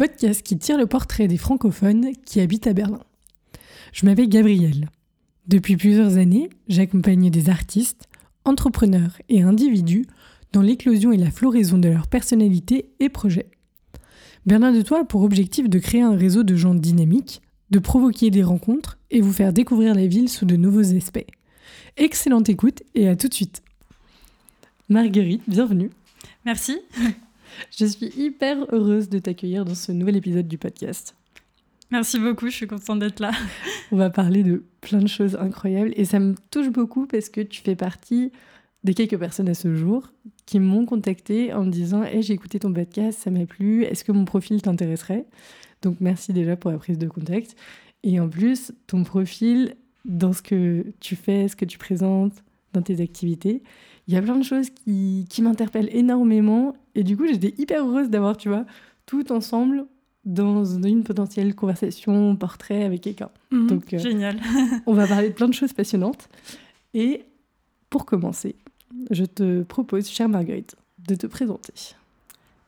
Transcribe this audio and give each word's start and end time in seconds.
podcast 0.00 0.42
qui 0.42 0.56
tire 0.56 0.78
le 0.78 0.86
portrait 0.86 1.28
des 1.28 1.36
francophones 1.36 2.12
qui 2.24 2.40
habitent 2.40 2.66
à 2.66 2.72
Berlin. 2.72 3.02
Je 3.92 4.06
m'appelle 4.06 4.30
Gabrielle. 4.30 4.88
Depuis 5.46 5.76
plusieurs 5.76 6.16
années, 6.16 6.48
j'accompagne 6.68 7.28
des 7.28 7.50
artistes, 7.50 8.08
entrepreneurs 8.46 9.20
et 9.28 9.42
individus 9.42 10.06
dans 10.54 10.62
l'éclosion 10.62 11.12
et 11.12 11.18
la 11.18 11.30
floraison 11.30 11.76
de 11.76 11.90
leur 11.90 12.06
personnalité 12.06 12.88
et 12.98 13.10
projets. 13.10 13.50
Berlin 14.46 14.72
de 14.72 14.80
Toi 14.80 15.00
a 15.00 15.04
pour 15.04 15.22
objectif 15.22 15.68
de 15.68 15.78
créer 15.78 16.00
un 16.00 16.16
réseau 16.16 16.44
de 16.44 16.56
gens 16.56 16.74
dynamiques, 16.74 17.42
de 17.68 17.78
provoquer 17.78 18.30
des 18.30 18.42
rencontres 18.42 18.96
et 19.10 19.20
vous 19.20 19.34
faire 19.34 19.52
découvrir 19.52 19.94
la 19.94 20.06
ville 20.06 20.30
sous 20.30 20.46
de 20.46 20.56
nouveaux 20.56 20.96
aspects. 20.96 21.26
Excellente 21.98 22.48
écoute 22.48 22.82
et 22.94 23.06
à 23.06 23.16
tout 23.16 23.28
de 23.28 23.34
suite. 23.34 23.62
Marguerite, 24.88 25.42
bienvenue. 25.46 25.90
Merci. 26.46 26.78
Je 27.76 27.84
suis 27.84 28.06
hyper 28.16 28.66
heureuse 28.72 29.08
de 29.08 29.18
t'accueillir 29.18 29.64
dans 29.64 29.74
ce 29.74 29.92
nouvel 29.92 30.16
épisode 30.16 30.48
du 30.48 30.58
podcast. 30.58 31.14
Merci 31.90 32.18
beaucoup, 32.20 32.46
je 32.46 32.54
suis 32.54 32.66
contente 32.66 33.00
d'être 33.00 33.20
là. 33.20 33.32
On 33.90 33.96
va 33.96 34.10
parler 34.10 34.44
de 34.44 34.62
plein 34.80 35.00
de 35.00 35.08
choses 35.08 35.36
incroyables 35.36 35.92
et 35.96 36.04
ça 36.04 36.20
me 36.20 36.34
touche 36.50 36.68
beaucoup 36.68 37.06
parce 37.06 37.28
que 37.28 37.40
tu 37.40 37.62
fais 37.62 37.74
partie 37.74 38.30
des 38.84 38.94
quelques 38.94 39.18
personnes 39.18 39.48
à 39.48 39.54
ce 39.54 39.74
jour 39.74 40.12
qui 40.46 40.60
m'ont 40.60 40.86
contacté 40.86 41.52
en 41.52 41.64
me 41.64 41.70
disant 41.70 42.04
hey, 42.04 42.22
j'ai 42.22 42.34
écouté 42.34 42.60
ton 42.60 42.72
podcast, 42.72 43.18
ça 43.20 43.30
m'a 43.30 43.44
plu, 43.44 43.84
est-ce 43.84 44.04
que 44.04 44.12
mon 44.12 44.24
profil 44.24 44.62
t'intéresserait? 44.62 45.26
Donc 45.82 45.96
merci 46.00 46.32
déjà 46.32 46.56
pour 46.56 46.70
la 46.70 46.78
prise 46.78 46.98
de 46.98 47.08
contact. 47.08 47.56
Et 48.02 48.20
en 48.20 48.28
plus, 48.28 48.72
ton 48.86 49.04
profil, 49.04 49.74
dans 50.04 50.32
ce 50.32 50.42
que 50.42 50.86
tu 51.00 51.16
fais, 51.16 51.48
ce 51.48 51.56
que 51.56 51.64
tu 51.64 51.76
présentes, 51.76 52.42
dans 52.72 52.82
tes 52.82 53.00
activités, 53.02 53.62
il 54.06 54.14
y 54.14 54.16
a 54.16 54.22
plein 54.22 54.36
de 54.36 54.44
choses 54.44 54.70
qui, 54.70 55.26
qui 55.28 55.42
m'interpellent 55.42 55.90
énormément. 55.92 56.74
Et 56.94 57.04
du 57.04 57.16
coup, 57.16 57.26
j'étais 57.26 57.54
hyper 57.58 57.86
heureuse 57.86 58.08
d'avoir, 58.10 58.36
tu 58.36 58.48
vois, 58.48 58.64
tout 59.06 59.32
ensemble 59.32 59.86
dans 60.24 60.64
une 60.64 61.02
potentielle 61.02 61.54
conversation, 61.54 62.36
portrait 62.36 62.84
avec 62.84 63.00
quelqu'un. 63.02 63.30
Mhm, 63.50 63.66
Donc, 63.66 63.94
euh, 63.94 63.98
génial. 63.98 64.38
on 64.86 64.92
va 64.92 65.06
parler 65.06 65.30
de 65.30 65.34
plein 65.34 65.48
de 65.48 65.54
choses 65.54 65.72
passionnantes. 65.72 66.28
Et 66.94 67.24
pour 67.88 68.04
commencer, 68.04 68.56
je 69.10 69.24
te 69.24 69.62
propose, 69.62 70.08
chère 70.08 70.28
Marguerite, 70.28 70.76
de 70.98 71.14
te 71.14 71.26
présenter. 71.26 71.72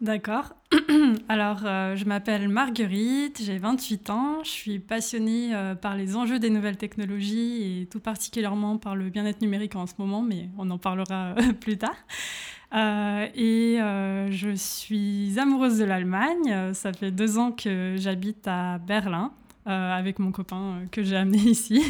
D'accord. 0.00 0.54
Alors, 1.28 1.60
euh, 1.64 1.94
je 1.94 2.04
m'appelle 2.06 2.48
Marguerite, 2.48 3.40
j'ai 3.40 3.58
28 3.58 4.10
ans, 4.10 4.42
je 4.42 4.50
suis 4.50 4.78
passionnée 4.80 5.54
euh, 5.54 5.76
par 5.76 5.96
les 5.96 6.16
enjeux 6.16 6.40
des 6.40 6.50
nouvelles 6.50 6.76
technologies 6.76 7.82
et 7.82 7.86
tout 7.86 8.00
particulièrement 8.00 8.78
par 8.78 8.96
le 8.96 9.10
bien-être 9.10 9.40
numérique 9.42 9.76
en 9.76 9.86
ce 9.86 9.92
moment, 9.98 10.20
mais 10.20 10.48
on 10.58 10.68
en 10.70 10.78
parlera 10.78 11.36
plus 11.60 11.78
tard. 11.78 11.94
Et 12.72 13.78
je 14.30 14.54
suis 14.54 15.38
amoureuse 15.38 15.78
de 15.78 15.84
l'Allemagne. 15.84 16.72
Ça 16.74 16.92
fait 16.92 17.10
deux 17.10 17.38
ans 17.38 17.52
que 17.52 17.96
j'habite 17.98 18.46
à 18.46 18.78
Berlin. 18.78 19.32
Euh, 19.68 19.92
avec 19.96 20.18
mon 20.18 20.32
copain 20.32 20.56
euh, 20.56 20.86
que 20.90 21.04
j'ai 21.04 21.16
amené 21.16 21.38
ici. 21.50 21.80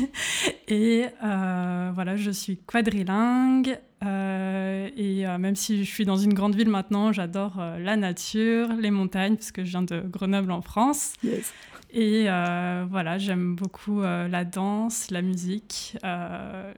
Et 0.68 1.06
euh, 1.24 1.90
voilà, 1.94 2.16
je 2.16 2.30
suis 2.30 2.58
quadrilingue. 2.58 3.78
et 4.02 5.24
même 5.38 5.56
si 5.56 5.82
je 5.84 5.90
suis 5.90 6.04
dans 6.04 6.18
une 6.18 6.34
grande 6.34 6.54
ville 6.54 6.68
maintenant, 6.68 7.12
j'adore 7.12 7.62
la 7.78 7.96
nature, 7.96 8.68
les 8.78 8.90
montagnes, 8.90 9.36
parce 9.36 9.52
que 9.52 9.64
je 9.64 9.70
viens 9.70 9.82
de 9.82 10.00
Grenoble 10.00 10.52
en 10.52 10.60
France. 10.60 11.14
Et 11.92 12.24
voilà, 12.24 13.18
j'aime 13.18 13.54
beaucoup 13.54 14.00
la 14.00 14.44
danse, 14.44 15.10
la 15.10 15.22
musique, 15.22 15.96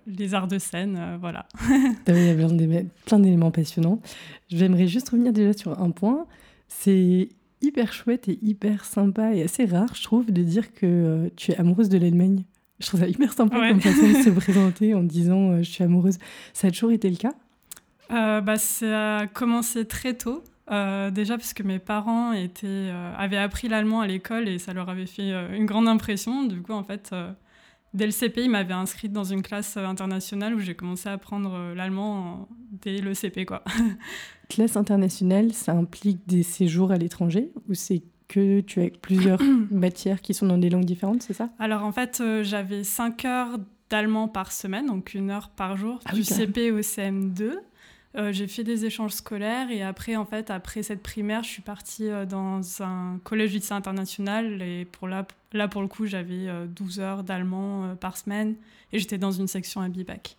les 0.06 0.34
arts 0.34 0.49
de 0.49 0.59
scène, 0.59 1.19
voilà. 1.21 1.47
Il 2.09 2.16
y 2.16 2.31
a 2.31 2.83
plein 3.06 3.19
d'éléments 3.19 3.50
passionnants. 3.50 4.00
J'aimerais 4.49 4.87
juste 4.87 5.09
revenir 5.11 5.33
déjà 5.33 5.53
sur 5.53 5.81
un 5.81 5.91
point. 5.91 6.27
C'est 6.69 7.28
hyper 7.65 7.93
chouette 7.93 8.28
et 8.28 8.38
hyper 8.43 8.84
sympa 8.84 9.34
et 9.34 9.43
assez 9.43 9.65
rare, 9.65 9.94
je 9.94 10.03
trouve, 10.03 10.31
de 10.31 10.43
dire 10.43 10.72
que 10.75 10.87
euh, 10.87 11.28
tu 11.37 11.53
es 11.53 11.56
amoureuse 11.56 11.88
de 11.88 11.99
l'Allemagne. 11.99 12.44
Je 12.81 12.87
trouve 12.87 13.00
ça 13.00 13.09
hyper 13.09 13.33
sympa 13.33 13.69
comme 13.69 13.81
façon 13.81 14.09
de 14.09 14.22
se 14.22 14.31
présenter 14.41 14.94
en 14.94 15.03
disant 15.03 15.50
euh, 15.50 15.59
je 15.59 15.71
suis 15.71 15.84
amoureuse. 15.84 16.19
Ça 16.53 16.69
a 16.69 16.71
toujours 16.71 16.93
été 16.93 17.09
le 17.09 17.17
cas? 17.17 17.33
Euh, 18.11 18.41
bah, 18.41 18.56
Ça 18.56 19.19
a 19.19 19.27
commencé 19.27 19.87
très 19.87 20.15
tôt. 20.15 20.44
Déjà 20.69 21.36
parce 21.36 21.54
que 21.54 21.62
mes 21.62 21.78
parents 21.78 22.32
étaient, 22.32 22.91
avaient 23.16 23.38
appris 23.38 23.69
l'allemand 23.69 24.00
à 24.00 24.06
l'école 24.06 24.48
et 24.48 24.58
ça 24.58 24.72
leur 24.72 24.88
avait 24.88 25.06
fait 25.06 25.30
une 25.54 25.66
grande 25.66 25.88
impression. 25.88 26.44
Du 26.44 26.62
coup, 26.62 26.72
en 26.72 26.84
fait, 26.84 27.14
dès 27.92 28.06
le 28.06 28.12
CP, 28.12 28.44
ils 28.44 28.50
m'avaient 28.50 28.75
inscrite 28.75 29.12
dans 29.12 29.25
une 29.25 29.42
classe 29.42 29.76
internationale 29.76 30.54
où 30.54 30.60
j'ai 30.60 30.75
commencé 30.75 31.08
à 31.08 31.12
apprendre 31.12 31.75
l'allemand 31.75 32.48
dès 32.82 32.98
le 32.98 33.14
CP. 33.14 33.44
Quoi. 33.44 33.62
classe 34.48 34.76
internationale, 34.76 35.52
ça 35.52 35.72
implique 35.72 36.26
des 36.26 36.42
séjours 36.42 36.92
à 36.92 36.96
l'étranger 36.96 37.50
ou 37.69 37.75
c'est 37.75 38.02
que 38.28 38.60
tu 38.60 38.82
as 38.82 38.91
plusieurs 38.91 39.41
matières 39.70 40.20
qui 40.20 40.34
sont 40.34 40.46
dans 40.46 40.58
des 40.58 40.70
langues 40.70 40.84
différentes, 40.84 41.22
c'est 41.22 41.34
ça? 41.34 41.50
Alors 41.58 41.84
en 41.84 41.92
fait, 41.92 42.20
euh, 42.20 42.42
j'avais 42.42 42.84
5 42.84 43.25
heures 43.25 43.58
d'allemand 43.91 44.28
par 44.28 44.52
semaine, 44.52 44.86
donc 44.86 45.14
une 45.14 45.31
heure 45.31 45.50
par 45.50 45.76
jour, 45.76 46.00
ah 46.04 46.12
du 46.12 46.25
CP 46.25 46.70
au 46.70 46.81
CM2. 46.81 47.52
Euh, 48.16 48.32
j'ai 48.32 48.47
fait 48.47 48.64
des 48.64 48.84
échanges 48.84 49.12
scolaires 49.12 49.70
et 49.70 49.82
après, 49.82 50.14
en 50.16 50.25
fait, 50.25 50.50
après 50.50 50.82
cette 50.82 51.02
primaire, 51.02 51.42
je 51.42 51.48
suis 51.48 51.62
partie 51.62 52.08
euh, 52.08 52.26
dans 52.26 52.60
un 52.80 53.19
collège 53.25 53.52
lycée 53.52 53.72
international 53.72 54.62
et 54.62 54.84
pour 54.84 55.08
là, 55.08 55.26
là, 55.52 55.66
pour 55.69 55.82
le 55.82 55.88
coup, 55.88 56.06
j'avais 56.06 56.48
12 56.69 57.00
heures 57.00 57.25
d'allemand 57.25 57.97
par 57.97 58.16
semaine 58.16 58.54
et 58.92 58.98
j'étais 58.98 59.19
dans 59.19 59.32
une 59.32 59.48
section 59.48 59.80
à 59.80 59.88
Bibac. 59.88 60.36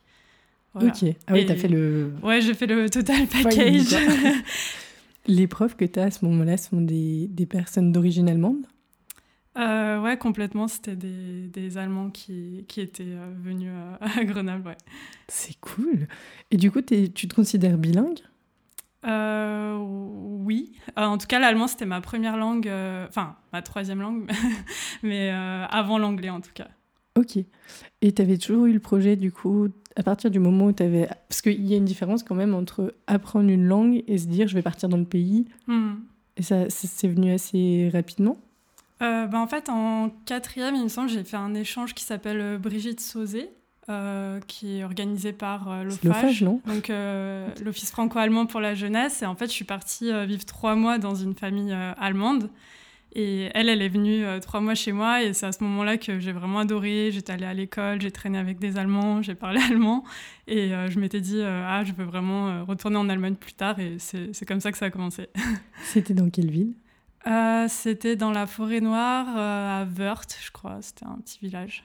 Ok. 0.76 1.06
Ah 1.28 1.34
oui, 1.34 1.46
t'as 1.46 1.56
fait 1.56 1.68
le. 1.68 2.14
Ouais, 2.22 2.42
j'ai 2.42 2.54
fait 2.54 2.68
le 2.68 2.90
total 2.90 3.28
package. 3.28 3.96
Les 5.28 5.48
profs 5.48 5.76
que 5.76 5.86
tu 5.86 6.00
as 6.00 6.04
à 6.04 6.12
ce 6.12 6.24
moment-là 6.26 6.58
sont 6.58 6.82
des, 6.82 7.28
des 7.30 7.46
personnes 7.46 7.92
d'origine 7.92 8.30
allemande? 8.30 8.66
Euh, 9.58 10.02
Ouais, 10.02 10.18
complètement. 10.18 10.68
C'était 10.68 10.96
des, 10.96 11.48
des, 11.48 11.78
Allemands 11.78 12.10
qui, 12.10 12.66
qui 12.68 12.82
étaient 12.82 13.04
euh, 13.06 13.34
venus 13.42 13.72
à, 14.02 14.24
Grenoble. 14.24 14.68
Ouais. 14.68 14.78
C'est 15.28 15.60
cool. 15.60 16.08
Et 16.52 16.58
du 16.58 16.72
coup, 16.72 16.82
tu 16.82 17.10
te 17.12 17.36
considères 17.36 17.78
bilingue? 17.78 18.20
Euh, 19.08 19.78
oui, 19.78 20.72
en 20.96 21.20
tout 21.20 21.28
cas 21.28 21.38
l'allemand 21.38 21.68
c'était 21.68 21.86
ma 21.86 22.02
première 22.02 22.38
langue, 22.38 22.68
enfin 23.08 23.36
ma 23.54 23.62
troisième 23.62 24.02
langue, 24.02 24.28
mais 25.04 25.30
avant 25.30 26.00
l'anglais 26.00 26.32
en 26.32 26.42
tout 26.42 26.54
cas. 26.56 26.70
Ok. 27.18 27.38
Et 28.02 28.12
tu 28.12 28.22
avais 28.22 28.38
toujours 28.38 28.66
eu 28.66 28.74
le 28.74 28.80
projet, 28.80 29.16
du 29.16 29.32
coup, 29.32 29.70
à 29.96 30.04
partir 30.04 30.30
du 30.30 30.40
moment 30.40 30.66
où 30.66 30.74
tu 30.74 30.84
avais. 30.84 31.08
Parce 31.30 31.42
qu'il 31.42 31.66
y 31.66 31.74
a 31.74 31.78
une 31.78 31.86
différence 31.86 32.24
quand 32.24 32.36
même 32.36 32.54
entre 32.54 32.94
apprendre 33.08 33.50
une 33.50 33.66
langue 33.66 34.04
et 34.08 34.18
se 34.18 34.28
dire 34.28 34.48
je 34.48 34.56
vais 34.56 34.62
partir 34.62 34.90
dans 34.90 34.98
le 34.98 35.06
pays. 35.06 35.46
Hmm. 35.68 35.96
Et 36.38 36.44
ça, 36.44 36.70
c'est 36.70 37.08
venu 37.08 37.32
assez 37.32 37.90
rapidement? 37.94 38.38
Euh, 39.02 39.28
bah, 39.28 39.40
En 39.40 39.48
fait, 39.48 39.70
en 39.70 40.10
quatrième, 40.26 40.76
il 40.76 40.84
me 40.84 40.90
semble, 40.90 41.10
j'ai 41.10 41.24
fait 41.24 41.38
un 41.38 41.54
échange 41.54 41.94
qui 41.94 42.04
s'appelle 42.04 42.42
euh, 42.42 42.58
Brigitte 42.58 43.00
Sauzé. 43.00 43.50
Euh, 43.88 44.40
qui 44.48 44.80
est 44.80 44.84
organisé 44.84 45.32
par 45.32 45.70
euh, 45.70 45.84
l'OFAGE, 45.84 46.42
donc 46.42 46.92
l'Office 47.64 47.92
franco-allemand 47.92 48.48
pour 48.48 48.60
la 48.60 48.74
jeunesse. 48.74 49.22
Et 49.22 49.28
en 49.28 49.36
fait, 49.36 49.46
je 49.46 49.52
suis 49.52 49.64
partie 49.64 50.12
vivre 50.26 50.44
trois 50.44 50.74
mois 50.74 50.98
dans 50.98 51.14
une 51.14 51.36
famille 51.36 51.72
allemande. 51.72 52.50
Et 53.14 53.52
elle, 53.54 53.70
elle 53.70 53.84
est 53.84 53.90
venue 53.90 54.26
trois 54.42 54.60
mois 54.60 54.74
chez 54.74 54.92
moi 54.92 55.22
et 55.22 55.34
c'est 55.34 55.46
à 55.46 55.52
ce 55.52 55.64
moment-là 55.64 55.98
que 55.98 56.20
j'ai 56.20 56.32
vraiment 56.32 56.58
adoré. 56.58 57.12
J'étais 57.14 57.34
allée 57.34 57.46
à 57.46 57.54
l'école, 57.54 58.02
j'ai 58.02 58.10
traîné 58.10 58.40
avec 58.40 58.58
des 58.58 58.76
Allemands, 58.80 59.22
j'ai 59.22 59.36
parlé 59.36 59.62
allemand 59.70 60.04
et 60.48 60.72
je 60.90 61.00
m'étais 61.00 61.22
dit, 61.22 61.44
ah, 61.44 61.84
je 61.86 61.94
veux 61.94 62.06
vraiment 62.06 62.66
retourner 62.66 62.98
en 62.98 63.08
Allemagne 63.08 63.36
plus 63.36 63.54
tard 63.54 63.80
et 63.80 63.98
c'est 64.00 64.46
comme 64.48 64.62
ça 64.62 64.72
que 64.72 64.80
ça 64.80 64.86
a 64.86 64.90
commencé. 64.90 65.28
C'était 65.84 66.16
dans 66.16 66.32
quelle 66.32 66.50
ville? 66.50 66.74
C'était 67.68 68.16
dans 68.16 68.32
la 68.32 68.48
forêt 68.48 68.82
noire 68.82 69.28
à 69.36 69.86
Wörth, 69.86 70.38
je 70.44 70.52
crois. 70.52 70.78
C'était 70.82 71.06
un 71.06 71.18
petit 71.18 71.40
village. 71.40 71.84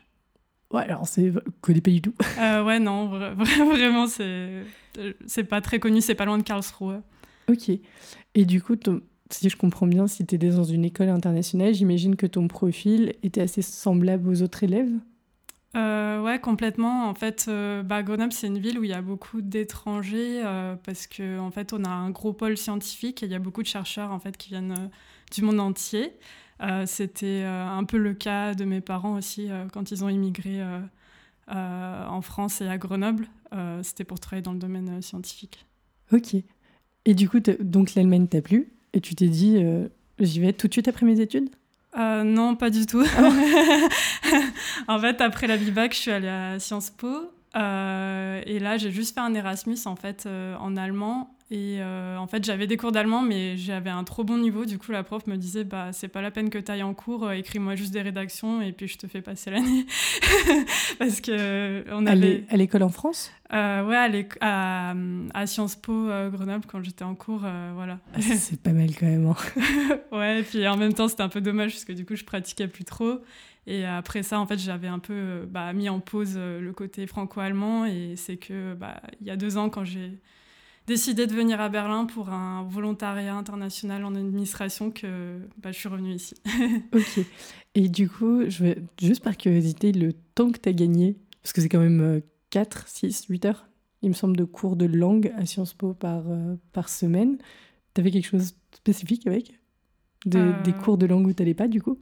Ouais, 0.73 0.83
alors 0.83 1.07
c'est 1.09 1.33
connais 1.61 1.81
pas 1.81 1.91
du 1.91 2.01
tout. 2.01 2.15
ouais, 2.39 2.79
non, 2.79 3.07
vraiment, 3.35 4.07
c'est 4.07 5.45
pas 5.45 5.61
très 5.61 5.81
connu, 5.81 6.01
c'est 6.01 6.15
pas 6.15 6.25
loin 6.25 6.39
de 6.39 6.43
Karlsruhe. 6.43 7.01
Ok. 7.49 7.71
Et 8.35 8.45
du 8.45 8.63
coup, 8.63 8.77
ton, 8.77 9.01
si 9.31 9.49
je 9.49 9.57
comprends 9.57 9.87
bien, 9.87 10.07
si 10.07 10.27
tu 10.27 10.35
étais 10.35 10.51
dans 10.51 10.65
une 10.65 10.85
école 10.85 11.09
internationale, 11.09 11.75
j'imagine 11.75 12.17
que 12.17 12.27
ton 12.27 12.49
profil 12.49 13.15
était 13.23 13.41
assez 13.41 13.63
semblable 13.63 14.29
aux 14.29 14.43
autres 14.43 14.63
élèves? 14.63 14.93
Euh, 15.77 16.21
ouais, 16.21 16.41
complètement. 16.41 17.09
En 17.09 17.15
fait, 17.15 17.47
euh, 17.49 17.83
bah, 17.83 18.03
Grenoble, 18.03 18.33
c'est 18.33 18.49
une 18.49 18.59
ville 18.59 18.79
où 18.79 18.85
il 18.85 18.91
y 18.91 18.95
a 18.95 19.03
beaucoup 19.03 19.41
d'étrangers 19.41 20.43
euh, 20.45 20.75
parce 20.85 21.07
qu'en 21.07 21.47
en 21.47 21.51
fait, 21.51 21.73
on 21.73 21.85
a 21.85 21.89
un 21.89 22.11
gros 22.11 22.33
pôle 22.33 22.57
scientifique 22.57 23.23
et 23.23 23.27
il 23.27 23.33
y 23.33 23.37
a 23.37 23.39
beaucoup 23.39 23.63
de 23.63 23.69
chercheurs 23.69 24.11
en 24.11 24.19
fait 24.19 24.37
qui 24.37 24.49
viennent 24.49 24.73
euh, 24.73 24.89
du 25.31 25.43
monde 25.43 25.61
entier. 25.61 26.13
C'était 26.87 27.45
un 27.45 27.85
peu 27.85 27.97
le 27.97 28.13
cas 28.13 28.55
de 28.55 28.65
mes 28.65 28.81
parents 28.83 29.15
aussi 29.15 29.49
quand 29.73 29.91
ils 29.91 30.05
ont 30.05 30.11
immigré 30.11 30.61
en 31.49 32.21
France 32.21 32.61
et 32.61 32.69
à 32.69 32.77
Grenoble. 32.77 33.29
C'était 33.83 34.05
pour 34.05 34.21
travailler 34.21 34.43
dans 34.43 34.53
le 34.53 34.59
domaine 34.59 35.01
scientifique. 35.01 35.65
Ok. 36.13 36.37
Et 37.05 37.15
du 37.15 37.29
coup, 37.29 37.41
donc 37.41 37.95
l'Allemagne 37.95 38.27
t'a 38.27 38.43
plu 38.43 38.73
et 38.93 39.01
tu 39.01 39.15
t'es 39.15 39.29
dit, 39.29 39.57
euh, 39.59 39.89
j'y 40.19 40.41
vais 40.41 40.53
tout 40.53 40.69
de 40.69 40.73
suite 40.73 40.89
après 40.89 41.07
mes 41.07 41.21
études? 41.21 41.49
Euh, 41.97 42.23
Non, 42.23 42.57
pas 42.57 42.71
du 42.71 42.87
tout. 42.87 43.05
Ah 43.17 43.31
en 44.89 44.99
fait, 44.99 45.21
après 45.21 45.47
la 45.47 45.57
Bibac, 45.57 45.95
je 45.95 45.99
suis 45.99 46.11
allée 46.11 46.29
à 46.29 46.59
Sciences 46.59 46.91
Po. 46.91 47.33
Euh, 47.57 48.43
et 48.47 48.59
là, 48.59 48.77
j'ai 48.77 48.91
juste 48.91 49.15
fait 49.15 49.21
un 49.21 49.35
Erasmus 49.35 49.79
en 49.87 49.97
fait 49.97 50.27
en 50.27 50.77
allemand. 50.77 51.37
Et 51.53 51.79
euh, 51.81 52.17
en 52.17 52.29
fait, 52.29 52.45
j'avais 52.45 52.69
des 52.69 52.77
cours 52.77 52.93
d'allemand, 52.93 53.23
mais 53.23 53.57
j'avais 53.57 53.91
un 53.91 54.05
trop 54.05 54.23
bon 54.23 54.39
niveau. 54.39 54.65
Du 54.67 54.79
coup, 54.79 54.93
la 54.93 55.03
prof 55.03 55.27
me 55.27 55.37
disait 55.37 55.65
bah, 55.65 55.89
c'est 55.93 56.07
pas 56.07 56.23
la 56.23 56.31
peine 56.31 56.49
que 56.49 56.59
tu 56.59 56.71
ailles 56.71 56.85
en 56.85 56.95
cours, 56.95 57.27
euh, 57.27 57.33
écris-moi 57.33 57.75
juste 57.75 57.93
des 57.93 58.03
rédactions 58.03 58.63
et 58.63 58.71
puis 58.71 58.87
je 58.87 58.97
te 58.97 59.09
fais 59.09 59.21
passer 59.21 59.51
l'année. 59.51 59.85
Parce 61.01 61.21
que 61.21 61.85
on 61.91 62.07
avait. 62.07 62.45
À 62.51 62.57
l'école 62.57 62.85
en 62.85 62.89
France? 62.89 63.33
Euh, 63.53 63.85
Ouais, 63.85 63.97
à, 64.41 64.95
à, 65.35 65.47
Sciences 65.49 65.75
Po 65.75 66.07
Grenoble, 66.31 66.67
quand 66.69 66.85
j'étais 66.85 67.03
en 67.03 67.17
cours. 67.17 67.45
voilà. 67.75 67.99
Ah, 68.15 68.21
c'est 68.21 68.61
pas 68.63 68.73
mal 68.73 68.95
quand 68.95 69.07
même. 69.07 69.27
Hein. 69.27 69.37
ouais, 70.13 70.41
et 70.41 70.43
puis 70.45 70.69
en 70.69 70.77
même 70.77 70.95
temps, 70.95 71.09
c'était 71.09 71.25
un 71.25 71.29
peu 71.29 71.41
dommage 71.41 71.73
parce 71.73 71.85
que 71.85 71.93
du 71.93 72.05
coup, 72.07 72.15
je 72.15 72.25
pratiquais 72.25 72.69
plus 72.69 72.85
trop. 72.85 73.23
Et 73.67 73.85
après 73.85 74.23
ça, 74.23 74.39
en 74.39 74.47
fait, 74.47 74.59
j'avais 74.59 74.89
un 74.89 75.01
peu 75.01 75.47
bah, 75.49 75.73
mis 75.73 75.89
en 75.89 75.99
pause 75.99 76.37
le 76.39 76.73
côté 76.73 77.09
franco-allemand. 77.09 77.87
Et 77.87 78.15
c'est 78.15 78.37
que 78.37 78.75
bah, 78.75 79.01
il 79.21 79.27
y 79.27 79.31
a 79.31 79.37
deux 79.37 79.57
ans, 79.57 79.69
quand 79.69 79.85
j'ai 79.85 80.21
décidé 80.91 81.29
de 81.29 81.33
venir 81.33 81.61
à 81.61 81.69
Berlin 81.69 82.05
pour 82.05 82.31
un 82.31 82.65
volontariat 82.65 83.37
international 83.37 84.05
en 84.05 84.17
administration 84.17 84.91
que 84.91 85.39
bah, 85.59 85.71
je 85.71 85.79
suis 85.79 85.89
revenue 85.89 86.15
ici. 86.15 86.35
ok. 86.93 87.25
Et 87.77 87.89
du 87.89 88.09
coup, 88.09 88.43
je 88.49 88.65
vais, 88.65 88.79
juste 89.01 89.23
par 89.23 89.37
curiosité, 89.37 89.93
le 89.93 90.13
temps 90.35 90.51
que 90.51 90.59
tu 90.59 90.69
as 90.69 90.73
gagné, 90.73 91.17
parce 91.43 91.53
que 91.53 91.61
c'est 91.61 91.69
quand 91.69 91.79
même 91.79 92.21
4, 92.51 92.89
6, 92.89 93.27
8 93.29 93.45
heures, 93.45 93.69
il 94.03 94.09
me 94.09 94.15
semble, 94.15 94.37
de 94.37 94.43
cours 94.43 94.75
de 94.75 94.87
langue 94.87 95.33
à 95.37 95.47
Sciences 95.47 95.75
Po 95.75 95.95
par, 95.95 96.25
euh, 96.29 96.57
par 96.73 96.89
semaine. 96.89 97.39
Tu 97.95 98.01
avais 98.01 98.11
quelque 98.11 98.27
chose 98.27 98.53
de 98.53 98.77
spécifique 98.77 99.29
avec? 99.29 99.61
Des 100.27 100.39
euh. 100.39 100.73
cours 100.83 100.99
de 100.99 101.07
langue 101.07 101.27
où 101.27 101.33
tu 101.33 101.41
n'allais 101.41 101.55
pas, 101.55 101.69
du 101.69 101.81
coup? 101.81 102.01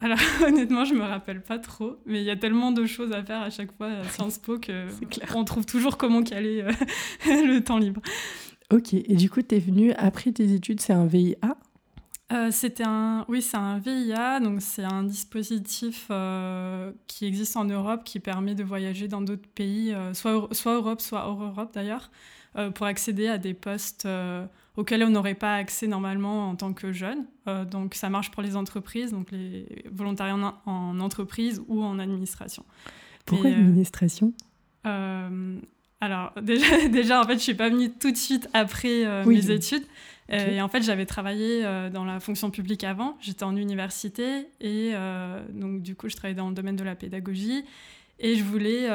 Alors 0.00 0.18
honnêtement, 0.46 0.84
je 0.84 0.94
me 0.94 1.02
rappelle 1.02 1.42
pas 1.42 1.58
trop, 1.58 1.98
mais 2.06 2.20
il 2.20 2.24
y 2.24 2.30
a 2.30 2.36
tellement 2.36 2.72
de 2.72 2.86
choses 2.86 3.12
à 3.12 3.22
faire 3.22 3.42
à 3.42 3.50
chaque 3.50 3.76
fois 3.76 3.88
à 3.88 4.04
Sciences 4.04 4.38
Po 4.38 4.58
que 4.58 4.86
on 5.34 5.44
trouve 5.44 5.66
toujours 5.66 5.98
comment 5.98 6.22
caler 6.22 6.62
euh, 6.62 6.72
le 7.26 7.60
temps 7.60 7.78
libre. 7.78 8.00
Ok, 8.72 8.94
et 8.94 9.14
du 9.14 9.28
coup, 9.28 9.42
tu 9.42 9.56
es 9.56 9.58
venu 9.58 9.92
après 9.92 10.32
tes 10.32 10.52
études, 10.52 10.80
c'est 10.80 10.92
un 10.92 11.06
VIA 11.06 11.36
euh, 12.32 12.52
c'était 12.52 12.84
un, 12.86 13.24
oui, 13.28 13.42
c'est 13.42 13.56
un 13.56 13.80
VIA, 13.80 14.38
donc 14.38 14.62
c'est 14.62 14.84
un 14.84 15.02
dispositif 15.02 16.06
euh, 16.12 16.92
qui 17.08 17.26
existe 17.26 17.56
en 17.56 17.64
Europe 17.64 18.04
qui 18.04 18.20
permet 18.20 18.54
de 18.54 18.62
voyager 18.62 19.08
dans 19.08 19.20
d'autres 19.20 19.48
pays, 19.56 19.92
soit, 20.12 20.46
soit 20.52 20.74
Europe, 20.74 21.00
soit 21.00 21.26
hors 21.26 21.42
Europe 21.42 21.74
d'ailleurs, 21.74 22.12
pour 22.76 22.86
accéder 22.86 23.26
à 23.26 23.36
des 23.36 23.52
postes 23.52 24.06
auxquels 24.76 25.02
on 25.02 25.10
n'aurait 25.10 25.34
pas 25.34 25.56
accès 25.56 25.86
normalement 25.86 26.50
en 26.50 26.56
tant 26.56 26.72
que 26.72 26.92
jeune. 26.92 27.26
Euh, 27.48 27.64
donc 27.64 27.94
ça 27.94 28.08
marche 28.08 28.30
pour 28.30 28.42
les 28.42 28.56
entreprises, 28.56 29.12
donc 29.12 29.30
les 29.30 29.84
volontariats 29.90 30.54
en, 30.66 31.00
entreprise 31.00 31.62
ou 31.68 31.82
en 31.82 31.98
administration. 31.98 32.64
Pourquoi 33.26 33.50
euh, 33.50 33.54
administration? 33.54 34.32
Euh, 34.86 35.58
Alors 36.00 36.32
déjà, 36.42 36.88
déjà, 36.88 37.20
en 37.20 37.24
fait, 37.24 37.34
je 37.34 37.42
suis 37.42 37.54
pas 37.54 37.68
venue 37.68 37.90
tout 37.90 38.10
de 38.10 38.16
suite 38.16 38.48
après 38.52 39.24
mes 39.24 39.50
études. 39.50 39.84
Et 40.32 40.62
en 40.62 40.68
fait, 40.68 40.82
j'avais 40.82 41.06
travaillé 41.06 41.64
dans 41.92 42.04
la 42.04 42.20
fonction 42.20 42.52
publique 42.52 42.84
avant. 42.84 43.16
J'étais 43.20 43.42
en 43.42 43.56
université 43.56 44.46
et 44.60 44.92
donc 45.52 45.82
du 45.82 45.96
coup, 45.96 46.08
je 46.08 46.14
travaillais 46.14 46.36
dans 46.36 46.48
le 46.48 46.54
domaine 46.54 46.76
de 46.76 46.84
la 46.84 46.94
pédagogie. 46.94 47.64
Et 48.20 48.36
je 48.36 48.44
voulais 48.44 48.88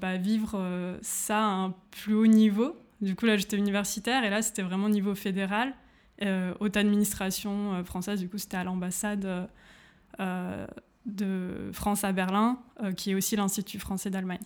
bah, 0.00 0.16
vivre 0.16 0.96
ça 1.02 1.38
à 1.38 1.50
un 1.50 1.74
plus 1.90 2.14
haut 2.14 2.28
niveau. 2.28 2.76
Du 3.00 3.14
coup, 3.14 3.26
là, 3.26 3.36
j'étais 3.36 3.56
universitaire 3.56 4.24
et 4.24 4.30
là, 4.30 4.42
c'était 4.42 4.62
vraiment 4.62 4.88
niveau 4.88 5.14
fédéral. 5.14 5.74
Euh, 6.22 6.54
haute 6.60 6.76
administration 6.76 7.74
euh, 7.74 7.84
française, 7.84 8.20
du 8.20 8.28
coup, 8.28 8.38
c'était 8.38 8.56
à 8.56 8.64
l'ambassade 8.64 9.48
euh, 10.18 10.66
de 11.04 11.70
France 11.72 12.04
à 12.04 12.12
Berlin, 12.12 12.58
qui 12.96 13.10
est 13.10 13.14
aussi 13.14 13.36
l'Institut 13.36 13.78
français 13.78 14.10
d'Allemagne. 14.10 14.40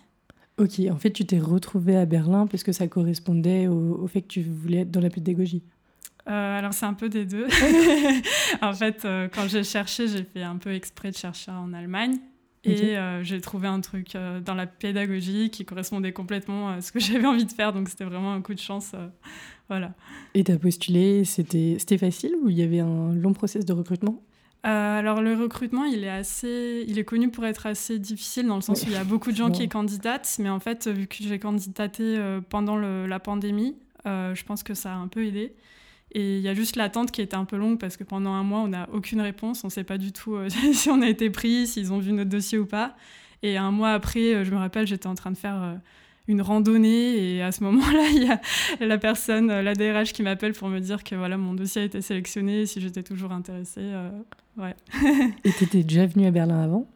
Ok, 0.59 0.81
en 0.91 0.97
fait, 0.97 1.13
tu 1.13 1.25
t'es 1.25 1.39
retrouvée 1.39 1.97
à 1.97 2.07
Berlin 2.07 2.47
parce 2.47 2.63
que 2.65 2.73
ça 2.73 2.87
correspondait 2.87 3.67
au, 3.69 4.07
fait 4.09 4.23
que 4.23 4.29
tu 4.29 4.43
voulais 4.43 4.79
être 4.79 4.91
dans 4.91 5.01
la 5.01 5.09
pédagogie. 5.09 5.63
alors 6.27 6.75
c'est 6.75 6.85
un 6.85 6.93
peu 6.93 7.09
des 7.09 7.25
deux. 7.25 7.47
en 8.63 8.75
fait, 8.75 9.07
quand 9.33 9.49
j'ai 9.49 9.65
cherché, 9.65 10.07
j'ai 10.09 10.25
fait 10.25 10.43
un 10.43 10.57
peu 10.57 10.75
exprès 10.75 11.13
de 11.13 11.17
chercher 11.17 11.53
en 11.53 11.73
Allemagne. 11.73 12.19
Et 12.65 12.99
euh, 12.99 13.23
j'ai 13.25 13.41
trouvé 13.41 13.69
un 13.69 13.81
truc 13.81 14.15
euh, 14.15 14.41
dans 14.41 14.55
la 14.55 14.67
pédagogie 14.67 15.51
qui 15.51 15.65
correspondait 15.65 16.13
complètement 16.13 16.69
à 16.69 16.81
ce 16.83 16.93
que 16.93 17.01
j'avais 17.01 17.27
envie 17.27 17.47
de 17.47 17.53
faire. 17.53 17.73
Donc 17.73 17.89
c'était 17.89 18.05
vraiment 18.05 18.33
un 18.33 18.43
coup 18.43 18.55
de 18.55 18.61
chance. 18.61 18.93
Euh, 18.95 19.09
voilà. 19.69 19.95
Et 20.35 20.45
tu 20.45 20.53
as 20.53 20.59
postulé, 20.59 21.25
c'était 21.25 21.99
facile 21.99 22.35
ou 22.43 22.51
il 22.51 22.59
y 22.59 22.63
avait 22.63 22.81
un 22.81 23.15
long 23.15 23.33
process 23.33 23.65
de 23.65 23.73
recrutement? 23.73 24.23
Alors 24.63 25.23
le 25.23 25.35
recrutement, 25.35 25.87
il 25.87 26.05
est 26.05 26.11
assez, 26.11 26.85
il 26.87 26.99
est 26.99 27.05
connu 27.05 27.31
pour 27.31 27.47
être 27.47 27.65
assez 27.65 27.99
difficile 27.99 28.47
dans 28.47 28.57
le 28.57 28.61
sens 28.61 28.83
où 28.83 28.89
il 28.89 28.93
y 28.93 28.97
a 28.97 29.05
beaucoup 29.05 29.33
de 29.33 29.37
gens 29.37 29.51
qui 29.51 29.67
candidatent, 29.71 30.37
mais 30.39 30.51
en 30.51 30.61
fait 30.61 30.87
vu 30.87 31.07
que 31.07 31.17
j'ai 31.21 31.39
candidaté 31.39 32.21
pendant 32.51 32.77
la 32.77 33.21
pandémie, 33.21 33.77
je 34.05 34.45
pense 34.45 34.63
que 34.63 34.75
ça 34.75 34.93
a 34.93 34.97
un 34.97 35.09
peu 35.09 35.25
aidé. 35.25 35.55
Et 36.13 36.39
il 36.39 36.43
y 36.43 36.49
a 36.49 36.55
juste 36.55 36.77
l'attente 36.77 37.13
qui 37.13 37.23
était 37.23 37.37
un 37.37 37.45
peu 37.45 37.57
longue 37.57 37.79
parce 37.79 37.97
que 37.97 38.05
pendant 38.05 38.33
un 38.33 38.43
mois, 38.43 38.61
on 38.61 38.69
n'a 38.69 38.89
aucune 38.93 39.21
réponse. 39.21 39.63
On 39.63 39.69
ne 39.69 39.73
sait 39.73 39.85
pas 39.85 39.99
du 39.99 40.13
tout 40.13 40.35
euh, 40.35 40.49
si 40.73 40.91
on 40.91 41.01
a 41.03 41.09
été 41.09 41.31
pris, 41.31 41.67
s'ils 41.67 41.93
ont 41.93 41.99
vu 41.99 42.13
notre 42.13 42.31
dossier 42.31 42.59
ou 42.59 42.67
pas. 42.67 42.97
Et 43.43 43.57
un 43.57 43.71
mois 43.71 43.93
après, 43.93 44.35
euh, 44.35 44.45
je 44.45 44.51
me 44.51 44.57
rappelle, 44.57 44.87
j'étais 44.87 45.07
en 45.07 45.15
train 45.15 45.31
de 45.31 45.37
faire 45.37 45.63
euh, 45.63 45.75
une 46.27 46.43
randonnée 46.43 47.37
et 47.37 47.43
à 47.43 47.53
ce 47.53 47.63
moment-là, 47.65 48.09
il 48.13 48.25
y 48.25 48.31
a 48.31 48.41
la 48.85 48.99
personne, 48.99 49.47
la 49.47 49.75
DRH, 49.75 50.13
qui 50.13 50.23
m'appelle 50.23 50.53
pour 50.53 50.69
me 50.69 50.81
dire 50.81 51.05
que 51.05 51.15
voilà, 51.15 51.37
mon 51.37 51.55
dossier 51.55 51.83
a 51.83 51.85
été 51.85 52.03
sélectionné 52.03 52.63
et 52.63 52.67
si 52.67 52.81
j'étais 52.81 53.03
toujours 53.03 53.33
intéressée. 53.33 53.93
ouais. 54.57 54.75
et 55.45 55.53
tu 55.53 55.65
étais 55.65 55.85
déjà 55.85 56.07
venue 56.07 56.27
à 56.27 56.31
Berlin 56.31 56.61
avant? 56.61 56.87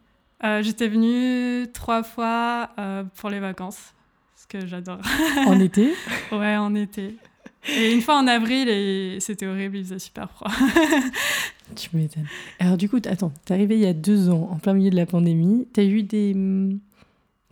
J'étais 0.61 0.87
venue 0.87 1.65
trois 1.73 2.03
fois 2.03 2.69
pour 3.15 3.31
les 3.31 3.39
vacances, 3.39 3.95
ce 4.35 4.45
que 4.45 4.67
j'adore. 4.67 4.99
En 5.47 5.59
été? 5.59 5.91
Ouais, 6.31 6.55
en 6.55 6.75
été. 6.75 7.17
Et 7.67 7.93
une 7.93 8.01
fois 8.01 8.17
en 8.17 8.27
avril, 8.27 8.69
et 8.69 9.19
c'était 9.19 9.47
horrible, 9.47 9.77
il 9.77 9.83
faisait 9.83 9.99
super 9.99 10.29
froid. 10.29 10.51
tu 11.75 11.89
m'étonnes. 11.93 12.27
Alors 12.59 12.77
du 12.77 12.89
coup, 12.89 12.97
attends, 13.05 13.31
t'es 13.45 13.53
arrivé 13.53 13.75
il 13.75 13.81
y 13.81 13.87
a 13.87 13.93
deux 13.93 14.29
ans, 14.29 14.49
en 14.51 14.57
plein 14.57 14.73
milieu 14.73 14.91
de 14.91 14.95
la 14.95 15.05
pandémie. 15.05 15.67
T'as 15.73 15.83
eu 15.83 16.03
des... 16.03 16.33
Hmm, 16.33 16.79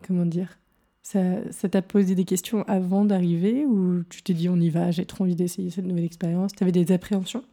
comment 0.05 0.25
dire 0.25 0.57
ça, 1.03 1.19
ça 1.51 1.67
t'a 1.67 1.81
posé 1.81 2.15
des 2.15 2.23
questions 2.23 2.63
avant 2.63 3.03
d'arriver 3.03 3.65
ou 3.65 4.03
tu 4.09 4.23
t'es 4.23 4.33
dit 4.33 4.47
on 4.47 4.55
y 4.55 4.69
va, 4.69 4.89
j'ai 4.89 5.05
trop 5.05 5.25
envie 5.25 5.35
d'essayer 5.35 5.69
cette 5.69 5.85
nouvelle 5.85 6.05
expérience? 6.05 6.53
T'avais 6.53 6.71
des 6.71 6.93
appréhensions? 6.93 7.43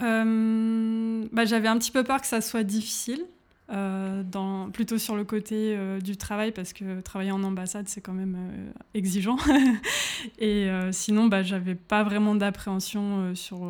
Euh, 0.00 1.24
bah, 1.32 1.44
J'avais 1.44 1.68
un 1.68 1.78
petit 1.78 1.90
peu 1.90 2.04
peur 2.04 2.20
que 2.20 2.26
ça 2.26 2.40
soit 2.40 2.62
difficile. 2.62 3.24
Euh, 3.70 4.22
dans, 4.22 4.70
plutôt 4.70 4.98
sur 4.98 5.16
le 5.16 5.24
côté 5.24 5.74
euh, 5.74 5.98
du 5.98 6.18
travail, 6.18 6.52
parce 6.52 6.74
que 6.74 7.00
travailler 7.00 7.32
en 7.32 7.42
ambassade, 7.42 7.88
c'est 7.88 8.02
quand 8.02 8.12
même 8.12 8.36
euh, 8.36 8.70
exigeant. 8.92 9.38
et 10.38 10.68
sinon, 10.92 11.26
bah, 11.26 11.42
j'avais 11.42 11.74
pas 11.74 12.02
vraiment 12.02 12.34
d'appréhension 12.34 13.34
sur 13.34 13.66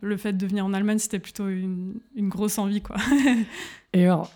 le 0.00 0.16
fait 0.16 0.32
de 0.32 0.46
venir 0.46 0.64
en 0.64 0.72
Allemagne, 0.72 0.98
c'était 0.98 1.18
plutôt 1.18 1.48
une, 1.48 1.94
une, 2.16 2.28
grosse 2.28 2.58
envie. 2.58 2.80
Quoi. 2.80 2.96
et 3.92 4.04
alors, 4.04 4.30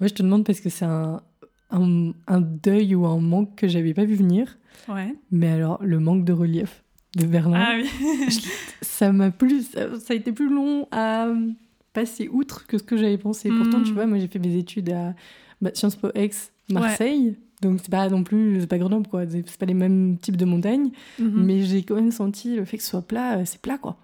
moi, 0.00 0.08
je 0.08 0.14
te 0.14 0.22
demande 0.22 0.44
parce 0.44 0.60
que 0.60 0.68
c'est 0.68 0.84
un, 0.84 1.22
un, 1.70 2.12
un, 2.26 2.40
deuil 2.40 2.94
ou 2.94 3.06
un 3.06 3.20
manque 3.20 3.54
que 3.54 3.68
j'avais 3.68 3.94
pas 3.94 4.04
vu 4.04 4.16
venir. 4.16 4.58
Ouais. 4.88 5.14
Mais 5.30 5.48
alors, 5.48 5.78
le 5.82 6.00
manque 6.00 6.24
de 6.24 6.32
relief 6.32 6.82
de 7.16 7.26
Berlin, 7.26 7.60
ah, 7.60 7.76
oui. 7.76 8.40
ça 8.82 9.12
m'a 9.12 9.30
plus. 9.30 9.70
Ça, 9.70 9.98
ça 9.98 10.12
a 10.12 10.16
été 10.16 10.32
plus 10.32 10.48
long 10.48 10.88
à 10.90 11.28
passer 11.92 12.28
outre 12.28 12.66
que 12.66 12.78
ce 12.78 12.82
que 12.82 12.96
j'avais 12.96 13.18
pensé. 13.18 13.48
Pourtant, 13.48 13.82
tu 13.82 13.90
hmm. 13.90 13.94
vois, 13.94 14.06
moi 14.06 14.18
j'ai 14.18 14.28
fait 14.28 14.38
mes 14.38 14.56
études 14.56 14.90
à 14.90 15.14
bah, 15.60 15.70
Sciences 15.74 15.96
Po 15.96 16.08
Ex, 16.14 16.52
Marseille. 16.70 17.36
Donc 17.60 17.80
c'est 17.82 17.90
pas 17.90 18.08
non 18.08 18.24
plus, 18.24 18.60
c'est 18.60 18.66
pas 18.66 18.78
Grenoble 18.78 19.06
quoi, 19.06 19.24
c'est 19.28 19.58
pas 19.58 19.66
les 19.66 19.74
mêmes 19.74 20.16
types 20.18 20.36
de 20.36 20.44
montagnes. 20.44 20.90
Mhm. 21.18 21.44
Mais 21.44 21.62
j'ai 21.62 21.82
quand 21.82 21.94
même 21.94 22.10
senti 22.10 22.56
le 22.56 22.64
fait 22.64 22.78
que 22.78 22.82
ce 22.82 22.90
soit 22.90 23.06
plat, 23.06 23.38
euh, 23.38 23.42
c'est 23.44 23.60
plat 23.60 23.78
quoi. 23.78 23.98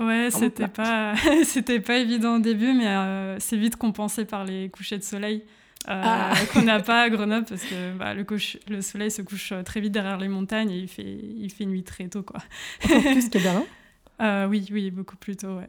Ouais, 0.00 0.28
c'était 0.30 0.68
pas, 0.68 1.14
c'était 1.44 1.80
pas 1.80 1.98
évident 1.98 2.36
au 2.36 2.38
début, 2.38 2.72
mais 2.72 2.86
euh, 2.86 3.38
c'est 3.38 3.56
vite 3.56 3.76
compensé 3.76 4.24
par 4.24 4.44
les 4.44 4.68
couchers 4.68 4.98
de 4.98 5.02
soleil. 5.02 5.42
Euh, 5.88 6.02
ah. 6.04 6.34
qu'on 6.52 6.62
n'a 6.62 6.80
pas 6.80 7.02
à 7.02 7.10
Grenoble 7.10 7.46
parce 7.48 7.62
que 7.62 7.96
bah, 7.96 8.12
le, 8.12 8.26
le, 8.68 8.80
soleil 8.80 9.10
se 9.10 9.22
couche 9.22 9.52
très 9.64 9.80
vite 9.80 9.92
derrière 9.92 10.18
les 10.18 10.26
montagnes 10.26 10.70
et 10.70 10.78
il 10.78 10.88
fait, 10.88 11.04
il 11.04 11.48
fait 11.50 11.64
nuit 11.64 11.84
très 11.84 12.08
tôt. 12.08 12.24
Quoi. 12.24 12.40
Encore 12.84 13.02
plus 13.02 13.28
qu'à 13.28 13.38
Berlin? 13.38 13.64
Oui, 14.48 14.66
oui, 14.72 14.90
beaucoup 14.90 15.16
plus 15.16 15.36
tôt, 15.36 15.58
ouais. 15.58 15.68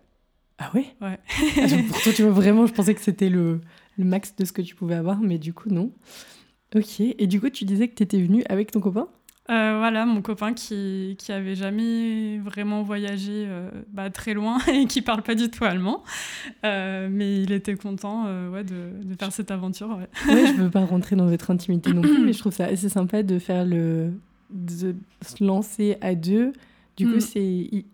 Ah 0.60 0.72
ouais 0.74 0.86
Ouais. 1.02 1.20
Ah, 1.58 1.68
pour 1.90 2.14
tu 2.14 2.24
vois, 2.24 2.32
vraiment, 2.32 2.66
je 2.66 2.74
pensais 2.74 2.94
que 2.96 3.02
c'était 3.02 3.30
le, 3.30 3.62
le, 3.98 4.06
max 4.06 4.36
de 4.36 4.46
ce 4.46 4.52
que 4.52 4.62
tu 4.62 4.76
pouvais 4.76 4.96
avoir, 4.96 5.20
mais 5.20 5.38
du 5.38 5.54
coup, 5.54 5.70
non. 5.70 5.92
Ok. 6.76 7.00
Et 7.00 7.28
du 7.28 7.40
coup, 7.40 7.50
tu 7.50 7.66
disais 7.66 7.88
que 7.88 7.96
tu 7.96 8.04
étais 8.04 8.22
venue 8.22 8.44
avec 8.50 8.72
ton 8.72 8.80
copain? 8.80 9.08
Euh, 9.50 9.78
voilà, 9.78 10.06
mon 10.06 10.22
copain 10.22 10.54
qui, 10.54 11.16
qui 11.18 11.32
avait 11.32 11.56
jamais 11.56 12.38
vraiment 12.40 12.84
voyagé 12.84 13.46
euh, 13.48 13.70
bah, 13.94 14.10
très 14.10 14.34
loin 14.34 14.58
et 14.74 14.88
qui 14.88 15.02
parle 15.02 15.22
pas 15.22 15.36
du 15.36 15.50
tout 15.50 15.64
allemand. 15.64 16.04
Euh, 16.66 17.08
mais 17.10 17.44
il 17.44 17.54
était 17.54 17.76
content 17.76 18.26
ouais, 18.52 18.66
de, 18.66 18.92
de, 19.04 19.16
faire 19.18 19.32
cette 19.32 19.52
aventure. 19.52 19.90
Ouais. 19.90 20.34
ouais, 20.34 20.48
je 20.48 20.62
veux 20.62 20.70
pas 20.70 20.84
rentrer 20.84 21.16
dans 21.16 21.28
votre 21.28 21.50
intimité 21.50 21.94
non 21.94 22.02
plus, 22.02 22.26
mais 22.26 22.34
je 22.34 22.40
trouve 22.40 22.54
ça 22.54 22.66
assez 22.66 22.90
sympa 22.90 23.24
de 23.24 23.40
faire 23.40 23.64
le. 23.64 24.12
de 24.50 24.96
se 25.22 25.44
lancer 25.44 25.98
à 26.02 26.14
deux. 26.14 26.52
Du 26.98 27.08
coup, 27.08 27.18
mm. 27.18 27.22
c'est 27.22 27.86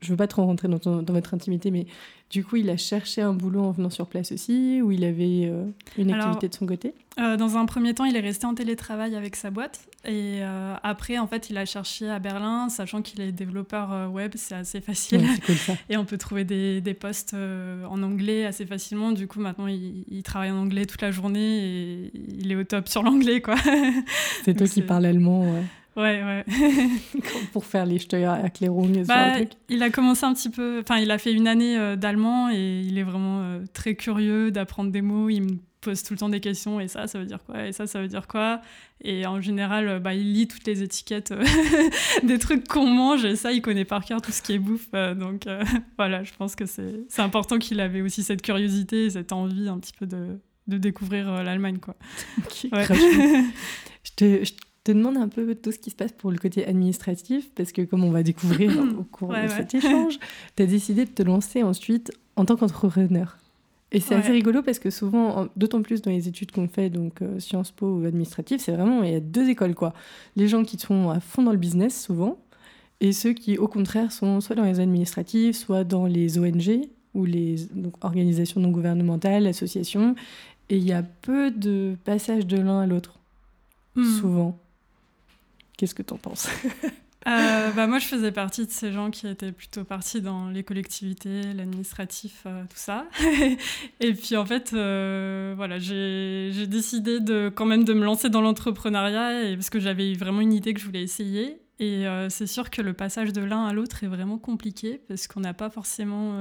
je 0.00 0.10
veux 0.10 0.16
pas 0.16 0.26
trop 0.26 0.44
rentrer 0.44 0.68
dans, 0.68 1.02
dans, 1.02 1.12
votre 1.12 1.34
intimité, 1.34 1.70
mais 1.70 1.86
du 2.30 2.44
coup, 2.44 2.56
il 2.56 2.68
a 2.70 2.76
cherché 2.76 3.22
un 3.22 3.32
boulot 3.32 3.62
en 3.62 3.70
venant 3.70 3.90
sur 3.90 4.06
place 4.06 4.32
aussi, 4.32 4.80
ou 4.82 4.92
il 4.92 5.04
avait 5.04 5.46
euh, 5.46 5.64
une 5.96 6.12
activité 6.12 6.48
de 6.48 6.54
son 6.54 6.66
côté? 6.66 6.92
euh, 7.18 7.36
Dans 7.36 7.56
un 7.56 7.64
premier 7.64 7.94
temps, 7.94 8.04
il 8.04 8.16
est 8.16 8.20
resté 8.20 8.46
en 8.46 8.54
télétravail 8.54 9.14
avec 9.16 9.36
sa 9.36 9.50
boîte. 9.50 9.86
Et 10.04 10.38
euh, 10.40 10.74
après, 10.82 11.18
en 11.18 11.26
fait, 11.26 11.50
il 11.50 11.56
a 11.56 11.64
cherché 11.64 12.08
à 12.10 12.18
Berlin, 12.18 12.68
sachant 12.68 13.00
qu'il 13.00 13.20
est 13.20 13.32
développeur 13.32 14.10
web, 14.12 14.32
c'est 14.34 14.56
assez 14.56 14.80
facile. 14.80 15.24
et 15.88 15.96
on 15.96 16.04
peut 16.04 16.18
trouver 16.18 16.44
des, 16.44 16.80
des 16.80 16.94
postes 16.94 17.34
en 17.34 18.02
anglais 18.02 18.44
assez 18.44 18.66
facilement. 18.66 19.12
Du 19.12 19.26
coup, 19.26 19.40
maintenant, 19.40 19.68
il, 19.68 20.22
travaille 20.22 20.50
en 20.50 20.58
anglais 20.58 20.84
toute 20.84 21.02
la 21.02 21.12
journée 21.12 21.64
et 21.64 22.10
il 22.38 22.52
est 22.52 22.56
au 22.56 22.64
top 22.64 22.88
sur 22.88 23.02
l'anglais, 23.02 23.40
quoi. 23.40 23.54
C'est 24.44 24.54
toi 24.54 24.66
qui 24.66 24.82
parles 24.82 25.06
allemand, 25.06 25.42
ouais. 25.42 25.62
Ouais, 25.96 26.22
ouais. 26.22 26.44
pour 27.52 27.64
faire 27.64 27.86
les 27.86 27.98
Steuererklärung 27.98 29.04
bah, 29.06 29.36
Il 29.70 29.82
a 29.82 29.88
commencé 29.88 30.24
un 30.24 30.34
petit 30.34 30.50
peu, 30.50 30.80
enfin, 30.82 30.98
il 30.98 31.10
a 31.10 31.16
fait 31.16 31.32
une 31.32 31.48
année 31.48 31.78
euh, 31.78 31.96
d'allemand 31.96 32.50
et 32.50 32.82
il 32.82 32.98
est 32.98 33.02
vraiment 33.02 33.40
euh, 33.40 33.64
très 33.72 33.94
curieux 33.94 34.50
d'apprendre 34.50 34.90
des 34.90 35.00
mots. 35.00 35.30
Il 35.30 35.40
me 35.40 35.58
pose 35.80 36.02
tout 36.02 36.12
le 36.12 36.18
temps 36.18 36.28
des 36.28 36.40
questions 36.40 36.80
et 36.80 36.88
ça, 36.88 37.06
ça 37.06 37.18
veut 37.18 37.24
dire 37.24 37.42
quoi 37.44 37.66
Et 37.66 37.72
ça, 37.72 37.86
ça 37.86 38.02
veut 38.02 38.08
dire 38.08 38.26
quoi 38.26 38.60
Et 39.00 39.24
en 39.26 39.40
général, 39.40 39.88
euh, 39.88 39.98
bah, 39.98 40.12
il 40.12 40.34
lit 40.34 40.46
toutes 40.48 40.66
les 40.66 40.82
étiquettes 40.82 41.32
des 42.22 42.38
trucs 42.38 42.68
qu'on 42.68 42.86
mange 42.86 43.24
et 43.24 43.34
ça, 43.34 43.52
il 43.52 43.62
connaît 43.62 43.86
par 43.86 44.04
cœur 44.04 44.20
tout 44.20 44.32
ce 44.32 44.42
qui 44.42 44.52
est 44.52 44.58
bouffe. 44.58 44.90
donc 44.90 45.44
voilà, 45.96 46.24
je 46.24 46.32
pense 46.34 46.56
que 46.56 46.66
c'est 46.66 47.22
important 47.22 47.58
qu'il 47.58 47.80
avait 47.80 48.02
aussi 48.02 48.22
cette 48.22 48.42
curiosité 48.42 49.06
et 49.06 49.10
cette 49.10 49.32
envie 49.32 49.70
un 49.70 49.78
petit 49.78 49.94
peu 49.98 50.06
de, 50.06 50.38
de 50.66 50.76
découvrir 50.76 51.42
l'Allemagne, 51.42 51.78
quoi. 51.78 51.96
ouais. 52.70 52.84
je, 54.04 54.10
te, 54.14 54.44
je 54.44 54.52
te 54.86 54.92
demande 54.92 55.16
un 55.16 55.28
peu 55.28 55.54
tout 55.56 55.72
ce 55.72 55.78
qui 55.78 55.90
se 55.90 55.96
passe 55.96 56.12
pour 56.12 56.30
le 56.30 56.38
côté 56.38 56.64
administratif, 56.64 57.50
parce 57.56 57.72
que 57.72 57.82
comme 57.82 58.04
on 58.04 58.10
va 58.10 58.22
découvrir 58.22 58.70
au 58.98 59.02
cours 59.02 59.32
de 59.32 59.48
cet 59.48 59.74
échange, 59.74 60.18
tu 60.54 60.62
as 60.62 60.66
décidé 60.66 61.04
de 61.04 61.10
te 61.10 61.22
lancer 61.22 61.64
ensuite 61.64 62.12
en 62.36 62.44
tant 62.44 62.56
qu'entrepreneur. 62.56 63.36
Et 63.92 64.00
c'est 64.00 64.14
assez 64.14 64.32
rigolo 64.32 64.62
parce 64.62 64.78
que 64.78 64.90
souvent, 64.90 65.48
d'autant 65.56 65.82
plus 65.82 66.02
dans 66.02 66.10
les 66.10 66.28
études 66.28 66.52
qu'on 66.52 66.68
fait, 66.68 66.90
donc 66.90 67.22
euh, 67.22 67.38
Sciences 67.38 67.70
Po 67.70 67.86
ou 67.86 68.04
administratif, 68.04 68.60
c'est 68.60 68.72
vraiment, 68.72 69.02
il 69.02 69.12
y 69.12 69.14
a 69.14 69.20
deux 69.20 69.48
écoles 69.48 69.74
quoi. 69.74 69.92
Les 70.34 70.48
gens 70.48 70.64
qui 70.64 70.76
sont 70.78 71.10
à 71.10 71.20
fond 71.20 71.42
dans 71.42 71.52
le 71.52 71.58
business 71.58 72.00
souvent, 72.04 72.38
et 73.00 73.12
ceux 73.12 73.32
qui 73.32 73.58
au 73.58 73.68
contraire 73.68 74.12
sont 74.12 74.40
soit 74.40 74.56
dans 74.56 74.64
les 74.64 74.80
administratifs, 74.80 75.56
soit 75.56 75.84
dans 75.84 76.06
les 76.06 76.38
ONG 76.38 76.88
ou 77.14 77.24
les 77.24 77.68
organisations 78.02 78.60
non 78.60 78.70
gouvernementales, 78.70 79.46
associations. 79.46 80.14
Et 80.68 80.76
il 80.76 80.84
y 80.84 80.92
a 80.92 81.02
peu 81.02 81.50
de 81.50 81.96
passage 82.04 82.46
de 82.46 82.58
l'un 82.58 82.80
à 82.80 82.86
l'autre, 82.86 83.18
hmm. 83.94 84.04
souvent. 84.04 84.58
Qu'est-ce 85.76 85.94
que 85.94 86.02
tu 86.02 86.14
en 86.14 86.18
penses? 86.18 86.48
Euh, 87.26 87.72
bah 87.72 87.88
moi, 87.88 87.98
je 87.98 88.06
faisais 88.06 88.30
partie 88.30 88.66
de 88.66 88.70
ces 88.70 88.92
gens 88.92 89.10
qui 89.10 89.26
étaient 89.26 89.50
plutôt 89.50 89.82
partis 89.82 90.20
dans 90.20 90.48
les 90.48 90.62
collectivités, 90.62 91.42
l'administratif, 91.54 92.44
euh, 92.46 92.62
tout 92.62 92.76
ça. 92.76 93.06
et 94.00 94.14
puis, 94.14 94.36
en 94.36 94.46
fait, 94.46 94.72
euh, 94.72 95.52
voilà, 95.56 95.80
j'ai 95.80 96.66
décidé 96.68 97.18
de, 97.18 97.50
quand 97.52 97.64
même 97.64 97.82
de 97.82 97.94
me 97.94 98.04
lancer 98.04 98.30
dans 98.30 98.42
l'entrepreneuriat 98.42 99.56
parce 99.56 99.70
que 99.70 99.80
j'avais 99.80 100.12
vraiment 100.14 100.40
une 100.40 100.52
idée 100.52 100.72
que 100.72 100.80
je 100.80 100.86
voulais 100.86 101.02
essayer. 101.02 101.60
Et 101.78 102.06
c'est 102.30 102.46
sûr 102.46 102.70
que 102.70 102.80
le 102.80 102.94
passage 102.94 103.34
de 103.34 103.42
l'un 103.42 103.66
à 103.66 103.74
l'autre 103.74 104.02
est 104.02 104.06
vraiment 104.06 104.38
compliqué 104.38 105.02
parce 105.08 105.26
qu'on 105.26 105.40
n'a 105.40 105.52
pas 105.52 105.68
forcément... 105.68 106.32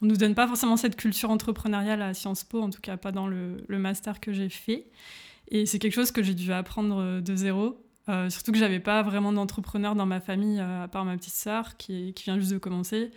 on 0.00 0.06
nous 0.06 0.16
donne 0.16 0.34
pas 0.34 0.46
forcément 0.46 0.78
cette 0.78 0.96
culture 0.96 1.28
entrepreneuriale 1.28 2.00
à 2.00 2.14
Sciences 2.14 2.42
Po, 2.42 2.62
en 2.62 2.70
tout 2.70 2.80
cas 2.80 2.96
pas 2.96 3.12
dans 3.12 3.26
le, 3.26 3.58
le 3.68 3.78
master 3.78 4.18
que 4.18 4.32
j'ai 4.32 4.48
fait. 4.48 4.86
Et 5.48 5.66
c'est 5.66 5.78
quelque 5.78 5.92
chose 5.92 6.10
que 6.10 6.22
j'ai 6.22 6.32
dû 6.32 6.54
apprendre 6.54 7.20
de 7.20 7.36
zéro. 7.36 7.85
Euh, 8.08 8.30
surtout 8.30 8.52
que 8.52 8.58
j'avais 8.58 8.78
pas 8.78 9.02
vraiment 9.02 9.32
d'entrepreneur 9.32 9.96
dans 9.96 10.06
ma 10.06 10.20
famille, 10.20 10.60
euh, 10.60 10.84
à 10.84 10.88
part 10.88 11.04
ma 11.04 11.16
petite 11.16 11.34
sœur 11.34 11.76
qui, 11.76 12.12
qui, 12.14 12.24
vient 12.24 12.38
juste 12.38 12.52
de 12.52 12.58
commencer. 12.58 13.10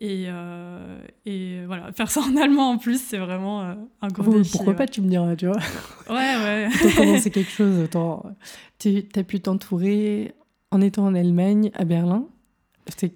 Et, 0.00 0.26
euh, 0.28 1.00
et, 1.26 1.64
voilà, 1.66 1.90
faire 1.92 2.08
ça 2.08 2.20
en 2.20 2.36
allemand 2.36 2.70
en 2.70 2.78
plus, 2.78 3.00
c'est 3.02 3.18
vraiment 3.18 3.62
un 4.00 4.08
gros 4.08 4.32
défi. 4.32 4.52
Pourquoi 4.52 4.74
pas, 4.74 4.86
tu 4.86 5.00
me 5.00 5.08
diras, 5.08 5.34
tu 5.34 5.46
vois 5.46 5.56
Ouais, 6.08 6.14
ouais. 6.14 6.68
as 6.86 6.96
commencé 6.96 7.30
quelque 7.32 7.50
chose, 7.50 7.88
tu 8.78 9.08
as 9.16 9.24
pu 9.24 9.40
t'entourer 9.40 10.34
en 10.70 10.80
étant 10.80 11.06
en 11.06 11.14
Allemagne, 11.16 11.72
à 11.74 11.84
Berlin, 11.84 12.26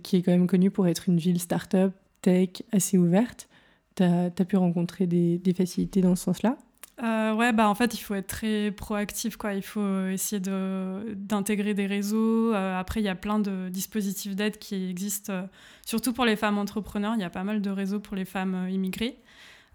qui 0.03 0.17
est 0.17 0.23
quand 0.23 0.33
même 0.33 0.49
connu 0.49 0.73
pour 0.73 0.89
être 0.89 1.09
une 1.09 1.19
ville 1.19 1.39
start-up, 1.39 1.93
tech, 2.21 2.63
assez 2.73 2.99
ouverte. 2.99 3.49
Tu 3.95 4.03
as, 4.03 4.25
as, 4.37 4.45
pu 4.45 4.57
rencontrer 4.57 5.07
des, 5.07 5.39
des 5.39 5.55
facilités 5.55 6.01
dans 6.01 6.17
ce 6.17 6.25
sens-là 6.25 6.57
euh, 7.03 7.35
ouais, 7.35 7.53
bah 7.53 7.69
en 7.69 7.75
fait, 7.75 7.95
il 7.95 7.99
faut 7.99 8.15
être 8.15 8.29
très 8.29 8.71
proactif, 8.71 9.37
quoi. 9.37 9.55
Il 9.55 9.63
faut 9.63 10.07
essayer 10.07 10.41
d'intégrer 10.41 11.75
des 11.75 11.87
réseaux. 11.87 12.55
Euh, 12.55 12.79
après, 12.79 13.01
il 13.01 13.05
y 13.05 13.09
a 13.09 13.17
plein 13.17 13.41
de 13.41 13.69
dispositifs 13.71 14.37
d'aide 14.37 14.59
qui 14.59 14.89
existent, 14.89 15.33
euh, 15.33 15.43
surtout 15.85 16.13
pour 16.13 16.25
les 16.25 16.37
femmes 16.37 16.59
entrepreneurs. 16.59 17.15
Il 17.17 17.21
y 17.21 17.25
a 17.25 17.31
pas 17.31 17.43
mal 17.43 17.61
de 17.61 17.71
réseaux 17.71 17.99
pour 17.99 18.15
les 18.15 18.25
femmes 18.25 18.69
immigrées. 18.71 19.19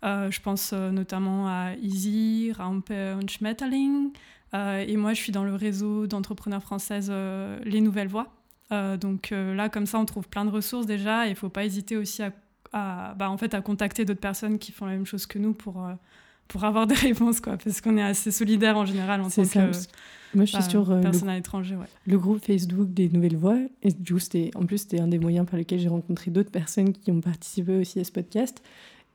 je 0.04 0.40
pense 0.42 0.74
notamment 0.74 1.48
à 1.50 1.74
Easy, 1.82 2.54
Rampe 2.54 2.92
und 2.92 3.30
Schmetterling. 3.30 4.12
et 4.54 4.98
moi, 4.98 5.14
je 5.14 5.22
suis 5.22 5.32
dans 5.34 5.44
le 5.44 5.56
réseau 5.56 6.08
d'entrepreneurs 6.08 6.62
françaises 6.62 7.12
Les 7.64 7.82
Nouvelles 7.82 8.08
Voies. 8.08 8.28
donc 9.00 9.32
là, 9.32 9.70
comme 9.70 9.86
ça, 9.86 10.00
on 10.00 10.06
trouve 10.06 10.30
plein 10.30 10.46
de 10.46 10.52
ressources 10.52 10.86
déjà. 10.86 11.26
Il 11.26 11.32
ne 11.32 11.36
faut 11.36 11.50
pas 11.50 11.66
hésiter 11.66 11.98
aussi 11.98 12.24
à, 12.24 12.32
à, 12.72 13.16
bah, 13.16 13.30
en 13.30 13.38
fait, 13.38 13.54
à 13.54 13.62
contacter 13.62 14.06
d'autres 14.06 14.22
personnes 14.22 14.60
qui 14.60 14.72
font 14.72 14.86
la 14.86 14.94
même 14.94 15.06
chose 15.06 15.26
que 15.26 15.40
nous 15.40 15.54
pour 15.54 15.84
pour 16.48 16.64
avoir 16.64 16.88
des 16.88 16.96
réponses, 17.10 17.40
quoi, 17.40 17.58
parce 17.58 17.82
qu'on 17.82 17.98
est 17.98 18.04
assez 18.04 18.32
solidaire 18.32 18.78
en 18.78 18.86
général 18.86 19.22
en 19.22 19.30
tant 19.30 19.44
ça, 19.44 19.68
que 19.68 19.72
moi, 20.34 20.46
je 20.46 20.52
suis 20.52 20.64
sur 20.70 20.92
euh, 20.92 21.02
personne 21.02 21.28
le, 21.28 21.34
à 21.34 21.36
l'étranger. 21.36 21.76
Ouais. 21.76 21.86
Le 22.06 22.18
groupe 22.18 22.44
Facebook 22.44 22.94
des 22.94 23.10
Nouvelles 23.10 23.38
Voix, 23.38 23.58
et 23.84 23.92
du 23.92 24.14
coup, 24.14 24.20
en 24.56 24.66
plus, 24.66 24.80
c'était 24.80 25.00
un 25.00 25.08
des 25.08 25.20
moyens 25.20 25.46
par 25.46 25.58
lesquels 25.58 25.80
j'ai 25.80 25.88
rencontré 25.88 26.32
d'autres 26.32 26.52
personnes 26.52 26.94
qui 26.94 27.12
ont 27.12 27.22
participé 27.22 27.78
aussi 27.78 28.00
à 28.00 28.04
ce 28.04 28.12
podcast. 28.12 28.62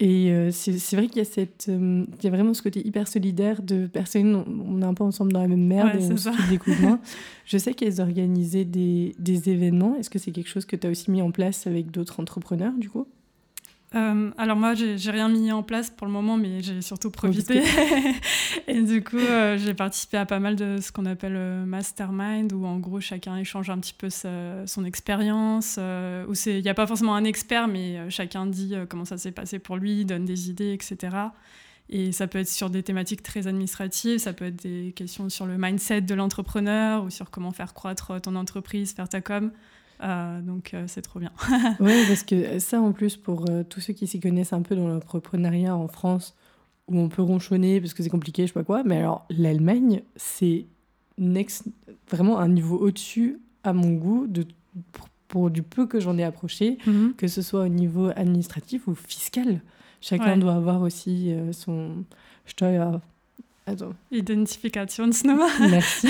Et 0.00 0.32
euh, 0.32 0.50
c'est 0.50 0.96
vrai 0.96 1.06
qu'il 1.06 1.18
y 1.18 1.20
a 1.20 1.24
cette, 1.24 1.66
euh, 1.68 2.04
il 2.18 2.24
y 2.24 2.26
a 2.26 2.30
vraiment 2.30 2.54
ce 2.54 2.62
côté 2.62 2.84
hyper 2.84 3.06
solidaire 3.06 3.62
de 3.62 3.86
personnes, 3.86 4.34
on, 4.66 4.82
est 4.82 4.84
un 4.84 4.94
peu 4.94 5.04
ensemble 5.04 5.32
dans 5.32 5.40
la 5.42 5.46
même 5.46 5.64
merde 5.64 5.90
et 5.94 6.04
on 6.12 6.16
se 6.16 6.50
découvre 6.50 6.98
Je 7.44 7.58
sais 7.58 7.72
qu'elles 7.74 8.00
organisaient 8.00 8.64
des, 8.64 9.14
des 9.20 9.48
événements. 9.48 9.94
Est-ce 9.96 10.10
que 10.10 10.18
c'est 10.18 10.32
quelque 10.32 10.48
chose 10.48 10.64
que 10.64 10.74
tu 10.74 10.88
as 10.88 10.90
aussi 10.90 11.10
mis 11.10 11.22
en 11.22 11.30
place 11.30 11.68
avec 11.68 11.92
d'autres 11.92 12.18
entrepreneurs, 12.18 12.72
du 12.72 12.90
coup? 12.90 13.06
Euh, 13.94 14.30
alors 14.38 14.56
moi, 14.56 14.74
j'ai 14.74 15.10
rien 15.10 15.28
mis 15.28 15.52
en 15.52 15.62
place 15.62 15.90
pour 15.90 16.06
le 16.06 16.12
moment, 16.12 16.36
mais 16.36 16.62
j'ai 16.62 16.80
surtout 16.80 17.10
profité. 17.10 17.62
et 18.66 18.82
du 18.82 19.04
coup, 19.04 19.18
euh, 19.18 19.58
j'ai 19.58 19.74
participé 19.74 20.16
à 20.16 20.26
pas 20.26 20.38
mal 20.38 20.56
de 20.56 20.78
ce 20.80 20.92
qu'on 20.92 21.04
appelle 21.06 21.36
euh, 21.36 21.64
mastermind, 21.64 22.52
où 22.52 22.64
en 22.64 22.78
gros 22.78 23.00
chacun 23.00 23.36
échange 23.36 23.68
un 23.70 23.78
petit 23.78 23.94
peu 23.94 24.08
son 24.10 24.84
expérience. 24.84 25.78
où 25.78 26.32
il 26.46 26.62
n'y 26.62 26.68
a 26.68 26.74
pas 26.74 26.86
forcément 26.86 27.14
un 27.14 27.24
expert, 27.24 27.68
mais 27.68 28.10
chacun 28.10 28.46
dit 28.46 28.74
comment 28.88 29.04
ça 29.04 29.18
s'est 29.18 29.32
passé 29.32 29.58
pour 29.58 29.76
lui, 29.76 30.04
donne 30.04 30.24
des 30.24 30.48
idées, 30.48 30.72
etc. 30.72 31.16
Et 31.88 32.12
ça 32.12 32.26
peut 32.26 32.38
être 32.38 32.48
sur 32.48 32.70
des 32.70 32.82
thématiques 32.82 33.22
très 33.22 33.46
administratives, 33.46 34.18
ça 34.18 34.32
peut 34.32 34.46
être 34.46 34.62
des 34.62 34.92
questions 34.96 35.28
sur 35.28 35.44
le 35.46 35.58
mindset 35.58 36.02
de 36.02 36.14
l'entrepreneur 36.14 37.04
ou 37.04 37.10
sur 37.10 37.30
comment 37.30 37.50
faire 37.50 37.74
croître 37.74 38.20
ton 38.20 38.36
entreprise, 38.36 38.94
faire 38.94 39.08
ta 39.08 39.20
com. 39.20 39.50
Euh, 40.02 40.40
donc 40.40 40.74
euh, 40.74 40.84
c'est 40.86 41.02
trop 41.02 41.20
bien. 41.20 41.32
oui, 41.80 42.04
parce 42.08 42.22
que 42.22 42.58
ça 42.58 42.80
en 42.80 42.92
plus, 42.92 43.16
pour 43.16 43.48
euh, 43.48 43.62
tous 43.62 43.80
ceux 43.80 43.92
qui 43.92 44.06
s'y 44.06 44.20
connaissent 44.20 44.52
un 44.52 44.62
peu 44.62 44.74
dans 44.74 44.88
l'entrepreneuriat 44.88 45.76
en 45.76 45.88
France, 45.88 46.34
où 46.88 46.98
on 46.98 47.08
peut 47.08 47.22
ronchonner 47.22 47.80
parce 47.80 47.94
que 47.94 48.02
c'est 48.02 48.10
compliqué, 48.10 48.42
je 48.42 48.48
sais 48.48 48.52
pas 48.52 48.64
quoi, 48.64 48.82
mais 48.84 48.98
alors 48.98 49.26
l'Allemagne, 49.30 50.02
c'est 50.16 50.66
vraiment 52.10 52.38
un 52.38 52.48
niveau 52.48 52.78
au-dessus 52.78 53.40
à 53.62 53.72
mon 53.72 53.92
goût 53.92 54.26
de, 54.26 54.44
pour, 55.28 55.50
du 55.50 55.62
peu 55.62 55.86
que 55.86 56.00
j'en 56.00 56.18
ai 56.18 56.24
approché, 56.24 56.78
mhm. 56.86 57.14
que 57.16 57.28
ce 57.28 57.42
soit 57.42 57.62
au 57.62 57.68
niveau 57.68 58.10
administratif 58.16 58.88
ou 58.88 58.94
fiscal. 58.94 59.62
Chacun 60.00 60.36
doit 60.36 60.54
avoir 60.54 60.82
aussi 60.82 61.32
son 61.52 62.04
Steuer, 62.44 62.98
Attends. 63.64 63.94
Identifikationsnummer. 64.10 65.48
Merci. 65.60 66.08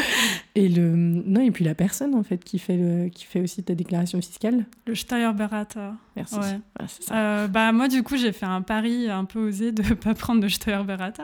et 0.54 0.68
le 0.68 0.94
non 0.94 1.40
et 1.40 1.50
puis 1.50 1.64
la 1.64 1.74
personne 1.74 2.14
en 2.14 2.22
fait 2.22 2.44
qui 2.44 2.58
fait 2.58 2.76
le 2.76 3.08
qui 3.08 3.24
fait 3.24 3.40
aussi 3.40 3.62
ta 3.62 3.74
déclaration 3.74 4.20
fiscale. 4.20 4.66
Le 4.86 4.94
Steuerberater. 4.94 5.92
Merci. 6.14 6.36
Ouais. 6.36 6.60
Euh, 7.12 7.48
bah 7.48 7.72
moi 7.72 7.88
du 7.88 8.02
coup 8.02 8.18
j'ai 8.18 8.32
fait 8.32 8.44
un 8.44 8.60
pari 8.60 9.08
un 9.08 9.24
peu 9.24 9.38
osé 9.38 9.72
de 9.72 9.82
pas 9.94 10.12
prendre 10.14 10.42
de 10.42 10.48
Steuerberater 10.48 11.22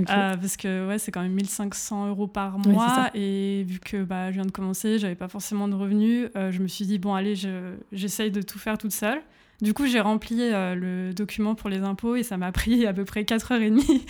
euh, 0.00 0.36
parce 0.36 0.56
que 0.56 0.86
ouais 0.86 1.00
c'est 1.00 1.10
quand 1.10 1.22
même 1.22 1.32
1500 1.32 2.08
euros 2.08 2.28
par 2.28 2.60
mois 2.60 3.10
et 3.14 3.64
vu 3.66 3.80
que 3.80 4.04
bah 4.04 4.30
je 4.30 4.36
viens 4.36 4.46
de 4.46 4.52
commencer 4.52 5.00
j'avais 5.00 5.16
pas 5.16 5.28
forcément 5.28 5.66
de 5.66 5.74
revenus 5.74 6.28
euh, 6.36 6.52
je 6.52 6.62
me 6.62 6.68
suis 6.68 6.86
dit 6.86 6.98
bon 6.98 7.14
allez 7.14 7.34
j'essaye 7.90 8.30
de 8.30 8.42
tout 8.42 8.60
faire 8.60 8.78
toute 8.78 8.92
seule. 8.92 9.20
Du 9.62 9.72
coup, 9.72 9.86
j'ai 9.86 10.00
rempli 10.00 10.36
euh, 10.40 10.74
le 10.74 11.14
document 11.14 11.54
pour 11.54 11.70
les 11.70 11.78
impôts 11.78 12.14
et 12.14 12.22
ça 12.22 12.36
m'a 12.36 12.52
pris 12.52 12.84
à 12.84 12.92
peu 12.92 13.04
près 13.04 13.22
4h30. 13.22 14.02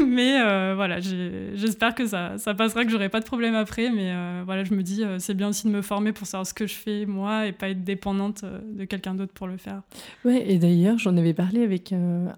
mais 0.06 0.40
euh, 0.40 0.74
voilà, 0.76 1.00
j'espère 1.00 1.96
que 1.96 2.06
ça, 2.06 2.38
ça, 2.38 2.54
passera, 2.54 2.84
que 2.84 2.90
j'aurai 2.90 3.08
pas 3.08 3.18
de 3.18 3.24
problème 3.24 3.56
après. 3.56 3.90
Mais 3.90 4.12
euh, 4.12 4.42
voilà, 4.44 4.62
je 4.62 4.72
me 4.72 4.82
dis, 4.82 5.02
c'est 5.18 5.34
bien 5.34 5.48
aussi 5.48 5.66
de 5.66 5.72
me 5.72 5.82
former 5.82 6.12
pour 6.12 6.28
savoir 6.28 6.46
ce 6.46 6.54
que 6.54 6.68
je 6.68 6.74
fais 6.74 7.06
moi 7.06 7.46
et 7.46 7.52
pas 7.52 7.70
être 7.70 7.82
dépendante 7.82 8.44
de 8.44 8.84
quelqu'un 8.84 9.14
d'autre 9.14 9.32
pour 9.32 9.48
le 9.48 9.56
faire. 9.56 9.82
Ouais, 10.24 10.48
et 10.48 10.58
d'ailleurs, 10.58 10.98
j'en 10.98 11.16
avais 11.16 11.34
parlé 11.34 11.62
avec 11.62 11.92
un, 11.92 12.36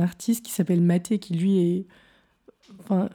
artiste 0.00 0.44
qui 0.44 0.52
s'appelle 0.52 0.80
Maté, 0.80 1.18
qui 1.18 1.34
lui 1.34 1.58
est. 1.58 1.86
Enfin, 2.78 3.08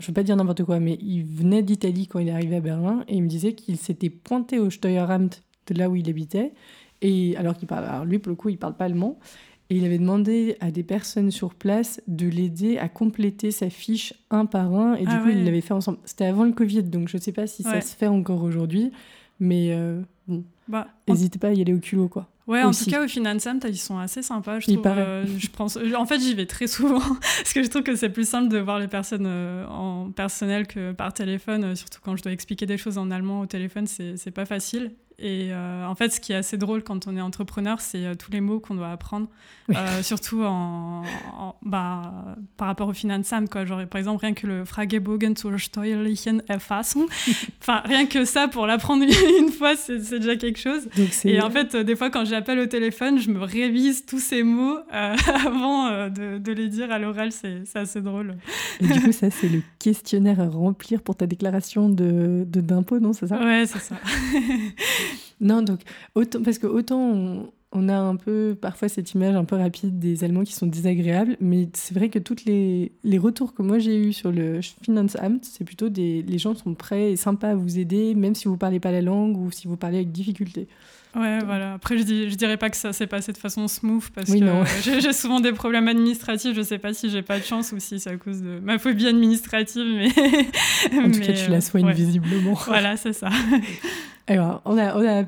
je 0.00 0.08
veux 0.08 0.12
pas 0.12 0.24
dire 0.24 0.34
n'importe 0.34 0.64
quoi, 0.64 0.80
mais 0.80 0.98
il 1.00 1.24
venait 1.24 1.62
d'Italie 1.62 2.08
quand 2.08 2.18
il 2.18 2.28
est 2.28 2.32
arrivé 2.32 2.56
à 2.56 2.60
Berlin 2.60 3.04
et 3.06 3.14
il 3.14 3.22
me 3.22 3.28
disait 3.28 3.52
qu'il 3.52 3.76
s'était 3.76 4.10
pointé 4.10 4.58
au 4.58 4.70
Steueramt 4.70 5.40
de 5.68 5.78
là 5.78 5.88
où 5.88 5.96
il 5.96 6.08
habitait. 6.08 6.52
Et 7.02 7.36
alors 7.36 7.56
qu'il 7.56 7.68
parle, 7.68 7.84
alors 7.84 8.04
lui 8.04 8.18
pour 8.18 8.30
le 8.30 8.36
coup, 8.36 8.48
il 8.48 8.58
parle 8.58 8.76
pas 8.76 8.84
allemand. 8.86 9.18
Et 9.70 9.76
il 9.76 9.84
avait 9.84 9.98
demandé 9.98 10.56
à 10.60 10.70
des 10.70 10.82
personnes 10.82 11.30
sur 11.30 11.54
place 11.54 12.00
de 12.08 12.26
l'aider 12.26 12.78
à 12.78 12.88
compléter 12.88 13.50
sa 13.50 13.68
fiche 13.68 14.14
un 14.30 14.46
par 14.46 14.74
un. 14.74 14.94
Et 14.94 15.04
du 15.04 15.10
Ah 15.10 15.18
coup, 15.18 15.26
ouais. 15.26 15.34
il 15.34 15.44
l'avait 15.44 15.60
fait 15.60 15.74
ensemble. 15.74 15.98
C'était 16.06 16.24
avant 16.24 16.44
le 16.44 16.52
Covid, 16.52 16.84
donc 16.84 17.08
je 17.08 17.18
ne 17.18 17.22
sais 17.22 17.32
pas 17.32 17.46
si 17.46 17.62
ça 17.62 17.80
se 17.82 17.94
fait 17.94 18.06
encore 18.06 18.42
aujourd'hui. 18.42 18.92
Mais 19.40 19.72
euh, 19.72 20.00
bon, 20.26 20.42
Bah, 20.68 20.88
n'hésitez 21.06 21.38
pas 21.38 21.48
à 21.48 21.52
y 21.52 21.60
aller 21.60 21.74
au 21.74 21.78
culot, 21.80 22.08
quoi. 22.08 22.28
Ouais, 22.46 22.62
en 22.62 22.70
tout 22.70 22.86
cas, 22.86 23.04
au 23.04 23.08
Finansam, 23.08 23.60
ils 23.68 23.76
sont 23.76 23.98
assez 23.98 24.22
sympas, 24.22 24.58
je 24.58 24.70
Il 24.70 24.80
trouve. 24.80 24.86
Euh, 24.96 25.26
je 25.36 25.48
pense, 25.48 25.76
en 25.76 26.06
fait, 26.06 26.18
j'y 26.18 26.32
vais 26.32 26.46
très 26.46 26.66
souvent 26.66 26.98
parce 27.20 27.52
que 27.52 27.62
je 27.62 27.68
trouve 27.68 27.82
que 27.82 27.94
c'est 27.94 28.08
plus 28.08 28.26
simple 28.26 28.48
de 28.48 28.56
voir 28.58 28.78
les 28.78 28.88
personnes 28.88 29.26
euh, 29.26 29.66
en 29.66 30.10
personnel 30.10 30.66
que 30.66 30.92
par 30.92 31.12
téléphone, 31.12 31.62
euh, 31.64 31.74
surtout 31.74 32.00
quand 32.02 32.16
je 32.16 32.22
dois 32.22 32.32
expliquer 32.32 32.64
des 32.64 32.78
choses 32.78 32.96
en 32.96 33.10
allemand 33.10 33.40
au 33.40 33.46
téléphone, 33.46 33.86
c'est 33.86 34.30
pas 34.30 34.46
facile. 34.46 34.92
Et 35.20 35.48
euh, 35.50 35.84
en 35.84 35.96
fait, 35.96 36.10
ce 36.10 36.20
qui 36.20 36.32
est 36.32 36.36
assez 36.36 36.56
drôle 36.56 36.84
quand 36.84 37.08
on 37.08 37.16
est 37.16 37.20
entrepreneur, 37.20 37.80
c'est 37.80 38.04
euh, 38.06 38.14
tous 38.14 38.30
les 38.30 38.40
mots 38.40 38.60
qu'on 38.60 38.76
doit 38.76 38.90
apprendre, 38.92 39.26
Oui. 39.68 39.74
euh, 39.76 40.00
surtout 40.02 40.44
en, 40.44 41.02
en- 41.36 41.56
bah, 41.62 42.36
par 42.56 42.68
rapport 42.68 42.86
au 42.88 42.92
Finansam. 42.92 43.48
Quoi. 43.48 43.64
Genre, 43.64 43.84
par 43.86 43.98
exemple, 43.98 44.20
rien 44.24 44.32
que 44.32 44.46
le 44.46 44.64
Fragebogen 44.64 45.34
zur 45.36 45.58
steuerlichen 45.58 46.42
Erfassung, 46.48 47.06
enfin, 47.60 47.82
rien 47.84 48.06
que 48.06 48.24
ça, 48.24 48.46
pour 48.46 48.66
l'apprendre 48.68 49.04
une 49.40 49.50
fois, 49.50 49.74
c'est 49.74 49.98
déjà 49.98 50.36
quelque 50.36 50.60
chose. 50.60 50.88
Et 51.24 51.40
en 51.40 51.50
fait, 51.50 51.74
des 51.74 51.96
fois, 51.96 52.10
quand 52.10 52.24
j'appelle 52.24 52.60
au 52.60 52.66
téléphone, 52.66 53.18
je 53.18 53.30
me 53.30 53.40
révise 53.40 54.06
tous 54.06 54.20
ces 54.20 54.44
mots 54.44 54.78
avant 54.92 56.08
de, 56.10 56.38
de 56.38 56.52
les 56.52 56.68
dire 56.68 56.92
à 56.92 57.00
l'oral. 57.00 57.32
C'est 57.32 57.64
assez 57.74 58.00
drôle. 58.00 58.36
Et 58.80 58.86
du 58.86 59.00
coup, 59.00 59.10
ça, 59.12 59.30
c'est 59.32 59.48
le 59.48 59.62
questionnaire 59.80 60.38
à 60.38 60.48
remplir 60.48 61.02
pour 61.02 61.16
ta 61.16 61.26
déclaration 61.26 61.88
de 61.88 62.44
de- 62.46 62.60
d'impôt, 62.60 63.00
non 63.00 63.12
C'est 63.12 63.26
ça? 63.26 63.40
Ouais, 63.42 63.64
c'est 63.66 63.80
ça. 63.80 63.96
Non, 65.40 65.62
donc, 65.62 65.80
autant, 66.14 66.42
parce 66.42 66.58
que 66.58 66.66
autant 66.66 67.00
on, 67.00 67.52
on 67.72 67.88
a 67.88 67.96
un 67.96 68.16
peu 68.16 68.56
parfois 68.60 68.88
cette 68.88 69.12
image 69.12 69.34
un 69.34 69.44
peu 69.44 69.56
rapide 69.56 69.98
des 69.98 70.24
Allemands 70.24 70.44
qui 70.44 70.54
sont 70.54 70.66
désagréables, 70.66 71.36
mais 71.40 71.68
c'est 71.74 71.94
vrai 71.94 72.08
que 72.08 72.18
toutes 72.18 72.44
les, 72.44 72.92
les 73.04 73.18
retours 73.18 73.54
que 73.54 73.62
moi 73.62 73.78
j'ai 73.78 73.96
eus 73.96 74.12
sur 74.12 74.32
le 74.32 74.60
Finanzamt, 74.82 75.40
c'est 75.42 75.64
plutôt 75.64 75.88
des 75.88 76.22
les 76.22 76.38
gens 76.38 76.54
sont 76.54 76.74
prêts 76.74 77.12
et 77.12 77.16
sympas 77.16 77.50
à 77.50 77.54
vous 77.54 77.78
aider, 77.78 78.14
même 78.14 78.34
si 78.34 78.48
vous 78.48 78.56
parlez 78.56 78.80
pas 78.80 78.90
la 78.90 79.02
langue 79.02 79.36
ou 79.36 79.50
si 79.50 79.68
vous 79.68 79.76
parlez 79.76 79.98
avec 79.98 80.12
difficulté. 80.12 80.66
Ouais, 81.16 81.38
voilà. 81.44 81.74
Après, 81.74 81.96
je, 81.96 82.02
dis, 82.02 82.30
je 82.30 82.34
dirais 82.34 82.58
pas 82.58 82.68
que 82.68 82.76
ça 82.76 82.92
s'est 82.92 83.06
passé 83.06 83.32
de 83.32 83.38
façon 83.38 83.66
smooth 83.66 84.04
parce 84.14 84.28
Oui, 84.30 84.40
que 84.40 84.44
euh, 84.44 84.64
j'ai 85.00 85.12
souvent 85.12 85.40
des 85.40 85.52
problèmes 85.52 85.88
administratifs. 85.88 86.54
Je 86.54 86.62
sais 86.62 86.78
pas 86.78 86.92
si 86.92 87.10
j'ai 87.10 87.22
pas 87.22 87.38
de 87.38 87.44
chance 87.44 87.72
ou 87.72 87.80
si 87.80 87.98
c'est 87.98 88.10
à 88.10 88.16
cause 88.16 88.42
de 88.42 88.60
ma 88.60 88.78
phobie 88.78 89.06
administrative, 89.06 89.86
mais. 89.86 90.08
En 90.98 91.10
tout 91.10 91.18
mais, 91.18 91.26
cas, 91.26 91.32
tu 91.32 91.44
euh, 91.44 91.48
la 91.48 91.60
soignes 91.60 91.86
ouais. 91.86 91.94
visiblement. 91.94 92.54
Voilà, 92.66 92.96
c'est 92.96 93.14
ça. 93.14 93.30
Alors, 94.28 94.60
on 94.66 94.76
a, 94.76 94.94
on 94.94 95.06
a, 95.06 95.24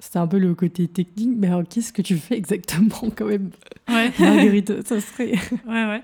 c'est 0.00 0.16
un 0.16 0.26
peu 0.26 0.38
le 0.38 0.54
côté 0.54 0.88
technique, 0.88 1.30
mais 1.36 1.46
alors 1.46 1.62
qu'est-ce 1.68 1.92
que 1.92 2.02
tu 2.02 2.16
fais 2.16 2.36
exactement 2.36 3.10
quand 3.16 3.26
même, 3.26 3.50
Ouais. 3.88 4.12
Marguerite 4.18 4.86
Ça 4.86 5.00
serait. 5.00 5.32
Ouais, 5.66 5.86
ouais. 5.86 6.02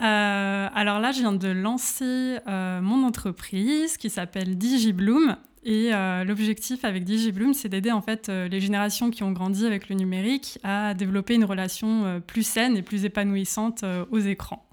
Euh, 0.00 0.68
alors 0.74 1.00
là, 1.00 1.12
je 1.12 1.20
viens 1.20 1.32
de 1.32 1.48
lancer 1.48 2.38
euh, 2.46 2.80
mon 2.80 3.04
entreprise 3.04 3.96
qui 3.96 4.10
s'appelle 4.10 4.58
DigiBloom. 4.58 5.36
Et 5.64 5.92
euh, 5.92 6.24
l'objectif 6.24 6.84
avec 6.84 7.04
DigiBloom, 7.04 7.52
c'est 7.52 7.68
d'aider 7.68 7.90
en 7.90 8.00
fait 8.00 8.28
les 8.28 8.60
générations 8.60 9.10
qui 9.10 9.22
ont 9.22 9.32
grandi 9.32 9.66
avec 9.66 9.88
le 9.88 9.96
numérique 9.96 10.58
à 10.62 10.94
développer 10.94 11.34
une 11.34 11.44
relation 11.44 12.22
plus 12.26 12.44
saine 12.44 12.76
et 12.76 12.82
plus 12.82 13.04
épanouissante 13.04 13.84
aux 14.10 14.18
écrans. 14.18 14.66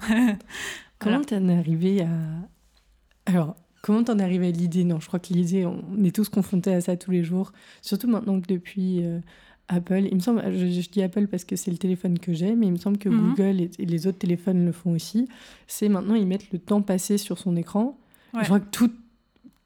Comment 0.99 1.21
t'en 1.21 1.49
es 1.49 1.57
arrivé 1.57 2.01
à. 2.01 2.07
Alors, 3.25 3.55
comment 3.85 4.03
t'en 4.03 4.17
es 4.17 4.23
arrivé 4.23 4.47
à 4.47 4.51
l'idée? 4.51 4.83
Non, 4.83 4.99
je 4.99 5.07
crois 5.07 5.19
que 5.19 5.31
l'idée, 5.33 5.65
on 5.65 6.03
est 6.03 6.15
tous 6.15 6.27
confrontés 6.29 6.73
à 6.73 6.81
ça 6.81 6.97
tous 6.97 7.11
les 7.11 7.23
jours. 7.23 7.51
Surtout 7.83 8.07
maintenant 8.07 8.41
que 8.41 8.47
depuis 8.47 9.03
euh, 9.05 9.19
Apple, 9.67 10.07
il 10.09 10.15
me 10.15 10.19
semble, 10.19 10.41
je, 10.51 10.65
je 10.81 10.89
dis 10.89 11.03
Apple 11.03 11.27
parce 11.27 11.43
que 11.43 11.55
c'est 11.55 11.69
le 11.71 11.77
téléphone 11.77 12.17
que 12.17 12.33
j'ai, 12.33 12.55
mais 12.55 12.65
il 12.67 12.71
me 12.73 12.77
semble 12.77 12.97
que 12.97 13.09
Mhm. 13.09 13.29
Google 13.35 13.61
et, 13.61 13.69
et 13.79 13.85
les 13.85 14.07
autres 14.07 14.17
téléphones 14.17 14.65
le 14.65 14.71
font 14.71 14.93
aussi. 14.93 15.27
C'est 15.67 15.87
maintenant, 15.89 16.15
ils 16.15 16.25
mettent 16.25 16.51
le 16.51 16.57
temps 16.59 16.81
passé 16.81 17.17
sur 17.19 17.37
son 17.37 17.55
écran. 17.55 17.97
Ouais. 18.33 18.41
Je 18.41 18.45
crois 18.45 18.59
que 18.59 18.69
toute 18.71 18.93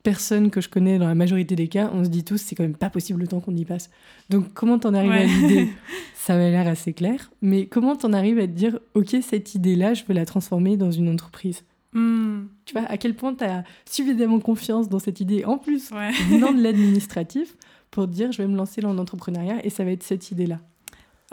personne 0.03 0.49
que 0.49 0.61
je 0.61 0.69
connais, 0.69 0.97
dans 0.97 1.07
la 1.07 1.15
majorité 1.15 1.55
des 1.55 1.67
cas, 1.67 1.89
on 1.93 2.03
se 2.03 2.09
dit 2.09 2.23
tous, 2.23 2.37
c'est 2.37 2.55
quand 2.55 2.63
même 2.63 2.75
pas 2.75 2.89
possible 2.89 3.19
le 3.21 3.27
temps 3.27 3.39
qu'on 3.41 3.55
y 3.55 3.65
passe. 3.65 3.89
Donc, 4.29 4.53
comment 4.53 4.79
t'en 4.79 4.93
arrives 4.93 5.11
à 5.11 5.15
Ouais. 5.15 5.27
l'idée? 5.27 5.69
Ça 6.15 6.35
m'a 6.35 6.49
l'air 6.49 6.67
assez 6.67 6.93
clair. 6.93 7.31
Mais 7.41 7.65
comment 7.65 7.95
t'en 7.95 8.13
arrives 8.13 8.39
à 8.39 8.43
te 8.47 8.51
dire, 8.51 8.79
OK, 8.93 9.15
cette 9.21 9.55
idée-là, 9.55 9.93
je 9.93 10.03
veux 10.07 10.13
la 10.13 10.25
transformer 10.25 10.77
dans 10.77 10.91
une 10.91 11.09
entreprise? 11.09 11.63
Hmm, 11.93 12.45
tu 12.65 12.73
vois, 12.73 12.83
à 12.83 12.97
quel 12.97 13.15
point 13.15 13.33
tu 13.33 13.43
as 13.43 13.63
suffisamment 13.89 14.39
confiance 14.39 14.89
dans 14.89 14.99
cette 14.99 15.19
idée, 15.19 15.45
en 15.45 15.57
plus, 15.57 15.89
ouais. 15.91 16.11
venant 16.29 16.53
de 16.53 16.61
l'administratif, 16.61 17.55
pour 17.91 18.07
dire 18.07 18.31
je 18.31 18.41
vais 18.41 18.47
me 18.47 18.55
lancer 18.55 18.81
dans 18.81 18.93
l'entrepreneuriat 18.93 19.65
et 19.65 19.69
ça 19.69 19.83
va 19.83 19.91
être 19.91 20.03
cette 20.03 20.31
idée-là. 20.31 20.59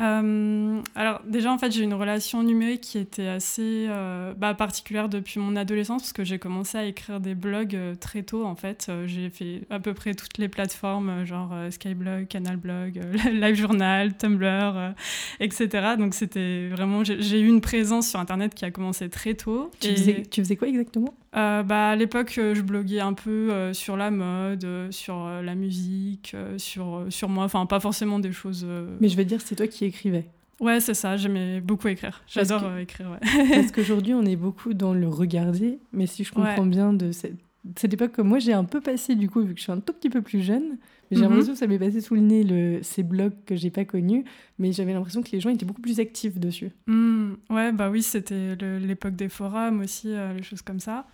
Euh, 0.00 0.82
alors 0.94 1.22
déjà 1.26 1.50
en 1.50 1.56
fait 1.56 1.72
j'ai 1.72 1.82
une 1.82 1.94
relation 1.94 2.42
numérique 2.42 2.82
qui 2.82 2.98
était 2.98 3.28
assez 3.28 3.86
euh, 3.88 4.34
bah, 4.36 4.52
particulière 4.52 5.08
depuis 5.08 5.40
mon 5.40 5.56
adolescence 5.56 6.02
parce 6.02 6.12
que 6.12 6.22
j'ai 6.22 6.38
commencé 6.38 6.76
à 6.76 6.84
écrire 6.84 7.18
des 7.18 7.34
blogs 7.34 7.74
euh, 7.74 7.94
très 7.94 8.22
tôt 8.22 8.44
en 8.44 8.54
fait. 8.56 8.90
J'ai 9.06 9.30
fait 9.30 9.62
à 9.70 9.80
peu 9.80 9.94
près 9.94 10.14
toutes 10.14 10.36
les 10.38 10.48
plateformes 10.48 11.24
genre 11.24 11.54
Skyblog, 11.70 12.26
Canalblog, 12.28 13.00
LiveJournal, 13.32 14.16
Tumblr, 14.16 14.94
etc. 15.40 15.96
Donc 15.98 16.14
c'était 16.14 16.68
vraiment 16.68 17.02
j'ai 17.02 17.22
j'ai 17.22 17.40
eu 17.40 17.48
une 17.48 17.60
présence 17.62 18.08
sur 18.08 18.20
internet 18.20 18.54
qui 18.54 18.64
a 18.64 18.70
commencé 18.70 19.08
très 19.08 19.34
tôt. 19.34 19.70
Tu, 19.80 19.88
Et- 19.88 19.96
faisais, 19.96 20.22
tu 20.30 20.42
faisais 20.42 20.56
quoi 20.56 20.68
exactement? 20.68 21.14
Euh, 21.36 21.62
bah, 21.62 21.90
à 21.90 21.96
l'époque, 21.96 22.34
euh, 22.38 22.54
je 22.54 22.62
bloguais 22.62 23.00
un 23.00 23.12
peu 23.12 23.52
euh, 23.52 23.72
sur 23.72 23.96
la 23.96 24.10
mode, 24.10 24.64
euh, 24.64 24.90
sur 24.90 25.26
la 25.42 25.54
musique, 25.54 26.34
sur, 26.56 27.06
sur 27.10 27.28
moi, 27.28 27.44
enfin 27.44 27.66
pas 27.66 27.80
forcément 27.80 28.18
des 28.18 28.32
choses... 28.32 28.66
Mais 29.00 29.08
je 29.08 29.16
veux 29.16 29.24
dire, 29.24 29.40
c'est 29.40 29.56
toi 29.56 29.66
qui 29.66 29.84
écrivais. 29.84 30.26
Ouais, 30.60 30.80
c'est 30.80 30.94
ça, 30.94 31.18
j'aimais 31.18 31.60
beaucoup 31.60 31.88
écrire. 31.88 32.22
J'adore 32.26 32.62
que- 32.62 32.80
écrire, 32.80 33.10
ouais. 33.10 33.46
Parce 33.52 33.70
qu'aujourd'hui, 33.72 34.14
on 34.14 34.22
est 34.24 34.36
beaucoup 34.36 34.72
dans 34.72 34.94
le 34.94 35.06
regarder, 35.08 35.78
mais 35.92 36.06
si 36.06 36.24
je 36.24 36.32
comprends 36.32 36.64
bien 36.64 36.94
de 36.94 37.12
cette, 37.12 37.36
cette 37.76 37.92
époque 37.92 38.12
que 38.12 38.22
moi 38.22 38.38
j'ai 38.38 38.54
un 38.54 38.64
peu 38.64 38.80
passé, 38.80 39.16
du 39.16 39.28
coup, 39.28 39.42
vu 39.42 39.52
que 39.52 39.58
je 39.58 39.64
suis 39.64 39.72
un 39.72 39.80
tout 39.80 39.92
petit 39.92 40.08
peu 40.08 40.22
plus 40.22 40.40
jeune, 40.40 40.78
mais 41.10 41.16
j'ai 41.18 41.24
Mhm. 41.24 41.28
l'impression 41.28 41.52
que 41.52 41.58
ça 41.58 41.66
m'est 41.66 41.78
passé 41.78 42.00
sous 42.00 42.14
le 42.14 42.22
nez 42.22 42.42
le, 42.42 42.78
ces 42.82 43.02
blogs 43.02 43.34
que 43.44 43.54
j'ai 43.54 43.70
pas 43.70 43.84
connus, 43.84 44.24
mais 44.58 44.72
j'avais 44.72 44.94
l'impression 44.94 45.22
que 45.22 45.28
les 45.32 45.40
gens 45.40 45.50
étaient 45.50 45.66
beaucoup 45.66 45.82
plus 45.82 46.00
actifs 46.00 46.38
dessus. 46.38 46.70
Hmm, 46.86 47.34
ouais, 47.50 47.70
bah 47.72 47.90
oui, 47.90 48.02
c'était 48.02 48.56
l'époque 48.80 49.14
des 49.14 49.28
forums 49.28 49.80
aussi, 49.80 50.08
euh, 50.08 50.32
les 50.32 50.42
choses 50.42 50.62
comme 50.62 50.80
ça. 50.80 51.06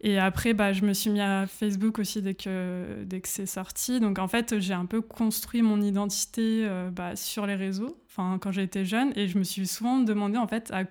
Et 0.00 0.18
après, 0.18 0.54
bah, 0.54 0.72
je 0.72 0.84
me 0.84 0.92
suis 0.92 1.10
mis 1.10 1.20
à 1.20 1.46
Facebook 1.46 1.98
aussi 1.98 2.22
dès 2.22 2.34
que, 2.34 3.04
dès 3.04 3.20
que 3.20 3.28
c'est 3.28 3.46
sorti. 3.46 4.00
Donc 4.00 4.18
en 4.18 4.28
fait, 4.28 4.58
j'ai 4.60 4.74
un 4.74 4.86
peu 4.86 5.00
construit 5.00 5.62
mon 5.62 5.80
identité 5.80 6.64
euh, 6.64 6.90
bah, 6.90 7.16
sur 7.16 7.46
les 7.46 7.56
réseaux, 7.56 7.98
enfin 8.06 8.38
quand 8.40 8.52
j'étais 8.52 8.84
jeune, 8.84 9.12
et 9.16 9.26
je 9.26 9.38
me 9.38 9.44
suis 9.44 9.66
souvent 9.66 9.98
demandé 9.98 10.38
en 10.38 10.46
fait 10.46 10.70
à 10.72 10.84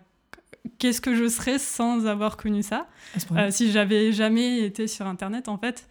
qu'est-ce 0.78 1.00
que 1.00 1.16
je 1.16 1.28
serais 1.30 1.58
sans 1.58 2.06
avoir 2.06 2.36
connu 2.36 2.64
ça. 2.64 2.88
Euh, 3.32 3.50
si 3.50 3.72
j'avais 3.72 4.12
jamais 4.12 4.60
été 4.60 4.88
sur 4.88 5.08
Internet, 5.08 5.48
en 5.48 5.58
fait, 5.58 5.88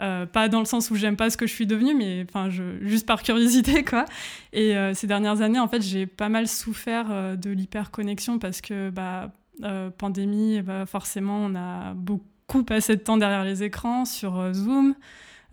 euh, 0.00 0.24
pas 0.24 0.48
dans 0.48 0.60
le 0.60 0.64
sens 0.64 0.90
où 0.90 0.94
j'aime 0.94 1.16
pas 1.16 1.30
ce 1.30 1.36
que 1.36 1.46
je 1.48 1.52
suis 1.52 1.66
devenue, 1.66 1.94
mais 1.94 2.24
enfin, 2.28 2.48
juste 2.48 3.06
par 3.06 3.24
curiosité, 3.24 3.82
quoi. 3.84 4.04
Et 4.52 4.74
ces 4.94 5.08
dernières 5.08 5.42
années, 5.42 5.58
en 5.58 5.68
fait, 5.68 5.82
j'ai 5.82 6.06
pas 6.06 6.28
mal 6.28 6.46
souffert 6.46 7.36
de 7.36 7.50
l'hyperconnexion 7.50 8.38
parce 8.38 8.60
que, 8.60 8.90
bah, 8.90 9.32
euh, 9.64 9.90
pandémie, 9.90 10.62
bah, 10.62 10.86
forcément, 10.86 11.38
on 11.44 11.54
a 11.54 11.94
beaucoup 11.94 12.31
passé 12.62 12.96
de 12.96 13.00
temps 13.00 13.16
derrière 13.16 13.44
les 13.44 13.62
écrans, 13.62 14.04
sur 14.04 14.38
euh, 14.38 14.52
Zoom. 14.52 14.94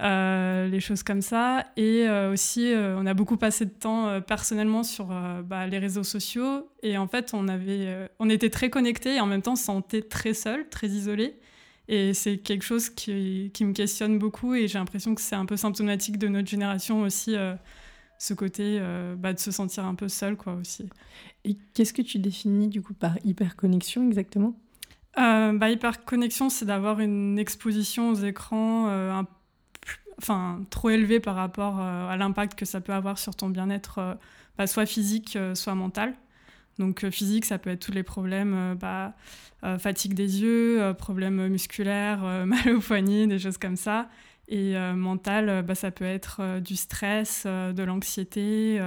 euh, 0.01 0.67
les 0.69 0.79
choses 0.79 1.03
comme 1.03 1.21
ça 1.21 1.65
et 1.75 2.07
euh, 2.07 2.31
aussi 2.31 2.71
on 2.73 3.05
a 3.05 3.13
beaucoup 3.13 3.35
passé 3.35 3.65
de 3.65 3.71
temps 3.71 4.21
personnellement 4.21 4.81
sur 4.83 5.07
bah, 5.43 5.67
les 5.67 5.77
réseaux 5.77 6.05
sociaux 6.05 6.69
et 6.83 6.97
en 6.97 7.07
fait 7.07 7.31
on 7.33 7.49
avait 7.49 8.09
on 8.17 8.29
était 8.29 8.49
très 8.49 8.69
connectés 8.69 9.15
et 9.15 9.19
en 9.19 9.25
même 9.25 9.41
temps 9.41 9.53
on 9.53 9.57
se 9.57 9.65
sentait 9.65 10.01
très 10.01 10.33
seul 10.33 10.69
très 10.69 10.87
isolé 10.87 11.37
et 11.89 12.13
c'est 12.13 12.37
quelque 12.37 12.63
chose 12.63 12.89
qui, 12.89 13.51
me 13.59 13.73
questionne 13.73 14.19
beaucoup 14.19 14.55
et 14.55 14.69
j'ai 14.69 14.79
l'impression 14.79 15.15
que 15.15 15.21
c'est 15.21 15.35
un 15.35 15.45
peu 15.45 15.57
symptomatique 15.57 16.17
de 16.17 16.29
notre 16.29 16.47
génération 16.47 17.01
aussi, 17.01 17.35
ce 18.19 18.33
côté 18.33 18.81
bah, 19.17 19.33
de 19.33 19.39
se 19.39 19.51
sentir 19.51 19.83
un 19.83 19.95
peu 19.95 20.07
seul 20.07 20.37
quoi 20.37 20.53
aussi. 20.53 20.87
Et 21.43 21.57
qu'est-ce 21.73 21.93
que 21.93 22.03
tu 22.03 22.19
définis 22.19 22.69
du 22.69 22.81
coup 22.81 22.93
par 22.93 23.17
hyperconnexion 23.25 24.07
exactement? 24.07 24.55
Euh, 25.19 25.53
bah, 25.53 25.69
hyperconnexion, 25.69 26.49
c'est 26.49 26.65
d'avoir 26.65 26.99
une 26.99 27.37
exposition 27.39 28.11
aux 28.11 28.15
écrans 28.15 28.87
euh, 28.89 29.21
enfin, 30.19 30.61
trop 30.69 30.89
élevée 30.89 31.19
par 31.19 31.35
rapport 31.35 31.79
euh, 31.79 32.09
à 32.09 32.17
l'impact 32.17 32.57
que 32.57 32.65
ça 32.65 32.81
peut 32.81 32.93
avoir 32.93 33.17
sur 33.17 33.35
ton 33.35 33.49
bien-être, 33.49 33.99
euh, 33.99 34.13
bah, 34.57 34.67
soit 34.67 34.85
physique, 34.85 35.37
soit 35.55 35.75
mental. 35.75 36.13
Donc 36.77 37.09
physique, 37.09 37.45
ça 37.45 37.57
peut 37.57 37.71
être 37.71 37.85
tous 37.85 37.91
les 37.91 38.03
problèmes, 38.03 38.77
bah, 38.79 39.13
fatigue 39.79 40.13
des 40.13 40.41
yeux, 40.41 40.93
problèmes 40.97 41.47
musculaires, 41.47 42.23
euh, 42.23 42.45
mal 42.45 42.69
au 42.69 42.79
poignet, 42.79 43.27
des 43.27 43.39
choses 43.39 43.57
comme 43.57 43.75
ça. 43.75 44.09
Et 44.47 44.73
mental, 44.95 45.63
bah, 45.63 45.75
ça 45.75 45.91
peut 45.91 46.05
être 46.05 46.59
du 46.59 46.75
stress, 46.75 47.45
de 47.45 47.83
l'anxiété. 47.83 48.79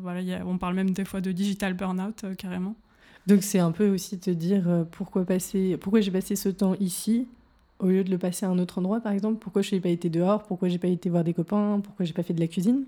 voilà, 0.00 0.44
on 0.44 0.58
parle 0.58 0.74
même 0.74 0.90
des 0.90 1.04
fois 1.04 1.20
de 1.20 1.30
digital 1.30 1.74
burnout 1.74 2.24
carrément. 2.36 2.74
Donc 3.26 3.42
c'est 3.42 3.58
un 3.58 3.72
peu 3.72 3.88
aussi 3.88 4.18
te 4.18 4.30
dire 4.30 4.68
euh, 4.68 4.84
pourquoi 4.84 5.24
passer, 5.24 5.76
pourquoi 5.78 6.00
j'ai 6.00 6.10
passé 6.10 6.36
ce 6.36 6.48
temps 6.48 6.74
ici 6.80 7.26
au 7.78 7.86
lieu 7.86 8.04
de 8.04 8.10
le 8.10 8.18
passer 8.18 8.46
à 8.46 8.50
un 8.50 8.58
autre 8.58 8.78
endroit 8.78 9.00
par 9.00 9.12
exemple? 9.12 9.38
Pourquoi 9.40 9.62
je 9.62 9.74
n'ai 9.74 9.80
pas 9.80 9.88
été 9.88 10.10
dehors, 10.10 10.42
pourquoi 10.44 10.68
j'ai 10.68 10.78
pas 10.78 10.88
été 10.88 11.08
voir 11.08 11.24
des 11.24 11.34
copains, 11.34 11.80
pourquoi 11.82 12.04
j'ai 12.04 12.12
pas 12.12 12.22
fait 12.22 12.34
de 12.34 12.40
la 12.40 12.48
cuisine? 12.48 12.84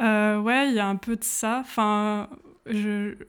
Ouais, 0.00 0.68
il 0.68 0.74
y 0.74 0.78
a 0.78 0.86
un 0.86 0.96
peu 0.96 1.16
de 1.16 1.24
ça. 1.24 1.58
Enfin, 1.60 2.28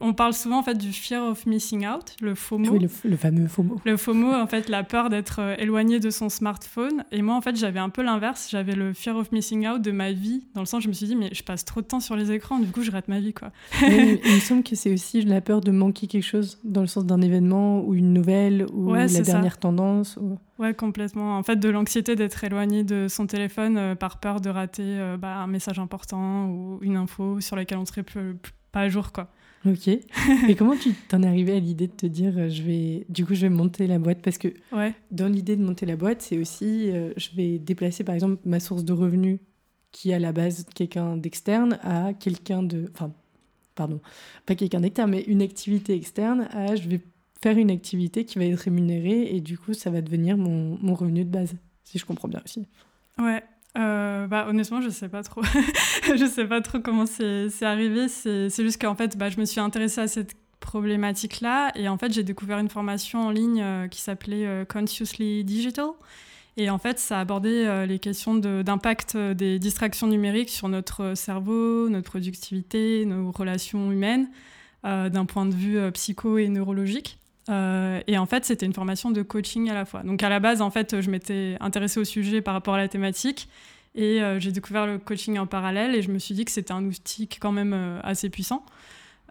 on 0.00 0.12
parle 0.12 0.34
souvent 0.34 0.58
en 0.58 0.62
fait 0.62 0.76
du 0.76 0.92
fear 0.92 1.22
of 1.24 1.46
missing 1.46 1.86
out, 1.86 2.16
le 2.20 2.34
FOMO. 2.34 2.70
Oui, 2.70 2.86
le, 3.04 3.16
fameux 3.16 3.46
FOMO. 3.48 3.80
Le 3.84 3.96
FOMO, 3.96 4.32
en 4.32 4.46
fait, 4.46 4.68
la 4.68 4.84
peur 4.84 5.10
d'être 5.10 5.40
euh, 5.40 5.54
éloigné 5.58 6.00
de 6.00 6.10
son 6.10 6.28
smartphone. 6.28 7.04
Et 7.12 7.22
moi, 7.22 7.34
en 7.34 7.40
fait, 7.40 7.56
j'avais 7.56 7.78
un 7.78 7.88
peu 7.88 8.02
l'inverse. 8.02 8.48
J'avais 8.50 8.74
le 8.74 8.92
fear 8.92 9.16
of 9.16 9.32
missing 9.32 9.66
out 9.66 9.82
de 9.82 9.90
ma 9.90 10.12
vie, 10.12 10.44
dans 10.54 10.60
le 10.60 10.66
sens, 10.66 10.82
je 10.82 10.88
me 10.88 10.92
suis 10.92 11.06
dit, 11.06 11.16
mais 11.16 11.30
je 11.32 11.42
passe 11.42 11.64
trop 11.64 11.80
de 11.80 11.86
temps 11.86 12.00
sur 12.00 12.16
les 12.16 12.32
écrans, 12.32 12.58
du 12.58 12.70
coup, 12.70 12.82
je 12.82 12.90
rate 12.90 13.08
ma 13.08 13.20
vie, 13.20 13.32
quoi. 13.32 13.50
il 13.82 14.34
me 14.34 14.40
semble 14.40 14.62
que 14.62 14.76
c'est 14.76 14.92
aussi 14.92 15.22
la 15.22 15.40
peur 15.40 15.60
de 15.60 15.70
manquer 15.70 16.06
quelque 16.06 16.24
chose, 16.24 16.58
dans 16.64 16.80
le 16.80 16.86
sens 16.86 17.04
d'un 17.04 17.20
événement 17.20 17.82
ou 17.84 17.94
une 17.94 18.12
nouvelle 18.12 18.66
ou 18.72 18.94
la 18.94 19.06
dernière 19.06 19.58
tendance. 19.58 20.18
Ou... 20.20 20.38
Ouais, 20.58 20.74
complètement. 20.74 21.38
En 21.38 21.42
fait, 21.42 21.56
de 21.56 21.68
l'anxiété 21.68 22.16
d'être 22.16 22.44
éloigné 22.44 22.84
de 22.84 23.06
son 23.08 23.26
téléphone 23.26 23.78
euh, 23.78 23.94
par 23.94 24.20
peur 24.20 24.40
de 24.40 24.50
rater 24.50 24.82
euh, 24.84 25.16
bah, 25.16 25.36
un 25.36 25.46
message 25.46 25.78
important 25.78 26.48
ou 26.48 26.78
une 26.82 26.96
info 26.96 27.40
sur 27.40 27.56
laquelle 27.56 27.78
on 27.78 27.86
serait 27.86 28.02
plus 28.02 28.36
pas 28.72 28.80
à 28.80 28.88
jour, 28.88 29.12
quoi. 29.12 29.30
Ok. 29.66 29.88
Et 30.48 30.54
comment 30.56 30.76
tu 30.76 30.94
t'en 31.08 31.22
es 31.22 31.26
arrivé 31.26 31.56
à 31.56 31.60
l'idée 31.60 31.86
de 31.86 31.92
te 31.92 32.06
dire, 32.06 32.32
euh, 32.36 32.48
je 32.48 32.62
vais, 32.62 33.04
du 33.08 33.26
coup, 33.26 33.34
je 33.34 33.42
vais 33.42 33.50
monter 33.50 33.86
la 33.86 33.98
boîte? 33.98 34.22
Parce 34.22 34.38
que 34.38 34.48
ouais. 34.72 34.94
dans 35.10 35.28
l'idée 35.28 35.56
de 35.56 35.62
monter 35.62 35.84
la 35.86 35.96
boîte, 35.96 36.22
c'est 36.22 36.38
aussi, 36.38 36.90
euh, 36.90 37.12
je 37.16 37.30
vais 37.36 37.58
déplacer, 37.58 38.04
par 38.04 38.14
exemple, 38.14 38.40
ma 38.44 38.60
source 38.60 38.84
de 38.84 38.92
revenus, 38.92 39.38
qui 39.92 40.10
est 40.10 40.14
à 40.14 40.18
la 40.18 40.32
base 40.32 40.64
quelqu'un 40.74 41.16
d'externe, 41.16 41.78
à 41.82 42.14
quelqu'un 42.14 42.62
de, 42.62 42.90
enfin, 42.94 43.12
pardon, 43.74 44.00
pas 44.46 44.54
quelqu'un 44.54 44.80
d'externe, 44.80 45.10
mais 45.10 45.22
une 45.22 45.42
activité 45.42 45.94
externe, 45.94 46.48
à 46.52 46.76
je 46.76 46.88
vais 46.88 47.00
faire 47.42 47.58
une 47.58 47.70
activité 47.70 48.24
qui 48.24 48.38
va 48.38 48.44
être 48.44 48.60
rémunérée, 48.60 49.34
et 49.34 49.40
du 49.40 49.58
coup, 49.58 49.74
ça 49.74 49.90
va 49.90 50.00
devenir 50.00 50.38
mon, 50.38 50.78
mon 50.80 50.94
revenu 50.94 51.24
de 51.24 51.30
base, 51.30 51.54
si 51.84 51.98
je 51.98 52.06
comprends 52.06 52.28
bien 52.28 52.40
aussi. 52.44 52.66
Ouais, 53.18 53.42
euh, 53.78 54.26
bah, 54.26 54.46
honnêtement, 54.48 54.80
je 54.80 54.88
sais 54.88 55.08
pas 55.08 55.22
trop. 55.22 55.42
je 56.16 56.26
sais 56.26 56.46
pas 56.46 56.60
trop 56.60 56.80
comment 56.80 57.06
c'est 57.06 57.62
arrivé. 57.62 58.08
C'est 58.08 58.50
juste 58.50 58.80
qu'en 58.80 58.94
fait, 58.94 59.16
bah, 59.16 59.30
je 59.30 59.38
me 59.38 59.44
suis 59.44 59.60
intéressée 59.60 60.00
à 60.00 60.08
cette 60.08 60.34
problématique-là 60.60 61.72
et 61.74 61.88
en 61.88 61.96
fait, 61.96 62.12
j'ai 62.12 62.22
découvert 62.22 62.58
une 62.58 62.68
formation 62.68 63.26
en 63.26 63.30
ligne 63.30 63.62
euh, 63.62 63.88
qui 63.88 64.00
s'appelait 64.00 64.46
euh, 64.46 64.64
Consciously 64.64 65.44
Digital. 65.44 65.90
Et 66.56 66.68
en 66.68 66.78
fait, 66.78 66.98
ça 66.98 67.20
abordait 67.20 67.86
les 67.86 67.98
questions 68.00 68.34
d'impact 68.34 69.16
des 69.16 69.58
distractions 69.58 70.08
numériques 70.08 70.50
sur 70.50 70.68
notre 70.68 71.14
cerveau, 71.14 71.88
notre 71.88 72.10
productivité, 72.10 73.06
nos 73.06 73.30
relations 73.30 73.90
humaines, 73.90 74.28
d'un 74.82 75.24
point 75.24 75.46
de 75.46 75.54
vue 75.54 75.78
psycho 75.92 76.38
et 76.38 76.48
neurologique. 76.48 77.19
Euh, 77.50 78.00
et 78.06 78.16
en 78.16 78.26
fait, 78.26 78.44
c'était 78.44 78.66
une 78.66 78.72
formation 78.72 79.10
de 79.10 79.22
coaching 79.22 79.68
à 79.70 79.74
la 79.74 79.84
fois. 79.84 80.02
Donc 80.02 80.22
à 80.22 80.28
la 80.28 80.40
base, 80.40 80.62
en 80.62 80.70
fait, 80.70 81.00
je 81.00 81.10
m'étais 81.10 81.56
intéressée 81.60 82.00
au 82.00 82.04
sujet 82.04 82.40
par 82.40 82.54
rapport 82.54 82.74
à 82.74 82.78
la 82.78 82.88
thématique. 82.88 83.48
Et 83.96 84.22
euh, 84.22 84.38
j'ai 84.38 84.52
découvert 84.52 84.86
le 84.86 84.98
coaching 84.98 85.38
en 85.38 85.46
parallèle 85.46 85.96
et 85.96 86.02
je 86.02 86.12
me 86.12 86.18
suis 86.18 86.34
dit 86.34 86.44
que 86.44 86.52
c'était 86.52 86.72
un 86.72 86.84
outil 86.84 87.26
quand 87.26 87.50
même 87.50 87.72
euh, 87.74 87.98
assez 88.04 88.30
puissant. 88.30 88.64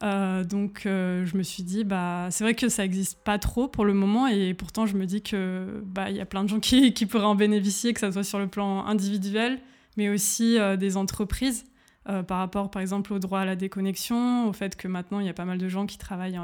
donc 0.02 0.82
je 0.84 1.38
me 1.38 1.44
suis 1.44 1.64
dit, 1.64 1.86
bah, 1.86 2.28
c'est 2.30 2.44
vrai 2.44 2.56
que 2.56 2.68
ça 2.68 2.84
n'existe 2.84 3.20
pas 3.24 3.40
trop 3.40 3.70
pour 3.70 3.86
le 3.86 3.94
moment 3.94 4.28
et 4.28 4.54
pourtant 4.54 4.86
je 4.86 4.98
me 4.98 5.06
dis 5.06 5.22
qu'il 5.22 5.66
bah, 5.84 6.10
y 6.10 6.20
a 6.20 6.26
plein 6.26 6.44
de 6.44 6.50
gens 6.50 6.60
qui, 6.60 6.94
qui, 6.98 7.06
pourraient 7.06 7.26
en 7.26 7.36
bénéficier, 7.36 7.94
que 7.94 8.02
ce 8.02 8.12
soit 8.12 8.24
sur 8.24 8.40
le 8.40 8.48
plan 8.48 8.86
individuel, 8.86 9.60
mais 9.96 10.10
aussi 10.10 10.58
des 10.78 10.98
entreprises. 10.98 11.66
par 12.04 12.40
rapport 12.40 12.70
par 12.70 12.82
exemple 12.82 13.14
au 13.14 13.20
droit 13.20 13.40
à 13.40 13.46
la 13.46 13.56
déconnexion, 13.56 14.48
au 14.50 14.54
fait 14.54 14.76
que 14.76 14.90
maintenant 14.90 15.22
il 15.22 15.26
y 15.26 15.30
a 15.30 15.34
pas 15.34 15.46
mal 15.46 15.58
de 15.58 15.70
gens 15.70 15.86
qui 15.86 15.98
travaillent 15.98 16.40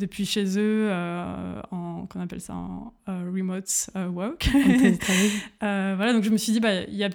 depuis 0.00 0.26
chez 0.26 0.58
eux 0.58 0.88
euh, 0.90 1.62
en 1.70 2.06
qu'on 2.06 2.20
appelle 2.20 2.40
ça 2.40 2.54
en 2.54 2.92
euh, 3.08 3.30
remote 3.32 3.90
work. 4.12 4.48
voilà, 5.60 6.12
donc 6.12 6.24
je 6.24 6.30
me 6.30 6.36
suis 6.36 6.52
dit 6.52 6.60
bah 6.60 6.82
il 6.82 6.96
y 6.96 7.04
a 7.04 7.10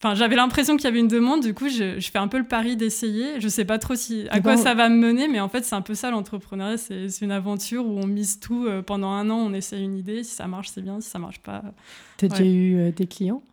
Enfin, 0.00 0.14
j'avais 0.14 0.36
l'impression 0.36 0.76
qu'il 0.76 0.84
y 0.84 0.88
avait 0.88 1.00
une 1.00 1.08
demande, 1.08 1.42
du 1.42 1.54
coup, 1.54 1.68
je, 1.68 1.98
je 1.98 2.10
fais 2.10 2.18
un 2.18 2.28
peu 2.28 2.38
le 2.38 2.44
pari 2.44 2.76
d'essayer. 2.76 3.40
Je 3.40 3.48
sais 3.48 3.64
pas 3.64 3.78
trop 3.78 3.96
si, 3.96 4.26
à 4.30 4.40
quoi 4.40 4.56
ça 4.56 4.74
va 4.74 4.88
me 4.88 4.96
mener, 4.96 5.26
mais 5.26 5.40
en 5.40 5.48
fait, 5.48 5.64
c'est 5.64 5.74
un 5.74 5.82
peu 5.82 5.94
ça 5.94 6.10
l'entrepreneuriat. 6.10 6.76
C'est 6.76 7.20
une 7.20 7.32
aventure 7.32 7.86
où 7.86 7.98
on 7.98 8.06
mise 8.06 8.38
tout. 8.38 8.68
pendant 8.86 9.10
un 9.10 9.28
an, 9.30 9.38
on 9.38 9.52
essaye 9.52 9.82
une 9.82 9.96
idée. 9.96 10.22
Si 10.22 10.34
ça 10.34 10.46
marche, 10.46 10.68
c'est 10.68 10.82
bien. 10.82 11.00
Si 11.00 11.10
ça 11.10 11.18
marche 11.18 11.40
pas. 11.40 11.62
Tu 12.16 12.26
as 12.26 12.28
déjà 12.28 12.44
eu 12.44 12.92
des 12.92 13.06
clients? 13.06 13.42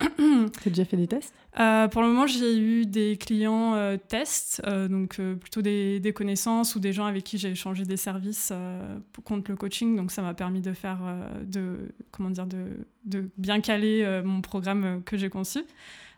Tu 0.61 0.67
as 0.67 0.69
déjà 0.69 0.85
fait 0.85 0.97
des 0.97 1.07
tests? 1.07 1.33
Euh, 1.59 1.87
pour 1.87 2.01
le 2.01 2.09
moment, 2.09 2.27
j'ai 2.27 2.57
eu 2.57 2.85
des 2.85 3.15
clients 3.17 3.75
euh, 3.75 3.95
tests, 3.95 4.61
euh, 4.67 4.89
donc 4.89 5.21
plutôt 5.39 5.61
des, 5.61 6.01
des, 6.01 6.11
connaissances 6.11 6.75
ou 6.75 6.79
des 6.79 6.91
gens 6.91 7.05
avec 7.05 7.23
qui 7.23 7.37
j'ai 7.37 7.51
échangé 7.51 7.83
des 7.83 7.97
services 7.97 8.51
contre 9.23 9.51
le 9.51 9.57
coaching. 9.57 9.95
Donc 9.95 10.11
ça 10.11 10.21
m'a 10.21 10.33
permis 10.33 10.61
de 10.61 10.73
faire, 10.73 10.99
de, 11.43 11.93
comment 12.11 12.29
dire, 12.29 12.45
de, 12.45 12.85
de 13.05 13.29
bien 13.37 13.61
caler 13.61 14.21
mon 14.25 14.41
programme 14.41 15.01
que 15.05 15.17
j'ai 15.17 15.29
conçu. 15.29 15.63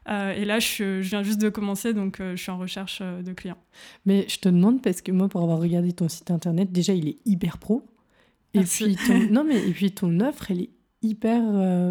Et 0.08 0.46
là, 0.46 0.60
je, 0.60 1.02
je, 1.02 1.10
viens 1.10 1.24
juste 1.24 1.41
de 1.41 1.50
commencer, 1.50 1.93
donc 1.93 2.17
je 2.20 2.36
suis 2.36 2.52
en 2.52 2.58
recherche 2.58 3.02
de 3.02 3.34
clients. 3.34 3.58
Mais 4.06 4.26
je 4.30 4.39
te 4.39 4.50
demande, 4.50 4.82
parce 4.82 5.02
que 5.02 5.12
moi, 5.12 5.28
pour 5.28 5.41
avoir 5.41 5.60
regardé 5.60 5.91
ton 5.91 6.08
site 6.08 6.32
internet, 6.32 6.72
déjà, 6.72 6.93
il 6.93 7.10
est 7.10 7.17
hyper 7.26 7.58
pro. 7.58 7.86
Et 8.54 8.62
puis, 8.62 8.96
ton... 8.96 9.20
non, 9.32 9.43
mais, 9.43 9.58
et 9.67 9.72
puis 9.72 9.91
ton 9.91 10.20
offre, 10.22 10.52
elle 10.52 10.62
est 10.62 10.70
hyper... 11.02 11.41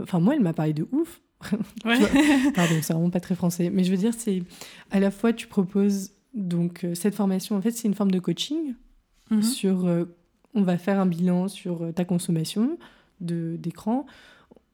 Enfin, 0.03 0.21
moi, 0.21 0.35
elle 0.35 0.43
m'a 0.43 0.55
parlé 0.55 0.73
de 0.73 0.89
ouf. 0.93 1.21
Pardon, 1.85 2.75
c'est 2.81 2.93
vraiment 2.93 3.11
pas 3.11 3.21
très 3.21 3.35
français. 3.35 3.71
Mais 3.71 3.85
je 3.85 3.91
veux 3.91 3.99
dire, 3.99 4.15
c'est 4.17 4.43
à 4.91 5.01
la 5.01 5.11
fois, 5.11 5.33
tu 5.33 5.47
proposes 5.47 6.13
donc 6.37 6.85
euh, 6.85 6.95
cette 6.95 7.15
formation, 7.15 7.57
en 7.57 7.61
fait, 7.61 7.73
c'est 7.73 7.89
une 7.89 7.95
forme 7.95 8.11
de 8.11 8.21
coaching 8.21 8.75
mhm. 9.31 9.43
sur. 9.43 9.87
Euh, 9.87 10.05
on 10.55 10.63
va 10.63 10.79
faire 10.79 11.01
un 11.01 11.07
bilan 11.07 11.49
sur 11.49 11.83
euh, 11.83 11.93
ta 11.93 12.05
consommation 12.05 12.79
d'écran, 13.21 14.07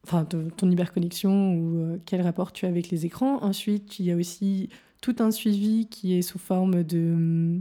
enfin 0.04 0.24
ton 0.24 0.70
hyperconnexion 0.70 1.54
ou 1.54 1.98
quel 2.06 2.22
rapport 2.22 2.52
tu 2.52 2.66
as 2.66 2.68
avec 2.68 2.90
les 2.90 3.06
écrans. 3.06 3.42
Ensuite, 3.42 3.98
il 3.98 4.06
y 4.06 4.12
a 4.12 4.16
aussi 4.16 4.68
tout 5.00 5.16
un 5.20 5.30
suivi 5.30 5.86
qui 5.86 6.16
est 6.16 6.22
sous 6.22 6.38
forme 6.38 6.82
de, 6.82 7.60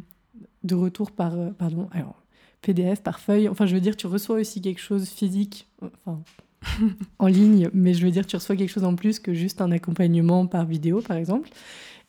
de 0.63 0.75
retour 0.75 1.11
par. 1.11 1.33
pardon, 1.57 1.87
alors, 1.91 2.21
PDF, 2.61 3.01
par 3.01 3.19
feuille. 3.19 3.49
Enfin, 3.49 3.65
je 3.65 3.73
veux 3.73 3.81
dire, 3.81 3.97
tu 3.97 4.07
reçois 4.07 4.39
aussi 4.39 4.61
quelque 4.61 4.81
chose 4.81 5.09
physique. 5.09 5.67
Enfin, 5.81 6.21
en 7.19 7.27
ligne, 7.27 7.69
mais 7.73 7.93
je 7.93 8.05
veux 8.05 8.11
dire, 8.11 8.25
tu 8.25 8.35
reçois 8.35 8.55
quelque 8.55 8.69
chose 8.69 8.83
en 8.83 8.95
plus 8.95 9.19
que 9.19 9.33
juste 9.33 9.61
un 9.61 9.71
accompagnement 9.71 10.45
par 10.45 10.65
vidéo, 10.65 11.01
par 11.01 11.17
exemple. 11.17 11.49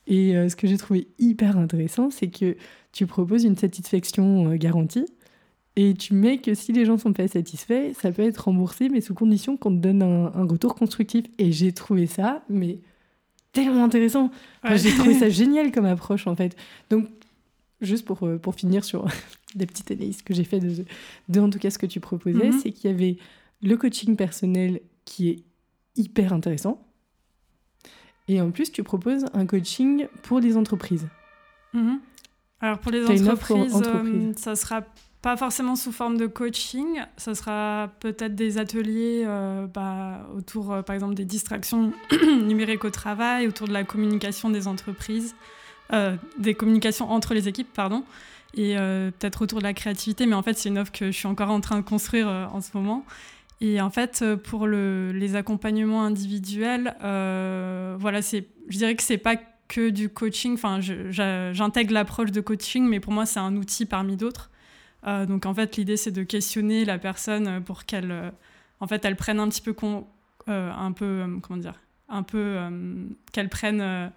Et 0.06 0.36
euh, 0.36 0.48
ce 0.48 0.56
que 0.56 0.66
j'ai 0.66 0.76
trouvé 0.76 1.08
hyper 1.18 1.56
intéressant, 1.56 2.10
c'est 2.10 2.28
que 2.28 2.56
tu 2.92 3.06
proposes 3.06 3.44
une 3.44 3.56
satisfaction 3.56 4.50
euh, 4.50 4.56
garantie 4.56 5.06
et 5.76 5.94
tu 5.94 6.14
mets 6.14 6.38
que 6.38 6.54
si 6.54 6.72
les 6.72 6.84
gens 6.84 6.98
sont 6.98 7.12
pas 7.12 7.28
satisfaits, 7.28 7.94
ça 7.94 8.12
peut 8.12 8.22
être 8.22 8.38
remboursé, 8.38 8.88
mais 8.88 9.00
sous 9.00 9.14
condition 9.14 9.56
qu'on 9.56 9.70
te 9.70 9.80
donne 9.80 10.02
un, 10.02 10.44
retour 10.44 10.74
constructif. 10.74 11.24
Et 11.38 11.50
j'ai 11.50 11.72
trouvé 11.72 12.06
ça, 12.06 12.42
mais 12.48 12.78
tellement 13.52 13.84
intéressant. 13.84 14.30
J'ai 14.74 14.92
trouvé 14.92 15.14
ça 15.14 15.28
génial 15.30 15.72
comme 15.72 15.86
approche, 15.86 16.26
en 16.26 16.36
fait. 16.36 16.56
Donc, 16.90 17.08
juste 17.80 18.04
pour, 18.04 18.26
euh, 18.26 18.38
pour 18.38 18.54
finir 18.54 18.84
sur 18.84 19.06
des 19.54 19.66
petites 19.66 19.90
analyses 19.90 20.22
que 20.22 20.34
j'ai 20.34 20.44
fait 20.44 20.60
de, 20.60 20.84
de, 21.28 21.40
en 21.40 21.48
tout 21.48 21.58
cas, 21.58 21.70
ce 21.70 21.78
que 21.78 21.86
tu 21.86 22.00
proposais, 22.00 22.50
mm-hmm. 22.50 22.60
c'est 22.60 22.72
qu'il 22.72 22.90
y 22.90 22.94
avait 22.94 23.16
le 23.62 23.76
coaching 23.76 24.16
personnel 24.16 24.80
qui 25.04 25.30
est 25.30 25.44
hyper 25.96 26.32
intéressant. 26.32 26.82
Et 28.28 28.40
en 28.40 28.50
plus, 28.50 28.70
tu 28.70 28.82
proposes 28.82 29.26
un 29.34 29.46
coaching 29.46 30.06
pour 30.22 30.40
les 30.40 30.56
entreprises. 30.56 31.06
Mhm. 31.72 32.00
Alors 32.60 32.78
pour 32.78 32.92
les 32.92 33.28
entreprises, 33.28 33.82
euh, 33.84 34.32
ça 34.36 34.54
sera 34.54 34.84
pas 35.22 35.36
forcément 35.36 35.76
sous 35.76 35.92
forme 35.92 36.16
de 36.16 36.26
coaching, 36.26 37.00
ça 37.16 37.34
sera 37.34 37.90
peut-être 38.00 38.34
des 38.34 38.58
ateliers 38.58 39.22
euh, 39.24 39.66
bah, 39.66 40.28
autour, 40.36 40.72
euh, 40.72 40.82
par 40.82 40.94
exemple, 40.94 41.14
des 41.14 41.24
distractions 41.24 41.92
numériques 42.42 42.84
au 42.84 42.90
travail, 42.90 43.46
autour 43.46 43.68
de 43.68 43.72
la 43.72 43.84
communication 43.84 44.50
des 44.50 44.66
entreprises, 44.68 45.34
des 46.38 46.54
communications 46.54 47.10
entre 47.10 47.34
les 47.34 47.48
équipes, 47.48 47.70
pardon, 47.70 48.02
et 48.54 48.76
peut-être 48.76 49.42
autour 49.42 49.58
de 49.58 49.64
la 49.64 49.74
créativité. 49.74 50.24
Mais 50.24 50.34
en 50.34 50.42
fait, 50.42 50.54
c'est 50.54 50.70
une 50.70 50.78
offre 50.78 50.90
que 50.90 51.06
je 51.06 51.10
suis 51.10 51.26
encore 51.26 51.50
en 51.50 51.60
train 51.60 51.76
de 51.76 51.84
construire 51.84 52.28
en 52.28 52.62
ce 52.62 52.70
moment. 52.72 53.04
Et 53.62 53.80
en 53.80 53.90
fait, 53.90 54.22
euh, 54.22 54.36
pour 54.36 54.66
le, 54.66 55.12
les 55.12 55.36
accompagnements 55.36 56.04
individuels, 56.04 56.96
euh, 57.04 57.94
voilà, 57.96 58.20
c'est, 58.20 58.48
je 58.68 58.76
dirais 58.76 58.96
que 58.96 59.04
c'est 59.04 59.18
pas 59.18 59.36
que 59.68 59.88
du 59.88 60.08
coaching. 60.08 60.54
Enfin, 60.54 60.80
j'intègre 60.80 61.94
l'approche 61.94 62.32
de 62.32 62.40
coaching, 62.40 62.88
mais 62.88 62.98
pour 62.98 63.12
moi, 63.12 63.24
c'est 63.24 63.38
un 63.38 63.54
outil 63.56 63.86
parmi 63.86 64.16
d'autres. 64.16 64.50
Euh, 65.06 65.26
donc, 65.26 65.46
en 65.46 65.54
fait, 65.54 65.76
l'idée, 65.76 65.96
c'est 65.96 66.10
de 66.10 66.22
questionner 66.22 66.84
la 66.84 66.98
personne 66.98 67.62
pour 67.64 67.84
qu'elle, 67.84 68.32
en 68.80 68.86
fait, 68.86 69.04
elle 69.04 69.16
prenne 69.16 69.40
un 69.40 69.48
petit 69.48 69.62
peu, 69.62 69.74
un 70.46 70.92
peu, 70.92 71.26
comment 71.42 71.58
dire, 71.58 71.80
un 72.08 72.22
peu, 72.22 72.58
qu'elle 73.32 73.48
prenne 73.48 74.12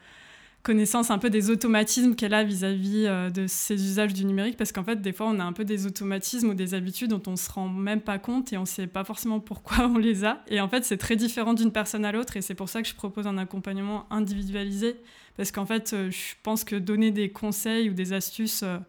connaissance 0.66 1.12
un 1.12 1.20
peu 1.20 1.30
des 1.30 1.52
automatismes 1.52 2.16
qu'elle 2.16 2.34
a 2.34 2.44
vis-à-vis 2.44 3.06
euh, 3.06 3.30
de 3.30 3.46
ses 3.48 3.76
usages 3.76 4.14
du 4.14 4.26
numérique, 4.26 4.58
parce 4.58 4.72
qu'en 4.72 4.84
fait, 4.84 5.00
des 5.00 5.14
fois, 5.14 5.28
on 5.28 5.40
a 5.40 5.44
un 5.44 5.54
peu 5.54 5.64
des 5.64 5.86
automatismes 5.86 6.50
ou 6.50 6.54
des 6.56 6.74
habitudes 6.74 7.12
dont 7.12 7.22
on 7.28 7.36
se 7.36 7.50
rend 7.52 7.70
même 7.70 8.02
pas 8.02 8.18
compte 8.18 8.52
et 8.52 8.58
on 8.58 8.66
sait 8.66 8.88
pas 8.88 9.04
forcément 9.04 9.40
pourquoi 9.40 9.88
on 9.96 9.98
les 9.98 10.26
a. 10.26 10.44
Et 10.48 10.60
en 10.60 10.68
fait, 10.68 10.84
c'est 10.84 10.98
très 10.98 11.16
différent 11.16 11.54
d'une 11.54 11.72
personne 11.72 12.04
à 12.04 12.12
l'autre, 12.12 12.36
et 12.36 12.42
c'est 12.42 12.56
pour 12.56 12.68
ça 12.68 12.82
que 12.82 12.88
je 12.88 12.96
propose 12.96 13.28
un 13.28 13.38
accompagnement 13.38 14.08
individualisé, 14.10 14.98
parce 15.38 15.52
qu'en 15.52 15.68
fait, 15.68 15.94
euh, 15.94 16.10
je 16.10 16.34
pense 16.42 16.64
que 16.64 16.76
donner 16.76 17.12
des 17.12 17.30
conseils 17.30 17.90
ou 17.90 17.94
des 17.94 18.12
astuces 18.12 18.64
euh, 18.64 18.80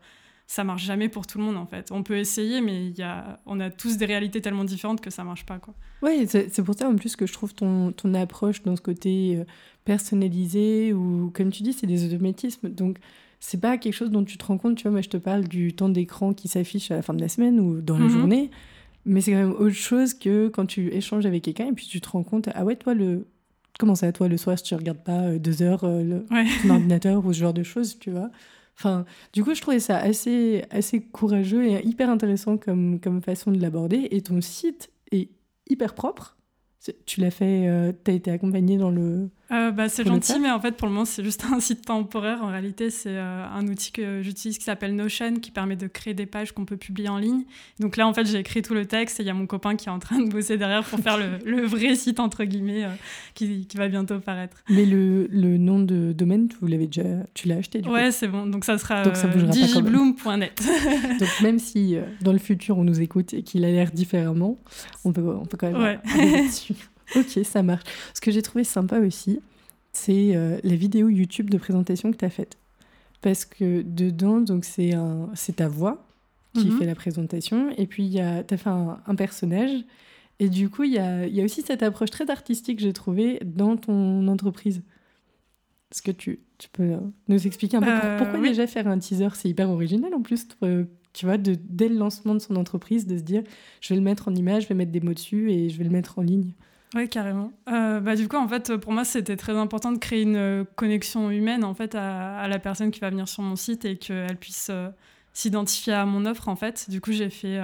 ça 0.49 0.63
marche 0.65 0.85
jamais 0.85 1.09
pour 1.09 1.27
tout 1.27 1.39
le 1.39 1.45
monde 1.45 1.57
en 1.57 1.67
fait. 1.67 1.91
On 1.91 2.03
peut 2.03 2.17
essayer, 2.19 2.61
mais 2.61 2.91
y 2.91 3.03
a, 3.03 3.41
on 3.47 3.59
a 3.61 3.69
tous 3.71 3.97
des 3.97 4.05
réalités 4.07 4.41
tellement 4.41 4.65
différentes 4.65 5.01
que 5.01 5.11
ça 5.11 5.25
marche 5.25 5.45
pas. 5.45 5.59
Quoi. 5.59 5.75
Oui, 6.03 6.27
c'est 6.29 6.63
pour 6.63 6.75
ça 6.77 6.89
en 6.89 6.95
plus 6.97 7.17
que 7.17 7.27
je 7.27 7.33
trouve 7.33 7.53
ton, 7.55 7.91
ton 7.93 8.15
approche 8.15 8.63
dans 8.63 8.77
ce 8.77 8.81
côté 8.81 9.37
euh, 9.39 9.45
personnalisé, 9.85 10.93
ou 10.93 11.31
comme 11.35 11.51
tu 11.51 11.63
dis, 11.63 11.73
c'est 11.73 11.87
des 11.87 12.05
automatismes. 12.07 12.69
Donc 12.69 12.99
c'est 13.41 13.61
pas 13.61 13.77
quelque 13.79 13.93
chose 13.95 14.11
dont 14.11 14.25
tu 14.25 14.39
te 14.39 14.45
rends 14.45 14.59
compte. 14.59 14.77
Tu 14.77 14.83
vois, 14.85 14.93
moi, 14.93 15.01
je 15.03 15.09
te 15.09 15.17
parle 15.17 15.47
du 15.49 15.75
temps 15.75 15.89
d'écran 15.89 16.33
qui 16.33 16.49
s'affiche 16.49 16.91
à 16.91 16.97
la 16.97 17.03
fin 17.03 17.15
de 17.15 17.21
la 17.21 17.29
semaine 17.29 17.61
ou 17.61 17.81
dans 17.81 17.99
la 17.99 18.05
Mhm. 18.05 18.11
journée. 18.11 18.51
Mais 19.05 19.21
c'est 19.21 19.31
quand 19.33 19.39
même 19.39 19.53
autre 19.53 19.71
chose 19.71 20.15
que 20.15 20.49
quand 20.49 20.67
tu 20.67 20.89
échanges 20.93 21.27
avec 21.27 21.43
quelqu'un 21.45 21.67
et 21.69 21.73
puis 21.73 21.87
tu 21.87 22.01
te 22.01 22.09
rends 22.09 22.25
compte, 22.25 22.49
ah 22.55 22.65
ouais, 22.65 22.75
toi, 22.77 22.93
le... 22.95 23.27
comment 23.79 23.95
ça, 23.95 24.11
toi, 24.13 24.27
le 24.29 24.37
soir, 24.37 24.59
si 24.59 24.65
tu 24.65 24.75
regardes 24.75 25.03
pas 25.05 25.21
euh, 25.23 25.39
deux 25.39 25.63
heures 25.63 25.85
euh, 25.85 26.03
le... 26.03 26.27
Ouais. 26.31 26.45
ton 26.63 26.71
ordinateur 26.71 27.25
ou 27.25 27.33
ce 27.33 27.39
genre 27.39 27.53
de 27.55 27.63
choses, 27.63 27.99
tu 27.99 28.11
vois. 28.11 28.31
Enfin, 28.77 29.05
du 29.33 29.43
coup, 29.43 29.55
je 29.55 29.61
trouvais 29.61 29.81
ça 29.81 29.97
assez, 29.99 30.65
assez 30.71 31.01
courageux 31.01 31.67
et 31.67 31.85
hyper 31.87 32.11
intéressant 32.11 32.59
comme, 32.59 33.01
comme 33.01 33.23
façon 33.23 33.51
de 33.51 33.61
l'aborder. 33.61 34.09
Et 34.11 34.21
ton 34.21 34.41
site 34.41 34.91
est 35.13 35.31
hyper 35.69 35.95
propre. 35.95 36.37
Tu 37.07 37.21
l'as 37.21 37.31
fait, 37.31 37.95
tu 38.05 38.11
as 38.11 38.15
été 38.15 38.31
accompagné 38.31 38.77
dans 38.77 38.91
le. 38.91 39.31
Euh, 39.53 39.71
bah, 39.71 39.89
c'est 39.89 40.05
gentil, 40.05 40.41
mais 40.41 40.51
en 40.51 40.61
fait, 40.61 40.73
pour 40.77 40.89
le 40.89 40.93
moment, 40.95 41.05
c'est 41.05 41.23
juste 41.23 41.45
un 41.53 41.61
site 41.61 41.85
temporaire. 41.85 42.43
En 42.43 42.49
réalité, 42.49 42.91
c'est 42.91 43.17
euh, 43.17 43.45
un 43.47 43.67
outil 43.69 43.93
que 43.93 44.21
j'utilise 44.23 44.59
qui 44.59 44.65
s'appelle 44.65 44.95
Notion, 44.97 45.35
qui 45.37 45.53
permet 45.53 45.77
de 45.77 45.87
créer 45.87 46.15
des 46.15 46.27
pages 46.27 46.51
qu'on 46.53 46.65
peut 46.65 46.77
publier 46.77 47.09
en 47.09 47.19
ligne. 47.19 47.45
Donc 47.79 47.97
là, 47.97 48.09
en 48.09 48.13
fait, 48.13 48.27
j'ai 48.27 48.39
écrit 48.39 48.63
tout 48.63 48.75
le 48.75 48.87
texte 48.87 49.21
et 49.21 49.23
il 49.23 49.27
y 49.27 49.31
a 49.31 49.35
mon 49.35 49.47
copain 49.47 49.77
qui 49.77 49.87
est 49.89 49.93
en 49.93 50.01
train 50.01 50.19
de 50.19 50.29
bosser 50.29 50.57
derrière 50.59 50.83
pour 50.83 50.99
faire 50.99 51.17
le, 51.17 51.39
le 51.45 51.65
vrai 51.65 51.95
site, 51.95 52.19
entre 52.19 52.43
guillemets, 52.45 52.85
euh, 52.85 52.89
qui, 53.35 53.67
qui 53.67 53.77
va 53.77 53.87
bientôt 53.89 54.19
paraître. 54.19 54.57
Mais 54.69 54.85
le, 54.85 55.29
le 55.31 55.59
nom 55.59 55.79
de 55.79 56.13
domaine, 56.13 56.49
tu 56.49 56.57
l'avais 56.67 56.87
déjà, 56.89 57.09
tu 57.35 57.47
l'as 57.47 57.57
acheté 57.59 57.81
du 57.81 57.89
Ouais, 57.89 58.11
c'est 58.11 58.29
bon. 58.29 58.47
Donc 58.47 58.65
ça 58.65 58.79
sera 58.79 59.03
digibloom.net. 59.03 60.61
Donc 61.21 61.29
même 61.43 61.59
si 61.59 61.97
dans 62.21 62.33
le 62.33 62.39
futur 62.39 62.79
on 62.79 62.85
nous 62.85 63.01
écoute 63.01 63.33
et 63.35 63.43
qu'il 63.43 63.65
a 63.65 63.71
l'air 63.71 63.91
différemment, 63.93 64.59
on 65.05 65.13
peut, 65.13 65.23
on 65.41 65.45
peut 65.45 65.57
quand 65.57 65.71
même 65.71 65.81
Ouais. 65.81 65.99
aller 66.15 66.31
là-dessus. 66.33 66.75
Ok, 67.15 67.45
ça 67.45 67.63
marche. 67.63 67.85
Ce 68.15 68.21
que 68.21 68.31
j'ai 68.31 68.43
trouvé 68.43 68.65
sympa 68.65 68.99
aussi, 68.99 69.41
c'est 69.93 70.35
euh, 70.37 70.59
la 70.63 70.75
vidéo 70.77 71.09
YouTube 71.09 71.51
de 71.51 71.59
présentation 71.59 72.11
que 72.11 72.17
tu 72.17 72.25
as 72.25 72.31
faite. 72.31 72.57
Parce 73.23 73.45
que 73.45 73.83
dedans, 73.83 74.41
donc 74.41 74.65
c'est 74.65 74.93
un, 74.95 75.29
ta 75.57 75.69
voix 75.69 76.07
qui 76.55 76.67
Mhm. 76.69 76.79
fait 76.79 76.87
la 76.87 76.95
présentation, 76.95 77.71
et 77.77 77.87
puis 77.87 78.11
tu 78.13 78.19
as 78.19 78.57
fait 78.57 78.71
un, 78.71 78.99
un 79.07 79.15
personnage. 79.15 79.85
Et 80.39 80.49
du 80.49 80.69
coup, 80.69 80.85
il 80.85 80.93
y 80.93 80.99
a, 80.99 81.27
il 81.27 81.35
y 81.35 81.41
a 81.41 81.45
aussi 81.45 81.63
cette 81.63 81.83
approche 81.83 82.11
très 82.11 82.31
artistique, 82.31 82.79
j'ai 82.79 82.93
trouvé, 82.93 83.41
dans 83.45 83.77
ton 83.77 84.27
entreprise. 84.29 84.83
Est-ce 85.93 86.03
que 86.03 86.11
tu, 86.11 86.41
tu 86.59 86.69
peux 86.71 86.93
nous 87.29 87.47
expliquer 87.47 87.77
un 87.79 87.81
peu 87.81 87.89
Euh, 87.91 88.19
pourquoi 88.19 88.41
oui. 88.41 88.49
déjà 88.49 88.67
faire 88.67 88.87
un 88.89 88.99
teaser 88.99 89.29
C'est 89.35 89.49
hyper 89.49 89.71
original 89.71 90.13
en 90.15 90.21
plus, 90.21 90.47
tu 91.13 91.25
vois, 91.27 91.39
de, 91.39 91.57
dès 91.69 91.89
le 91.89 91.97
lancement 91.97 92.35
de 92.35 92.41
son 92.41 92.57
entreprise, 92.57 93.07
de 93.07 93.17
se 93.17 93.23
dire 93.23 93.43
je 93.81 93.89
vais 93.91 93.97
le 93.97 94.05
mettre 94.05 94.29
en 94.29 94.35
image, 94.35 94.65
je 94.65 94.69
vais 94.69 94.75
mettre 94.75 94.93
des 94.93 95.01
mots 95.01 95.15
dessus 95.15 95.51
et 95.53 95.71
je 95.71 95.79
vais 95.79 95.85
le 95.85 95.91
mettre 95.91 96.19
en 96.19 96.23
ligne. 96.23 96.53
Oui, 96.97 97.11
carrément. 97.11 97.53
Euh, 97.69 98.01
bah, 98.01 98.17
du 98.17 98.27
coup, 98.27 98.37
en 98.37 98.49
fait, 98.49 98.75
pour 98.79 98.91
moi, 98.93 99.05
c'était 99.05 99.37
très 99.37 99.55
important 99.55 99.93
de 99.93 99.99
créer 99.99 100.23
une 100.23 100.37
euh, 100.37 100.65
connexion 100.77 101.31
humaine 101.31 101.63
en 101.63 101.75
fait, 101.75 101.95
à, 101.95 102.49
la 102.49 102.59
personne 102.59 102.91
qui 102.91 103.01
va 103.01 103.11
venir 103.11 103.29
sur 103.29 103.43
mon 103.43 103.55
site 103.55 103.85
et 103.85 103.99
qu'elle 103.99 104.39
puisse 104.39 104.69
euh, 104.71 104.89
s'identifier 105.35 105.93
à 105.93 106.07
mon 106.07 106.25
offre. 106.25 106.49
En 106.49 106.57
fait. 106.57 106.89
Du 106.89 107.03
coup, 107.03 107.13
j'ai 107.13 107.29
fait 107.29 107.59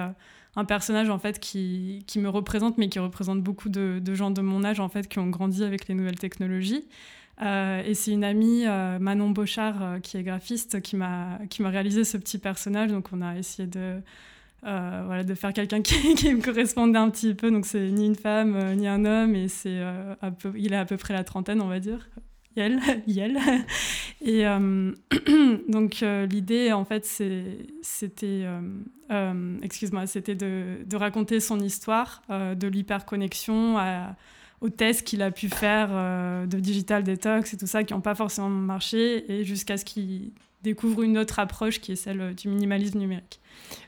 un 0.55 0.65
personnage 0.65 1.09
en 1.09 1.17
fait, 1.17 1.39
qui, 1.39 2.03
qui 2.05 2.19
me 2.19 2.29
représente, 2.29 2.77
mais 2.77 2.89
qui 2.89 2.99
représente 2.99 3.41
beaucoup 3.41 3.69
de, 3.69 4.01
gens 4.13 4.29
de 4.29 4.41
mon 4.41 4.63
âge 4.63 4.79
en 4.79 4.87
fait, 4.87 5.07
qui 5.07 5.17
ont 5.17 5.29
grandi 5.29 5.63
avec 5.63 5.87
les 5.87 5.95
nouvelles 5.95 6.19
technologies. 6.19 6.85
Et 7.41 7.93
c'est 7.95 8.11
une 8.11 8.23
amie, 8.23 8.65
Manon 8.99 9.31
Bochard, 9.31 9.99
qui 10.03 10.17
est 10.17 10.23
graphiste, 10.23 10.79
qui 10.81 10.95
m'a 10.95 11.39
réalisé 11.59 12.03
ce 12.03 12.17
petit 12.17 12.37
personnage. 12.37 12.91
Donc, 12.91 13.07
on 13.11 13.21
a 13.21 13.35
essayé 13.35 13.67
de, 13.67 13.99
euh, 14.65 15.03
voilà, 15.05 15.23
de 15.23 15.33
faire 15.33 15.51
quelqu'un 15.51 15.81
qui, 15.81 16.33
me 16.33 16.41
correspondait 16.41 16.99
un 16.99 17.09
petit 17.09 17.33
peu. 17.33 17.51
Donc, 17.51 17.65
c'est 17.65 17.89
ni 17.89 18.05
une 18.05 18.15
femme, 18.15 18.55
euh, 18.55 18.75
ni 18.75 18.87
un 18.87 19.03
homme, 19.05 19.35
et 19.35 19.47
c'est 19.47 19.79
euh, 19.81 20.15
il 20.55 20.73
a 20.73 20.81
à 20.81 20.85
peu 20.85 20.97
près 20.97 21.13
la 21.13 21.23
trentaine, 21.23 21.61
on 21.61 21.67
va 21.67 21.79
dire. 21.79 22.09
Yel, 22.55 22.79
Yel. 23.07 23.39
Et 24.25 24.43
donc, 25.67 26.01
l'idée, 26.29 26.71
en 26.71 26.85
fait, 26.85 27.05
c'était, 27.05 28.45
de, 29.09 30.95
raconter 30.95 31.39
son 31.41 31.59
histoire, 31.59 32.21
de 32.29 32.67
l'hyperconnexion 32.67 33.75
aux 34.61 34.69
tests 34.69 35.05
qu'il 35.05 35.21
a 35.21 35.31
pu 35.31 35.49
faire 35.49 35.89
de 36.47 36.59
digital 36.59 37.03
detox 37.03 37.53
et 37.53 37.57
tout 37.57 37.67
ça, 37.67 37.83
qui 37.83 37.93
n'ont 37.93 37.99
pas 37.99 38.15
forcément 38.15 38.47
marché, 38.47 39.29
et 39.29 39.43
jusqu'à 39.43 39.75
ce 39.75 39.83
qu'il 39.83 40.31
découvre 40.61 41.03
une 41.03 41.17
autre 41.17 41.39
approche 41.39 41.81
qui 41.81 41.91
est 41.91 41.97
celle 41.97 42.33
du 42.33 42.47
minimalisme 42.47 42.97
numérique. 42.97 43.41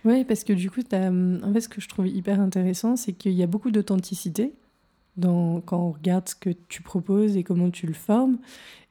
Oui, 0.04 0.24
parce 0.24 0.44
que 0.44 0.54
du 0.54 0.70
coup, 0.70 0.82
en 0.82 1.54
fait, 1.54 1.62
ce 1.62 1.70
que 1.70 1.82
je 1.82 1.88
trouve 1.88 2.08
hyper 2.08 2.40
intéressant, 2.40 2.96
c'est 2.96 3.14
qu'il 3.14 3.34
y 3.34 3.44
a 3.44 3.48
beaucoup 3.48 3.72
d'authenticité 3.72 4.54
dans, 5.18 5.62
quand 5.62 5.80
on 5.80 5.92
regarde 5.92 6.28
ce 6.30 6.36
que 6.36 6.50
tu 6.68 6.82
proposes 6.82 7.38
et 7.38 7.44
comment 7.44 7.70
tu 7.70 7.88
le 7.88 7.94
formes. 7.94 8.38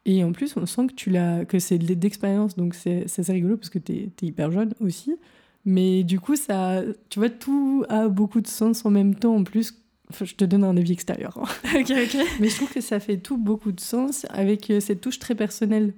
Et 0.07 0.23
en 0.23 0.33
plus, 0.33 0.57
on 0.57 0.67
sent 0.67 0.89
que, 0.89 0.95
tu 0.95 1.11
l'as, 1.11 1.45
que 1.45 1.59
c'est 1.59 1.79
de 1.79 1.95
d'expérience, 1.95 2.57
donc 2.57 2.75
c'est 2.75 3.05
c'est 3.07 3.23
assez 3.23 3.33
rigolo 3.33 3.57
parce 3.57 3.71
que 3.71 3.79
tu 3.79 3.93
es, 3.93 4.13
hyper 4.23 4.51
jeune 4.51 4.75
aussi. 4.81 5.17
Mais 5.65 6.05
du 6.05 6.21
coup, 6.21 6.37
ça, 6.37 6.83
tu 7.09 7.19
vois, 7.19 7.31
tout 7.31 7.85
a 7.89 8.09
beaucoup 8.09 8.43
de 8.43 8.47
sens 8.47 8.85
en 8.85 8.91
même 8.91 9.15
temps. 9.15 9.37
En 9.37 9.45
plus, 9.45 9.81
Enfin, 10.11 10.27
je 10.27 10.35
te 10.35 10.45
donne 10.45 10.65
un 10.65 10.77
avis 10.77 10.93
extérieur. 10.93 11.39
hein. 11.39 11.81
ok, 11.81 11.91
ok. 11.91 12.17
Mais 12.41 12.49
je 12.49 12.57
trouve 12.57 12.71
que 12.71 12.83
ça 12.83 13.01
fait 13.01 13.17
tout 13.17 13.39
beaucoup 13.39 13.73
de 13.73 13.81
sens 13.81 14.27
avec 14.29 14.71
euh, 14.71 14.79
cette 14.79 15.01
touche 15.01 15.19
très 15.19 15.35
personnelle. 15.35 15.95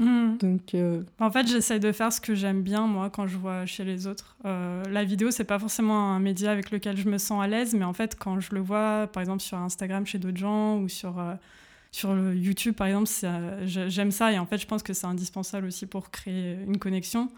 Donc, 0.00 0.74
euh, 0.74 1.02
En 1.18 1.30
fait, 1.30 1.46
j'essaie 1.48 1.80
de 1.80 1.90
faire 1.90 2.12
ce 2.12 2.20
que 2.20 2.34
j'aime 2.34 2.62
bien, 2.62 2.86
moi, 2.86 3.10
quand 3.10 3.26
je 3.26 3.36
vois 3.36 3.66
chez 3.66 3.84
les 3.84 4.06
autres. 4.06 4.36
Euh, 4.44 4.84
la 4.84 5.04
vidéo, 5.04 5.30
c'est 5.30 5.44
pas 5.44 5.58
forcément 5.58 6.12
un 6.12 6.20
média 6.20 6.52
avec 6.52 6.70
lequel 6.70 6.96
je 6.96 7.08
me 7.08 7.18
sens 7.18 7.42
à 7.42 7.48
l'aise, 7.48 7.74
mais 7.74 7.84
en 7.84 7.92
fait, 7.92 8.16
quand 8.16 8.38
je 8.38 8.54
le 8.54 8.60
vois, 8.60 9.08
par 9.12 9.20
exemple, 9.20 9.42
sur 9.42 9.58
Instagram 9.58 10.06
chez 10.06 10.18
d'autres 10.18 10.36
gens 10.36 10.78
ou 10.78 10.88
sur, 10.88 11.18
euh, 11.18 11.34
sur 11.90 12.14
le 12.14 12.34
YouTube, 12.36 12.74
par 12.74 12.86
exemple, 12.86 13.08
j'aime 13.64 14.12
ça. 14.12 14.32
Et 14.32 14.38
en 14.38 14.46
fait, 14.46 14.58
je 14.58 14.66
pense 14.66 14.82
que 14.82 14.92
c'est 14.92 15.06
indispensable 15.06 15.66
aussi 15.66 15.86
pour 15.86 16.10
créer 16.10 16.58
une 16.66 16.78
connexion. 16.78 17.28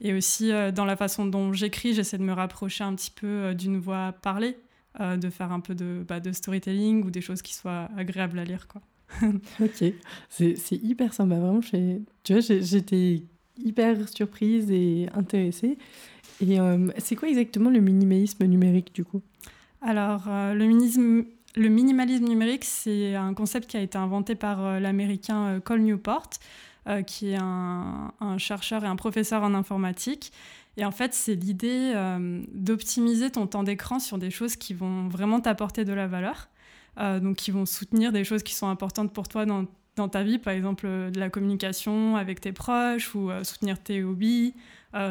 Et 0.00 0.12
aussi, 0.12 0.52
dans 0.74 0.84
la 0.84 0.96
façon 0.96 1.26
dont 1.26 1.52
j'écris, 1.52 1.92
j'essaie 1.92 2.18
de 2.18 2.22
me 2.22 2.32
rapprocher 2.32 2.84
un 2.84 2.94
petit 2.94 3.10
peu 3.10 3.52
d'une 3.54 3.78
voix 3.78 4.12
parlée, 4.22 4.56
de 5.00 5.28
faire 5.28 5.50
un 5.50 5.58
peu 5.58 5.74
de, 5.74 6.04
bah, 6.06 6.20
de 6.20 6.30
storytelling 6.30 7.04
ou 7.04 7.10
des 7.10 7.20
choses 7.20 7.42
qui 7.42 7.52
soient 7.52 7.88
agréables 7.96 8.38
à 8.38 8.44
lire, 8.44 8.68
quoi. 8.68 8.80
ok, 9.60 9.84
c'est 10.28 10.56
hyper 10.82 11.14
sympa. 11.14 11.36
Vraiment, 11.36 11.60
tu 11.60 12.32
vois, 12.32 12.40
j'étais 12.40 13.22
hyper 13.58 14.08
surprise 14.08 14.70
et 14.70 15.08
intéressée. 15.14 15.78
Et 16.40 16.60
euh, 16.60 16.88
c'est 16.98 17.16
quoi 17.16 17.28
exactement 17.28 17.70
le 17.70 17.80
minimalisme 17.80 18.44
numérique 18.44 18.94
du 18.94 19.04
coup? 19.04 19.22
Alors, 19.80 20.24
euh, 20.28 20.54
le, 20.54 20.64
minisme- 20.66 21.24
le 21.56 21.68
minimalisme 21.68 22.24
numérique, 22.24 22.64
c'est 22.64 23.14
un 23.16 23.34
concept 23.34 23.68
qui 23.68 23.76
a 23.76 23.80
été 23.80 23.98
inventé 23.98 24.34
par 24.34 24.64
euh, 24.64 24.80
l'américain 24.80 25.60
Cole 25.60 25.80
Newport, 25.80 26.30
qui 27.06 27.32
est 27.32 27.36
un, 27.38 28.14
un 28.18 28.38
chercheur 28.38 28.82
et 28.82 28.86
un 28.86 28.96
professeur 28.96 29.42
en 29.42 29.52
informatique. 29.52 30.32
Et 30.78 30.86
en 30.86 30.90
fait, 30.90 31.12
c'est 31.12 31.34
l'idée 31.34 31.92
d'optimiser 32.54 33.30
ton 33.30 33.46
temps 33.46 33.62
d'écran 33.62 33.98
sur 33.98 34.16
des 34.16 34.30
choses 34.30 34.56
qui 34.56 34.72
vont 34.72 35.06
vraiment 35.08 35.38
t'apporter 35.40 35.84
de 35.84 35.92
la 35.92 36.06
valeur, 36.06 36.48
euh, 36.98 37.20
donc 37.20 37.36
qui 37.36 37.50
vont 37.50 37.66
soutenir 37.66 38.12
des 38.12 38.24
choses 38.24 38.42
qui 38.42 38.54
sont 38.54 38.68
importantes 38.68 39.12
pour 39.12 39.28
toi 39.28 39.46
dans, 39.46 40.08
ta 40.08 40.22
vie, 40.22 40.38
par 40.38 40.52
exemple 40.52 40.86
euh, 40.86 41.10
de 41.10 41.18
la 41.18 41.28
communication 41.28 42.16
avec 42.16 42.40
tes 42.40 42.52
proches 42.52 43.14
ou 43.14 43.30
euh, 43.30 43.42
soutenir 43.44 43.82
tes 43.82 44.02
hobbies, 44.02 44.54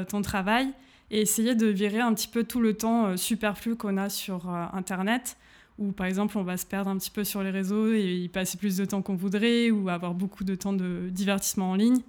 ton 0.10 0.23
travail 0.23 0.69
et 1.12 1.21
essayer 1.21 1.54
de 1.54 1.67
virer 1.67 2.00
un 2.00 2.13
petit 2.13 2.28
peu 2.28 2.43
tout 2.43 2.60
le 2.60 2.73
temps 2.73 3.15
superflu 3.15 3.76
qu'on 3.76 3.95
a 3.95 4.10
sur 4.10 4.50
Internet, 4.50 5.38
où 5.78 5.91
par 5.91 6.08
exemple 6.08 6.36
on 6.38 6.43
va 6.43 6.58
se 6.58 6.65
perdre 6.65 6.89
un 6.89 6.97
petit 6.97 7.12
peu 7.12 7.23
sur 7.23 7.43
les 7.43 7.52
réseaux 7.52 7.93
et 7.93 8.15
y 8.15 8.28
passer 8.28 8.58
plus 8.58 8.76
de 8.76 8.86
temps 8.86 9.04
qu'on 9.04 9.15
voudrait, 9.15 9.69
ou 9.69 9.88
avoir 9.88 10.15
beaucoup 10.15 10.43
de 10.43 10.56
temps 10.56 10.73
de 10.73 11.10
divertissement 11.12 11.71
en 11.71 11.76
ligne, 11.76 12.02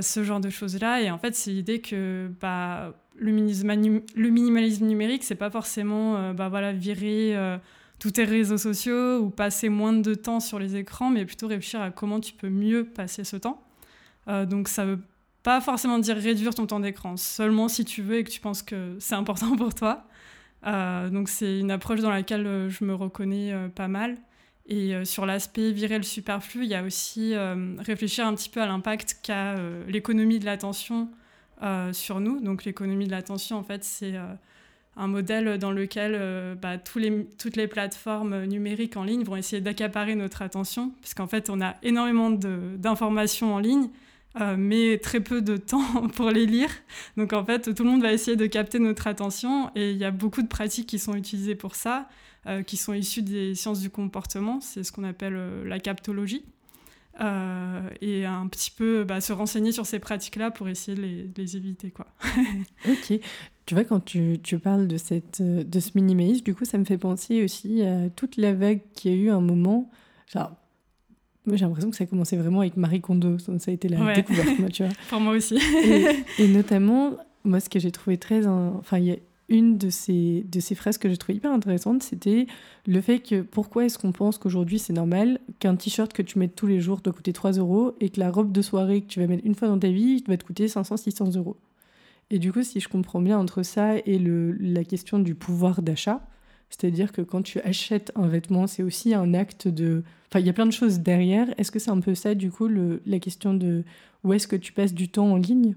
ce 0.00 0.22
genre 0.22 0.38
de 0.38 0.48
choses-là. 0.48 1.02
Et 1.02 1.10
en 1.10 1.18
fait, 1.18 1.34
c'est 1.34 1.50
l'idée 1.50 1.80
que 1.80 2.30
bah, 2.40 2.94
le, 3.18 3.32
minimalisme, 4.30 4.86
numérique, 4.86 5.24
c'est 5.24 5.34
pas 5.34 5.50
forcément 5.50 6.16
euh, 6.16 6.32
bah, 6.32 6.48
voilà, 6.48 6.72
virer 6.72 7.34
tous 7.98 8.12
tes 8.12 8.24
réseaux 8.24 8.58
sociaux 8.58 9.18
ou 9.20 9.30
passer 9.30 9.68
moins 9.68 9.92
de 9.92 10.14
temps 10.14 10.40
sur 10.40 10.58
les 10.58 10.76
écrans, 10.76 11.10
mais 11.10 11.24
plutôt 11.24 11.48
réfléchir 11.48 11.80
à 11.80 11.90
comment 11.90 12.20
tu 12.20 12.32
peux 12.32 12.48
mieux 12.48 12.84
passer 12.84 13.24
ce 13.24 13.36
temps. 13.36 13.62
Euh, 14.28 14.44
donc 14.44 14.68
ça 14.68 14.84
veut 14.84 15.00
pas 15.42 15.60
forcément 15.60 15.98
dire 15.98 16.16
réduire 16.16 16.54
ton 16.54 16.66
temps 16.66 16.80
d'écran, 16.80 17.16
seulement 17.16 17.68
si 17.68 17.84
tu 17.84 18.02
veux 18.02 18.18
et 18.18 18.24
que 18.24 18.30
tu 18.30 18.40
penses 18.40 18.62
que 18.62 18.96
c'est 18.98 19.14
important 19.14 19.56
pour 19.56 19.74
toi. 19.74 20.04
Euh, 20.66 21.10
donc 21.10 21.28
c'est 21.28 21.60
une 21.60 21.70
approche 21.70 22.00
dans 22.00 22.10
laquelle 22.10 22.46
euh, 22.46 22.68
je 22.68 22.84
me 22.84 22.94
reconnais 22.94 23.54
pas 23.74 23.88
mal. 23.88 24.16
Et 24.68 25.04
sur 25.04 25.26
l'aspect 25.26 25.70
virer 25.70 25.96
le 25.96 26.02
superflu, 26.02 26.64
il 26.64 26.68
y 26.68 26.74
a 26.74 26.82
aussi 26.82 27.36
réfléchir 27.78 28.26
un 28.26 28.34
petit 28.34 28.48
peu 28.48 28.60
à 28.60 28.66
l'impact 28.66 29.20
qu'a 29.22 29.54
l'économie 29.86 30.40
de 30.40 30.44
l'attention 30.44 31.08
sur 31.92 32.18
nous. 32.18 32.40
Donc 32.40 32.64
l'économie 32.64 33.06
de 33.06 33.12
l'attention, 33.12 33.58
en 33.58 33.62
fait, 33.62 33.84
c'est 33.84 34.14
un 34.96 35.08
modèle 35.08 35.58
dans 35.58 35.72
lequel 35.72 36.12
euh, 36.14 36.54
bah, 36.54 36.78
toutes 36.78 37.56
les 37.56 37.66
plateformes 37.66 38.44
numériques 38.44 38.96
en 38.96 39.04
ligne 39.04 39.24
vont 39.24 39.36
essayer 39.36 39.60
d'accaparer 39.60 40.14
notre 40.14 40.42
attention, 40.42 40.92
puisqu'en 41.02 41.26
fait, 41.26 41.50
on 41.50 41.60
a 41.60 41.76
énormément 41.82 42.30
d'informations 42.30 43.54
en 43.54 43.58
ligne, 43.58 43.90
euh, 44.40 44.56
mais 44.58 44.98
très 44.98 45.20
peu 45.20 45.42
de 45.42 45.56
temps 45.56 46.08
pour 46.14 46.30
les 46.30 46.46
lire. 46.46 46.70
Donc 47.16 47.34
en 47.34 47.44
fait, 47.44 47.74
tout 47.74 47.84
le 47.84 47.90
monde 47.90 48.02
va 48.02 48.12
essayer 48.12 48.36
de 48.36 48.46
capter 48.46 48.78
notre 48.78 49.06
attention 49.06 49.70
et 49.74 49.90
il 49.90 49.98
y 49.98 50.04
a 50.04 50.10
beaucoup 50.10 50.42
de 50.42 50.48
pratiques 50.48 50.88
qui 50.88 50.98
sont 50.98 51.14
utilisées 51.14 51.54
pour 51.54 51.74
ça, 51.74 52.08
euh, 52.46 52.62
qui 52.62 52.78
sont 52.78 52.94
issues 52.94 53.22
des 53.22 53.54
sciences 53.54 53.80
du 53.80 53.90
comportement, 53.90 54.60
c'est 54.62 54.82
ce 54.82 54.92
qu'on 54.92 55.04
appelle 55.04 55.38
la 55.64 55.78
captologie. 55.78 56.44
et 57.20 58.24
un 58.24 58.46
petit 58.48 58.70
peu 58.70 59.04
bah, 59.04 59.20
se 59.20 59.34
renseigner 59.34 59.72
sur 59.72 59.84
ces 59.84 59.98
pratiques-là 59.98 60.50
pour 60.50 60.68
essayer 60.68 60.96
de 60.96 61.02
les, 61.02 61.30
les 61.36 61.56
éviter. 61.56 61.90
Quoi. 61.90 62.06
ok. 62.88 63.20
Tu 63.66 63.74
vois, 63.74 63.84
quand 63.84 64.00
tu, 64.00 64.38
tu, 64.42 64.58
parles 64.58 64.86
de, 64.86 64.96
cette, 64.96 65.42
de 65.42 65.80
ce 65.80 65.90
minimalisme, 65.96 66.44
du 66.44 66.54
coup, 66.54 66.64
ça 66.64 66.78
me 66.78 66.84
fait 66.84 66.98
penser 66.98 67.42
aussi 67.42 67.82
à 67.82 68.08
toute 68.10 68.36
la 68.36 68.54
vague 68.54 68.80
qui 68.94 69.08
a 69.08 69.12
eu 69.12 69.28
un 69.28 69.40
moment. 69.40 69.90
Genre, 70.32 70.52
moi, 71.46 71.56
j'ai 71.56 71.64
l'impression 71.64 71.90
que 71.90 71.96
ça 71.96 72.04
a 72.04 72.06
commencé 72.06 72.36
vraiment 72.36 72.60
avec 72.60 72.76
Marie 72.76 73.00
Kondo. 73.00 73.38
Ça 73.38 73.52
a 73.66 73.70
été 73.70 73.88
la 73.88 74.14
découverte, 74.14 74.58
moi, 74.58 74.68
tu 74.68 74.84
vois. 74.84 74.92
Pour 75.10 75.20
moi 75.20 75.34
aussi. 75.34 75.58
et, 76.38 76.48
notamment, 76.48 77.16
moi, 77.44 77.58
ce 77.58 77.68
que 77.68 77.80
j'ai 77.80 77.90
trouvé 77.90 78.18
très. 78.18 78.46
Enfin, 78.46 78.98
il 78.98 79.04
y 79.04 79.12
a 79.12 79.16
une 79.48 79.78
de 79.78 79.90
ces, 79.90 80.44
de 80.50 80.60
ces 80.60 80.74
phrases 80.74 80.98
que 80.98 81.08
j'ai 81.08 81.16
trouvé 81.16 81.36
hyper 81.36 81.52
intéressante, 81.52 82.02
c'était 82.02 82.46
le 82.86 83.00
fait 83.00 83.20
que 83.20 83.42
pourquoi 83.42 83.84
est-ce 83.84 83.96
qu'on 83.96 84.10
pense 84.10 84.38
qu'aujourd'hui 84.38 84.80
c'est 84.80 84.92
normal 84.92 85.38
qu'un 85.60 85.76
t-shirt 85.76 86.12
que 86.12 86.22
tu 86.22 86.40
mets 86.40 86.48
tous 86.48 86.66
les 86.66 86.80
jours 86.80 87.00
doit 87.00 87.12
coûter 87.12 87.32
3 87.32 87.52
euros 87.52 87.94
et 88.00 88.10
que 88.10 88.18
la 88.18 88.32
robe 88.32 88.50
de 88.50 88.60
soirée 88.60 89.02
que 89.02 89.06
tu 89.06 89.20
vas 89.20 89.28
mettre 89.28 89.46
une 89.46 89.54
fois 89.54 89.68
dans 89.68 89.78
ta 89.78 89.88
vie 89.88 90.24
va 90.26 90.36
te 90.36 90.44
coûter 90.44 90.66
500-600 90.66 91.36
euros? 91.36 91.56
Et 92.30 92.38
du 92.38 92.52
coup, 92.52 92.62
si 92.62 92.80
je 92.80 92.88
comprends 92.88 93.20
bien 93.20 93.38
entre 93.38 93.62
ça 93.62 93.96
et 93.98 94.18
le, 94.18 94.52
la 94.52 94.84
question 94.84 95.18
du 95.18 95.34
pouvoir 95.34 95.82
d'achat, 95.82 96.26
c'est-à-dire 96.70 97.12
que 97.12 97.22
quand 97.22 97.42
tu 97.42 97.60
achètes 97.60 98.10
un 98.16 98.26
vêtement, 98.26 98.66
c'est 98.66 98.82
aussi 98.82 99.14
un 99.14 99.32
acte 99.34 99.68
de... 99.68 100.02
Enfin, 100.28 100.40
il 100.40 100.46
y 100.46 100.50
a 100.50 100.52
plein 100.52 100.66
de 100.66 100.72
choses 100.72 100.98
derrière. 100.98 101.48
Est-ce 101.58 101.70
que 101.70 101.78
c'est 101.78 101.90
un 101.90 102.00
peu 102.00 102.16
ça, 102.16 102.34
du 102.34 102.50
coup, 102.50 102.66
le, 102.66 103.00
la 103.06 103.20
question 103.20 103.54
de 103.54 103.84
où 104.24 104.32
est-ce 104.32 104.48
que 104.48 104.56
tu 104.56 104.72
passes 104.72 104.92
du 104.92 105.08
temps 105.08 105.30
en 105.30 105.36
ligne? 105.36 105.76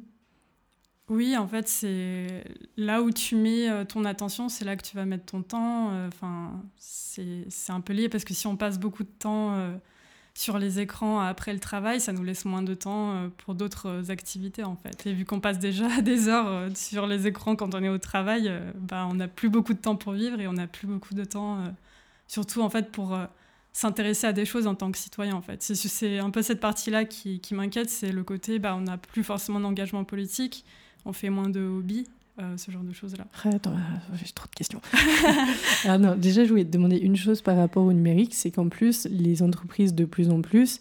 Oui, 1.07 1.38
en 1.38 1.47
fait, 1.47 1.67
c'est 1.67 2.43
là 2.77 3.03
où 3.03 3.12
tu 3.12 3.35
mets 3.35 3.69
euh, 3.69 3.85
ton 3.85 4.03
attention, 4.03 4.49
c'est 4.49 4.65
là 4.65 4.75
que 4.75 4.83
tu 4.83 4.95
vas 4.95 5.05
mettre 5.05 5.25
ton 5.25 5.43
temps. 5.43 5.91
Euh, 5.91 6.07
enfin, 6.07 6.63
c'est 6.77 7.45
un 7.69 7.81
peu 7.81 7.93
lié 7.93 8.09
parce 8.09 8.23
que 8.23 8.33
si 8.33 8.47
on 8.47 8.57
passe 8.57 8.79
beaucoup 8.79 9.03
de 9.03 9.09
temps... 9.19 9.55
Sur 10.39 10.58
les 10.58 10.80
écrans 10.80 11.19
après 11.19 11.52
le 11.52 11.60
travail, 11.60 11.99
ça 11.99 12.13
nous 12.13 12.23
laisse 12.23 12.45
moins 12.45 12.62
de 12.62 12.73
temps 12.73 13.12
euh, 13.12 13.28
pour 13.43 13.56
d'autres 13.56 13.89
euh, 13.89 14.10
activités 14.10 14.63
en 14.63 14.78
fait. 14.78 15.06
Et 15.06 15.12
vu 15.12 15.25
qu'on 15.25 15.41
passe 15.41 15.60
déjà 15.60 15.99
des 16.02 16.30
heures 16.30 16.47
euh, 16.47 16.69
sur 16.75 17.08
les 17.08 17.28
écrans 17.28 17.58
quand 17.58 17.75
on 17.75 17.84
est 17.84 17.89
au 17.89 17.97
travail, 17.97 18.49
bah, 18.75 19.06
on 19.12 19.15
n'a 19.15 19.28
plus 19.28 19.49
beaucoup 19.49 19.73
de 19.73 19.80
temps 19.80 19.97
pour 19.97 20.13
vivre 20.13 20.39
et 20.39 20.47
on 20.47 20.54
n'a 20.54 20.65
plus 20.65 20.88
beaucoup 20.88 21.13
de 21.13 21.25
temps, 21.25 21.62
surtout 22.30 22.62
en 22.62 22.69
fait 22.69 22.89
pour 22.89 23.19
s'intéresser 23.73 24.28
à 24.28 24.32
des 24.32 24.45
choses 24.45 24.65
en 24.65 24.75
tant 24.75 24.89
que 24.93 24.97
citoyen 24.97 25.36
en 25.36 25.41
fait. 25.41 25.62
C'est 25.62 26.19
un 26.19 26.30
peu 26.30 26.41
cette 26.41 26.62
partie-là 26.62 27.04
qui, 27.04 27.41
qui 27.41 27.54
m'inquiète, 27.54 27.89
c'est 27.89 28.13
le 28.13 28.23
côté, 28.23 28.60
bah, 28.60 28.75
on 28.78 28.82
n'a 28.82 28.97
plus 28.97 29.25
forcément 29.25 29.60
d'engagement 29.60 30.06
politique, 30.06 30.63
on 31.04 31.12
fait 31.12 31.30
moins 31.30 31.49
de 31.49 31.60
hobbies 31.60 32.08
euh, 32.39 32.58
ce 32.58 32.71
genre 32.71 32.84
de 32.84 32.93
choses-là. 32.93 33.25
Attends, 33.43 33.71
euh, 33.71 34.15
j'ai 34.15 34.32
trop 34.34 34.47
de 34.47 34.56
questions. 34.56 34.82
ah 35.86 35.97
non, 35.97 36.15
déjà, 36.15 36.43
je 36.43 36.49
voulais 36.49 36.65
te 36.65 36.71
demander 36.71 36.97
une 36.97 37.15
chose 37.15 37.41
par 37.41 37.58
rapport 37.58 37.84
au 37.84 37.93
numérique, 37.93 38.34
c'est 38.34 38.52
qu'en 38.52 38.69
plus, 38.69 39.08
les 39.10 39.43
entreprises 39.43 39.93
de 39.93 40.06
plus 40.06 40.30
en 40.30 40.41
plus 40.41 40.80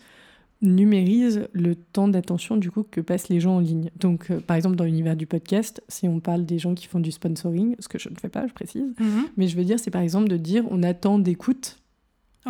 numérisent 0.60 1.48
le 1.52 1.76
temps 1.76 2.08
d'attention 2.08 2.56
du 2.56 2.70
coup 2.70 2.82
que 2.82 3.00
passent 3.00 3.28
les 3.28 3.40
gens 3.40 3.56
en 3.56 3.60
ligne. 3.60 3.90
Donc, 3.98 4.30
euh, 4.30 4.40
par 4.40 4.56
exemple, 4.56 4.76
dans 4.76 4.84
l'univers 4.84 5.16
du 5.16 5.26
podcast, 5.26 5.82
si 5.88 6.08
on 6.08 6.20
parle 6.20 6.44
des 6.44 6.58
gens 6.58 6.74
qui 6.74 6.86
font 6.86 7.00
du 7.00 7.12
sponsoring, 7.12 7.76
ce 7.78 7.88
que 7.88 7.98
je 7.98 8.08
ne 8.08 8.16
fais 8.16 8.28
pas, 8.28 8.46
je 8.46 8.52
précise, 8.52 8.94
mhm. 8.98 9.24
mais 9.36 9.46
je 9.46 9.56
veux 9.56 9.64
dire, 9.64 9.78
c'est 9.78 9.90
par 9.90 10.02
exemple 10.02 10.28
de 10.28 10.36
dire 10.36 10.64
on 10.70 10.82
attend 10.82 11.18
d'écoute, 11.18 11.78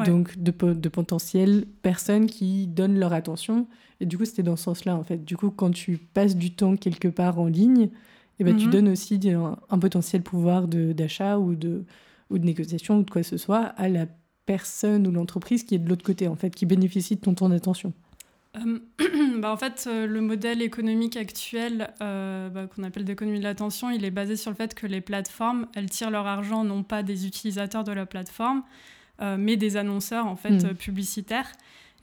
donc 0.06 0.38
de, 0.38 0.52
de 0.52 0.88
potentielles 0.88 1.64
personnes 1.82 2.26
qui 2.26 2.68
donnent 2.68 2.98
leur 3.00 3.12
attention. 3.12 3.66
Et 4.00 4.06
du 4.06 4.16
coup, 4.16 4.24
c'était 4.24 4.44
dans 4.44 4.54
ce 4.54 4.64
sens-là, 4.64 4.94
en 4.94 5.02
fait. 5.02 5.24
Du 5.24 5.36
coup, 5.36 5.50
quand 5.50 5.72
tu 5.72 5.96
passes 5.96 6.36
du 6.36 6.52
temps 6.52 6.76
quelque 6.76 7.08
part 7.08 7.40
en 7.40 7.46
ligne, 7.46 7.90
et 8.38 8.44
ben, 8.44 8.56
tu 8.56 8.66
mhm. 8.66 8.72
donnes 8.72 8.88
aussi 8.88 9.20
un, 9.30 9.78
potentiel 9.78 10.22
pouvoir 10.22 10.68
d'achat 10.68 11.38
ou 11.38 11.54
de, 11.54 11.84
ou 12.30 12.38
de 12.38 12.44
négociation 12.44 12.98
ou 12.98 13.02
de 13.02 13.10
quoi 13.10 13.22
que 13.22 13.28
ce 13.28 13.36
soit 13.36 13.64
à 13.76 13.88
la 13.88 14.06
personne 14.46 15.06
ou 15.06 15.10
l'entreprise 15.10 15.64
qui 15.64 15.74
est 15.74 15.78
de 15.78 15.88
l'autre 15.88 16.04
côté, 16.04 16.28
en 16.28 16.36
fait, 16.36 16.50
qui 16.50 16.66
bénéficie 16.66 17.16
de 17.16 17.20
ton 17.20 17.34
temps 17.34 17.48
d'attention. 17.48 17.92
Euh, 18.56 18.78
bah 19.38 19.52
en 19.52 19.56
fait, 19.56 19.86
euh, 19.86 20.06
le 20.06 20.20
modèle 20.20 20.62
économique 20.62 21.16
actuel 21.16 21.90
euh, 22.00 22.48
bah, 22.48 22.66
qu'on 22.66 22.82
appelle 22.82 23.04
d'économie 23.04 23.40
de 23.40 23.44
l'attention, 23.44 23.90
il 23.90 24.04
est 24.04 24.10
basé 24.10 24.36
sur 24.36 24.50
le 24.50 24.56
fait 24.56 24.74
que 24.74 24.86
les 24.86 25.00
plateformes, 25.00 25.66
elles 25.74 25.90
tirent 25.90 26.10
leur 26.10 26.26
argent 26.26 26.64
non 26.64 26.82
pas 26.82 27.02
des 27.02 27.26
utilisateurs 27.26 27.84
de 27.84 27.92
la 27.92 28.06
plateforme, 28.06 28.62
mais 29.36 29.56
des 29.56 29.76
annonceurs 29.76 30.26
en 30.26 30.36
fait 30.36 30.62
mm. 30.62 30.74
publicitaires. 30.74 31.50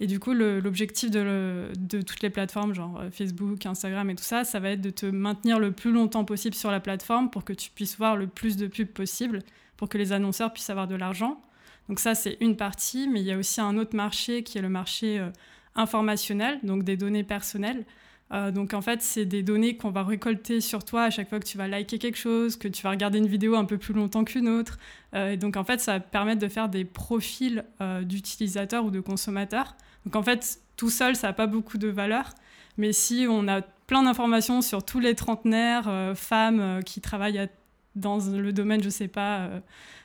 Et 0.02 0.08
du 0.08 0.20
coup, 0.20 0.34
l'objectif 0.34 1.10
de, 1.10 1.70
toutes 2.02 2.22
les 2.22 2.30
plateformes, 2.30 2.74
genre 2.74 3.00
euh, 3.00 3.10
Facebook, 3.12 3.66
Instagram 3.66 4.10
et 4.10 4.16
tout 4.16 4.24
ça, 4.24 4.44
ça 4.44 4.60
va 4.60 4.72
être 4.72 4.82
de 4.82 4.90
te 4.90 5.06
maintenir 5.06 5.58
le 5.58 5.72
plus 5.72 5.92
longtemps 5.92 6.26
possible 6.26 6.54
sur 6.54 6.70
la 6.70 6.82
plateforme 6.82 7.30
pour 7.30 7.46
que 7.46 7.54
tu 7.54 7.70
puisses 7.72 7.98
voir 7.98 8.18
le 8.18 8.28
plus 8.28 8.58
de 8.58 8.68
pubs 8.68 8.88
possible, 8.88 9.40
pour 9.78 9.88
que 9.88 9.98
les 9.98 10.12
annonceurs 10.12 10.52
puissent 10.52 10.70
avoir 10.70 10.88
de 10.88 10.96
l'argent. 10.96 11.42
Donc 11.88 12.00
ça, 12.00 12.14
c'est 12.14 12.38
une 12.42 12.58
partie, 12.58 13.08
mais 13.08 13.22
il 13.22 13.26
y 13.26 13.32
a 13.32 13.38
aussi 13.38 13.62
un 13.62 13.78
autre 13.78 13.96
marché 13.96 14.44
qui 14.44 14.58
est 14.58 14.62
le 14.62 14.70
marché 14.70 15.20
euh, 15.20 15.30
informationnel, 15.76 16.60
donc 16.64 16.84
des 16.84 16.98
données 16.98 17.24
personnelles. 17.24 17.86
Euh, 18.34 18.52
donc 18.52 18.74
en 18.74 18.82
fait, 18.82 19.02
c'est 19.02 19.24
des 19.24 19.44
données 19.44 19.78
qu'on 19.78 19.92
va 19.92 20.04
récolter 20.04 20.60
sur 20.60 20.84
toi 20.84 21.04
à 21.04 21.10
chaque 21.10 21.30
fois 21.30 21.40
que 21.40 21.46
tu 21.46 21.58
vas 21.58 21.70
liker 21.70 22.00
quelque 22.00 22.18
chose, 22.18 22.58
que 22.58 22.68
tu 22.68 22.84
vas 22.84 22.90
regarder 22.90 23.20
une 23.20 23.28
vidéo 23.28 23.56
un 23.56 23.66
peu 23.66 23.78
plus 23.78 23.94
longtemps 23.94 24.26
qu'une 24.26 24.50
autre. 24.50 24.78
Et 25.16 25.38
donc 25.38 25.56
en 25.56 25.64
fait, 25.64 25.80
ça 25.80 25.94
va 25.94 26.00
permettre 26.02 26.42
de 26.42 26.50
faire 26.50 26.68
des 26.68 26.84
profils 26.84 27.64
d'utilisateurs 28.02 28.84
ou 28.84 28.90
de 28.90 29.00
consommateurs. 29.00 29.78
Donc 30.06 30.16
en 30.16 30.24
fait, 30.24 30.60
tout 30.78 30.90
seul, 30.90 31.16
ça 31.16 31.28
n'a 31.28 31.34
pas 31.34 31.48
beaucoup 31.48 31.78
de 31.78 31.88
valeur. 31.88 32.32
Mais 32.78 32.94
si 32.94 33.26
on 33.30 33.48
a 33.48 33.62
plein 33.62 34.04
d'informations 34.04 34.62
sur 34.62 34.84
tous 34.84 35.00
les 35.00 35.16
trentenaires, 35.16 36.14
femmes 36.16 36.82
qui 36.86 37.02
travaillent 37.02 37.50
dans 37.96 38.18
le 38.18 38.52
domaine, 38.52 38.84
je 38.84 38.90
sais 38.90 39.08
pas, 39.08 39.50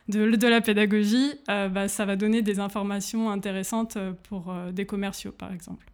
de, 0.08 0.30
de, 0.36 0.46
la 0.46 0.60
pédagogie, 0.60 1.32
bah, 1.48 1.88
ça 1.88 2.04
va 2.04 2.14
donner 2.14 2.42
des 2.42 2.60
informations 2.60 3.30
intéressantes 3.30 3.98
pour 4.28 4.54
des 4.72 4.86
commerciaux, 4.86 5.32
par 5.32 5.52
exemple. 5.52 5.90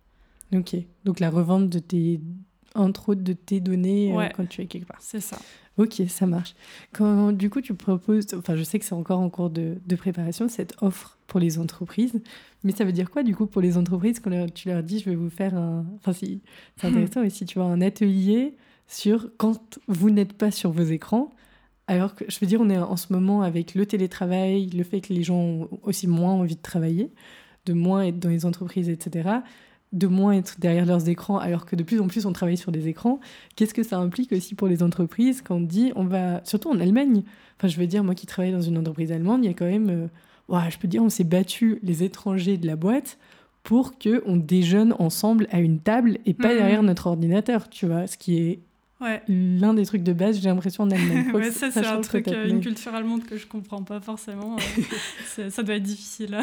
Ok, 0.55 0.77
donc 1.05 1.21
la 1.21 1.31
revente 1.31 1.69
de 1.69 1.79
tes, 1.79 2.21
entre 2.75 3.11
autres 3.11 3.23
de 3.23 3.33
tes 3.33 3.61
données 3.61 4.17
euh, 4.17 4.29
quand 4.35 4.49
tu 4.49 4.63
es 4.63 4.67
quelque 4.67 4.87
part. 4.87 4.99
C'est 5.01 5.21
ça. 5.21 5.39
Ok, 5.79 6.03
ça 6.09 6.27
marche. 6.27 6.55
Quand 6.93 7.33
du 7.33 7.51
coup 7.51 7.61
tu 7.61 7.75
proposes, 7.75 8.27
enfin 8.35 8.57
je 8.57 8.63
sais 8.63 8.79
que 8.79 8.85
c'est 8.85 8.95
encore 8.95 9.21
en 9.21 9.29
cours 9.29 9.51
de, 9.51 9.77
de, 9.85 9.97
préparation, 9.97 10.49
cette 10.49 10.75
offre 10.81 11.19
pour 11.27 11.39
les 11.39 11.59
entreprises, 11.59 12.19
mais 12.65 12.73
ça 12.73 12.85
veut 12.85 12.93
dire 12.93 13.11
quoi 13.11 13.23
du 13.23 13.37
coup 13.37 13.47
pour 13.47 13.61
les 13.61 13.77
entreprises 13.77 14.21
quand 14.21 14.53
tu 14.55 14.69
leur 14.69 14.83
dis 14.83 15.01
je 15.01 15.11
vais 15.11 15.17
vous 15.17 15.29
faire 15.29 15.55
un... 15.55 15.85
Enfin 15.97 16.15
si, 16.15 16.41
c'est 16.77 16.87
intéressant 16.87 17.25
aussi, 17.25 17.45
tu 17.45 17.59
vois, 17.59 17.69
un 17.69 17.83
atelier 17.83 18.55
sur 18.89 19.29
quand 19.37 19.79
vous 19.87 20.09
n'êtes 20.11 20.33
pas 20.33 20.51
sur 20.51 20.71
vos 20.71 20.85
écrans, 20.85 21.35
alors 21.89 22.15
que 22.15 22.25
je 22.29 22.39
veux 22.41 22.47
dire 22.47 22.61
on 22.63 22.71
est 22.71 22.79
en 22.79 22.97
ce 22.97 23.13
moment 23.13 23.43
avec 23.43 23.75
le 23.75 23.85
télétravail, 23.85 24.71
le 24.71 24.83
fait 24.83 25.03
que 25.03 25.13
les 25.13 25.25
gens 25.25 25.37
ont 25.37 25.69
aussi 25.83 26.07
moins 26.07 26.33
envie 26.33 26.57
de 26.57 26.63
travailler, 26.63 27.13
de 27.67 27.75
moins 27.75 28.03
être 28.03 28.19
dans 28.19 28.31
les 28.31 28.47
entreprises, 28.47 28.89
etc 28.89 29.41
de 29.93 30.07
moins 30.07 30.33
être 30.33 30.59
derrière 30.59 30.87
leurs 30.87 31.09
écrans 31.09 31.39
alors 31.39 31.65
que 31.65 31.77
de 31.77 31.83
plus 31.83 32.01
en 32.01 32.09
plus 32.09 32.27
on 32.27 32.33
travaille 32.33 32.57
sur 32.57 32.73
des 32.73 32.89
écrans, 32.89 33.21
qu'est-ce 33.55 33.75
que 33.75 33.83
ça 33.83 33.99
implique 33.99 34.33
aussi 34.33 34.55
pour 34.55 34.69
les 34.69 34.83
entreprises 34.83 35.43
quand 35.43 35.57
on 35.57 35.61
dit 35.61 35.93
on 35.97 36.05
va, 36.05 36.41
surtout 36.45 36.71
en 36.71 36.81
Allemagne, 36.81 37.23
enfin 37.57 37.69
je 37.69 37.79
veux 37.79 37.87
dire 37.87 38.05
moi 38.05 38.15
qui 38.15 38.27
travaille 38.27 38.53
dans 38.53 38.61
une 38.61 38.79
entreprise 38.79 39.13
allemande, 39.13 39.45
il 39.45 39.49
y 39.49 39.51
a 39.51 39.55
quand 39.55 39.67
même, 39.67 40.11
euh, 40.51 40.61
je 40.69 40.79
peux 40.79 40.89
dire 40.89 41.03
on 41.03 41.09
s'est 41.09 41.25
battu 41.25 41.79
les 41.83 42.03
étrangers 42.03 42.57
de 42.57 42.67
la 42.67 42.77
boîte 42.77 43.19
pour 43.63 43.99
que 43.99 44.23
on 44.27 44.37
déjeune 44.37 44.95
ensemble 44.99 45.49
à 45.51 45.61
une 45.61 45.81
table 45.81 46.19
et 46.25 46.35
pas 46.35 46.49
mm-hmm. 46.49 46.57
derrière 46.59 46.83
notre 46.83 47.07
ordinateur, 47.09 47.69
tu 47.69 47.87
vois, 47.87 48.07
ce 48.07 48.17
qui 48.17 48.39
est 48.39 48.61
Ouais. 49.01 49.23
L'un 49.29 49.75
des 49.75 49.85
trucs 49.85 50.03
de 50.03 50.15
base, 50.15 50.41
j'ai 50.41 50.49
l'impression 50.49 50.85
en 50.85 50.91
Allemagne. 50.91 51.31
ouais, 51.35 51.51
ça, 51.51 51.71
c'est 51.71 51.85
un 51.85 52.01
truc, 52.01 52.29
euh, 52.29 52.49
une 52.49 52.61
culture 52.61 52.95
allemande 52.95 53.25
que 53.25 53.37
je 53.37 53.47
comprends 53.47 53.83
pas 53.83 54.01
forcément. 54.01 54.57
Euh, 55.39 55.51
ça 55.51 55.63
doit 55.63 55.75
être 55.75 55.83
difficile. 55.83 56.39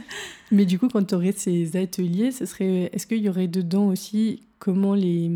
Mais 0.50 0.64
du 0.64 0.78
coup, 0.78 0.88
quand 0.88 1.04
tu 1.04 1.14
aurais 1.14 1.32
ces 1.32 1.76
ateliers, 1.76 2.30
ce 2.30 2.46
serait, 2.46 2.88
est-ce 2.94 3.06
qu'il 3.06 3.18
y 3.18 3.28
aurait 3.28 3.46
dedans 3.46 3.88
aussi 3.88 4.40
comment 4.58 4.94
les, 4.94 5.30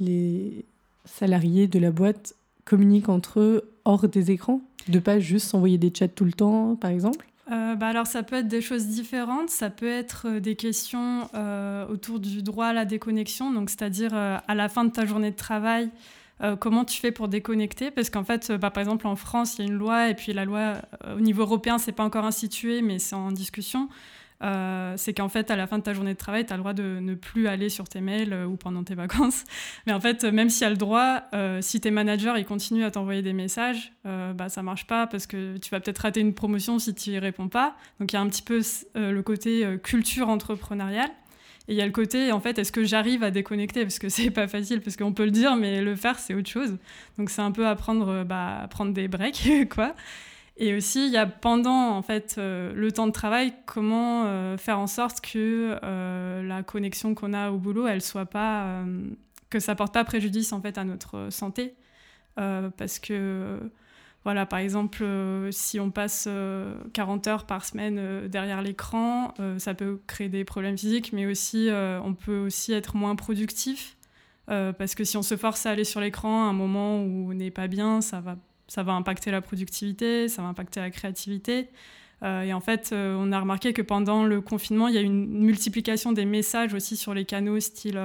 les 0.00 0.64
salariés 1.04 1.66
de 1.66 1.78
la 1.78 1.90
boîte 1.90 2.34
communiquent 2.64 3.10
entre 3.10 3.40
eux 3.40 3.70
hors 3.84 4.08
des 4.08 4.30
écrans? 4.30 4.62
De 4.88 5.00
pas 5.00 5.20
juste 5.20 5.48
s'envoyer 5.48 5.76
des 5.76 5.92
chats 5.94 6.08
tout 6.08 6.24
le 6.24 6.32
temps, 6.32 6.76
par 6.76 6.90
exemple? 6.90 7.26
Euh, 7.50 7.76
bah 7.76 7.86
alors 7.88 8.06
ça 8.06 8.22
peut 8.22 8.36
être 8.36 8.48
des 8.48 8.60
choses 8.60 8.86
différentes, 8.86 9.48
ça 9.48 9.70
peut 9.70 9.88
être 9.88 10.26
euh, 10.28 10.40
des 10.40 10.54
questions 10.54 11.30
euh, 11.34 11.86
autour 11.86 12.20
du 12.20 12.42
droit 12.42 12.66
à 12.66 12.72
la 12.74 12.84
déconnexion, 12.84 13.50
donc 13.50 13.70
c'est-à-dire 13.70 14.14
à 14.14 14.54
la 14.54 14.68
fin 14.68 14.84
de 14.84 14.90
ta 14.90 15.06
journée 15.06 15.30
de 15.30 15.36
travail, 15.36 15.90
comment 16.60 16.84
tu 16.84 17.00
fais 17.00 17.10
pour 17.10 17.26
déconnecter? 17.26 17.90
Parce 17.90 18.10
qu'en 18.10 18.22
fait, 18.22 18.52
bah, 18.52 18.70
par 18.70 18.80
exemple 18.80 19.08
en 19.08 19.16
France, 19.16 19.56
il 19.58 19.64
y 19.64 19.68
a 19.68 19.72
une 19.72 19.76
loi 19.76 20.08
et 20.08 20.14
puis 20.14 20.32
la 20.32 20.44
loi 20.44 20.74
au 21.16 21.20
niveau 21.20 21.42
européen, 21.42 21.78
c'est 21.78 21.92
pas 21.92 22.04
encore 22.04 22.24
institué, 22.24 22.80
mais 22.80 23.00
c'est 23.00 23.16
en 23.16 23.32
discussion. 23.32 23.88
Euh, 24.42 24.94
c'est 24.96 25.14
qu'en 25.14 25.28
fait, 25.28 25.50
à 25.50 25.56
la 25.56 25.66
fin 25.66 25.78
de 25.78 25.82
ta 25.82 25.92
journée 25.92 26.12
de 26.12 26.18
travail, 26.18 26.46
tu 26.46 26.52
as 26.52 26.56
le 26.56 26.62
droit 26.62 26.72
de 26.72 27.00
ne 27.00 27.14
plus 27.14 27.48
aller 27.48 27.68
sur 27.68 27.88
tes 27.88 28.00
mails 28.00 28.32
euh, 28.32 28.46
ou 28.46 28.56
pendant 28.56 28.84
tes 28.84 28.94
vacances. 28.94 29.44
Mais 29.86 29.92
en 29.92 30.00
fait, 30.00 30.24
même 30.24 30.48
s'il 30.48 30.62
y 30.62 30.66
a 30.66 30.70
le 30.70 30.76
droit, 30.76 31.22
euh, 31.34 31.60
si 31.60 31.80
tes 31.80 31.90
managers 31.90 32.44
continuent 32.46 32.84
à 32.84 32.90
t'envoyer 32.90 33.22
des 33.22 33.32
messages, 33.32 33.92
bah, 34.04 34.48
ça 34.48 34.62
marche 34.62 34.86
pas 34.86 35.06
parce 35.06 35.26
que 35.26 35.58
tu 35.58 35.70
vas 35.70 35.80
peut-être 35.80 35.98
rater 35.98 36.20
une 36.20 36.32
promotion 36.32 36.78
si 36.78 36.94
tu 36.94 37.10
y 37.10 37.18
réponds 37.18 37.48
pas. 37.48 37.76
Donc 38.00 38.10
il 38.10 38.16
y 38.16 38.18
a 38.18 38.22
un 38.22 38.28
petit 38.28 38.42
peu 38.42 38.62
le 38.94 39.20
côté 39.20 39.66
culture 39.82 40.28
entrepreneuriale. 40.28 41.10
Et 41.68 41.72
il 41.72 41.76
y 41.76 41.82
a 41.82 41.86
le 41.86 41.92
côté, 41.92 42.32
en 42.32 42.40
fait, 42.40 42.58
est-ce 42.58 42.72
que 42.72 42.84
j'arrive 42.84 43.22
à 43.22 43.30
déconnecter? 43.30 43.82
Parce 43.82 43.98
que 43.98 44.08
c'est 44.08 44.30
pas 44.30 44.48
facile, 44.48 44.80
parce 44.80 44.96
qu'on 44.96 45.12
peut 45.12 45.26
le 45.26 45.30
dire, 45.30 45.56
mais 45.56 45.82
le 45.82 45.94
faire, 45.94 46.18
c'est 46.18 46.32
autre 46.32 46.48
chose. 46.48 46.78
Donc 47.18 47.28
c'est 47.28 47.42
un 47.42 47.52
peu 47.52 47.66
apprendre, 47.66 48.24
bah, 48.24 48.60
à 48.62 48.68
prendre 48.68 48.94
des 48.94 49.08
breaks, 49.08 49.68
quoi. 49.74 49.94
Et 50.58 50.74
aussi, 50.74 51.06
il 51.06 51.12
y 51.12 51.16
a 51.16 51.26
pendant 51.26 51.90
en 51.90 52.02
fait 52.02 52.34
le 52.36 52.88
temps 52.90 53.06
de 53.06 53.12
travail, 53.12 53.54
comment 53.64 54.56
faire 54.56 54.80
en 54.80 54.88
sorte 54.88 55.20
que 55.20 55.78
la 56.42 56.62
connexion 56.64 57.14
qu'on 57.14 57.32
a 57.32 57.52
au 57.52 57.58
boulot, 57.58 57.86
elle 57.86 58.02
soit 58.02 58.26
pas, 58.26 58.82
que 59.50 59.60
ça 59.60 59.76
porte 59.76 59.94
pas 59.94 60.04
préjudice 60.04 60.52
en 60.52 60.60
fait 60.60 60.76
à 60.76 60.82
notre 60.82 61.28
santé, 61.30 61.76
parce 62.34 62.98
que 62.98 63.60
voilà, 64.28 64.44
par 64.44 64.58
exemple, 64.58 65.02
euh, 65.04 65.50
si 65.52 65.80
on 65.80 65.90
passe 65.90 66.28
40 66.92 67.26
euh, 67.26 67.30
heures 67.30 67.46
par 67.46 67.64
semaine 67.64 67.96
euh, 67.98 68.28
derrière 68.28 68.60
l'écran, 68.60 69.32
ça 69.58 69.72
peut 69.72 70.00
créer 70.06 70.28
des 70.28 70.44
problèmes 70.44 70.76
physiques, 70.76 71.12
mais 71.12 71.24
aussi 71.24 71.70
on 71.72 72.14
peut 72.14 72.38
aussi 72.38 72.72
être 72.72 72.96
moins 72.96 73.16
productif. 73.16 73.96
parce 74.46 74.94
que 74.94 75.04
si 75.04 75.16
on 75.16 75.22
se 75.22 75.36
force 75.36 75.66
à 75.66 75.70
aller 75.70 75.84
sur 75.84 76.00
l'écran 76.00 76.46
à 76.46 76.50
un 76.50 76.52
moment 76.52 77.02
où 77.02 77.30
on 77.30 77.34
n'est 77.34 77.50
pas 77.50 77.68
bien, 77.68 78.00
ça 78.00 78.20
va, 78.20 78.36
ça 78.68 78.82
va 78.82 78.92
impacter 78.92 79.30
la 79.30 79.40
productivité, 79.40 80.28
ça 80.28 80.42
va 80.42 80.48
impacter 80.48 80.80
la 80.80 80.90
créativité. 80.90 81.68
et 82.22 82.52
en 82.52 82.60
fait, 82.60 82.90
on 82.92 83.32
a 83.32 83.40
remarqué 83.40 83.72
que 83.72 83.82
pendant 83.82 84.24
le 84.24 84.40
confinement, 84.40 84.88
il 84.88 84.94
y 84.94 84.98
a 84.98 85.00
une 85.00 85.26
multiplication 85.26 86.12
des 86.12 86.24
messages 86.24 86.74
aussi 86.74 86.96
sur 86.96 87.14
les 87.14 87.24
canaux, 87.24 87.60
style 87.60 87.98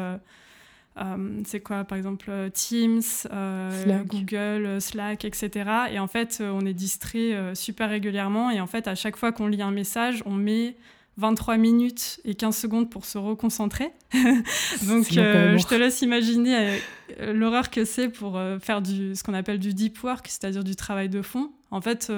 euh, 1.00 1.42
c'est 1.46 1.60
quoi, 1.60 1.84
par 1.84 1.98
exemple, 1.98 2.28
euh, 2.30 2.50
Teams, 2.50 3.02
euh, 3.32 4.04
Google, 4.04 4.80
Slack, 4.80 5.26
etc. 5.26 5.70
Et 5.92 6.00
en 6.00 6.08
fait, 6.08 6.42
on 6.46 6.66
est 6.66 6.74
distrait 6.74 7.56
super 7.56 7.90
régulièrement. 7.90 8.52
Et 8.52 8.62
en 8.62 8.68
fait, 8.68 8.88
à 8.88 8.96
chaque 8.96 9.18
fois 9.18 9.32
qu'on 9.32 9.48
lit 9.48 9.62
un 9.62 9.72
message, 9.72 10.22
on 10.26 10.34
met 10.34 10.76
23 11.18 11.58
minutes 11.58 12.20
et 12.26 12.36
15 12.36 12.56
secondes 12.56 12.90
pour 12.90 13.06
se 13.06 13.18
reconcentrer. 13.18 13.92
Donc, 14.14 15.06
je 15.12 15.68
te 15.68 15.76
laisse 15.76 16.02
imaginer 16.02 16.80
l'horreur 17.20 17.70
que 17.70 17.86
c'est 17.86 18.10
pour 18.10 18.40
faire 18.62 18.82
du, 18.82 19.16
ce 19.16 19.24
qu'on 19.24 19.34
appelle 19.34 19.60
du 19.60 19.74
deep 19.74 20.02
work, 20.04 20.28
c'est-à-dire 20.28 20.64
du 20.64 20.76
travail 20.76 21.10
de 21.10 21.22
fond. 21.22 21.52
En 21.72 21.82
fait, 21.82 22.12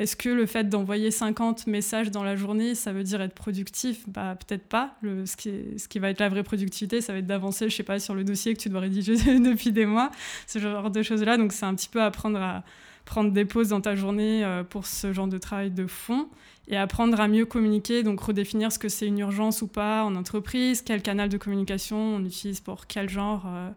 est-ce 0.00 0.16
que 0.16 0.28
le 0.28 0.46
fait 0.46 0.68
d'envoyer 0.68 1.10
50 1.10 1.66
messages 1.66 2.10
dans 2.10 2.22
la 2.22 2.36
journée, 2.36 2.74
ça 2.74 2.90
veut 2.92 3.02
dire 3.02 3.20
être 3.20 3.34
productif? 3.34 4.08
Bah 4.08 4.34
peut-être 4.34 4.66
pas. 4.66 4.96
Le, 5.02 5.26
ce, 5.26 5.36
qui 5.36 5.52
ce, 5.76 5.88
qui 5.88 5.98
va 5.98 6.08
être 6.08 6.20
la 6.20 6.28
vraie 6.28 6.42
productivité, 6.42 7.00
ça 7.00 7.12
va 7.12 7.18
être 7.18 7.26
d'avancer, 7.26 7.68
je 7.68 7.76
sais 7.76 7.82
pas, 7.82 7.98
sur 7.98 8.14
le 8.14 8.24
dossier 8.24 8.54
que 8.54 8.60
tu 8.60 8.70
dois 8.70 8.80
rédiger 8.80 9.16
depuis 9.40 9.72
des 9.72 9.86
mois, 9.86 10.10
ce 10.46 10.58
genre 10.58 10.90
de 10.90 11.02
choses-là. 11.02 11.36
Donc 11.36 11.52
c'est 11.52 11.66
un 11.66 11.74
petit 11.74 11.88
peu 11.88 12.00
apprendre 12.00 12.40
à 12.40 12.62
prendre 13.04 13.32
des 13.32 13.44
pauses 13.44 13.68
dans 13.68 13.82
ta 13.82 13.94
journée 13.94 14.44
euh, 14.44 14.62
pour 14.62 14.86
ce 14.86 15.12
genre 15.12 15.28
de 15.28 15.38
travail 15.38 15.70
de 15.70 15.86
fond 15.86 16.28
et 16.70 16.76
apprendre 16.76 17.20
à 17.20 17.28
mieux 17.28 17.44
communiquer, 17.44 18.02
donc 18.02 18.20
redéfinir 18.20 18.72
ce 18.72 18.78
que 18.78 18.88
c'est 18.88 19.06
une 19.06 19.18
urgence 19.18 19.60
ou 19.60 19.66
pas 19.66 20.04
en 20.04 20.14
entreprise, 20.14 20.80
quel 20.80 21.02
canal 21.02 21.28
de 21.28 21.36
communication 21.36 21.98
on 21.98 22.24
utilise 22.24 22.60
pour 22.60 22.86
quel 22.86 23.10
genre 23.10 23.42
euh, 23.46 23.68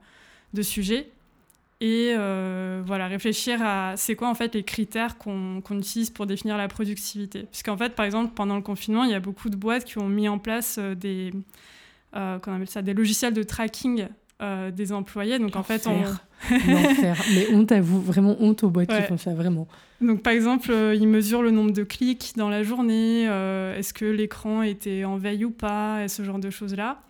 de 0.53 0.61
sujet 0.61 1.09
et 1.83 2.13
euh, 2.17 2.81
voilà, 2.85 3.07
réfléchir 3.07 3.59
à 3.61 3.97
c'est 3.97 4.15
quoi 4.15 4.29
en 4.29 4.35
fait 4.35 4.55
les 4.55 4.63
critères 4.63 5.17
qu'on 5.17 5.61
utilise 5.71 6.11
pour 6.11 6.25
définir 6.25 6.55
la 6.55 6.69
productivité. 6.69 7.43
Puisqu'en 7.51 7.75
fait, 7.75 7.93
par 7.93 8.05
exemple, 8.05 8.31
pendant 8.33 8.55
le 8.55 8.61
confinement, 8.61 9.03
il 9.03 9.11
y 9.11 9.15
a 9.15 9.19
beaucoup 9.19 9.49
de 9.49 9.57
boîtes 9.57 9.83
qui 9.83 9.97
ont 9.97 10.07
mis 10.07 10.29
en 10.29 10.39
place 10.39 10.77
euh, 10.79 10.95
des, 10.95 11.33
euh, 12.15 12.37
appelle 12.37 12.69
ça, 12.69 12.81
des 12.81 12.93
logiciels 12.93 13.33
de 13.33 13.43
tracking 13.43 14.07
des 14.73 14.91
employés. 14.91 15.39
Donc 15.39 15.55
en 15.55 15.63
fait, 15.63 15.87
on... 15.87 16.03
Mais 16.51 17.47
honte 17.53 17.71
à 17.71 17.81
vous, 17.81 18.01
vraiment 18.01 18.35
honte 18.39 18.63
aux 18.63 18.69
boîtes 18.69 18.89
qui 18.89 19.01
font 19.03 19.17
ça, 19.17 19.33
vraiment. 19.33 19.67
Donc 20.01 20.21
par 20.21 20.33
exemple, 20.33 20.71
ils 20.71 21.07
mesurent 21.07 21.43
le 21.43 21.51
nombre 21.51 21.71
de 21.71 21.83
clics 21.83 22.33
dans 22.35 22.49
la 22.49 22.63
journée, 22.63 23.23
est-ce 23.23 23.93
que 23.93 24.05
l'écran 24.05 24.61
était 24.61 25.05
en 25.05 25.17
veille 25.17 25.45
ou 25.45 25.51
pas, 25.51 26.03
et 26.03 26.07
ce 26.07 26.23
genre 26.23 26.39
de 26.39 26.49
choses-là. 26.49 27.01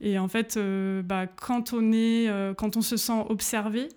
Et 0.00 0.18
en 0.18 0.28
fait, 0.28 0.58
bah, 1.04 1.26
quand, 1.26 1.72
on 1.72 1.92
est, 1.92 2.30
quand 2.56 2.76
on 2.76 2.82
se 2.82 2.96
sent 2.96 3.24
observé, 3.28 3.88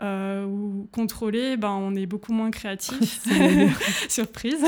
euh, 0.00 0.44
ou 0.44 0.88
contrôler, 0.92 1.56
ben, 1.56 1.70
on 1.70 1.96
est 1.96 2.06
beaucoup 2.06 2.32
moins 2.32 2.52
créatif. 2.52 3.26
Surprise. 4.08 4.64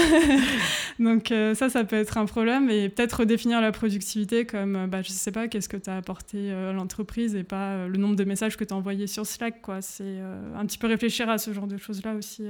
Donc 0.99 1.31
euh, 1.31 1.55
ça, 1.55 1.69
ça 1.69 1.85
peut 1.85 1.97
être 1.97 2.19
un 2.19 2.27
problème. 2.27 2.69
Et 2.69 2.89
peut-être 2.89 3.21
redéfinir 3.21 3.61
la 3.61 3.71
productivité 3.71 4.45
comme, 4.45 4.75
euh, 4.75 4.87
bah, 4.89 5.03
je 5.03 5.11
sais 5.11 5.31
pas, 5.31 5.47
qu'est-ce 5.47 5.69
que 5.69 5.77
tu 5.77 5.89
as 5.89 5.97
apporté 5.97 6.51
à 6.51 6.73
l'entreprise 6.73 7.37
et 7.37 7.45
pas 7.45 7.87
le 7.87 7.97
nombre 7.97 8.17
de 8.17 8.25
messages 8.25 8.57
que 8.57 8.65
tu 8.65 8.75
as 8.75 8.77
envoyés 8.77 9.07
sur 9.07 9.25
Slack. 9.25 9.63
Quoi. 9.63 9.83
C'est 9.83 10.19
un 10.57 10.67
petit 10.67 10.79
peu 10.79 10.89
réfléchir 10.89 11.29
à 11.29 11.39
ce 11.39 11.53
genre 11.53 11.69
de 11.69 11.77
choses-là 11.77 12.15
aussi 12.15 12.45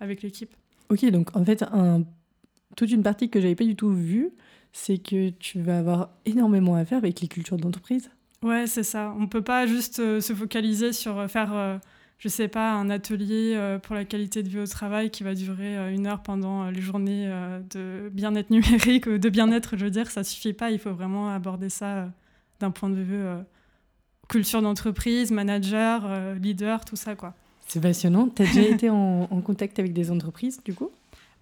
avec 0.00 0.22
l'équipe. 0.22 0.54
Ok, 0.90 1.04
donc 1.06 1.34
en 1.36 1.44
fait, 1.44 1.62
un... 1.62 2.02
toute 2.76 2.90
une 2.90 3.02
partie 3.02 3.30
que 3.30 3.40
j'avais 3.40 3.54
pas 3.54 3.64
du 3.64 3.76
tout 3.76 3.90
vue, 3.90 4.30
c'est 4.72 4.98
que 4.98 5.30
tu 5.30 5.60
vas 5.62 5.78
avoir 5.78 6.10
énormément 6.26 6.74
à 6.74 6.84
faire 6.84 6.98
avec 6.98 7.20
les 7.20 7.28
cultures 7.28 7.56
d'entreprise. 7.56 8.10
Ouais, 8.42 8.66
c'est 8.66 8.82
ça. 8.82 9.14
On 9.18 9.26
peut 9.26 9.42
pas 9.42 9.66
juste 9.66 9.96
se 10.20 10.34
focaliser 10.34 10.92
sur 10.92 11.28
faire 11.30 11.80
je 12.18 12.28
sais 12.28 12.48
pas, 12.48 12.72
un 12.72 12.88
atelier 12.88 13.54
euh, 13.54 13.78
pour 13.78 13.94
la 13.94 14.04
qualité 14.04 14.42
de 14.42 14.48
vie 14.48 14.58
au 14.58 14.66
travail 14.66 15.10
qui 15.10 15.22
va 15.22 15.34
durer 15.34 15.76
euh, 15.76 15.92
une 15.92 16.06
heure 16.06 16.22
pendant 16.22 16.64
euh, 16.64 16.70
les 16.70 16.80
journées 16.80 17.30
de 17.70 18.08
bien-être 18.10 18.50
numérique, 18.50 19.08
de 19.08 19.28
bien-être, 19.28 19.76
je 19.76 19.84
veux 19.84 19.90
dire, 19.90 20.10
ça 20.10 20.24
suffit 20.24 20.54
pas. 20.54 20.70
Il 20.70 20.78
faut 20.78 20.92
vraiment 20.92 21.28
aborder 21.28 21.68
ça 21.68 22.10
d'un 22.60 22.70
point 22.70 22.88
de 22.88 23.00
vue 23.00 23.22
culture 24.28 24.62
d'entreprise, 24.62 25.30
manager, 25.30 26.34
leader, 26.40 26.84
tout 26.84 26.96
ça, 26.96 27.14
quoi. 27.14 27.34
C'est 27.68 27.80
passionnant. 27.80 28.28
Tu 28.28 28.42
as 28.42 28.46
déjà 28.46 28.62
été 28.70 28.90
en, 28.90 29.26
contact 29.44 29.78
avec 29.78 29.92
des 29.92 30.10
entreprises, 30.10 30.62
du 30.64 30.72
coup? 30.72 30.90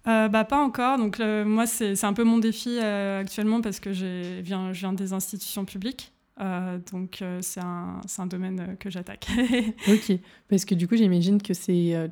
Bah, 0.05 0.43
pas 0.43 0.61
encore. 0.61 0.97
Donc, 0.97 1.19
moi, 1.19 1.65
c'est 1.67 2.03
un 2.03 2.13
peu 2.13 2.25
mon 2.25 2.37
défi 2.37 2.79
actuellement 2.79 3.61
parce 3.61 3.79
que 3.79 3.93
je 3.93 4.41
viens, 4.41 4.73
je 4.73 4.79
viens 4.81 4.93
des 4.93 5.13
institutions 5.13 5.63
publiques. 5.63 6.11
Euh, 6.41 6.79
donc 6.91 7.21
euh, 7.21 7.39
c'est 7.41 7.61
un, 7.61 8.01
un, 8.17 8.27
domaine 8.27 8.59
euh, 8.59 8.75
que 8.75 8.89
j'attaque. 8.89 9.27
ok, 9.87 10.17
parce 10.49 10.65
que 10.65 10.75
du 10.75 10.87
coup 10.87 10.97
j'imagine 10.97 11.41
que 11.41 11.53
c'est 11.53 12.09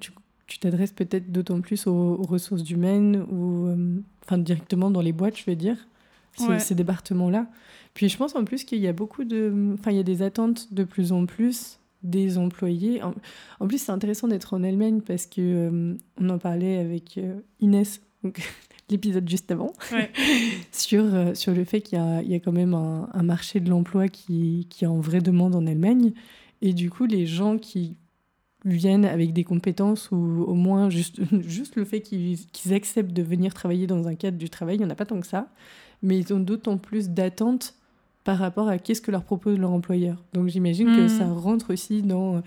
tu 0.47 0.59
t'adresses 0.59 0.93
peut-être 0.93 1.32
d'autant 1.32 1.59
plus 1.61 1.88
aux, 1.88 2.21
ressources 2.24 2.69
humaines 2.69 3.26
ou 3.32 3.69
enfin 4.24 4.38
directement 4.38 4.91
dans 4.91 5.01
les 5.01 5.13
boîtes, 5.13 5.38
je 5.38 5.43
veux 5.45 5.55
dire, 5.55 5.78
ces 6.59 6.76
départements-là. 6.76 7.47
Puis 7.93 8.09
je 8.09 8.17
pense 8.17 8.36
en 8.36 8.43
plus 8.43 8.63
qu'il 8.63 8.80
y 8.80 8.88
a 8.88 8.93
beaucoup 8.93 9.24
de, 9.24 9.74
enfin 9.74 9.91
il 9.91 9.97
y 9.97 9.99
a 9.99 10.03
des 10.03 10.21
attentes 10.21 10.74
de 10.74 10.84
plus 10.84 11.11
en 11.11 11.26
plus 11.26 11.80
des 12.03 12.38
employés. 12.38 13.01
En, 13.01 13.67
plus 13.67 13.78
c'est 13.78 13.91
intéressant 13.91 14.28
d'être 14.28 14.53
en 14.53 14.63
Allemagne 14.63 15.01
parce 15.01 15.26
que 15.26 15.97
on 16.19 16.30
en 16.30 16.38
parlait 16.38 16.78
avec 16.78 17.19
Inès. 17.59 18.01
Donc, 18.24 18.41
l'épisode 18.93 19.29
juste 19.29 19.51
avant, 19.51 19.73
sur, 20.71 21.03
euh, 21.03 21.33
sur 21.33 21.53
le 21.53 21.65
fait 21.65 21.81
qu'il 21.81 21.99
y, 21.99 22.31
y 22.31 22.35
a, 22.35 22.39
quand 22.39 22.51
même 22.51 22.73
un, 22.73 23.09
un 23.13 23.23
marché 23.23 23.59
de 23.59 23.69
l'emploi 23.69 24.07
qui, 24.07 24.67
qui 24.69 24.85
est 24.85 24.87
en 24.87 24.99
vraie 24.99 25.21
demande 25.21 25.55
en 25.55 25.67
Allemagne. 25.67 26.13
Et 26.61 26.73
du 26.73 26.89
coup, 26.89 27.05
les 27.05 27.25
gens 27.25 27.57
qui 27.57 27.97
viennent 28.65 29.05
avec 29.05 29.33
des 29.33 29.43
compétences 29.43 30.09
ou 30.11 30.43
au 30.47 30.53
moins 30.53 30.89
juste, 30.89 31.19
juste 31.41 31.75
le 31.75 31.85
fait 31.85 32.01
qu'ils 32.01 32.39
acceptent 32.71 33.13
de 33.13 33.23
venir 33.23 33.53
travailler 33.53 33.87
dans 33.87 34.07
un 34.07 34.15
cadre 34.15 34.37
du 34.37 34.49
travail, 34.49 34.75
il 34.75 34.79
n'y 34.79 34.85
en 34.85 34.89
a 34.89 34.95
pas 34.95 35.05
tant 35.05 35.19
que 35.19 35.27
ça, 35.27 35.47
mais 36.01 36.17
ils 36.17 36.33
ont 36.33 36.39
d'autant 36.39 36.77
plus 36.77 37.09
d'attentes 37.09 37.75
par 38.23 38.37
rapport 38.37 38.69
à 38.69 38.77
qu'est-ce 38.77 39.01
que 39.01 39.11
leur 39.11 39.23
propose 39.23 39.57
leur 39.59 39.71
employeur. 39.71 40.23
Donc 40.33 40.47
j'imagine 40.47 40.87
que 40.87 41.05
hmm. 41.05 41.09
ça 41.09 41.27
rentre 41.27 41.73
aussi 41.73 42.01
dans 42.01 42.41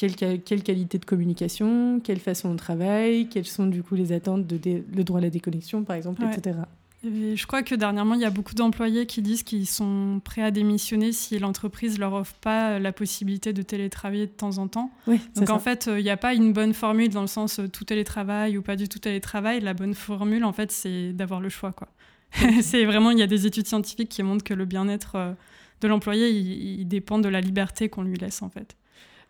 quelle, 0.00 0.40
quelle, 0.42 0.62
qualité 0.62 0.98
de 0.98 1.04
communication, 1.04 2.00
quelle 2.02 2.20
façon 2.20 2.52
de 2.52 2.56
travail, 2.56 3.28
quelles 3.28 3.46
sont 3.46 3.66
du 3.66 3.82
coup 3.82 3.94
les 3.94 4.12
attentes 4.12 4.46
de 4.46 4.58
le 4.94 5.04
droit 5.04 5.18
à 5.18 5.22
la 5.22 5.30
déconnexion, 5.30 5.84
par 5.84 5.96
exemple, 5.96 6.22
etc. 6.24 6.56
je 7.04 7.46
crois 7.46 7.62
que 7.62 7.74
dernièrement, 7.74 8.14
il 8.14 8.22
y 8.22 8.24
a 8.24 8.30
beaucoup 8.30 8.54
d'employés 8.54 9.04
qui 9.04 9.20
disent 9.20 9.42
qu'ils 9.42 9.66
sont 9.66 10.22
prêts 10.24 10.42
à 10.42 10.50
démissionner 10.50 11.12
si 11.12 11.38
l'entreprise 11.38 11.98
leur 11.98 12.14
offre 12.14 12.34
pas 12.40 12.78
la 12.78 12.92
possibilité 12.92 13.52
de 13.52 13.60
télétravailler 13.60 14.26
de 14.26 14.32
temps 14.32 14.56
en 14.56 14.68
temps. 14.68 14.90
Donc 15.36 15.50
en 15.50 15.58
fait, 15.58 15.88
euh, 15.88 16.00
il 16.00 16.02
n'y 16.02 16.10
a 16.10 16.16
pas 16.16 16.32
une 16.32 16.54
bonne 16.54 16.72
formule 16.72 17.10
dans 17.10 17.20
le 17.20 17.26
sens 17.26 17.58
euh, 17.58 17.68
tout 17.68 17.84
télétravail 17.84 18.56
ou 18.56 18.62
pas 18.62 18.76
du 18.76 18.88
tout 18.88 18.98
télétravail. 18.98 19.60
La 19.60 19.74
bonne 19.74 19.94
formule, 19.94 20.44
en 20.44 20.52
fait, 20.54 20.72
c'est 20.72 21.12
d'avoir 21.12 21.40
le 21.40 21.50
choix. 21.50 21.72
quoi. 21.72 21.88
c'est 22.62 22.86
vraiment, 22.86 23.10
il 23.10 23.18
y 23.18 23.22
a 23.22 23.26
des 23.26 23.44
études 23.44 23.66
scientifiques 23.66 24.08
qui 24.08 24.22
montrent 24.22 24.44
que 24.44 24.54
le 24.54 24.64
bien-être 24.64 25.16
euh, 25.16 25.32
de 25.82 25.88
l'employé, 25.88 26.30
il, 26.30 26.80
il, 26.80 26.88
dépend 26.88 27.18
de 27.18 27.28
la 27.28 27.40
liberté 27.42 27.90
qu'on 27.90 28.02
lui 28.02 28.16
laisse, 28.16 28.40
en 28.40 28.48
fait. 28.48 28.76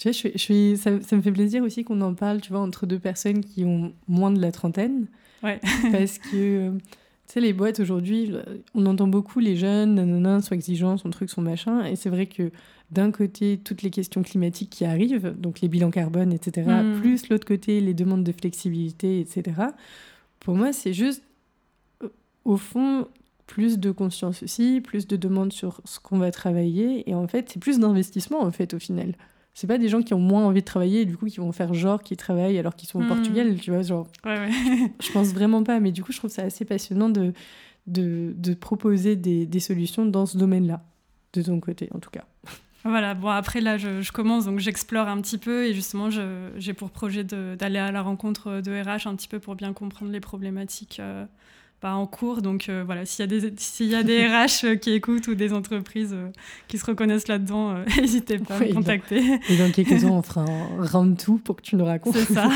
Tu 0.01 0.09
vois, 0.09 0.31
je 0.35 0.39
suis, 0.39 0.79
ça, 0.79 0.91
me 0.93 1.21
fait 1.21 1.31
plaisir 1.31 1.63
aussi 1.63 1.85
qu'on 1.85 2.01
en 2.01 2.15
parle, 2.15 2.41
tu 2.41 2.53
vois, 2.53 2.63
entre 2.63 2.87
deux 2.87 2.99
personnes 2.99 3.45
qui 3.45 3.67
ont 3.67 3.93
moins 4.09 4.31
de 4.31 4.41
la 4.41 4.51
trentaine. 4.51 5.09
Ouais. 5.43 5.61
parce 5.93 6.17
que, 6.17 6.37
euh, 6.37 6.71
tu 6.71 7.35
sais, 7.35 7.41
les 7.41 7.53
boîtes 7.53 7.81
aujourd'hui, 7.81 8.33
on 8.75 8.87
entend 8.87 9.09
beaucoup 9.09 9.41
les 9.41 9.57
jeunes, 9.57 9.97
nanana, 9.97 10.41
sont 10.41 10.55
exigeants, 10.55 10.97
son 10.97 11.11
truc, 11.11 11.29
son 11.29 11.43
machin. 11.43 11.85
Et 11.85 11.97
c'est 11.97 12.09
vrai 12.09 12.25
que 12.25 12.51
d'un 12.91 13.11
côté, 13.11 13.61
toutes 13.63 13.83
les 13.83 13.91
questions 13.91 14.23
climatiques 14.23 14.71
qui 14.71 14.87
arrivent, 14.87 15.35
donc 15.37 15.61
les 15.61 15.69
bilans 15.69 15.91
carbone, 15.91 16.33
etc., 16.33 16.67
mm. 16.83 17.01
plus 17.03 17.29
l'autre 17.29 17.47
côté, 17.47 17.83
les 17.83 17.93
demandes 17.93 18.25
de 18.25 18.33
flexibilité, 18.33 19.21
etc. 19.21 19.53
Pour 20.39 20.55
moi, 20.55 20.73
c'est 20.73 20.95
juste, 20.95 21.23
euh, 22.03 22.09
au 22.47 22.57
fond, 22.57 23.07
plus 23.47 23.79
de 23.79 23.91
conscience 23.91 24.43
aussi, 24.43 24.81
plus 24.81 25.07
de 25.07 25.17
demandes 25.17 25.53
sur 25.53 25.83
ce 25.85 26.01
qu'on 26.01 26.17
va 26.17 26.31
travailler. 26.31 27.07
Et 27.11 27.15
en 27.15 27.29
fait, 27.29 27.51
c'est 27.53 27.61
plus 27.61 27.79
d'investissement, 27.79 28.41
en 28.41 28.51
fait, 28.51 28.73
au 28.73 28.79
final 28.79 29.13
c'est 29.55 29.67
pas 29.67 29.79
des 29.79 29.89
gens 29.89 30.03
qui 30.03 30.15
ont 30.15 30.21
moins 30.21 30.45
envie 30.47 30.61
de 30.61 30.65
travailler 30.65 31.03
et 31.03 31.05
du 31.05 31.17
coup 31.17 31.27
qui 31.27 31.39
vont 31.39 31.53
faire 31.53 31.75
genre 31.75 32.03
qu'ils 32.03 32.17
travaillent 32.17 32.59
alors 32.59 32.77
qu'ils 32.77 32.89
sont 32.89 33.01
au 33.01 33.03
hmm. 33.03 33.09
Portugal, 33.09 33.57
tu 33.61 33.71
vois, 33.71 33.83
genre. 33.83 34.07
je 34.25 35.13
pense 35.13 35.29
vraiment 35.29 35.63
pas, 35.63 35.81
mais 35.81 35.93
du 35.93 36.03
coup, 36.03 36.13
je 36.13 36.19
trouve 36.19 36.31
ça 36.31 36.43
assez 36.43 36.65
passionnant 36.65 37.09
de, 37.09 37.33
de, 37.87 38.33
de 38.37 38.55
proposer 38.55 39.17
des, 39.17 39.47
des, 39.47 39.61
solutions 39.61 40.07
dans 40.07 40.27
ce 40.27 40.39
domaine-là, 40.39 40.83
de 41.33 41.43
ton 41.43 41.61
côté 41.61 41.89
en 41.95 41.99
tout 41.99 42.11
cas. 42.11 42.25
Voilà, 42.85 43.13
bon 43.13 43.29
après 43.29 43.61
là 43.61 43.77
je, 43.77 44.11
commence 44.11 44.47
donc 44.47 44.59
j'explore 44.59 45.07
un 45.07 45.21
petit 45.21 45.37
peu 45.37 45.67
et 45.67 45.75
justement 45.75 46.09
j'ai 46.57 46.73
pour 46.73 46.91
projet 46.91 47.25
d'aller 47.25 47.79
à 47.79 47.93
la 47.93 48.01
rencontre 48.01 48.63
de 48.63 48.71
RH 48.73 49.07
un 49.07 49.17
petit 49.17 49.29
peu 49.29 49.39
pour 49.39 49.55
bien 49.55 49.75
comprendre 49.75 50.11
les 50.11 50.21
problématiques 50.21 50.99
euh, 50.99 51.27
bah, 51.83 51.95
en 51.95 52.07
cours. 52.07 52.43
Donc 52.43 52.69
euh, 52.69 52.83
voilà, 52.85 53.07
s'il 53.07 53.23
y, 53.23 53.25
a 53.25 53.27
des, 53.27 53.53
y 53.85 53.95
a 53.95 54.03
des 54.03 54.27
RH 54.27 54.79
qui 54.81 54.93
écoutent 54.93 55.29
ou 55.29 55.35
des 55.35 55.53
entreprises 55.53 56.13
euh, 56.13 56.29
qui 56.69 56.79
se 56.79 56.85
reconnaissent 56.85 57.29
là-dedans, 57.29 57.75
n'hésitez 57.97 58.39
pas 58.39 58.57
à 58.57 58.61
me 58.61 58.75
contacter. 58.75 59.39
et 59.49 59.57
dans 59.57 59.71
quelques 59.71 60.01
temps 60.01 60.19
on 60.19 60.23
fera 60.23 60.45
un 60.49 60.87
round 60.87 61.17
tout 61.17 61.39
pour 61.39 61.57
que 61.57 61.63
tu 61.63 61.77
nous 61.77 61.85
racontes. 61.85 62.17
C'est 62.17 62.35
ça. 62.35 62.49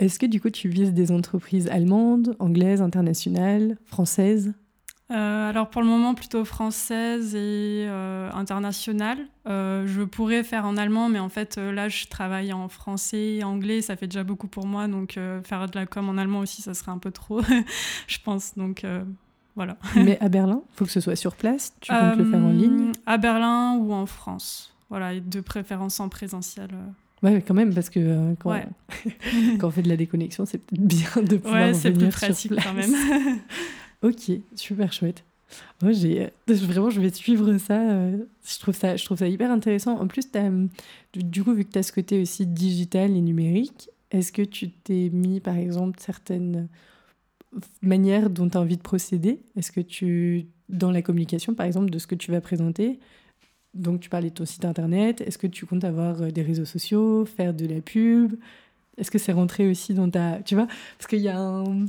Est-ce 0.00 0.18
que 0.18 0.26
du 0.26 0.40
coup 0.40 0.50
tu 0.50 0.68
vises 0.68 0.92
des 0.92 1.12
entreprises 1.12 1.68
allemandes, 1.68 2.36
anglaises, 2.38 2.82
internationales, 2.82 3.76
françaises? 3.86 4.52
Euh, 5.10 5.50
alors 5.50 5.68
pour 5.68 5.82
le 5.82 5.86
moment 5.86 6.14
plutôt 6.14 6.44
française 6.44 7.34
et 7.34 7.86
euh, 7.88 8.30
internationale. 8.32 9.18
Euh, 9.46 9.86
je 9.86 10.02
pourrais 10.02 10.42
faire 10.42 10.64
en 10.64 10.76
allemand, 10.76 11.08
mais 11.08 11.18
en 11.18 11.28
fait 11.28 11.58
là 11.58 11.88
je 11.88 12.06
travaille 12.06 12.52
en 12.52 12.68
français 12.68 13.36
et 13.36 13.44
anglais, 13.44 13.82
ça 13.82 13.96
fait 13.96 14.06
déjà 14.06 14.24
beaucoup 14.24 14.48
pour 14.48 14.66
moi, 14.66 14.88
donc 14.88 15.18
faire 15.44 15.68
de 15.68 15.78
la 15.78 15.86
com 15.86 16.08
en 16.08 16.16
allemand 16.16 16.40
aussi, 16.40 16.62
ça 16.62 16.74
serait 16.74 16.92
un 16.92 16.98
peu 16.98 17.10
trop, 17.10 17.42
je 18.06 18.18
pense. 18.24 18.54
Donc 18.56 18.86
voilà. 19.56 19.76
Mais 19.96 20.18
à 20.20 20.28
Berlin, 20.28 20.62
faut 20.72 20.86
que 20.86 20.90
ce 20.90 21.00
soit 21.00 21.16
sur 21.16 21.36
place. 21.36 21.74
Tu 21.80 21.92
comptes 21.92 22.16
le 22.16 22.24
faire 22.24 22.40
en 22.40 22.50
ligne? 22.50 22.92
À 23.06 23.18
Berlin 23.18 23.76
ou 23.78 23.92
en 23.92 24.06
France. 24.06 24.74
Voilà, 24.88 25.14
et 25.14 25.20
de 25.20 25.40
préférence 25.40 26.00
en 26.00 26.08
présentiel. 26.08 26.68
Ouais, 27.22 27.42
quand 27.46 27.54
même, 27.54 27.74
parce 27.74 27.88
que 27.88 28.34
quand, 28.38 28.54
quand, 29.58 29.68
on 29.68 29.70
fait 29.70 29.82
de 29.82 29.88
la 29.88 29.96
déconnexion, 29.96 30.44
c'est 30.46 30.58
peut-être 30.58 30.82
bien 30.82 31.22
de 31.22 31.36
pouvoir 31.36 31.68
ouais, 31.68 31.74
c'est 31.74 31.90
plus 31.90 32.08
pratique 32.08 32.52
quand 32.62 32.74
même. 32.74 32.94
Ok, 34.04 34.30
super 34.54 34.92
chouette. 34.92 35.24
Moi, 35.80 35.92
j'ai 35.92 36.30
vraiment, 36.46 36.90
je 36.90 37.00
vais 37.00 37.10
suivre 37.10 37.56
ça. 37.56 37.80
Euh, 37.80 38.18
je 38.46 38.58
trouve 38.58 38.74
ça, 38.74 38.96
je 38.96 39.04
trouve 39.06 39.16
ça 39.16 39.26
hyper 39.26 39.50
intéressant. 39.50 39.98
En 39.98 40.06
plus, 40.06 40.28
du 41.14 41.42
coup, 41.42 41.54
vu 41.54 41.64
que 41.64 41.72
tu 41.72 41.78
as 41.78 41.82
ce 41.82 41.92
côté 41.92 42.20
aussi 42.20 42.44
digital 42.44 43.16
et 43.16 43.20
numérique, 43.22 43.88
est-ce 44.10 44.30
que 44.30 44.42
tu 44.42 44.68
t'es 44.68 45.08
mis, 45.10 45.40
par 45.40 45.56
exemple, 45.56 45.98
certaines 46.00 46.68
manières 47.80 48.28
dont 48.28 48.46
tu 48.46 48.58
as 48.58 48.60
envie 48.60 48.76
de 48.76 48.82
procéder? 48.82 49.40
Est-ce 49.56 49.72
que 49.72 49.80
tu, 49.80 50.48
dans 50.68 50.90
la 50.90 51.00
communication, 51.00 51.54
par 51.54 51.64
exemple, 51.64 51.88
de 51.88 51.98
ce 51.98 52.06
que 52.06 52.14
tu 52.14 52.30
vas 52.30 52.42
présenter, 52.42 52.98
donc 53.72 54.00
tu 54.00 54.10
parlais 54.10 54.28
de 54.28 54.34
ton 54.34 54.44
site 54.44 54.66
internet, 54.66 55.22
est-ce 55.22 55.38
que 55.38 55.46
tu 55.46 55.64
comptes 55.64 55.84
avoir 55.84 56.20
euh, 56.20 56.30
des 56.30 56.42
réseaux 56.42 56.66
sociaux, 56.66 57.24
faire 57.24 57.54
de 57.54 57.64
la 57.66 57.80
pub? 57.80 58.34
Est-ce 58.98 59.10
que 59.10 59.18
c'est 59.18 59.32
rentré 59.32 59.66
aussi 59.68 59.94
dans 59.94 60.10
ta... 60.10 60.40
Tu 60.44 60.54
vois? 60.54 60.66
Parce 60.98 61.08
qu'il 61.08 61.20
y 61.20 61.28
a 61.28 61.40
un 61.40 61.86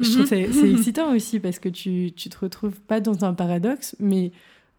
je 0.00 0.10
trouve 0.12 0.28
que 0.28 0.46
mhm. 0.46 0.52
c'est 0.52 0.70
excitant 0.70 1.14
aussi 1.14 1.40
parce 1.40 1.58
que 1.58 1.68
tu, 1.68 2.12
tu 2.14 2.28
te 2.28 2.38
retrouves 2.38 2.80
pas 2.80 3.00
dans 3.00 3.24
un 3.24 3.34
paradoxe, 3.34 3.96
mais 3.98 4.32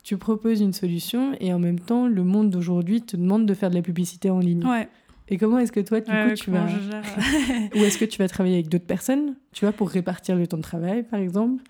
tu 0.03 0.17
proposes 0.17 0.61
une 0.61 0.73
solution 0.73 1.35
et 1.39 1.53
en 1.53 1.59
même 1.59 1.79
temps, 1.79 2.07
le 2.07 2.23
monde 2.23 2.49
d'aujourd'hui 2.49 3.01
te 3.01 3.17
demande 3.17 3.45
de 3.45 3.53
faire 3.53 3.69
de 3.69 3.75
la 3.75 3.81
publicité 3.81 4.29
en 4.29 4.39
ligne. 4.39 4.65
Ouais. 4.65 4.87
Et 5.27 5.37
comment 5.37 5.59
est-ce 5.59 5.71
que 5.71 5.79
toi, 5.79 5.99
du 5.99 6.09
coup, 6.09 6.33
tu 6.35 6.49
vas. 6.49 6.65
Ou 7.75 7.77
est-ce 7.83 7.97
que 7.97 8.05
tu 8.05 8.17
vas 8.17 8.27
travailler 8.27 8.55
avec 8.55 8.69
d'autres 8.69 8.87
personnes, 8.87 9.35
tu 9.51 9.65
vois, 9.65 9.71
pour 9.71 9.89
répartir 9.89 10.35
le 10.35 10.47
temps 10.47 10.57
de 10.57 10.63
travail, 10.63 11.03
par 11.03 11.19
exemple? 11.19 11.61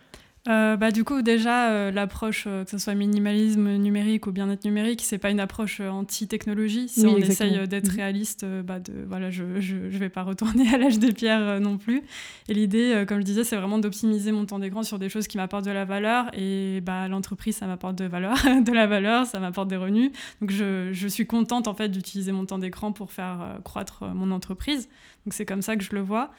Euh, 0.47 0.77
bah, 0.77 0.91
du 0.91 1.03
coup, 1.03 1.21
déjà, 1.21 1.69
euh, 1.69 1.91
l'approche, 1.91 2.45
euh, 2.47 2.63
que 2.63 2.71
ce 2.71 2.77
soit 2.77 2.95
minimalisme 2.95 3.75
numérique 3.75 4.25
ou 4.25 4.31
bien-être 4.31 4.63
numérique, 4.63 5.01
c'est 5.03 5.17
pas 5.17 5.31
une 5.31 5.39
approche 5.39 5.81
anti-technologie. 5.81 6.87
Si 6.87 7.05
on 7.05 7.17
essaye 7.17 7.67
d'être 7.67 7.89
mhm. 7.89 7.95
réaliste, 7.95 8.45
bah, 8.63 8.79
de, 8.79 8.93
voilà, 9.07 9.29
je 9.29 9.43
ne 9.43 9.59
je, 9.59 9.97
vais 9.97 10.09
pas 10.09 10.23
retourner 10.23 10.73
à 10.73 10.77
l'âge 10.77 10.97
des 10.97 11.11
pierres 11.11 11.59
non 11.59 11.77
plus. 11.77 12.03
Et 12.47 12.53
l'idée, 12.53 13.03
comme 13.07 13.19
je 13.19 13.25
disais, 13.25 13.43
c'est 13.43 13.57
vraiment 13.57 13.79
d'optimiser 13.79 14.31
mon 14.31 14.45
temps 14.45 14.59
d'écran 14.59 14.83
sur 14.83 14.97
des 14.97 15.09
choses 15.09 15.27
qui 15.27 15.37
m'apportent 15.37 15.65
de 15.65 15.71
la 15.71 15.85
valeur. 15.85 16.29
Et 16.33 16.81
bah, 16.81 17.07
l'entreprise, 17.09 17.57
ça 17.57 17.67
m'apporte 17.67 17.95
de, 17.95 18.05
valeur, 18.05 18.35
de 18.65 18.71
la 18.71 18.87
valeur, 18.87 19.25
ça 19.25 19.39
m'apporte 19.39 19.67
des 19.67 19.77
revenus. 19.77 20.11
Donc, 20.41 20.51
je, 20.51 20.89
je, 20.93 21.07
suis 21.07 21.27
contente 21.27 21.67
en 21.67 21.73
fait 21.73 21.89
d'utiliser 21.89 22.31
mon 22.31 22.45
temps 22.45 22.59
d'écran 22.59 22.93
pour 22.93 23.11
faire 23.11 23.59
croître 23.63 24.05
mon 24.05 24.31
entreprise. 24.31 24.87
Donc, 25.25 25.33
c'est 25.33 25.45
comme 25.45 25.61
ça 25.61 25.75
que 25.75 25.83
je 25.83 25.93
le 25.93 26.01
vois. 26.01 26.31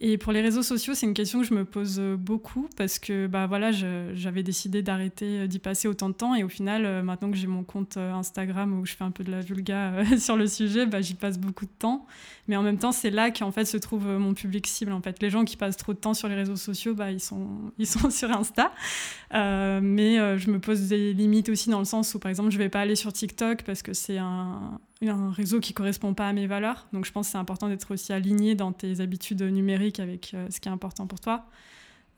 Et 0.00 0.16
pour 0.16 0.32
les 0.32 0.40
réseaux 0.40 0.62
sociaux, 0.62 0.94
c'est 0.94 1.06
une 1.06 1.14
question 1.14 1.40
que 1.40 1.46
je 1.46 1.54
me 1.54 1.64
pose 1.64 1.96
euh, 1.98 2.16
beaucoup 2.16 2.68
parce 2.76 3.00
que 3.00 3.26
bah, 3.26 3.48
voilà, 3.48 3.72
j'avais 3.72 4.44
décidé 4.44 4.80
d'arrêter 4.80 5.40
euh, 5.40 5.46
d'y 5.48 5.58
passer 5.58 5.88
autant 5.88 6.08
de 6.08 6.14
temps 6.14 6.36
et 6.36 6.44
au 6.44 6.48
final, 6.48 6.84
euh, 6.84 7.02
maintenant 7.02 7.32
que 7.32 7.36
j'ai 7.36 7.48
mon 7.48 7.64
compte 7.64 7.96
Instagram 7.96 8.78
où 8.78 8.86
je 8.86 8.94
fais 8.94 9.02
un 9.02 9.10
peu 9.10 9.24
de 9.24 9.32
la 9.32 9.40
vulga 9.40 9.94
sur 10.18 10.36
le 10.36 10.46
sujet, 10.46 10.86
bah, 10.86 11.00
j'y 11.00 11.14
passe 11.14 11.36
beaucoup 11.36 11.64
de 11.64 11.72
temps. 11.80 12.06
Mais 12.46 12.56
en 12.56 12.62
même 12.62 12.78
temps, 12.78 12.92
c'est 12.92 13.10
là 13.10 13.32
qu'en 13.32 13.50
fait 13.50 13.64
se 13.64 13.76
trouve 13.76 14.06
mon 14.06 14.34
public 14.34 14.68
cible. 14.68 14.92
En 14.92 15.02
fait, 15.02 15.20
les 15.20 15.30
gens 15.30 15.44
qui 15.44 15.56
passent 15.56 15.76
trop 15.76 15.94
de 15.94 15.98
temps 15.98 16.14
sur 16.14 16.28
les 16.28 16.36
réseaux 16.36 16.56
sociaux, 16.56 16.94
bah, 16.94 17.10
ils, 17.10 17.20
sont, 17.20 17.48
ils 17.78 17.86
sont 17.86 18.10
sur 18.10 18.30
Insta. 18.30 18.72
mais 19.32 20.38
je 20.38 20.50
me 20.50 20.60
pose 20.60 20.88
des 20.88 21.12
limites 21.12 21.48
aussi 21.48 21.70
dans 21.70 21.80
le 21.80 21.84
sens 21.84 22.14
où, 22.14 22.20
par 22.20 22.30
exemple, 22.30 22.50
je 22.50 22.58
vais 22.58 22.68
pas 22.68 22.80
aller 22.80 22.96
sur 22.96 23.12
TikTok 23.12 23.64
parce 23.64 23.82
que 23.82 23.92
c'est 23.94 24.18
un, 24.18 24.78
un 25.06 25.30
réseau 25.30 25.60
qui 25.60 25.72
correspond 25.74 26.14
pas 26.14 26.28
à 26.28 26.32
mes 26.32 26.46
valeurs. 26.46 26.88
Donc 26.92 27.04
je 27.04 27.12
pense 27.12 27.28
que 27.28 27.32
c'est 27.32 27.38
important 27.38 27.68
d'être 27.68 27.92
aussi 27.92 28.12
aligné 28.12 28.54
dans 28.54 28.72
tes 28.72 29.00
habitudes 29.00 29.42
numériques 29.42 30.00
avec 30.00 30.32
euh, 30.34 30.48
ce 30.50 30.60
qui 30.60 30.68
est 30.68 30.72
important 30.72 31.06
pour 31.06 31.20
toi. 31.20 31.46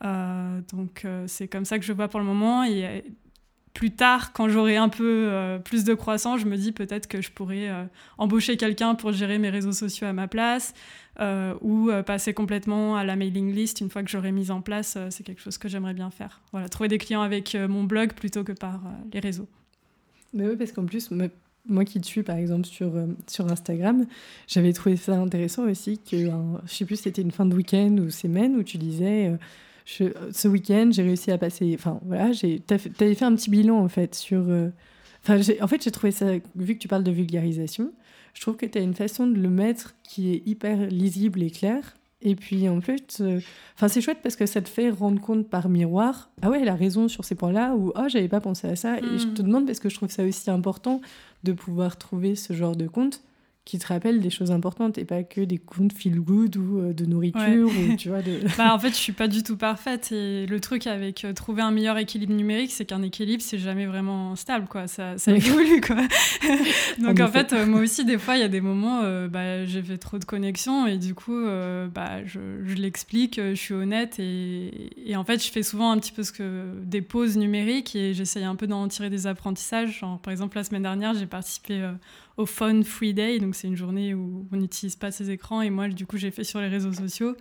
Euh, 0.03 0.61
donc 0.72 1.03
euh, 1.05 1.24
c'est 1.26 1.47
comme 1.47 1.66
ça 1.66 1.78
que 1.78 1.85
je 1.85 1.93
vois 1.93 2.09
pour 2.09 2.20
le 2.20 2.26
moment. 2.26 2.64
Et 2.64 3.05
plus 3.74 3.91
tard, 3.91 4.33
quand 4.33 4.49
j'aurai 4.49 4.76
un 4.76 4.89
peu 4.89 5.61
plus 5.64 5.85
de 5.85 5.95
croissance, 5.95 6.41
je 6.41 6.47
me 6.47 6.57
dis 6.57 6.72
peut-être 6.72 7.07
que 7.07 7.20
je 7.22 7.31
pourrais 7.31 7.70
embaucher 8.18 8.57
quelqu'un 8.57 8.97
pour 8.97 9.12
gérer 9.12 9.39
mes 9.39 9.49
réseaux 9.49 9.72
sociaux 9.72 10.09
à 10.09 10.12
ma 10.12 10.26
place 10.26 10.74
ou 11.62 11.89
passer 12.05 12.35
complètement 12.35 12.97
à 12.97 13.05
la 13.05 13.14
mailing 13.14 13.55
list 13.55 13.81
une 13.81 13.89
fois 13.89 14.03
que 14.03 14.11
j'aurai 14.11 14.33
mis 14.33 14.51
en 14.51 14.61
place. 14.61 14.99
c'est 15.11 15.22
quelque 15.22 15.41
chose 15.41 15.57
que 15.57 15.68
j'aimerais 15.68 15.95
bien 15.95 16.11
faire. 16.11 16.41
Voilà, 16.51 16.68
trouver 16.68 16.89
des 16.89 16.99
clients 16.99 17.22
avec 17.22 17.55
mon 17.55 17.85
blog 17.85 18.12
plutôt 18.14 18.43
que 18.43 18.53
par 18.53 18.81
les 19.12 19.20
réseaux. 19.20 19.49
Mais 20.35 20.49
oui, 20.49 20.57
parce 20.57 20.72
qu'en 20.72 20.85
plus, 20.85 21.12
moi 21.66 21.84
qui 21.84 22.00
te 22.00 22.06
suis 22.06 22.22
par 22.22 22.36
exemple 22.36 22.66
sur, 22.66 22.94
euh, 22.96 23.06
sur 23.26 23.50
Instagram, 23.50 24.06
j'avais 24.46 24.72
trouvé 24.72 24.96
ça 24.96 25.18
intéressant 25.18 25.64
aussi 25.64 25.98
que, 25.98 26.18
je 26.18 26.30
je 26.66 26.74
sais 26.74 26.84
plus 26.84 26.96
si 26.96 27.02
c'était 27.04 27.22
une 27.22 27.30
fin 27.30 27.46
de 27.46 27.54
week-end 27.54 27.96
ou 27.98 28.11
semaine 28.11 28.56
où 28.56 28.62
tu 28.62 28.78
disais 28.78 29.28
euh, 29.28 29.36
je, 29.84 30.04
ce 30.32 30.48
week-end 30.48 30.90
j'ai 30.92 31.02
réussi 31.02 31.30
à 31.30 31.38
passer, 31.38 31.72
enfin 31.74 32.00
voilà, 32.04 32.30
tu 32.32 32.61
avais 33.00 33.14
fait 33.14 33.24
un 33.24 33.34
petit 33.34 33.50
bilan 33.50 33.78
en 33.78 33.88
fait 33.88 34.14
sur... 34.14 34.42
Euh, 34.48 34.70
en 35.28 35.66
fait 35.68 35.82
j'ai 35.82 35.90
trouvé 35.90 36.12
ça, 36.12 36.32
vu 36.56 36.74
que 36.74 36.80
tu 36.80 36.88
parles 36.88 37.04
de 37.04 37.11
vulgarisation, 37.11 37.92
je 38.34 38.40
trouve 38.40 38.56
que 38.56 38.66
tu 38.66 38.78
as 38.78 38.80
une 38.80 38.94
façon 38.94 39.26
de 39.26 39.38
le 39.38 39.50
mettre 39.50 39.94
qui 40.02 40.32
est 40.32 40.42
hyper 40.46 40.86
lisible 40.86 41.42
et 41.42 41.50
claire 41.50 41.94
et 42.22 42.34
puis 42.34 42.68
en 42.68 42.80
fait, 42.80 43.18
euh, 43.20 43.40
enfin 43.76 43.88
c'est 43.88 44.02
chouette 44.02 44.18
parce 44.22 44.36
que 44.36 44.44
ça 44.44 44.61
te 44.61 44.68
fait 44.68 44.90
rendre 44.90 45.20
compte 45.20 45.48
par 45.48 45.68
miroir, 45.70 46.30
ah 46.42 46.50
ouais, 46.50 46.61
elle 46.61 46.68
a 46.68 46.74
raison 46.74 47.08
sur 47.08 47.24
ces 47.24 47.34
points-là, 47.34 47.74
ou 47.74 47.92
ah, 47.94 48.02
oh, 48.04 48.08
j'avais 48.08 48.28
pas 48.28 48.40
pensé 48.40 48.68
à 48.68 48.76
ça. 48.76 48.98
Et 48.98 49.18
je 49.18 49.28
te 49.28 49.40
mm. 49.40 49.46
demande 49.46 49.66
parce 49.66 49.80
que 49.80 49.88
je 49.88 49.94
trouve 49.94 50.11
ça 50.11 50.22
aussi 50.24 50.50
important 50.50 51.00
de 51.45 51.53
pouvoir 51.53 51.97
trouver 51.97 52.36
ce 52.36 52.53
genre 52.53 52.76
de 52.76 52.86
compte 52.86 53.22
qui 53.71 53.79
te 53.79 53.87
rappellent 53.87 54.18
des 54.18 54.31
choses 54.31 54.51
importantes 54.51 54.99
et 54.99 55.05
pas 55.05 55.23
que 55.23 55.41
des 55.41 55.59
comptes 55.59 55.93
feel 55.93 56.18
good 56.18 56.57
ou 56.57 56.81
euh, 56.81 56.93
de 56.93 57.05
nourriture 57.05 57.68
ou 57.68 57.95
tu 57.95 58.09
vois 58.09 58.21
de... 58.21 58.41
bah, 58.59 58.75
en 58.75 58.81
fait 58.81 58.89
je 58.89 58.97
suis 58.97 59.12
pas 59.12 59.29
du 59.29 59.45
tout 59.45 59.57
parfaite 59.57 60.11
et 60.11 60.45
le 60.47 60.59
truc 60.59 60.89
avec 60.89 61.25
euh, 61.25 61.33
trouver 61.33 61.62
un 61.62 61.71
meilleur 61.71 61.97
équilibre 61.97 62.35
numérique 62.35 62.73
c'est 62.73 62.85
qu'un 62.85 63.03
équilibre 63.03 63.41
c'est 63.47 63.61
jamais 63.61 63.87
vraiment 63.87 64.35
stable 64.35 64.66
quoi. 64.66 64.89
Ça, 64.89 65.18
ça 65.18 65.31
évolue 65.31 65.81
quoi. 65.81 65.99
Donc 66.99 67.21
en, 67.21 67.29
fait 67.29 67.53
euh, 67.53 67.64
moi 67.64 67.79
aussi 67.79 68.05
des 68.05 68.18
fois 68.18 68.35
il 68.35 68.41
y 68.41 68.43
a 68.43 68.49
des 68.49 68.61
moments 68.61 69.03
bah, 69.29 69.64
j'ai 69.66 69.83
fait 69.83 69.99
trop 69.99 70.18
de 70.18 70.25
connexions 70.25 70.89
et 70.89 70.99
du 70.99 71.14
coup 71.14 71.41
bah, 71.95 72.25
je, 72.27 72.41
je 72.64 72.75
l'explique 72.75 73.37
je 73.41 73.55
suis 73.55 73.75
honnête 73.75 74.18
et, 74.18 74.91
et, 75.09 75.14
en 75.14 75.23
fait 75.23 75.45
je 75.45 75.49
fais 75.49 75.62
souvent 75.62 75.93
un 75.93 75.99
petit 75.99 76.11
peu 76.11 76.25
ce 76.25 76.33
que 76.33 76.64
des 76.83 77.03
pauses 77.03 77.37
numériques 77.37 77.95
et 77.95 78.14
j'essaye 78.14 78.43
un 78.43 78.57
peu 78.57 78.66
d'en 78.66 78.89
tirer 78.89 79.11
des 79.11 79.29
apprentissages. 79.29 80.01
Genre, 80.01 80.18
par 80.18 80.33
exemple 80.33 80.57
la 80.57 80.64
semaine 80.64 80.83
dernière 80.83 81.14
j'ai 81.14 81.27
participé 81.27 81.89
au 82.41 82.47
Phone 82.47 82.84
Free 82.84 83.12
Day, 83.12 83.38
donc 83.38 83.55
c'est 83.55 83.68
une 83.68 83.76
journée 83.76 84.14
où 84.14 84.47
on 84.51 84.57
n'utilise 84.57 84.97
pas 84.97 85.11
ses 85.11 85.30
écrans. 85.30 85.61
Et 85.61 85.70
moi, 85.70 85.88
du 85.88 86.07
coup, 86.07 86.16
j'ai 86.16 86.30
fait 86.30 86.45
sur 86.45 86.61
les 86.61 86.68
réseaux 86.68 86.93
sociaux. 86.93 87.36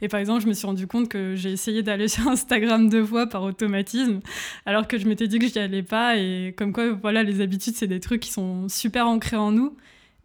Et 0.00 0.08
par 0.08 0.20
exemple, 0.20 0.42
je 0.42 0.46
me 0.46 0.52
suis 0.52 0.66
rendu 0.66 0.86
compte 0.86 1.08
que 1.08 1.34
j'ai 1.34 1.50
essayé 1.50 1.82
d'aller 1.82 2.08
sur 2.08 2.28
Instagram 2.28 2.88
deux 2.88 3.04
fois 3.04 3.26
par 3.26 3.42
automatisme, 3.42 4.20
alors 4.66 4.86
que 4.86 4.98
je 4.98 5.08
m'étais 5.08 5.26
dit 5.26 5.38
que 5.38 5.48
je 5.48 5.54
n'y 5.54 5.60
allais 5.60 5.82
pas. 5.82 6.18
Et 6.18 6.54
comme 6.56 6.72
quoi, 6.72 6.92
voilà, 6.92 7.22
les 7.22 7.40
habitudes, 7.40 7.74
c'est 7.74 7.86
des 7.86 8.00
trucs 8.00 8.20
qui 8.20 8.30
sont 8.30 8.68
super 8.68 9.08
ancrés 9.08 9.36
en 9.36 9.52
nous. 9.52 9.76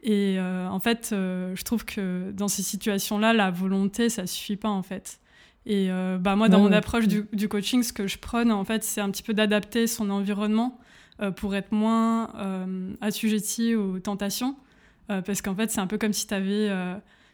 Et 0.03 0.35
euh, 0.37 0.67
en 0.67 0.79
fait, 0.79 1.09
euh, 1.11 1.55
je 1.55 1.63
trouve 1.63 1.85
que 1.85 2.31
dans 2.31 2.47
ces 2.47 2.63
situations-là, 2.63 3.33
la 3.33 3.49
volonté, 3.49 4.09
ça 4.09 4.27
suffit 4.27 4.57
pas 4.57 4.69
en 4.69 4.83
fait. 4.83 5.19
Et 5.65 5.87
euh, 5.89 6.17
bah 6.17 6.35
moi, 6.35 6.47
dans 6.47 6.59
mon 6.59 6.71
approche 6.71 7.07
du, 7.07 7.25
du, 7.33 7.49
coaching, 7.49 7.83
ce 7.83 7.91
que 7.91 8.07
je 8.07 8.17
prône, 8.17 8.53
en 8.53 8.63
fait, 8.63 8.83
c'est 8.83 9.01
un 9.01 9.11
petit 9.11 9.23
peu 9.23 9.33
d'adapter 9.33 9.85
son 9.85 10.09
environnement 10.09 10.79
pour 11.35 11.55
être 11.55 11.71
moins 11.71 12.29
euh, 12.35 12.93
assujetti 13.01 13.75
aux 13.75 13.99
tentations. 13.99 14.55
Euh, 15.09 15.21
parce 15.21 15.41
qu'en 15.41 15.55
fait, 15.55 15.71
c'est 15.71 15.79
un 15.79 15.87
peu 15.87 15.97
comme 15.97 16.13
si 16.13 16.27
tu 16.27 16.33
avais 16.33 16.69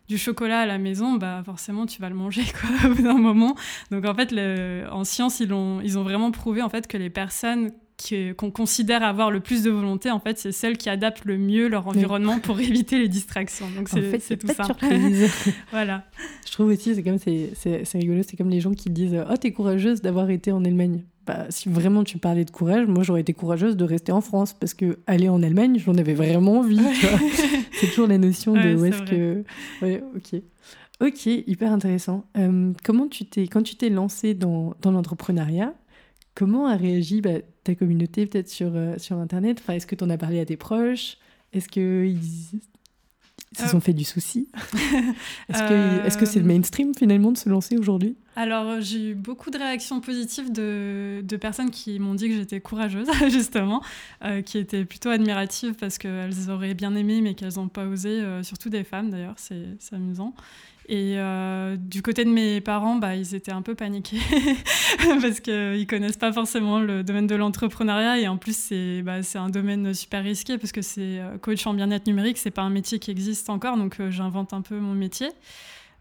du 0.08 0.18
chocolat 0.18 0.62
à 0.62 0.66
la 0.66 0.78
maison, 0.78 1.14
bah 1.14 1.42
forcément 1.46 1.86
tu 1.86 2.02
vas 2.02 2.10
le 2.10 2.16
manger 2.16 2.44
quoi, 2.60 2.70
au 2.90 2.94
bout 2.94 3.04
d'un 3.04 3.18
moment. 3.18 3.56
Donc 3.90 4.06
en 4.06 4.14
fait, 4.14 4.32
le, 4.32 4.86
en 4.92 5.04
science, 5.04 5.40
ils 5.40 5.54
ont, 5.54 5.82
ils 5.82 5.98
ont 5.98 6.04
vraiment 6.04 6.32
prouvé 6.32 6.62
en 6.62 6.70
fait 6.70 6.88
que 6.88 6.98
les 6.98 7.10
personnes 7.10 7.72
qu'on 8.38 8.52
considère 8.52 9.04
avoir 9.04 9.32
le 9.32 9.40
plus 9.40 9.64
de 9.64 9.70
volonté, 9.70 10.12
en 10.12 10.20
fait, 10.20 10.38
c'est 10.38 10.52
celles 10.52 10.78
qui 10.78 10.90
adaptent 10.90 11.26
le 11.26 11.38
mieux 11.38 11.68
leur 11.68 11.88
environnement 11.88 12.40
pour 12.40 12.60
éviter 12.60 13.00
les 13.00 13.08
distractions. 13.08 13.70
Donc 13.76 13.90
c'est 13.90 14.08
en 14.08 14.12
fait, 14.20 14.38
tout 14.38 14.48
ça. 14.48 14.64
voilà. 15.72 16.04
Je 16.46 16.52
trouve 16.52 16.68
aussi, 16.68 16.96
c'est 16.96 17.04
comme 17.04 17.18
c'est 17.18 17.84
rigolo, 17.94 18.22
c'est 18.28 18.36
comme 18.36 18.50
les 18.50 18.62
gens 18.62 18.74
qui 18.74 18.90
disent 18.90 19.18
Oh, 19.30 19.38
t'es 19.38 19.52
courageuse 19.52 20.02
d'avoir 20.02 20.30
été 20.30 20.52
en 20.52 20.66
Allemagne. 20.66 21.04
Bah, 21.26 21.46
si 21.50 21.70
vraiment 21.70 22.04
tu 22.04 22.18
parlais 22.18 22.46
de 22.46 22.52
courage, 22.52 22.88
moi 22.88 23.04
j'aurais 23.04 23.22
été 23.22 23.34
courageuse 23.34 23.78
de 23.78 23.84
rester 23.86 24.12
en 24.12 24.22
France 24.22 24.54
parce 24.54 24.74
que 24.74 25.00
aller 25.08 25.30
en 25.30 25.42
Allemagne, 25.42 25.80
j'en 25.80 25.96
avais 25.96 26.14
vraiment 26.14 26.60
envie. 26.60 26.80
c'est 27.74 27.88
toujours 27.88 28.08
la 28.08 28.18
notion 28.18 28.54
de 28.54 28.76
où 28.76 28.86
est-ce 28.86 29.04
que. 29.04 29.44
Ouais, 29.82 30.04
ok. 30.16 30.42
Ok, 31.02 31.26
hyper 31.26 31.72
intéressant. 31.72 32.26
Euh, 32.38 32.72
comment 32.84 33.08
tu 33.08 33.26
t'es, 33.26 33.48
quand 33.48 33.64
tu 33.64 33.76
t'es 33.76 33.90
lancé 33.90 34.34
dans, 34.34 34.74
dans 34.82 34.92
l'entrepreneuriat, 34.92 35.74
comment 36.36 36.68
a 36.68 36.76
réagi 36.76 37.22
bah, 37.22 37.40
ta 37.64 37.76
communauté 37.76 38.26
peut-être 38.26 38.50
sur, 38.50 38.72
euh, 38.76 38.98
sur 38.98 39.18
Internet? 39.18 39.60
Enfin, 39.62 39.74
Est-ce 39.74 39.88
que 39.88 39.96
tu 39.96 40.04
en 40.04 40.10
as 40.10 40.18
parlé 40.18 40.40
à 40.40 40.46
tes 40.46 40.58
proches? 40.58 41.18
Est-ce 41.52 41.68
qu'ils 41.68 42.20
se 43.58 43.68
sont 43.68 43.80
fait 43.80 43.94
du 43.94 44.04
souci 44.04 44.48
Est-ce 45.50 46.18
que 46.18 46.26
c'est 46.26 46.40
le 46.40 46.46
mainstream 46.46 46.94
finalement 46.96 47.32
de 47.32 47.38
se 47.38 47.50
lancer 47.50 47.78
aujourd'hui? 47.78 48.16
Alors, 48.36 48.82
j'ai 48.82 49.12
eu 49.12 49.16
beaucoup 49.16 49.52
de 49.52 49.58
réactions 49.60 50.02
positives 50.02 50.52
de, 50.52 51.22
de 51.24 51.38
personnes 51.38 51.70
qui 51.70 52.00
m'ont 52.00 52.16
dit 52.16 52.30
que 52.30 52.36
j'étais 52.36 52.62
courageuse, 52.62 53.08
justement, 53.30 53.84
euh, 54.24 54.42
qui 54.42 54.58
étaient 54.58 54.86
plutôt 54.86 55.10
admiratives 55.10 55.76
parce 55.76 56.00
qu'elles 56.00 56.50
auraient 56.50 56.74
bien 56.74 56.96
aimé, 56.96 57.22
mais 57.22 57.36
qu'elles 57.36 57.56
n'ont 57.58 57.68
pas 57.68 57.86
osé, 57.86 58.10
euh, 58.10 58.42
surtout 58.42 58.70
des 58.70 58.84
femmes 58.84 59.12
d'ailleurs, 59.12 59.36
c'est 59.38 59.78
amusant. 59.92 60.34
Et 60.90 61.16
euh, 61.18 61.78
du 61.78 62.02
côté 62.02 62.26
de 62.26 62.30
mes 62.30 62.60
parents, 62.62 62.96
bah, 62.96 63.16
ils 63.16 63.36
étaient 63.36 63.52
un 63.52 63.62
peu 63.62 63.74
paniqués 63.74 64.20
parce 65.22 65.40
qu'ils 65.40 65.54
ne 65.54 65.86
connaissent 65.86 66.18
pas 66.18 66.34
forcément 66.34 66.80
le 66.80 67.04
domaine 67.04 67.28
de 67.28 67.36
l'entrepreneuriat. 67.36 68.20
Et 68.20 68.28
en 68.28 68.38
plus, 68.38 68.56
c'est 68.56 69.02
bah, 69.02 69.20
un 69.36 69.50
domaine 69.50 69.94
super 69.94 70.24
risqué 70.24 70.58
parce 70.58 70.72
que 70.72 70.82
c'est 70.82 71.22
coach 71.42 71.66
en 71.68 71.74
bien-être 71.74 72.08
numérique, 72.08 72.38
c'est 72.38 72.52
pas 72.52 72.64
un 72.64 72.70
métier 72.70 73.00
qui 73.00 73.12
existe 73.12 73.50
encore, 73.50 73.78
donc 73.78 73.98
j'invente 74.10 74.54
un 74.54 74.62
peu 74.62 74.78
mon 74.78 74.94
métier. 74.94 75.30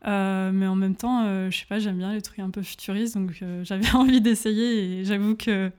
Euh, 0.07 0.51
mais 0.53 0.67
en 0.67 0.75
même 0.75 0.97
temps, 0.97 1.25
euh, 1.27 1.51
je 1.51 1.59
sais 1.59 1.67
pas, 1.67 1.79
j'aime 1.79 1.99
bien 1.99 2.13
les 2.13 2.23
trucs 2.23 2.41
un 2.41 2.51
peu 2.51 2.63
futuristes, 2.63 3.17
donc 3.17 3.39
euh, 3.43 3.65
j'avais 3.65 3.91
envie 3.95 4.21
d'essayer. 4.21 5.01
Et 5.01 5.05
j'avoue 5.05 5.37
que 5.37 5.71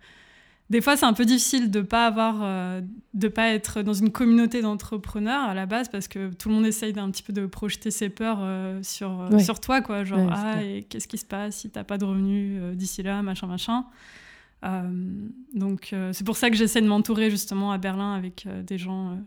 des 0.70 0.82
fois, 0.82 0.98
c'est 0.98 1.06
un 1.06 1.14
peu 1.14 1.26
difficile 1.26 1.70
de 1.72 1.82
pas 1.82 2.08
avoir, 2.08 2.82
de 3.14 3.28
pas 3.28 3.50
être 3.50 3.82
dans 3.82 3.94
une 3.94 4.12
communauté 4.12 4.62
d'entrepreneurs 4.62 5.44
à 5.44 5.54
la 5.54 5.66
base, 5.66 5.90
parce 5.90 6.08
que 6.08 6.34
tout 6.34 6.50
le 6.50 6.56
monde 6.56 6.66
essaye 6.66 6.94
d'un 6.94 7.12
petit 7.12 7.24
peu 7.24 7.34
de 7.34 7.46
projeter 7.46 7.92
ses 7.92 8.10
peurs 8.10 8.40
sur, 8.84 9.30
sur 9.40 9.60
toi, 9.60 9.82
quoi. 9.82 10.04
Genre, 10.04 10.30
ah, 10.32 10.64
et 10.64 10.84
qu'est-ce 10.84 11.08
qui 11.08 11.18
se 11.18 11.26
passe 11.26 11.58
si 11.58 11.70
t'as 11.70 11.84
pas 11.84 11.98
de 11.98 12.06
revenus 12.06 12.76
d'ici 12.76 13.04
là, 13.04 13.22
machin, 13.22 13.48
machin. 13.48 13.86
donc, 15.54 15.94
c'est 16.12 16.26
pour 16.26 16.38
ça 16.38 16.50
que 16.50 16.56
j'essaie 16.56 16.82
de 16.82 16.88
m'entourer 16.88 17.30
justement 17.30 17.72
à 17.72 17.78
Berlin 17.78 18.16
avec 18.16 18.48
des 18.66 18.78
gens 18.78 19.20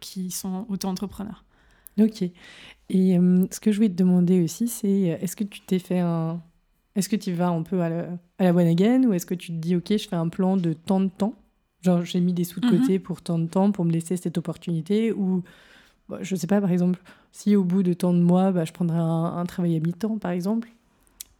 qui 0.00 0.30
sont 0.30 0.64
auto-entrepreneurs. 0.68 1.44
Ok. 1.98 2.22
Et 2.90 3.18
euh, 3.18 3.46
ce 3.50 3.60
que 3.60 3.70
je 3.70 3.76
voulais 3.76 3.88
te 3.88 3.94
demander 3.94 4.42
aussi, 4.42 4.68
c'est 4.68 5.12
euh, 5.12 5.18
est-ce 5.20 5.36
que 5.36 5.44
tu 5.44 5.60
t'es 5.60 5.78
fait 5.78 5.98
un. 5.98 6.42
Est-ce 6.98 7.08
que 7.08 7.14
tu 7.14 7.32
vas 7.32 7.46
un 7.46 7.62
peu 7.62 7.80
à 7.80 7.88
la, 7.88 8.06
à 8.38 8.44
la 8.44 8.52
one 8.52 8.66
again 8.66 9.04
ou 9.04 9.12
est-ce 9.12 9.24
que 9.24 9.34
tu 9.34 9.52
te 9.52 9.56
dis, 9.56 9.76
ok, 9.76 9.96
je 9.96 10.08
fais 10.08 10.16
un 10.16 10.28
plan 10.28 10.56
de 10.56 10.72
tant 10.72 10.98
de 10.98 11.08
temps? 11.08 11.36
Genre, 11.82 12.04
j'ai 12.04 12.18
mis 12.18 12.32
des 12.32 12.42
sous 12.42 12.58
de 12.58 12.66
mhm. 12.66 12.80
côté 12.80 12.98
pour 12.98 13.22
tant 13.22 13.38
de 13.38 13.46
temps 13.46 13.70
pour 13.70 13.84
me 13.84 13.92
laisser 13.92 14.16
cette 14.16 14.36
opportunité 14.36 15.12
ou, 15.12 15.44
bah, 16.08 16.18
je 16.22 16.34
sais 16.34 16.48
pas, 16.48 16.60
par 16.60 16.72
exemple, 16.72 17.00
si 17.30 17.54
au 17.54 17.62
bout 17.62 17.84
de 17.84 17.92
tant 17.92 18.12
de 18.12 18.18
mois, 18.18 18.50
bah, 18.50 18.64
je 18.64 18.72
prendrais 18.72 18.98
un, 18.98 19.46
travail 19.46 19.76
à 19.76 19.78
mi-temps, 19.78 20.18
par 20.18 20.32
exemple? 20.32 20.68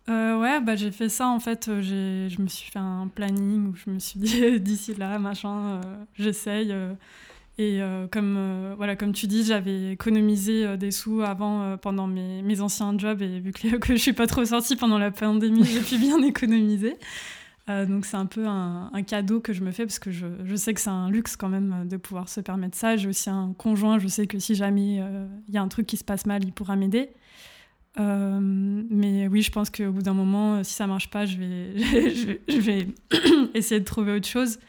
Euh, 0.09 0.39
ouais, 0.39 0.61
bah, 0.61 0.77
j'ai 0.77 0.93
fait 0.93 1.09
ça 1.09 1.27
en 1.27 1.41
fait. 1.41 1.65
Je 1.67 2.41
me 2.41 2.47
suis 2.47 2.71
fait 2.71 2.79
un 2.79 3.11
planning 3.13 3.73
où 3.73 3.75
je 3.75 3.91
me 3.91 3.99
suis 3.99 4.21
dit 4.21 4.61
d'ici 4.61 4.95
là, 4.95 5.19
machin, 5.19 5.81
j'essaye. 6.15 6.73
Et 7.61 7.83
euh, 7.83 8.07
comme, 8.07 8.37
euh, 8.39 8.75
voilà, 8.77 8.95
comme 8.95 9.13
tu 9.13 9.27
dis, 9.27 9.45
j'avais 9.45 9.93
économisé 9.93 10.65
euh, 10.65 10.77
des 10.77 10.93
sous 10.93 11.23
avant 11.23 11.77
pendant 11.77 12.07
mes, 12.07 12.41
mes, 12.43 12.61
anciens 12.61 12.97
jobs 12.97 13.21
et 13.21 13.41
vu 13.41 13.53
que, 13.53 13.77
que 13.79 13.89
je 13.89 13.93
ne 13.95 13.99
suis 13.99 14.13
pas 14.13 14.29
trop 14.29 14.45
sortie 14.45 14.77
pendant 14.77 14.97
la 14.97 15.11
pandémie, 15.11 15.65
j'ai 15.73 15.81
pu 15.81 15.99
bien 15.99 16.23
économiser. 16.23 16.97
donc 17.67 18.07
c'est 18.07 18.17
un 18.17 18.27
peu 18.27 18.47
un, 18.47 19.03
cadeau 19.07 19.41
que 19.41 19.53
je 19.53 19.63
me 19.63 19.73
fais 19.73 19.85
parce 19.85 19.99
que 19.99 20.13
je, 20.13 20.27
je 20.45 20.55
sais 20.55 20.73
que 20.73 20.81
c'est 20.81 20.89
un 20.89 21.11
luxe 21.11 21.37
quand 21.37 21.49
même 21.49 21.89
de 21.89 21.97
pouvoir 21.97 22.29
se 22.29 22.41
permettre 22.41 22.77
ça. 22.77 22.97
J'ai 22.97 23.09
aussi 23.09 23.29
un 23.29 23.53
conjoint, 23.59 23.99
je 23.99 24.07
sais 24.07 24.29
que 24.29 24.39
si 24.39 24.55
jamais 24.55 25.03
il 25.49 25.55
y 25.55 25.59
a 25.59 25.63
un 25.63 25.69
truc 25.69 25.87
qui 25.87 25.97
se 25.97 26.05
passe 26.05 26.27
mal, 26.27 26.45
il 26.45 26.53
pourra 26.53 26.77
m'aider. 26.77 27.11
mais 27.99 29.27
oui, 29.27 29.43
je 29.43 29.51
pense 29.51 29.69
qu'au 29.69 29.91
bout 29.91 30.03
d'un 30.03 30.15
moment, 30.15 30.63
si 30.63 30.75
ça 30.75 30.87
marche 30.87 31.11
pas, 31.11 31.27
je 31.27 31.37
vais, 31.37 31.77
je 32.15 32.27
vais, 32.27 32.41
je 32.49 32.61
vais 32.61 32.87
essayer 33.55 33.81
de 33.81 33.85
trouver 33.85 34.13
autre 34.13 34.29
chose. 34.29 34.61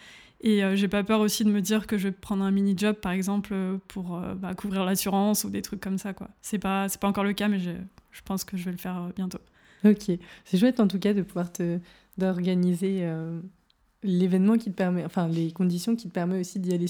Et 0.42 0.64
euh, 0.64 0.76
j'ai 0.76 0.88
pas 0.88 1.04
peur 1.04 1.20
aussi 1.20 1.44
de 1.44 1.52
me 1.52 1.62
dire 1.62 1.86
que 1.86 1.98
je 1.98 2.08
vais 2.08 2.12
prendre 2.14 2.44
un 2.44 2.52
mini 2.52 2.74
job 2.78 2.96
par 2.96 3.12
exemple 3.12 3.50
euh, 3.54 3.78
pour 3.90 4.16
euh, 4.16 4.36
bah, 4.36 4.54
couvrir 4.54 4.86
l'assurance 4.86 5.44
ou 5.44 5.50
des 5.50 5.62
trucs 5.62 5.82
comme 5.82 5.98
ça 5.98 6.14
quoi. 6.14 6.30
C'est 6.42 6.60
pas 6.60 6.88
c'est 6.88 7.00
pas 7.00 7.08
encore 7.08 7.26
le 7.26 7.34
cas 7.34 7.50
mais 7.50 7.60
je, 7.60 7.72
je 8.12 8.22
pense 8.24 8.46
que 8.46 8.56
je 8.56 8.64
vais 8.66 8.72
le 8.72 8.78
faire 8.78 9.10
bientôt. 9.16 9.40
Ok, 9.84 10.12
c'est 10.46 10.58
chouette 10.58 10.80
en 10.80 10.88
tout 10.88 11.00
cas 11.00 11.14
de 11.14 11.22
pouvoir 11.22 11.52
te 11.52 11.80
d'organiser 12.18 13.06
l'événement 14.04 14.58
qui 14.58 14.72
te 14.72 14.76
permet, 14.76 15.06
enfin 15.06 15.30
les 15.30 15.52
conditions 15.52 15.96
qui 15.96 16.10
te 16.10 16.14
permettent 16.14 16.42
aussi 16.42 16.60
d'y 16.60 16.74
aller 16.74 16.88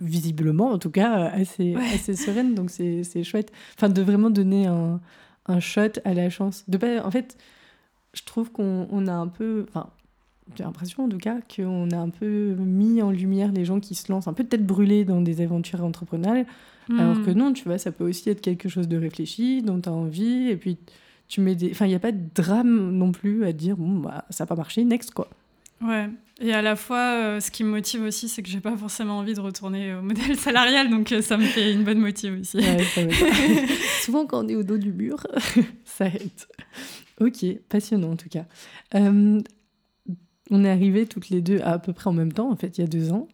visiblement 0.00 0.70
en 0.70 0.78
tout 0.78 0.90
cas 0.90 1.28
assez 1.28 1.74
assez 1.94 2.14
sereine 2.14 2.54
donc 2.54 2.70
c'est 2.70 3.24
chouette. 3.24 3.52
Enfin 3.76 3.88
de 3.88 4.02
vraiment 4.02 4.30
donner 4.30 4.66
un, 4.66 5.00
un 5.46 5.60
shot 5.60 6.00
à 6.04 6.14
la 6.14 6.30
chance. 6.30 6.64
De 6.68 6.78
pas 6.78 7.04
en 7.04 7.10
fait 7.10 7.36
je 8.12 8.22
trouve 8.22 8.50
qu'on 8.50 8.88
on 8.90 9.06
a 9.06 9.12
un 9.12 9.28
peu 9.28 9.66
enfin 9.68 9.90
j'ai 10.54 10.64
l'impression 10.64 11.04
en 11.04 11.08
tout 11.08 11.18
cas 11.18 11.38
qu'on 11.54 11.90
a 11.90 11.96
un 11.96 12.08
peu 12.08 12.54
mis 12.58 13.02
en 13.02 13.10
lumière 13.10 13.52
les 13.52 13.64
gens 13.64 13.80
qui 13.80 13.94
se 13.94 14.10
lancent 14.12 14.28
un 14.28 14.32
peu 14.32 14.44
tête 14.44 14.64
brûlée 14.64 15.04
dans 15.04 15.20
des 15.20 15.40
aventures 15.40 15.82
entrepreneuriales, 15.82 16.46
alors 16.98 17.20
que 17.22 17.30
hmm. 17.30 17.38
non, 17.38 17.52
tu 17.52 17.64
vois, 17.64 17.78
ça 17.78 17.90
peut 17.90 18.08
aussi 18.08 18.30
être 18.30 18.40
quelque 18.40 18.68
chose 18.68 18.86
de 18.86 18.96
réfléchi, 18.96 19.62
dont 19.62 19.80
tu 19.80 19.88
as 19.88 19.92
envie, 19.92 20.48
et 20.48 20.56
puis 20.56 20.78
tu 21.28 21.40
mets 21.40 21.56
des... 21.56 21.70
Enfin, 21.72 21.86
il 21.86 21.88
n'y 21.88 21.96
a 21.96 22.00
pas 22.00 22.12
de 22.12 22.22
drame 22.34 22.92
non 22.92 23.10
plus 23.10 23.44
à 23.44 23.52
dire, 23.52 23.76
bon, 23.76 23.98
bah, 23.98 24.24
ça 24.30 24.44
n'a 24.44 24.46
pas 24.46 24.54
marché, 24.54 24.84
next, 24.84 25.12
quoi. 25.12 25.28
Ouais, 25.82 26.08
et 26.40 26.52
à 26.52 26.62
la 26.62 26.76
fois, 26.76 27.14
euh, 27.14 27.40
ce 27.40 27.50
qui 27.50 27.64
me 27.64 27.70
motive 27.70 28.02
aussi, 28.02 28.28
c'est 28.28 28.42
que 28.42 28.48
j'ai 28.48 28.60
pas 28.60 28.76
forcément 28.76 29.18
envie 29.18 29.34
de 29.34 29.40
retourner 29.40 29.94
au 29.94 30.02
modèle 30.02 30.36
salarial, 30.38 30.90
donc 30.90 31.12
euh, 31.12 31.22
ça 31.22 31.36
me 31.36 31.44
fait 31.44 31.72
une 31.72 31.84
bonne 31.84 31.98
motive 31.98 32.38
aussi. 32.40 32.58
Souvent, 34.02 34.26
quand 34.26 34.44
on 34.44 34.48
est 34.48 34.54
au 34.54 34.62
dos 34.62 34.78
du 34.78 34.92
mur, 34.92 35.26
ça 35.84 36.06
aide. 36.06 36.30
Ok, 37.20 37.44
passionnant 37.68 38.12
en 38.12 38.16
tout 38.16 38.28
cas. 38.28 38.44
Euh, 38.94 39.40
on 40.50 40.64
est 40.64 40.70
arrivés 40.70 41.06
toutes 41.06 41.28
les 41.30 41.40
deux 41.40 41.60
à, 41.62 41.78
peu 41.78 41.92
près 41.92 42.08
en 42.08 42.12
même 42.12 42.32
temps, 42.32 42.50
en 42.50 42.56
fait, 42.56 42.78
il 42.78 42.80
y 42.82 42.84
a 42.84 42.88
deux 42.88 43.12
ans. 43.12 43.28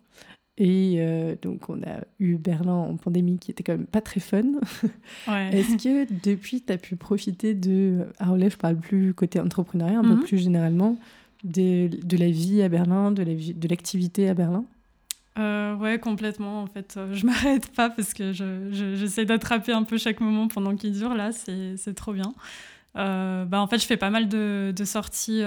Et 0.59 0.97
euh, 0.99 1.35
donc, 1.41 1.71
on 1.71 1.83
a 1.83 2.01
eu 2.19 2.37
Berlin 2.37 2.75
en 2.75 2.97
pandémie 2.97 3.39
qui 3.39 3.51
était 3.51 3.63
quand 3.63 3.73
même 3.73 3.87
pas 3.87 4.01
très 4.01 4.21
fun. 4.21 4.43
Est-ce 5.29 5.83
que 5.83 6.13
depuis, 6.23 6.61
tu 6.61 6.73
as 6.73 6.79
pu 6.79 6.97
profiter 6.97 7.55
de. 7.55 8.07
Alors 8.19 8.37
là, 8.37 8.49
je 8.49 8.57
parle 8.57 8.77
plus 8.77 9.15
côté 9.15 9.41
entrepreneuriat, 9.41 9.99
un 9.99 10.03
peu 10.03 10.15
mhm. 10.15 10.25
plus 10.25 10.39
généralement, 10.39 10.99
de, 11.45 11.89
de, 11.89 12.17
la 12.17 12.31
vie 12.31 12.63
à 12.63 12.69
Berlin, 12.69 13.13
de 13.13 13.69
l'activité 13.69 14.29
à 14.29 14.35
Berlin? 14.35 14.65
Euh, 15.39 15.75
ouais, 15.77 15.99
complètement. 15.99 16.63
En 16.63 16.67
fait, 16.67 16.95
euh, 16.99 17.15
je 17.15 17.25
m'arrête 17.27 17.73
pas 17.73 17.89
parce 17.89 18.13
que 18.13 18.33
j'essaie 18.33 19.23
je, 19.23 19.27
d'attraper 19.27 19.73
un 19.73 19.85
peu 19.85 19.97
chaque 19.97 20.21
moment 20.21 20.49
pendant 20.49 20.77
qu'il 20.77 20.93
dure. 20.93 21.15
Là, 21.15 21.31
c'est 21.33 21.95
trop 21.95 22.13
bien. 22.13 22.35
bah, 22.95 23.61
en 23.61 23.67
fait, 23.67 23.79
je 23.79 23.87
fais 23.87 23.97
pas 23.97 24.11
mal 24.11 24.29
de, 24.29 24.75
de 24.77 24.85
sorties 24.85 25.43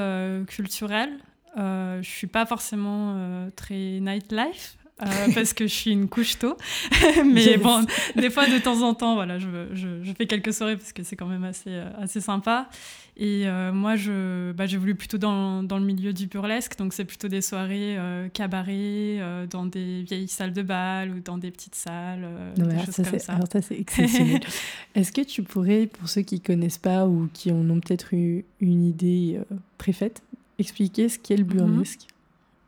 culturelles. 0.48 1.14
Euh, 1.58 2.02
je 2.02 2.10
suis 2.10 2.28
pas 2.28 2.46
forcément 2.46 3.14
euh, 3.16 3.50
très 3.56 4.00
nightlife. 4.00 4.78
Euh, 5.02 5.06
parce 5.36 5.52
que 5.54 5.68
je 5.68 5.74
suis 5.74 5.92
une 5.92 6.08
couche 6.08 6.40
tôt. 6.40 6.58
Mais 7.26 7.58
bon, 7.58 7.86
des 8.16 8.30
fois, 8.30 8.48
de 8.48 8.58
temps 8.60 8.82
en 8.82 8.94
temps, 8.94 9.16
voilà, 9.16 9.40
je, 9.40 9.48
je, 9.74 10.02
je 10.04 10.14
fais 10.14 10.26
quelques 10.26 10.54
soirées 10.54 10.78
parce 10.78 10.94
que 10.94 11.04
c'est 11.04 11.18
quand 11.18 11.26
même 11.26 11.44
assez, 11.44 11.72
euh, 11.72 11.90
assez 12.00 12.22
sympa. 12.22 12.70
Et 13.18 13.46
moi, 13.72 13.96
je, 13.96 14.52
bah, 14.52 14.66
j'ai 14.66 14.76
voulu 14.76 14.94
plutôt 14.94 15.18
dans, 15.18 15.64
dans, 15.64 15.78
le 15.78 15.86
milieu 15.86 16.12
du 16.12 16.28
burlesque. 16.28 16.78
Donc, 16.78 16.92
c'est 16.94 17.06
plutôt 17.06 17.30
des 17.30 17.40
soirées 17.40 17.98
cabaret, 18.34 19.22
dans 19.50 19.66
des 19.66 20.04
vieilles 20.04 20.28
salles 20.28 20.52
de 20.52 20.62
bal 20.62 21.12
ou 21.12 21.20
dans 21.22 21.38
des 21.38 21.50
petites 21.50 21.76
salles. 21.76 22.28
des 22.58 22.78
choses 22.84 22.94
ça, 22.94 23.04
comme 23.04 23.20
ça. 23.20 23.34
Alors, 23.36 23.48
ça, 23.50 23.62
c'est 23.62 23.80
exceptionnel. 23.80 24.42
Est-ce 24.96 25.14
que 25.14 25.22
tu 25.22 25.44
pourrais, 25.44 25.88
pour 25.88 26.10
ceux 26.10 26.24
qui 26.24 26.42
connaissent 26.42 26.78
pas 26.78 27.08
ou 27.08 27.30
qui 27.34 27.54
en 27.54 27.70
ont 27.70 27.80
peut-être 27.80 28.14
eu 28.14 28.44
une 28.60 28.84
idée 28.84 29.40
préfaite, 29.78 30.22
expliquer 30.60 31.10
ce 31.10 31.20
qu'est 31.20 31.38
le 31.38 31.44
mhm. 31.44 31.50
burlesque 31.50 32.08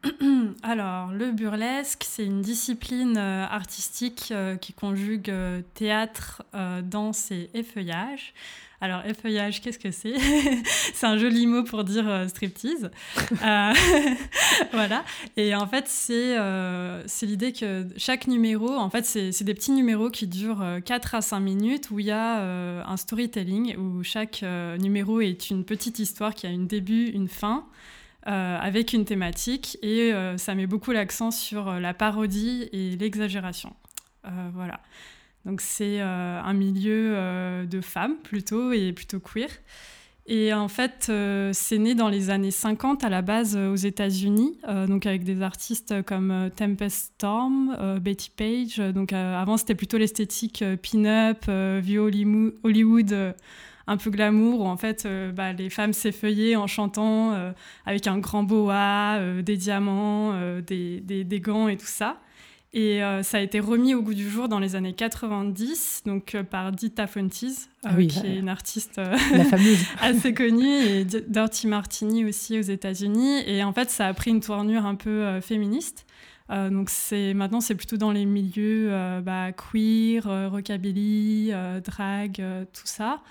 Alors, 0.63 1.11
le 1.11 1.31
burlesque, 1.31 2.03
c'est 2.05 2.25
une 2.25 2.41
discipline 2.41 3.17
euh, 3.17 3.45
artistique 3.45 4.29
euh, 4.31 4.55
qui 4.55 4.73
conjugue 4.73 5.29
euh, 5.29 5.61
théâtre, 5.73 6.43
danse 6.83 7.31
et 7.31 7.49
effeuillage. 7.53 8.33
Alors, 8.79 9.05
effeuillage, 9.05 9.61
qu'est-ce 9.61 9.79
que 9.79 9.91
c'est 9.91 10.15
C'est 10.93 11.05
un 11.05 11.17
joli 11.17 11.47
mot 11.47 11.63
pour 11.63 11.83
dire 11.83 12.25
striptease. 12.27 12.91
voilà. 14.71 15.03
Et 15.35 15.55
en 15.55 15.67
fait, 15.67 15.85
c'est 15.87 17.25
l'idée 17.25 17.53
que 17.53 17.87
chaque 17.97 18.27
numéro, 18.27 18.69
en 18.75 18.89
fait, 18.89 19.05
c'est 19.05 19.43
des 19.43 19.53
petits 19.53 19.71
numéros 19.71 20.09
qui 20.09 20.27
durent 20.27 20.79
4 20.85 21.15
à 21.15 21.21
5 21.21 21.39
minutes 21.39 21.89
où 21.89 21.99
il 21.99 22.05
y 22.05 22.11
a 22.11 22.83
un 22.85 22.97
storytelling, 22.97 23.75
où 23.77 24.03
chaque 24.03 24.43
numéro 24.79 25.21
est 25.21 25.49
une 25.49 25.65
petite 25.65 25.99
histoire 25.99 26.35
qui 26.35 26.45
a 26.45 26.49
un 26.49 26.59
début, 26.59 27.07
une 27.07 27.27
fin. 27.27 27.65
Euh, 28.27 28.57
avec 28.59 28.91
une 28.91 29.05
thématique 29.05 29.77
et 29.81 30.11
euh, 30.11 30.37
ça 30.37 30.53
met 30.53 30.67
beaucoup 30.67 30.91
l'accent 30.91 31.31
sur 31.31 31.69
euh, 31.69 31.79
la 31.79 31.93
parodie 31.93 32.67
et 32.73 32.97
l'exagération. 32.97 33.73
voilà. 34.51 34.81
Donc 35.47 35.61
c'est 35.61 36.01
un 36.01 36.53
milieu 36.53 37.65
de 37.65 37.81
femmes 37.81 38.17
plutôt 38.21 38.73
et 38.73 38.91
plutôt 38.91 39.19
queer. 39.19 39.47
Et 40.29 40.53
en 40.53 40.67
fait, 40.67 41.09
c'est 41.53 41.77
né 41.77 41.95
dans 41.95 42.09
les 42.09 42.29
années 42.29 42.51
50 42.51 43.05
à 43.05 43.09
la 43.09 43.21
base 43.21 43.55
aux 43.55 43.77
États-Unis, 43.77 44.57
donc 44.89 45.05
avec 45.05 45.23
des 45.23 45.41
artistes 45.41 46.01
comme 46.03 46.49
Tempest 46.53 47.13
Storm, 47.15 47.77
Betty 48.01 48.29
Page. 48.35 48.77
Donc 48.93 49.13
avant, 49.13 49.55
c'était 49.55 49.73
plutôt 49.73 49.97
l'esthétique 49.97 50.65
pin-up, 50.83 51.45
vieux 51.81 52.01
Hollywood 52.63 53.35
un 53.89 53.95
peu 53.95 54.09
glamour 54.09 54.59
où 54.59 54.65
en 54.65 54.75
fait 54.75 55.07
bah, 55.33 55.53
les 55.53 55.69
femmes 55.69 55.93
s'effeuillaient 55.93 56.57
en 56.57 56.67
chantant 56.67 57.53
avec 57.85 58.05
un 58.05 58.17
grand 58.17 58.43
boa, 58.43 59.41
des 59.41 59.55
diamants, 59.55 60.33
des, 60.59 60.99
des, 60.99 61.39
gants 61.39 61.69
et 61.69 61.77
tout 61.77 61.85
ça. 61.85 62.17
Et 62.73 63.01
euh, 63.01 63.23
ça 63.23 63.37
a 63.37 63.41
été 63.41 63.59
remis 63.59 63.95
au 63.95 64.01
goût 64.01 64.13
du 64.13 64.29
jour 64.29 64.49
dans 64.49 64.59
les 64.59 64.75
années 64.75 64.93
90, 64.93 66.03
donc 66.05 66.35
euh, 66.35 66.43
par 66.43 66.73
Dita 66.73 67.07
Fontes, 67.07 67.31
euh, 67.43 67.49
ah 67.85 67.95
qui 67.95 68.19
est 68.25 68.35
une 68.37 68.49
artiste 68.49 68.99
assez 70.01 70.33
connue, 70.33 70.67
et 70.67 71.05
Dirty 71.05 71.67
Martini 71.67 72.25
aussi 72.25 72.59
aux 72.59 72.63
États-Unis. 72.63 73.41
Et 73.47 73.63
en 73.63 73.71
fait, 73.71 73.89
ça 73.89 74.07
a 74.07 74.13
pris 74.13 74.31
une 74.31 74.41
tournure 74.41 74.85
un 74.85 74.95
peu 74.95 75.39
féministe. 75.39 76.05
donc 76.49 76.89
c'est 76.89 77.33
maintenant 77.33 77.61
c'est 77.61 77.75
plutôt 77.75 77.97
dans 77.97 78.11
les 78.11 78.25
milieux 78.25 78.91
bah, 79.23 79.51
queer, 79.53 80.23
rockabilly, 80.51 81.51
drag, 81.83 82.43
tout 82.73 82.85
ça. 82.87 83.21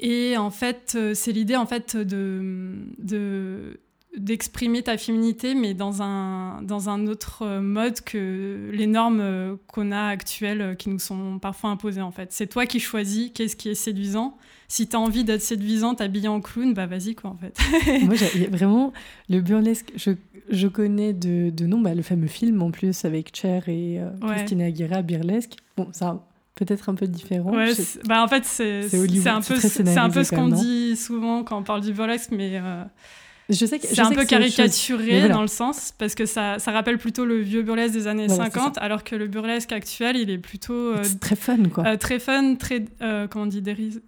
Et 0.00 0.36
en 0.36 0.50
fait, 0.50 0.96
c'est 1.14 1.32
l'idée 1.32 1.56
en 1.56 1.66
fait 1.66 1.96
de, 1.96 2.76
de 2.98 3.80
d'exprimer 4.16 4.82
ta 4.82 4.96
féminité, 4.96 5.54
mais 5.54 5.74
dans 5.74 6.02
un, 6.02 6.62
dans 6.62 6.88
un 6.88 7.06
autre 7.06 7.58
mode 7.58 8.00
que 8.00 8.70
les 8.72 8.86
normes 8.86 9.20
euh, 9.20 9.56
qu'on 9.66 9.92
a 9.92 10.06
actuelles 10.06 10.60
euh, 10.60 10.74
qui 10.74 10.88
nous 10.88 10.98
sont 10.98 11.38
parfois 11.38 11.70
imposées 11.70 12.00
en 12.00 12.10
fait. 12.10 12.32
C'est 12.32 12.46
toi 12.46 12.66
qui 12.66 12.80
choisis 12.80 13.30
qu'est-ce 13.34 13.56
qui 13.56 13.70
est 13.70 13.74
séduisant. 13.74 14.36
Si 14.68 14.88
tu 14.88 14.96
as 14.96 15.00
envie 15.00 15.24
d'être 15.24 15.42
séduisante 15.42 16.00
habillée 16.00 16.28
en 16.28 16.40
clown, 16.40 16.74
bah 16.74 16.86
vas-y 16.86 17.14
quoi 17.14 17.30
en 17.30 17.36
fait. 17.36 17.56
Moi 18.04 18.14
vraiment 18.50 18.92
le 19.28 19.40
burlesque, 19.40 19.92
je, 19.96 20.12
je 20.48 20.68
connais 20.68 21.12
de, 21.12 21.50
de 21.50 21.66
nom, 21.66 21.80
bah, 21.80 21.94
le 21.94 22.02
fameux 22.02 22.28
film 22.28 22.62
en 22.62 22.70
plus 22.70 23.04
avec 23.04 23.34
Cher 23.36 23.68
et 23.68 24.00
euh, 24.00 24.10
Christina 24.28 24.66
Aguilera, 24.66 25.02
burlesque. 25.02 25.54
Bon, 25.76 25.88
ça 25.92 26.24
peut-être 26.54 26.88
un 26.88 26.94
peu 26.94 27.08
différent. 27.08 27.52
Ouais, 27.52 27.72
bah 28.04 28.22
en 28.22 28.28
fait 28.28 28.44
c'est 28.44 28.84
un 29.26 29.40
peu, 29.40 29.56
c'est 29.56 29.98
un 29.98 30.10
peu 30.10 30.22
ce 30.22 30.34
qu'on 30.34 30.48
dit 30.48 30.96
souvent 30.96 31.42
quand 31.42 31.58
on 31.58 31.62
parle 31.64 31.80
du 31.80 31.92
burlesque, 31.92 32.30
mais... 32.30 32.60
Je 33.50 33.66
sais 33.66 33.78
que 33.78 33.86
c'est 33.86 34.00
un 34.00 34.10
peu 34.10 34.24
caricaturé 34.24 35.28
dans 35.28 35.42
le 35.42 35.48
sens 35.48 35.92
parce 35.98 36.14
que 36.14 36.24
ça, 36.24 36.58
ça, 36.58 36.72
rappelle 36.72 36.96
plutôt 36.96 37.26
le 37.26 37.38
vieux 37.38 37.62
burlesque 37.62 37.92
des 37.92 38.06
années 38.06 38.28
50 38.28 38.78
alors 38.78 39.04
que 39.04 39.14
le 39.14 39.26
burlesque 39.26 39.72
actuel 39.72 40.16
il 40.16 40.30
est 40.30 40.38
plutôt 40.38 40.72
euh, 40.72 41.02
très 41.20 41.36
fun 41.36 41.58
quoi. 41.64 41.86
euh, 41.86 41.96
très 41.96 42.18
fun 42.18 42.54
très 42.54 42.86
euh, 43.02 43.26
comment 43.28 43.44
on 43.44 43.48
dit 43.48 43.60
déris 43.60 44.00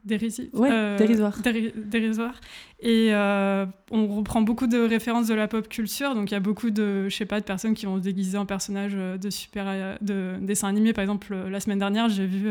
ouais, 0.55 0.97
dérisoire. 0.97 1.37
dérisoire. 1.77 2.41
Et 2.81 3.11
on 3.13 4.07
reprend 4.09 4.41
beaucoup 4.41 4.67
de 4.67 4.79
références 4.79 5.27
de 5.27 5.35
la 5.35 5.49
pop 5.49 5.69
culture 5.69 6.15
donc 6.15 6.31
il 6.31 6.35
y 6.35 6.37
a 6.37 6.41
beaucoup 6.41 6.71
de 6.71 7.09
je 7.09 7.15
sais 7.15 7.27
pas 7.27 7.41
de 7.41 7.45
personnes 7.45 7.75
qui 7.75 7.85
vont 7.85 7.99
se 7.99 8.03
déguiser 8.03 8.39
en 8.39 8.47
personnages 8.47 8.97
de 8.97 9.31
super 9.31 9.99
de 10.01 10.37
dessins 10.41 10.69
animés. 10.69 10.95
Par 10.95 11.03
exemple 11.03 11.35
la 11.35 11.61
semaine 11.61 11.79
dernière 11.79 12.09
j'ai 12.09 12.27
vu 12.27 12.49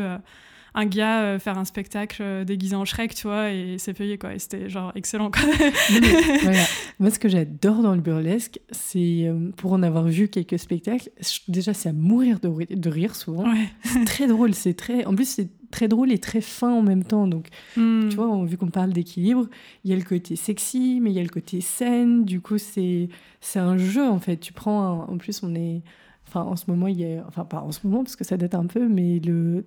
un 0.76 0.84
gars 0.84 1.22
euh, 1.22 1.38
faire 1.38 1.56
un 1.56 1.64
spectacle 1.64 2.22
euh, 2.22 2.44
déguisé 2.44 2.76
en 2.76 2.84
Shrek, 2.84 3.14
tu 3.14 3.26
vois, 3.26 3.50
et 3.50 3.76
c'est 3.78 3.94
payé, 3.94 4.18
quoi. 4.18 4.34
Et 4.34 4.38
c'était 4.38 4.68
genre 4.68 4.92
excellent, 4.94 5.30
quoi. 5.30 5.42
Moi, 6.98 7.10
ce 7.10 7.18
que 7.18 7.30
j'adore 7.30 7.82
dans 7.82 7.94
le 7.94 8.02
burlesque, 8.02 8.60
c'est 8.70 9.26
euh, 9.26 9.50
pour 9.56 9.72
en 9.72 9.82
avoir 9.82 10.04
vu 10.04 10.28
quelques 10.28 10.58
spectacles, 10.58 11.10
déjà, 11.48 11.72
c'est 11.72 11.88
à 11.88 11.92
mourir 11.94 12.40
de, 12.40 12.74
de 12.74 12.90
rire 12.90 13.16
souvent. 13.16 13.44
C'est 13.84 14.04
très 14.04 14.26
drôle, 14.26 14.52
c'est 14.52 14.74
très. 14.74 15.06
En 15.06 15.14
plus, 15.14 15.26
c'est 15.26 15.48
très 15.70 15.88
drôle 15.88 16.12
et 16.12 16.18
très 16.18 16.42
fin 16.42 16.72
en 16.72 16.82
même 16.82 17.04
temps. 17.04 17.26
Donc, 17.26 17.48
hmm. 17.78 18.10
tu 18.10 18.16
vois, 18.16 18.44
vu 18.44 18.58
qu'on 18.58 18.68
parle 18.68 18.92
d'équilibre, 18.92 19.48
il 19.84 19.90
y 19.90 19.94
a 19.94 19.96
le 19.96 20.04
côté 20.04 20.36
sexy, 20.36 21.00
mais 21.00 21.10
il 21.10 21.16
y 21.16 21.20
a 21.20 21.22
le 21.22 21.30
côté 21.30 21.62
scène. 21.62 22.26
Du 22.26 22.42
coup, 22.42 22.58
c'est 22.58 23.08
c'est 23.40 23.60
un 23.60 23.78
jeu, 23.78 24.06
en 24.06 24.20
fait. 24.20 24.36
Tu 24.36 24.52
prends. 24.52 25.06
En 25.08 25.16
plus, 25.16 25.42
on 25.42 25.54
est. 25.54 25.80
Enfin, 26.28 26.42
en 26.42 26.56
ce 26.56 26.70
moment, 26.70 26.86
il 26.86 27.00
y 27.00 27.16
a. 27.16 27.24
Enfin, 27.26 27.46
pas 27.46 27.62
en 27.62 27.72
ce 27.72 27.80
moment, 27.86 28.04
parce 28.04 28.16
que 28.16 28.24
ça 28.24 28.36
date 28.36 28.54
un 28.54 28.66
peu, 28.66 28.86
mais 28.86 29.20
le 29.20 29.64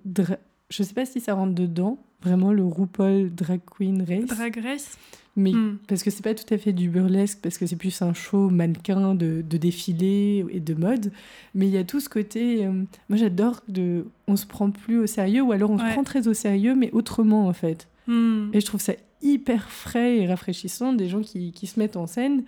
je 0.70 0.82
sais 0.82 0.94
pas 0.94 1.04
si 1.04 1.20
ça 1.20 1.34
rentre 1.34 1.54
dedans, 1.54 1.98
vraiment 2.22 2.52
le 2.52 2.64
RuPaul 2.64 3.34
Drag 3.34 3.60
Queen 3.66 4.02
Race. 4.02 4.26
Drag 4.26 4.58
Race 4.62 4.96
mais 5.36 5.52
hmm. 5.52 5.78
parce 5.86 6.02
que 6.02 6.10
c'est 6.10 6.22
pas 6.22 6.34
tout 6.34 6.52
à 6.52 6.58
fait 6.58 6.72
du 6.72 6.88
burlesque, 6.88 7.38
parce 7.42 7.56
que 7.56 7.66
c'est 7.66 7.76
plus 7.76 8.02
un 8.02 8.12
show 8.12 8.50
mannequin 8.50 9.14
de, 9.14 9.42
de, 9.42 9.56
défilé 9.56 10.44
et 10.50 10.60
de 10.60 10.74
mode. 10.74 11.12
Mais 11.54 11.66
il 11.66 11.72
y 11.72 11.78
a 11.78 11.84
tout 11.84 12.00
ce 12.00 12.08
côté. 12.08 12.66
Euh, 12.66 12.72
moi, 13.08 13.16
j'adore 13.16 13.62
de. 13.68 14.06
On 14.26 14.36
se 14.36 14.46
prend 14.46 14.70
plus 14.70 14.98
au 14.98 15.06
sérieux, 15.06 15.42
ou 15.42 15.52
alors 15.52 15.70
on 15.70 15.78
se 15.78 15.84
prend 15.92 16.04
très 16.04 16.26
au 16.26 16.34
sérieux, 16.34 16.74
mais 16.74 16.90
autrement, 16.92 17.46
en 17.46 17.52
fait. 17.52 17.88
Hmm. 18.06 18.50
Et 18.52 18.60
je 18.60 18.66
trouve 18.66 18.80
ça 18.80 18.94
hyper 19.22 19.70
frais 19.70 20.18
et 20.18 20.26
rafraîchissant, 20.26 20.92
des 20.92 21.08
gens 21.08 21.20
qui, 21.20 21.52
qui 21.52 21.66
se 21.66 21.78
mettent 21.78 21.96
en 21.96 22.06
scène 22.06 22.42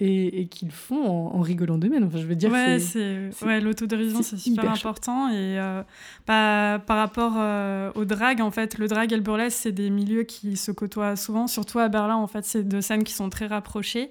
et, 0.00 0.42
et 0.42 0.46
qu'ils 0.46 0.70
font 0.70 1.04
en, 1.06 1.40
rigolant 1.40 1.76
d'eux-mêmes. 1.76 2.04
Enfin, 2.04 2.18
je 2.18 2.26
veux 2.26 2.36
dire, 2.36 2.52
ouais, 2.52 2.78
c'est 2.78 3.30
ouais, 3.42 3.60
l'autodérision, 3.60 4.22
c'est 4.22 4.36
super 4.36 4.70
important. 4.70 5.28
Et 5.28 5.58
euh, 5.58 5.82
par, 6.24 6.80
par, 6.82 6.98
rapport 6.98 7.34
euh, 7.36 7.90
au 7.94 8.04
drag, 8.04 8.40
en 8.40 8.50
fait, 8.50 8.78
le 8.78 8.86
drag 8.86 9.12
et 9.12 9.16
le 9.16 9.22
burlesque, 9.22 9.58
c'est 9.60 9.72
des 9.72 9.90
milieux 9.90 10.22
qui 10.22 10.56
se 10.56 10.70
côtoient 10.70 11.16
souvent. 11.16 11.46
Surtout 11.46 11.80
à 11.80 11.88
Berlin, 11.88 12.16
en 12.16 12.28
fait, 12.28 12.44
c'est 12.44 12.62
deux 12.62 12.80
scènes 12.80 13.04
qui 13.04 13.12
sont 13.12 13.28
très 13.28 13.46
rapprochées. 13.46 14.10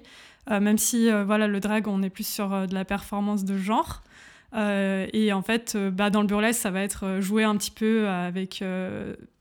Euh, 0.50 0.60
même 0.60 0.78
si, 0.78 1.08
voilà, 1.26 1.46
le 1.46 1.60
drag, 1.60 1.88
on 1.88 2.02
est 2.02 2.10
plus 2.10 2.26
sur 2.26 2.66
de 2.66 2.74
la 2.74 2.84
performance 2.84 3.44
de 3.44 3.56
genre. 3.56 4.02
et 4.54 5.32
en 5.32 5.42
fait, 5.42 5.76
bah, 5.92 6.10
dans 6.10 6.20
le 6.20 6.26
burlesque, 6.26 6.60
ça 6.60 6.70
va 6.70 6.82
être 6.82 7.20
joué 7.20 7.44
un 7.44 7.56
petit 7.56 7.70
peu 7.70 8.08
avec, 8.08 8.62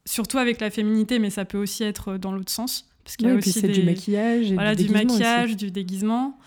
surtout 0.06 0.38
avec 0.38 0.62
la 0.62 0.70
féminité, 0.70 1.20
mais 1.20 1.30
ça 1.30 1.44
peut 1.44 1.58
aussi 1.58 1.84
être 1.84 2.18
dans 2.18 2.32
l'autre 2.32 2.52
sens. 2.52 2.90
Parce 3.08 3.16
qu'il 3.16 3.30
y 3.30 3.32
a 3.32 3.36
aussi 3.36 3.62
du 3.62 3.84
maquillage, 3.84 4.52
voilà, 4.52 4.76
du, 4.76 4.90
maquillage, 4.90 5.56
du 5.56 5.72
déguisement. 5.72 6.38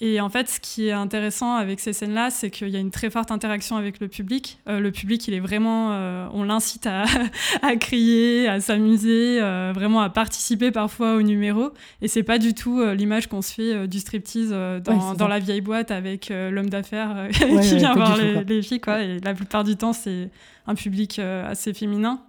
Et 0.00 0.20
en 0.20 0.28
fait, 0.28 0.48
ce 0.48 0.58
qui 0.58 0.88
est 0.88 0.92
intéressant 0.92 1.54
avec 1.54 1.78
ces 1.78 1.92
scènes-là, 1.92 2.30
c'est 2.30 2.50
qu'il 2.50 2.70
y 2.70 2.76
a 2.76 2.80
une 2.80 2.90
très 2.90 3.10
forte 3.10 3.30
interaction 3.30 3.76
avec 3.76 4.00
le 4.00 4.08
public. 4.08 4.58
Euh, 4.68 4.80
le 4.80 4.90
public, 4.90 5.28
il 5.28 5.34
est 5.34 5.40
vraiment, 5.40 5.92
euh, 5.92 6.26
on 6.32 6.42
l'incite 6.42 6.88
à, 6.88 7.04
à, 7.62 7.76
crier, 7.76 8.48
à 8.48 8.58
s'amuser, 8.58 9.40
euh, 9.40 9.70
vraiment 9.72 10.00
à 10.00 10.10
participer 10.10 10.72
parfois 10.72 11.14
au 11.14 11.22
numéro. 11.22 11.70
Et 12.02 12.08
c'est 12.08 12.24
pas 12.24 12.38
du 12.38 12.54
tout 12.54 12.84
l'image 12.92 13.28
qu'on 13.28 13.40
se 13.40 13.54
fait 13.54 13.86
du 13.86 14.00
striptease 14.00 14.50
dans, 14.50 15.14
dans 15.14 15.28
la 15.28 15.38
vieille 15.38 15.60
boîte 15.60 15.92
avec 15.92 16.30
l'homme 16.30 16.70
d'affaires 16.70 17.28
qui 17.62 17.76
vient 17.76 17.94
voir 17.94 18.16
les, 18.16 18.42
les, 18.42 18.62
filles. 18.62 18.80
Quoi. 18.80 19.02
Et 19.02 19.20
la 19.20 19.32
plupart 19.32 19.62
du 19.62 19.76
temps, 19.76 19.92
c'est 19.92 20.28
un 20.66 20.74
public 20.74 21.20
assez 21.20 21.72
féminin. 21.72 22.20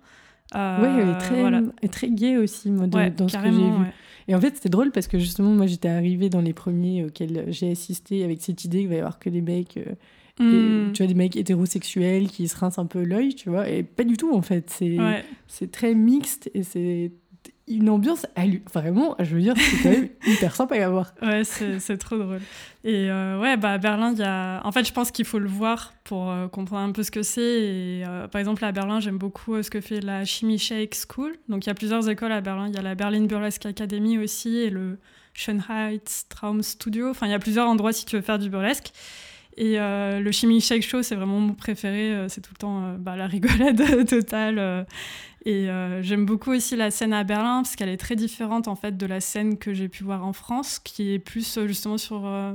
Euh, 0.56 0.78
oui, 0.82 1.12
et 1.12 1.18
très, 1.18 1.41
voilà. 1.41 1.62
très 1.91 2.10
gay 2.10 2.38
aussi, 2.38 2.72
moi, 2.72 2.88
dans 2.88 3.28
ce 3.28 3.38
que 3.38 3.43
j'ai 3.43 3.49
vu. 3.49 3.86
Et 4.28 4.36
en 4.36 4.41
fait, 4.41 4.56
c'était 4.56 4.70
drôle 4.70 4.91
parce 4.91 5.08
que 5.08 5.18
justement, 5.18 5.52
moi, 5.52 5.66
j'étais 5.66 5.89
arrivée 5.89 6.30
dans 6.30 6.41
les 6.41 6.54
premiers 6.54 7.06
auxquels 7.06 7.45
j'ai 7.47 7.72
assisté 7.72 8.24
avec 8.24 8.41
cette 8.41 8.64
idée 8.64 8.80
qu'il 8.80 8.89
va 8.89 8.95
y 8.95 8.99
avoir 8.99 9.20
que 9.20 9.30
des 9.30 9.41
mecs. 9.41 9.78
Euh, 10.39 10.88
hmm. 10.88 10.93
tu 10.93 11.04
vois, 11.04 11.08
des 11.08 11.18
mecs 11.18 11.36
hétérosexuels 11.36 12.28
qui 12.28 12.47
se 12.47 12.56
rincent 12.56 12.80
un 12.80 12.86
peu 12.86 13.04
l'œil, 13.04 13.36
tu 13.36 13.49
vois, 13.49 13.68
et 13.68 13.84
pas 13.84 14.04
du 14.04 14.18
tout 14.18 14.34
en 14.34 14.41
fait. 14.41 14.70
C'est 14.70 14.97
c'est 15.47 15.72
très 15.72 15.95
mixte 15.95 16.49
et 16.54 16.64
c'est 16.64 17.12
une 17.76 17.89
ambiance 17.89 18.26
vraiment 18.74 19.15
je 19.19 19.36
veux 19.36 19.41
dire 19.41 19.53
c'est 19.57 19.84
quand 19.84 19.89
même 19.89 20.09
hyper 20.28 20.55
sympa 20.55 20.76
à 20.76 20.89
voir. 20.89 21.13
Ouais 21.22 21.43
c'est 21.43 21.97
trop 21.97 22.17
drôle. 22.17 22.41
Et 22.84 23.11
euh, 23.11 23.39
ouais 23.39 23.57
bah 23.57 23.74
à 23.74 23.78
Berlin 23.78 24.11
il 24.13 24.19
y 24.19 24.24
a 24.24 24.61
en 24.63 24.72
fait 24.72 24.88
je 24.88 24.93
pense 24.93 25.11
qu'il 25.11 25.26
faut 25.26 25.39
le 25.39 25.47
voir 25.47 25.93
pour 26.03 26.30
euh, 26.30 26.47
comprendre 26.47 26.88
un 26.88 26.91
peu 26.91 27.03
ce 27.03 27.11
que 27.11 27.24
c'est. 27.24 27.41
Et 27.41 28.03
euh, 28.05 28.28
par 28.28 28.39
exemple 28.39 28.63
à 28.65 28.72
Berlin 28.72 28.99
j'aime 28.99 29.17
beaucoup 29.17 29.61
ce 29.61 29.69
que 29.69 29.82
fait 29.82 30.01
la 30.01 30.26
Chimie 30.26 30.59
Shake 30.59 30.95
School. 30.95 31.34
Donc 31.49 31.65
il 31.65 31.69
y 31.69 31.72
a 31.72 31.76
plusieurs 31.76 32.07
écoles 32.09 32.32
à 32.32 32.41
Berlin. 32.41 32.67
Il 32.67 32.76
y 32.76 32.80
a 32.80 32.82
la 32.82 32.95
Berlin 32.95 33.26
Burlesque 33.26 33.65
Academy 33.65 34.17
aussi 34.17 34.57
et 34.57 34.69
le 34.69 34.99
Traum 36.30 36.61
Studio. 36.61 37.09
Enfin 37.09 37.28
il 37.28 37.32
y 37.32 37.36
a 37.36 37.39
plusieurs 37.39 37.67
endroits 37.67 37.93
si 37.93 38.05
tu 38.05 38.15
veux 38.15 38.22
faire 38.22 38.39
du 38.39 38.49
burlesque 38.49 38.91
et 39.58 39.78
le 39.78 40.32
Chimie 40.32 40.62
Shake 40.62 40.84
Show, 40.84 41.04
c'est 41.04 41.16
vraiment 41.16 41.39
mon 41.39 41.54
préféré. 41.54 42.26
c'est 42.30 42.41
tout 42.41 42.52
le 42.54 42.58
temps 42.58 42.95
bah, 42.97 43.16
la 43.16 43.28
rigolade 43.28 44.06
totale. 44.08 44.86
Et 45.45 45.70
euh, 45.70 46.04
j'aime 46.04 46.26
beaucoup 46.26 46.52
aussi 46.52 46.76
la 46.76 46.91
scène 46.91 47.14
à 47.14 47.24
Berlin 47.24 47.64
parce 47.64 47.76
qu'elle 47.76 47.89
est 47.89 47.97
très 47.97 48.16
différente 48.16 48.68
en 48.68 48.76
fait 48.76 48.95
de 48.95 49.06
la 49.08 49.20
scène 49.20 49.58
que 49.58 49.74
j'ai 49.74 49.89
pu 49.89 50.04
voir 50.04 50.24
en 50.26 50.34
France, 50.34 50.80
qui 50.80 51.14
est 51.14 51.20
plus 51.20 51.58
euh, 51.58 51.68
justement 51.68 51.97
sur. 51.97 52.28
Euh, 52.28 52.54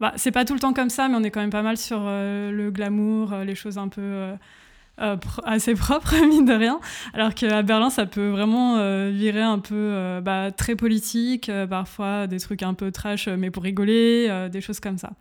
bah, 0.00 0.12
c'est 0.16 0.30
pas 0.30 0.44
tout 0.44 0.54
le 0.54 0.60
temps 0.60 0.72
comme 0.72 0.88
ça, 0.88 1.08
mais 1.08 1.16
on 1.16 1.22
est 1.22 1.30
quand 1.30 1.40
même 1.40 1.50
pas 1.50 1.62
mal 1.62 1.76
sur 1.76 2.00
le 2.00 2.68
glamour, 2.70 3.34
les 3.46 3.54
choses 3.54 3.78
un 3.78 3.88
peu 3.88 4.34
assez 4.98 5.74
propres 5.74 6.14
mine 6.26 6.44
de 6.44 6.52
rien. 6.52 6.80
Alors 7.14 7.32
qu'à 7.32 7.62
Berlin, 7.62 7.88
ça 7.88 8.04
peut 8.04 8.28
vraiment 8.28 8.76
virer 9.08 9.40
un 9.40 9.58
peu 9.58 10.20
bah, 10.22 10.50
très 10.52 10.76
politique, 10.76 11.50
parfois 11.70 12.26
des 12.26 12.38
trucs 12.38 12.62
un 12.62 12.74
peu 12.74 12.90
trash, 12.90 13.26
mais 13.26 13.50
pour 13.50 13.62
rigoler, 13.62 14.48
des 14.52 14.60
choses 14.60 14.80
comme 14.80 14.98
ça. 14.98 15.12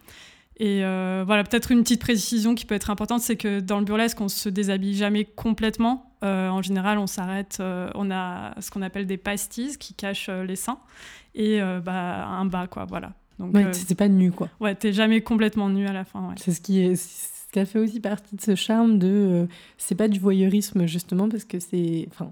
Et 0.57 0.81
voilà, 0.81 1.43
peut-être 1.43 1.71
une 1.71 1.83
petite 1.83 2.01
précision 2.01 2.55
qui 2.55 2.65
peut 2.65 2.75
être 2.75 2.89
importante, 2.89 3.21
c'est 3.21 3.35
que 3.35 3.59
dans 3.59 3.79
le 3.79 3.85
burlesque, 3.85 4.21
on 4.21 4.29
se 4.29 4.49
déshabille 4.49 4.95
jamais 4.95 5.25
complètement. 5.25 6.15
Euh, 6.25 6.49
en 6.49 6.61
général, 6.61 6.97
on 6.97 7.07
s'arrête, 7.07 7.57
euh, 7.59 7.89
on 7.93 8.09
a 8.09 8.59
ce 8.59 8.71
qu'on 8.71 8.81
appelle 8.81 9.05
des 9.05 9.17
pastilles 9.17 9.77
qui 9.77 9.93
cachent 9.93 10.29
euh, 10.29 10.43
les 10.43 10.55
seins 10.55 10.79
et 11.35 11.59
bah, 11.83 12.25
un 12.25 12.45
bas, 12.45 12.67
quoi, 12.67 12.85
voilà. 12.85 13.11
Donc, 13.39 13.53
ouais, 13.53 13.69
pas 13.97 14.07
nu, 14.07 14.31
quoi. 14.31 14.49
Ouais, 14.61 14.73
t'es 14.73 14.93
jamais 14.93 15.19
complètement 15.19 15.67
nu 15.67 15.85
à 15.85 15.91
la 15.91 16.05
fin. 16.05 16.33
C'est 16.37 16.53
ce 16.53 16.61
qui 16.61 16.79
est, 16.79 16.95
ce 16.95 17.51
qui 17.51 17.59
a 17.59 17.65
fait 17.65 17.77
aussi 17.77 17.99
partie 17.99 18.37
de 18.37 18.41
ce 18.41 18.55
charme 18.55 18.97
de, 18.97 19.45
c'est 19.77 19.95
pas 19.95 20.07
du 20.07 20.17
voyeurisme 20.17 20.85
justement 20.85 21.27
parce 21.27 21.43
que 21.43 21.59
c'est, 21.59 22.07
enfin, 22.09 22.31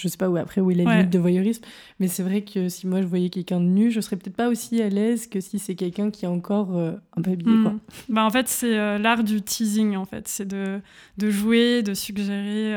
Je 0.00 0.08
sais 0.08 0.16
pas 0.16 0.28
où 0.28 0.36
après 0.36 0.60
où 0.60 0.70
est 0.70 0.74
la 0.74 0.84
limite 0.84 1.10
de 1.10 1.18
voyeurisme, 1.18 1.62
mais 1.98 2.08
c'est 2.08 2.22
vrai 2.22 2.42
que 2.42 2.68
si 2.68 2.86
moi 2.86 3.02
je 3.02 3.06
voyais 3.06 3.28
quelqu'un 3.28 3.60
de 3.60 3.66
nu, 3.66 3.90
je 3.90 4.00
serais 4.00 4.16
peut-être 4.16 4.36
pas 4.36 4.48
aussi 4.48 4.80
à 4.80 4.88
l'aise 4.88 5.26
que 5.26 5.40
si 5.40 5.58
c'est 5.58 5.74
quelqu'un 5.74 6.10
qui 6.10 6.24
est 6.24 6.28
encore 6.28 6.76
euh, 6.76 6.92
un 7.16 7.22
peu 7.22 7.32
habillé. 7.32 7.62
Quoi. 7.62 7.72
Hmm. 7.72 7.80
Bah, 8.08 8.24
en 8.24 8.30
fait, 8.30 8.48
c'est 8.48 8.78
euh, 8.78 8.98
l'art 8.98 9.24
du 9.24 9.42
teasing, 9.42 9.96
en 9.96 10.04
fait. 10.04 10.26
C'est 10.28 10.48
de, 10.48 10.80
de 11.18 11.30
jouer, 11.30 11.82
de 11.82 11.94
suggérer. 11.94 12.74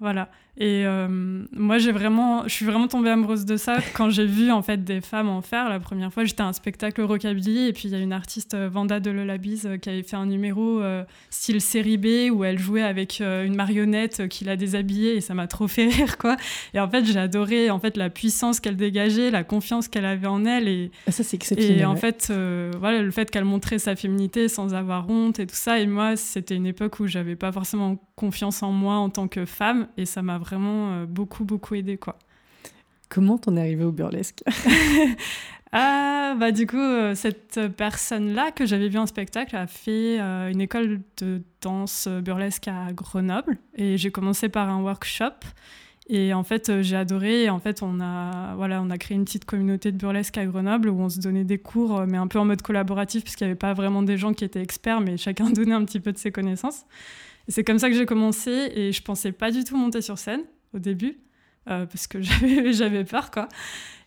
voilà. 0.00 0.28
Et 0.56 0.86
euh, 0.86 1.08
moi, 1.52 1.78
j'ai 1.78 1.90
vraiment, 1.90 2.44
je 2.44 2.50
suis 2.50 2.64
vraiment 2.64 2.86
tombée 2.86 3.10
amoureuse 3.10 3.44
de 3.44 3.56
ça 3.56 3.78
quand 3.94 4.10
j'ai 4.10 4.26
vu 4.26 4.52
en 4.52 4.62
fait 4.62 4.84
des 4.84 5.00
femmes 5.00 5.28
en 5.28 5.42
faire. 5.42 5.68
La 5.68 5.80
première 5.80 6.12
fois, 6.12 6.24
j'étais 6.24 6.42
à 6.42 6.46
un 6.46 6.52
spectacle 6.52 7.02
rockabilly 7.02 7.66
et 7.66 7.72
puis 7.72 7.88
il 7.88 7.90
y 7.90 7.94
a 7.96 7.98
une 7.98 8.12
artiste 8.12 8.54
euh, 8.54 8.68
Vanda 8.68 9.00
de 9.00 9.10
Lullabies 9.10 9.62
euh, 9.64 9.78
qui 9.78 9.88
avait 9.88 10.04
fait 10.04 10.16
un 10.16 10.26
numéro 10.26 10.82
style 11.30 11.60
série 11.60 11.96
B 11.96 12.30
où 12.32 12.44
elle 12.44 12.58
jouait 12.58 12.82
avec 12.82 13.20
une 13.20 13.54
marionnette 13.54 14.28
qui 14.28 14.44
l'a 14.44 14.56
déshabillée 14.56 15.16
et 15.16 15.20
ça 15.20 15.34
m'a 15.34 15.46
trop 15.46 15.68
fait 15.68 15.86
rire 15.88 16.18
quoi. 16.18 16.36
Et 16.72 16.80
en 16.80 16.88
fait, 16.88 17.04
j'ai 17.04 17.18
adoré 17.18 17.70
en 17.70 17.78
fait 17.78 17.96
la 17.96 18.10
puissance 18.10 18.60
qu'elle 18.60 18.76
dégageait, 18.76 19.30
la 19.30 19.44
confiance 19.44 19.88
qu'elle 19.88 20.04
avait 20.04 20.26
en 20.26 20.44
elle 20.44 20.68
et 20.68 20.90
ah, 21.06 21.12
ça 21.12 21.22
c'est 21.22 21.36
exceptionnel. 21.36 21.80
Et 21.80 21.84
en 21.84 21.96
fait, 21.96 22.32
voilà, 22.78 23.02
le 23.02 23.10
fait 23.10 23.30
qu'elle 23.30 23.44
montrait 23.44 23.78
sa 23.78 23.96
féminité 23.96 24.48
sans 24.48 24.74
avoir 24.74 25.08
honte 25.08 25.38
et 25.38 25.46
tout 25.46 25.56
ça. 25.56 25.80
Et 25.80 25.86
moi, 25.86 26.16
c'était 26.16 26.56
une 26.56 26.66
époque 26.66 27.00
où 27.00 27.06
j'avais 27.06 27.36
pas 27.36 27.52
forcément 27.52 27.98
confiance 28.16 28.62
en 28.62 28.70
moi 28.70 28.96
en 28.96 29.10
tant 29.10 29.28
que 29.28 29.44
femme 29.44 29.88
et 29.96 30.06
ça 30.06 30.22
m'a 30.22 30.38
vraiment 30.44 30.92
euh, 30.92 31.06
beaucoup, 31.06 31.44
beaucoup 31.44 31.74
aidé. 31.74 31.96
Quoi. 31.96 32.18
Comment 33.08 33.38
t'en 33.38 33.56
es 33.56 33.60
arrivé 33.60 33.84
au 33.84 33.92
burlesque? 33.92 34.42
Ah, 35.76 36.36
bah 36.38 36.52
du 36.52 36.68
coup, 36.68 36.76
euh, 36.76 37.16
cette 37.16 37.58
personne-là 37.76 38.52
que 38.52 38.64
j'avais 38.64 38.88
vu 38.88 38.96
en 38.96 39.06
spectacle 39.06 39.56
a 39.56 39.66
fait 39.66 40.20
euh, 40.20 40.48
une 40.48 40.60
école 40.60 41.00
de 41.16 41.42
danse 41.60 42.06
burlesque 42.06 42.68
à 42.68 42.92
Grenoble 42.92 43.58
et 43.74 43.98
j'ai 43.98 44.12
commencé 44.12 44.48
par 44.48 44.68
un 44.68 44.80
workshop 44.82 45.34
et 46.08 46.32
en 46.32 46.44
fait 46.44 46.80
j'ai 46.82 46.94
adoré 46.94 47.42
et 47.42 47.50
en 47.50 47.58
fait 47.58 47.82
on 47.82 47.98
a 48.00 48.54
voilà 48.54 48.80
on 48.82 48.90
a 48.90 48.98
créé 48.98 49.16
une 49.16 49.24
petite 49.24 49.46
communauté 49.46 49.90
de 49.90 49.96
burlesque 49.96 50.38
à 50.38 50.46
Grenoble 50.46 50.90
où 50.90 51.00
on 51.00 51.08
se 51.08 51.18
donnait 51.18 51.42
des 51.42 51.58
cours 51.58 52.06
mais 52.06 52.18
un 52.18 52.28
peu 52.28 52.38
en 52.38 52.44
mode 52.44 52.62
collaboratif 52.62 53.24
puisqu'il 53.24 53.44
n'y 53.44 53.50
avait 53.50 53.58
pas 53.58 53.74
vraiment 53.74 54.04
des 54.04 54.16
gens 54.16 54.32
qui 54.32 54.44
étaient 54.44 54.62
experts 54.62 55.00
mais 55.00 55.16
chacun 55.16 55.50
donnait 55.50 55.74
un 55.74 55.84
petit 55.84 55.98
peu 55.98 56.12
de 56.12 56.18
ses 56.18 56.30
connaissances 56.30 56.84
c'est 57.48 57.64
comme 57.64 57.78
ça 57.78 57.90
que 57.90 57.96
j'ai 57.96 58.06
commencé 58.06 58.72
et 58.74 58.92
je 58.92 59.02
pensais 59.02 59.32
pas 59.32 59.50
du 59.50 59.64
tout 59.64 59.76
monter 59.76 60.00
sur 60.00 60.18
scène 60.18 60.42
au 60.72 60.78
début, 60.78 61.18
euh, 61.68 61.86
parce 61.86 62.06
que 62.06 62.20
j'avais 62.72 63.04
peur, 63.04 63.30
quoi. 63.30 63.48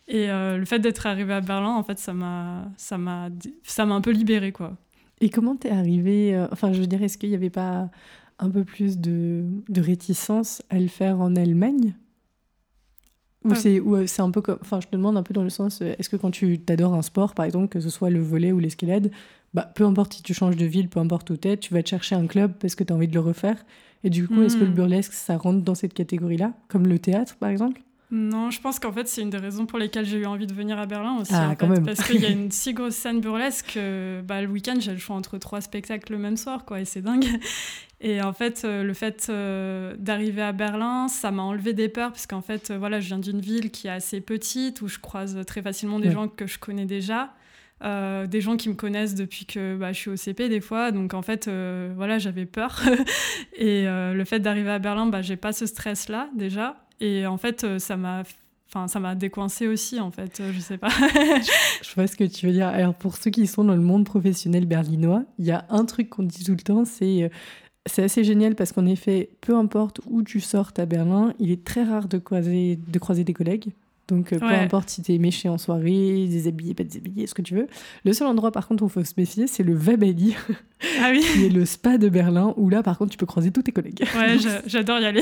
Et 0.06 0.30
euh, 0.30 0.56
le 0.56 0.64
fait 0.64 0.78
d'être 0.78 1.06
arrivé 1.06 1.34
à 1.34 1.40
Berlin, 1.40 1.74
en 1.74 1.82
fait, 1.82 1.98
ça 1.98 2.14
m'a 2.14 2.70
ça 2.76 2.98
m'a 2.98 3.28
ça 3.62 3.86
m'a 3.86 3.94
un 3.94 4.00
peu 4.00 4.10
libéré, 4.10 4.52
quoi. 4.52 4.76
Et 5.20 5.30
comment 5.30 5.56
t'es 5.56 5.70
arrivé 5.70 6.34
euh, 6.34 6.46
Enfin, 6.52 6.72
je 6.72 6.80
veux 6.80 6.86
dire, 6.86 7.02
est-ce 7.02 7.18
qu'il 7.18 7.28
n'y 7.28 7.34
avait 7.34 7.50
pas 7.50 7.90
un 8.38 8.50
peu 8.50 8.64
plus 8.64 8.98
de, 8.98 9.44
de, 9.68 9.80
réticence 9.80 10.62
à 10.70 10.78
le 10.78 10.86
faire 10.86 11.20
en 11.20 11.34
Allemagne? 11.34 11.94
Ou 13.44 13.54
c'est 13.54 13.80
c'est 14.06 14.22
un 14.22 14.30
peu 14.30 14.42
comme 14.42 14.58
enfin 14.60 14.80
je 14.80 14.88
te 14.88 14.96
demande 14.96 15.16
un 15.16 15.22
peu 15.22 15.32
dans 15.32 15.44
le 15.44 15.48
sens 15.48 15.80
est-ce 15.80 16.08
que 16.08 16.16
quand 16.16 16.32
tu 16.32 16.58
t'adores 16.58 16.92
un 16.92 17.02
sport 17.02 17.34
par 17.34 17.46
exemple 17.46 17.68
que 17.68 17.78
ce 17.78 17.88
soit 17.88 18.10
le 18.10 18.20
volet 18.20 18.50
ou 18.50 18.58
l'escalade 18.58 19.12
bah 19.54 19.70
peu 19.74 19.84
importe 19.84 20.14
si 20.14 20.22
tu 20.22 20.34
changes 20.34 20.56
de 20.56 20.66
ville 20.66 20.88
peu 20.88 21.00
importe 21.00 21.30
où 21.30 21.36
t'es 21.36 21.56
tu 21.56 21.72
vas 21.72 21.82
te 21.82 21.88
chercher 21.88 22.14
un 22.14 22.26
club 22.26 22.52
parce 22.60 22.74
que 22.74 22.84
tu 22.84 22.92
as 22.92 22.96
envie 22.96 23.08
de 23.08 23.14
le 23.14 23.20
refaire 23.20 23.64
et 24.04 24.10
du 24.10 24.28
coup, 24.28 24.42
est-ce 24.42 24.56
que 24.56 24.64
le 24.64 24.70
hmm. 24.70 24.74
burlesque, 24.74 25.12
ça 25.12 25.36
rentre 25.36 25.62
dans 25.62 25.74
cette 25.74 25.94
catégorie-là, 25.94 26.52
comme 26.68 26.86
le 26.86 26.98
théâtre, 26.98 27.36
par 27.36 27.48
exemple? 27.48 27.80
Non, 28.10 28.50
je 28.50 28.60
pense 28.60 28.78
qu'en 28.78 28.92
fait, 28.92 29.06
c'est 29.06 29.20
une 29.20 29.28
des 29.28 29.38
raisons 29.38 29.66
pour 29.66 29.78
lesquelles 29.78 30.06
j'ai 30.06 30.18
eu 30.18 30.24
envie 30.24 30.46
de 30.46 30.54
venir 30.54 30.78
à 30.78 30.86
Berlin 30.86 31.18
aussi. 31.20 31.32
Ah, 31.34 31.50
en 31.50 31.54
quand 31.56 31.66
même. 31.66 31.84
Parce 31.84 32.02
qu'il 32.04 32.22
y 32.22 32.26
a 32.26 32.30
une 32.30 32.50
si 32.50 32.72
grosse 32.72 32.94
scène 32.94 33.20
burlesque 33.20 33.72
que 33.74 34.22
bah, 34.26 34.40
le 34.40 34.48
week-end, 34.48 34.76
j'ai 34.78 34.92
le 34.92 34.98
choix 34.98 35.16
entre 35.16 35.36
trois 35.36 35.60
spectacles 35.60 36.12
le 36.12 36.18
même 36.18 36.36
soir, 36.36 36.64
quoi, 36.64 36.80
et 36.80 36.84
c'est 36.84 37.02
dingue. 37.02 37.26
Et 38.00 38.22
en 38.22 38.32
fait, 38.32 38.62
euh, 38.64 38.84
le 38.84 38.94
fait 38.94 39.26
euh, 39.28 39.96
d'arriver 39.98 40.42
à 40.42 40.52
Berlin, 40.52 41.08
ça 41.08 41.32
m'a 41.32 41.42
enlevé 41.42 41.72
des 41.72 41.88
peurs, 41.88 42.12
parce 42.12 42.28
qu'en 42.28 42.42
fait, 42.42 42.70
euh, 42.70 42.78
voilà, 42.78 43.00
je 43.00 43.08
viens 43.08 43.18
d'une 43.18 43.40
ville 43.40 43.72
qui 43.72 43.88
est 43.88 43.90
assez 43.90 44.20
petite, 44.20 44.80
où 44.82 44.88
je 44.88 45.00
croise 45.00 45.36
très 45.44 45.62
facilement 45.62 45.98
des 45.98 46.12
gens 46.12 46.28
que 46.28 46.46
je 46.46 46.60
connais 46.60 46.86
déjà. 46.86 47.34
Euh, 47.84 48.26
des 48.26 48.40
gens 48.40 48.56
qui 48.56 48.68
me 48.68 48.74
connaissent 48.74 49.14
depuis 49.14 49.46
que 49.46 49.76
bah, 49.76 49.92
je 49.92 49.98
suis 49.98 50.10
au 50.10 50.16
CP 50.16 50.48
des 50.48 50.60
fois. 50.60 50.90
Donc 50.90 51.14
en 51.14 51.22
fait, 51.22 51.48
euh, 51.48 51.92
voilà, 51.96 52.18
j'avais 52.18 52.46
peur. 52.46 52.82
et 53.56 53.86
euh, 53.86 54.14
le 54.14 54.24
fait 54.24 54.40
d'arriver 54.40 54.70
à 54.70 54.78
Berlin, 54.78 55.06
bah, 55.06 55.22
j'ai 55.22 55.36
pas 55.36 55.52
ce 55.52 55.66
stress-là 55.66 56.28
déjà. 56.34 56.76
Et 57.00 57.26
en 57.26 57.36
fait, 57.36 57.78
ça 57.78 57.96
m'a 57.96 58.22
Enfin, 58.70 58.86
ça 58.86 59.00
m'a 59.00 59.14
décoincé 59.14 59.66
aussi, 59.66 59.98
en 59.98 60.10
fait, 60.10 60.42
je 60.52 60.60
sais 60.60 60.76
pas. 60.76 60.90
je 60.90 61.94
vois 61.94 62.06
ce 62.06 62.16
que 62.16 62.24
tu 62.24 62.44
veux 62.44 62.52
dire. 62.52 62.66
Alors, 62.66 62.92
pour 62.92 63.16
ceux 63.16 63.30
qui 63.30 63.46
sont 63.46 63.64
dans 63.64 63.74
le 63.74 63.80
monde 63.80 64.04
professionnel 64.04 64.66
berlinois, 64.66 65.24
il 65.38 65.46
y 65.46 65.52
a 65.52 65.64
un 65.70 65.86
truc 65.86 66.10
qu'on 66.10 66.22
dit 66.22 66.44
tout 66.44 66.52
le 66.52 66.58
temps, 66.58 66.84
c'est 66.84 67.30
c'est 67.86 68.02
assez 68.02 68.24
génial 68.24 68.54
parce 68.54 68.72
qu'en 68.72 68.84
effet, 68.84 69.30
peu 69.40 69.56
importe 69.56 70.00
où 70.06 70.22
tu 70.22 70.40
sortes 70.40 70.78
à 70.78 70.84
Berlin, 70.84 71.32
il 71.38 71.50
est 71.50 71.64
très 71.64 71.82
rare 71.82 72.08
de 72.08 72.18
croiser, 72.18 72.78
de 72.86 72.98
croiser 72.98 73.24
des 73.24 73.32
collègues. 73.32 73.72
Donc, 74.08 74.32
euh, 74.32 74.38
peu 74.38 74.46
importe 74.46 74.88
si 74.88 75.02
t'es 75.02 75.18
méché 75.18 75.50
en 75.50 75.58
soirée, 75.58 76.26
déshabillé, 76.28 76.72
pas 76.72 76.82
déshabillé, 76.82 77.26
ce 77.26 77.34
que 77.34 77.42
tu 77.42 77.54
veux. 77.54 77.66
Le 78.04 78.12
seul 78.14 78.26
endroit, 78.26 78.50
par 78.50 78.66
contre, 78.66 78.82
où 78.82 78.86
il 78.86 78.90
faut 78.90 79.04
se 79.04 79.12
méfier, 79.18 79.46
c'est 79.46 79.62
le 79.62 79.74
Webali, 79.74 80.34
ah 81.00 81.10
oui. 81.10 81.20
qui 81.20 81.44
est 81.44 81.50
le 81.50 81.66
spa 81.66 81.98
de 81.98 82.08
Berlin, 82.08 82.54
où 82.56 82.70
là, 82.70 82.82
par 82.82 82.96
contre, 82.96 83.10
tu 83.10 83.18
peux 83.18 83.26
croiser 83.26 83.50
tous 83.50 83.62
tes 83.62 83.72
collègues. 83.72 84.02
Ouais, 84.16 84.38
j'adore 84.66 84.98
y 85.00 85.04
aller. 85.04 85.20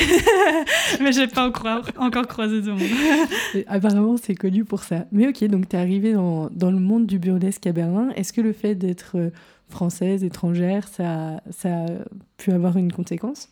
Mais 1.00 1.10
j'ai 1.10 1.26
pas 1.26 1.46
encore, 1.48 2.26
croisé 2.28 2.62
de 2.62 2.70
monde. 2.70 3.64
apparemment, 3.66 4.16
c'est 4.16 4.36
connu 4.36 4.64
pour 4.64 4.84
ça. 4.84 5.06
Mais 5.10 5.26
ok, 5.26 5.42
donc 5.48 5.68
t'es 5.68 5.78
arrivée 5.78 6.12
dans, 6.12 6.48
dans, 6.50 6.70
le 6.70 6.78
monde 6.78 7.06
du 7.06 7.18
burlesque 7.18 7.66
à 7.66 7.72
Berlin. 7.72 8.10
Est-ce 8.14 8.32
que 8.32 8.40
le 8.40 8.52
fait 8.52 8.76
d'être 8.76 9.16
euh, 9.16 9.30
française, 9.68 10.22
étrangère, 10.22 10.86
ça, 10.86 11.42
ça 11.50 11.70
a 11.70 11.86
pu 12.36 12.52
avoir 12.52 12.76
une 12.76 12.92
conséquence? 12.92 13.48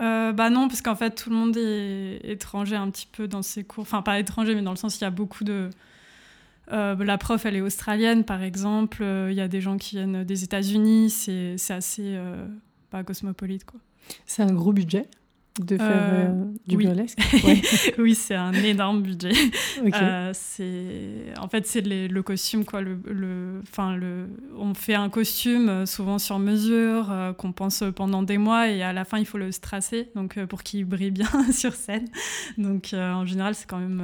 Euh, 0.00 0.32
bah 0.32 0.50
non, 0.50 0.68
parce 0.68 0.82
qu'en 0.82 0.94
fait, 0.94 1.10
tout 1.10 1.30
le 1.30 1.36
monde 1.36 1.56
est 1.56 2.20
étranger 2.24 2.76
un 2.76 2.90
petit 2.90 3.08
peu 3.10 3.26
dans 3.26 3.42
ses 3.42 3.64
cours. 3.64 3.82
Enfin, 3.82 4.02
pas 4.02 4.18
étranger, 4.18 4.54
mais 4.54 4.62
dans 4.62 4.70
le 4.70 4.76
sens 4.76 4.98
il 5.00 5.04
y 5.04 5.06
a 5.06 5.10
beaucoup 5.10 5.44
de... 5.44 5.70
Euh, 6.70 6.94
la 7.02 7.18
prof, 7.18 7.46
elle 7.46 7.56
est 7.56 7.60
australienne, 7.60 8.24
par 8.24 8.42
exemple. 8.42 9.02
Euh, 9.02 9.28
il 9.30 9.36
y 9.36 9.40
a 9.40 9.48
des 9.48 9.60
gens 9.60 9.78
qui 9.78 9.96
viennent 9.96 10.24
des 10.24 10.44
États-Unis. 10.44 11.10
C'est 11.10 11.72
assez 11.72 12.18
pas 12.90 13.02
cosmopolite, 13.04 13.64
quoi. 13.64 13.80
C'est 14.24 14.42
un 14.42 14.52
gros 14.52 14.72
budget? 14.72 15.08
De 15.58 15.76
faire 15.76 15.86
euh, 15.90 16.28
euh, 16.28 16.44
du 16.66 16.76
oui. 16.76 16.86
burlesque 16.86 17.18
Oui, 17.98 18.14
c'est 18.14 18.34
un 18.34 18.52
énorme 18.52 19.02
budget. 19.02 19.32
Euh, 20.00 20.30
c'est 20.34 21.32
en 21.40 21.48
fait 21.48 21.66
c'est 21.66 21.80
le 21.80 22.22
costume 22.22 22.64
quoi. 22.64 22.80
Le, 22.80 22.98
le, 23.06 23.62
le, 23.96 24.28
on 24.56 24.74
fait 24.74 24.94
un 24.94 25.08
costume 25.08 25.86
souvent 25.86 26.18
sur 26.18 26.38
mesure 26.38 27.12
qu'on 27.38 27.52
pense 27.52 27.82
pendant 27.94 28.22
des 28.22 28.38
mois 28.38 28.68
et 28.68 28.82
à 28.82 28.92
la 28.92 29.04
fin 29.04 29.18
il 29.18 29.26
faut 29.26 29.38
le 29.38 29.50
stracer 29.50 30.10
donc 30.14 30.38
pour 30.46 30.62
qu'il 30.62 30.84
brille 30.84 31.10
bien 31.10 31.28
sur 31.52 31.74
scène. 31.74 32.06
Donc 32.58 32.90
en 32.92 33.24
général 33.24 33.54
c'est 33.54 33.66
quand 33.66 33.78
même 33.78 34.02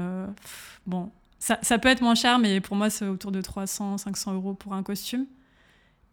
bon. 0.86 1.11
Ça, 1.38 1.59
ça, 1.61 1.78
peut 1.78 1.88
être 1.88 2.00
moins 2.00 2.14
cher, 2.14 2.38
mais 2.38 2.62
pour 2.62 2.74
moi, 2.74 2.88
c'est 2.88 3.07
autour 3.07 3.30
de 3.30 3.42
300-500 3.42 4.32
euros 4.32 4.55
pour 4.55 4.72
un 4.72 4.82
costume. 4.82 5.26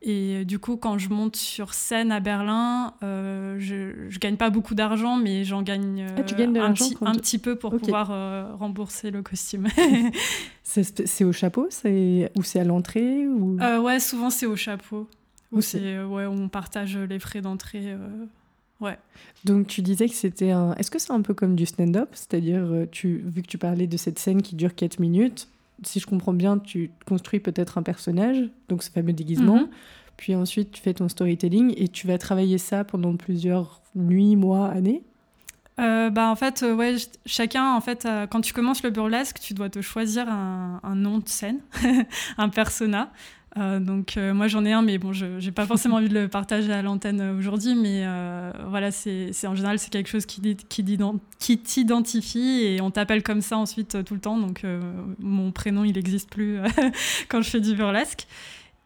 Et 0.04 0.38
euh, 0.38 0.46
du 0.46 0.58
coup, 0.58 0.78
quand 0.78 0.98
je 0.98 1.10
monte 1.10 1.36
sur 1.36 1.76
scène 1.76 2.12
à 2.12 2.20
Berlin, 2.20 2.94
euh, 3.04 3.58
je, 3.60 4.10
je 4.10 4.20
gagne 4.20 4.36
pas 4.36 4.50
beaucoup 4.50 4.74
d'argent, 4.74 5.18
mais 5.18 5.44
j'en 5.44 5.62
gagne, 5.62 6.08
ah, 6.18 6.24
tu 6.24 6.34
gagnes 6.34 6.58
un, 6.58 6.74
petit, 6.74 6.98
un 7.02 7.14
petit 7.14 7.38
peu 7.38 7.56
pour 7.56 7.78
pouvoir 7.78 8.10
euh, 8.12 8.56
rembourser 8.56 9.12
le 9.12 9.22
costume. 9.22 9.68
c'est 10.64 11.24
au 11.24 11.32
chapeau 11.32 11.70
ou 11.86 12.44
c'est 12.44 12.60
à 12.60 12.64
l'entrée 12.64 13.28
ou... 13.28 13.58
Ouais, 13.58 14.00
souvent 14.00 14.32
c'est 14.32 14.48
au 14.48 14.56
chapeau. 14.56 15.08
Ou 15.52 15.62
c'est 15.62 16.02
ouais, 16.02 16.26
on 16.26 16.48
partage 16.48 16.98
les 16.98 17.20
frais 17.20 17.42
d'entrée. 17.42 17.96
Ouais. 18.80 18.98
Donc 19.44 19.68
tu 19.68 19.82
disais 19.82 20.08
que 20.08 20.16
c'était 20.16 20.52
un. 20.52 20.74
Est-ce 20.76 20.90
que 20.90 20.98
c'est 20.98 21.12
un 21.12 21.22
peu 21.22 21.34
comme 21.34 21.56
du 21.56 21.66
stand-up? 21.66 22.10
C'est-à-dire, 22.14 22.88
tu, 22.90 23.22
vu 23.26 23.42
que 23.42 23.48
tu 23.48 23.58
parlais 23.58 23.86
de 23.86 23.98
cette 23.98 24.18
scène 24.18 24.42
qui 24.42 24.56
dure 24.56 24.74
4 24.74 25.00
minutes, 25.00 25.50
si 25.84 26.00
je 26.00 26.08
comprends 26.08 26.34
bien, 26.34 26.58
tu 26.60 26.92
construis 27.06 27.40
peut-être 27.40 27.78
un 27.78 27.84
personnage, 27.84 28.50
donc 28.70 28.84
ce 28.84 28.92
fameux 28.92 29.14
déguisement. 29.14 29.62
Mhm. 29.62 29.70
Puis 30.18 30.36
ensuite, 30.36 30.72
tu 30.72 30.82
fais 30.82 30.94
ton 30.94 31.10
storytelling 31.10 31.74
et 31.78 31.88
tu 31.88 32.08
vas 32.08 32.18
travailler 32.18 32.58
ça 32.58 32.84
pendant 32.84 33.16
plusieurs 33.16 33.82
nuits, 33.96 34.36
mois, 34.36 34.68
années? 34.68 35.04
Euh, 35.80 36.10
bah 36.10 36.28
en 36.28 36.36
fait, 36.36 36.62
euh, 36.64 36.76
ouais, 36.76 36.96
chacun, 37.26 37.74
en 37.74 37.82
fait, 37.82 38.06
euh, 38.06 38.28
quand 38.28 38.42
tu 38.42 38.54
commences 38.54 38.84
le 38.84 38.92
burlesque, 38.92 39.40
tu 39.40 39.54
dois 39.54 39.70
te 39.70 39.82
choisir 39.82 40.30
un, 40.30 40.80
un 40.84 40.96
nom 40.96 41.18
de 41.18 41.28
scène, 41.28 41.60
un 42.38 42.50
persona. 42.50 43.12
Euh, 43.58 43.80
donc 43.80 44.16
euh, 44.16 44.34
moi 44.34 44.48
j'en 44.48 44.64
ai 44.64 44.72
un, 44.72 44.82
mais 44.82 44.98
bon, 44.98 45.12
je 45.12 45.26
n'ai 45.26 45.52
pas 45.52 45.66
forcément 45.66 45.98
envie 45.98 46.08
de 46.08 46.14
le 46.14 46.30
partager 46.30 46.72
à 46.72 46.82
l'antenne 46.82 47.20
euh, 47.20 47.38
aujourd'hui, 47.38 47.76
mais 47.76 48.06
voilà, 48.68 48.92
c'est 48.92 49.32
en 49.46 49.56
général 49.56 49.80
c'est 49.80 49.90
quelque 49.90 50.10
chose 50.10 50.26
qui, 50.26 50.56
qui, 50.56 50.98
qui 51.40 51.58
t'identifie 51.60 52.64
et 52.64 52.82
on 52.82 52.92
t'appelle 52.92 53.24
comme 53.24 53.42
ça 53.42 53.58
ensuite 53.58 54.04
tout 54.04 54.14
le 54.14 54.22
temps. 54.22 54.38
Donc 54.38 54.66
mon 55.20 55.52
prénom 55.52 55.84
il 55.84 55.94
n'existe 55.94 56.30
plus 56.30 56.60
quand 57.30 57.42
je 57.42 57.50
fais 57.50 57.60
du 57.60 57.76
burlesque. 57.76 58.28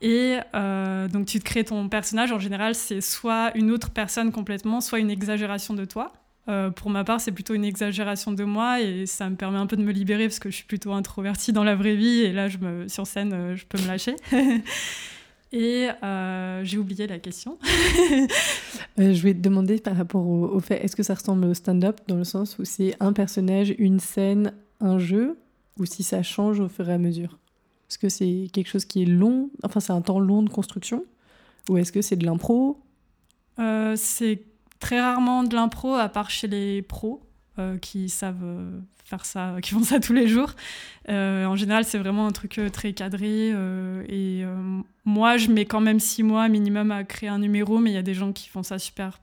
Et 0.01 0.37
donc 0.53 1.25
tu 1.25 1.39
te 1.39 1.43
crées 1.43 1.63
ton 1.63 1.87
personnage. 1.89 2.31
En 2.31 2.39
général, 2.39 2.75
c'est 2.75 3.01
soit 3.01 3.51
une 3.55 3.71
autre 3.71 3.91
personne 3.91 4.31
complètement, 4.31 4.81
soit 4.81 4.99
une 4.99 5.09
exagération 5.09 5.73
de 5.73 5.85
toi. 5.85 6.11
Euh, 6.47 6.69
pour 6.69 6.91
ma 6.91 7.03
part, 7.03 7.19
c'est 7.21 7.31
plutôt 7.31 7.55
une 7.55 7.65
exagération 7.65 8.31
de 8.31 8.43
moi 8.43 8.79
et 8.79 9.05
ça 9.05 9.29
me 9.29 9.35
permet 9.35 9.57
un 9.57 9.65
peu 9.65 9.77
de 9.77 9.81
me 9.81 9.91
libérer 9.91 10.27
parce 10.27 10.39
que 10.39 10.51
je 10.51 10.57
suis 10.57 10.65
plutôt 10.65 10.93
introvertie 10.93 11.53
dans 11.53 11.63
la 11.63 11.75
vraie 11.75 11.95
vie 11.95 12.21
et 12.21 12.31
là, 12.31 12.49
je 12.49 12.59
me, 12.59 12.87
sur 12.87 13.07
scène, 13.07 13.33
euh, 13.33 13.55
je 13.55 13.65
peux 13.65 13.81
me 13.81 13.87
lâcher. 13.87 14.15
Et 15.51 15.87
euh, 16.03 16.63
j'ai 16.65 16.77
oublié 16.77 17.07
la 17.07 17.19
question. 17.19 17.57
Euh, 18.97 19.13
je 19.13 19.21
vais 19.23 19.33
te 19.33 19.39
demander 19.39 19.77
par 19.79 19.97
rapport 19.97 20.25
au, 20.25 20.57
fait, 20.61 20.81
est-ce 20.81 20.95
que 20.95 21.03
ça 21.03 21.15
ressemble 21.15 21.43
au 21.47 21.53
stand-up 21.53 21.99
dans 22.07 22.15
le 22.15 22.23
sens 22.23 22.57
où 22.59 22.63
c'est 22.63 22.95
un 23.01 23.11
personnage, 23.11 23.75
une 23.77 23.99
scène, 23.99 24.53
un 24.79 24.99
jeu, 24.99 25.37
ou 25.77 25.85
si 25.85 26.01
ça 26.01 26.23
change 26.23 26.61
au 26.61 26.69
fur 26.69 26.89
et 26.89 26.93
à 26.93 26.97
mesure? 26.97 27.37
Est-ce 27.89 27.97
que 27.97 28.07
c'est 28.07 28.47
quelque 28.53 28.69
chose 28.69 28.85
qui 28.85 29.01
est 29.01 29.05
long, 29.05 29.49
enfin 29.63 29.81
c'est 29.81 29.91
un 29.91 29.99
temps 29.99 30.19
long 30.19 30.43
de 30.43 30.49
construction, 30.49 31.03
ou 31.69 31.77
est-ce 31.77 31.91
que 31.91 32.01
c'est 32.01 32.15
de 32.15 32.25
l'impro? 32.25 32.79
C'est 33.57 34.43
très 34.85 35.01
rarement 35.01 35.43
de 35.43 35.55
l'impro, 35.55 35.95
à 35.95 36.09
part 36.09 36.29
chez 36.29 36.47
les 36.47 36.81
pros. 36.81 37.21
qui 37.81 38.09
savent 38.09 38.83
faire 39.05 39.25
ça, 39.25 39.55
qui 39.61 39.71
font 39.71 39.83
ça 39.83 39.99
tous 39.99 40.13
les 40.13 40.27
jours. 40.27 40.51
Euh, 41.09 41.45
en 41.45 41.55
général, 41.55 41.85
c'est 41.85 41.97
vraiment 41.97 42.27
un 42.27 42.31
truc 42.31 42.57
euh, 42.57 42.69
très 42.69 42.93
cadré. 42.93 43.51
Euh, 43.53 44.03
et 44.09 44.43
moi, 45.05 45.37
je 45.37 45.51
mets 45.51 45.65
quand 45.65 45.81
même 45.81 45.99
six 45.99 46.23
mois 46.23 46.49
minimum 46.49 46.91
à 46.91 47.03
créer 47.03 47.29
un 47.29 47.39
numéro, 47.39 47.77
mais 47.77 47.91
il 47.91 47.93
y 47.93 47.97
a 47.97 48.03
des 48.03 48.15
gens 48.15 48.33
qui 48.33 48.49
font 48.49 48.63
ça 48.63 48.79
super, 48.79 49.21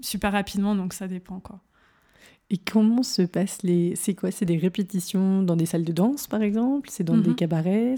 super 0.00 0.32
rapidement, 0.32 0.74
donc 0.74 0.92
ça 0.92 1.08
dépend. 1.08 1.40
Quoi. 1.40 1.60
Et 2.50 2.58
comment 2.58 3.04
se 3.04 3.22
passent 3.22 3.62
les... 3.62 3.94
C'est 3.94 4.14
quoi? 4.14 4.32
C'est 4.32 4.44
des 4.44 4.58
répétitions 4.58 5.42
dans 5.42 5.54
des 5.54 5.66
salles 5.66 5.84
de 5.84 5.92
danse, 5.92 6.26
par 6.26 6.42
exemple? 6.42 6.88
C'est 6.90 7.04
dans 7.04 7.16
des 7.16 7.30
mhm. 7.30 7.36
cabarets? 7.36 7.94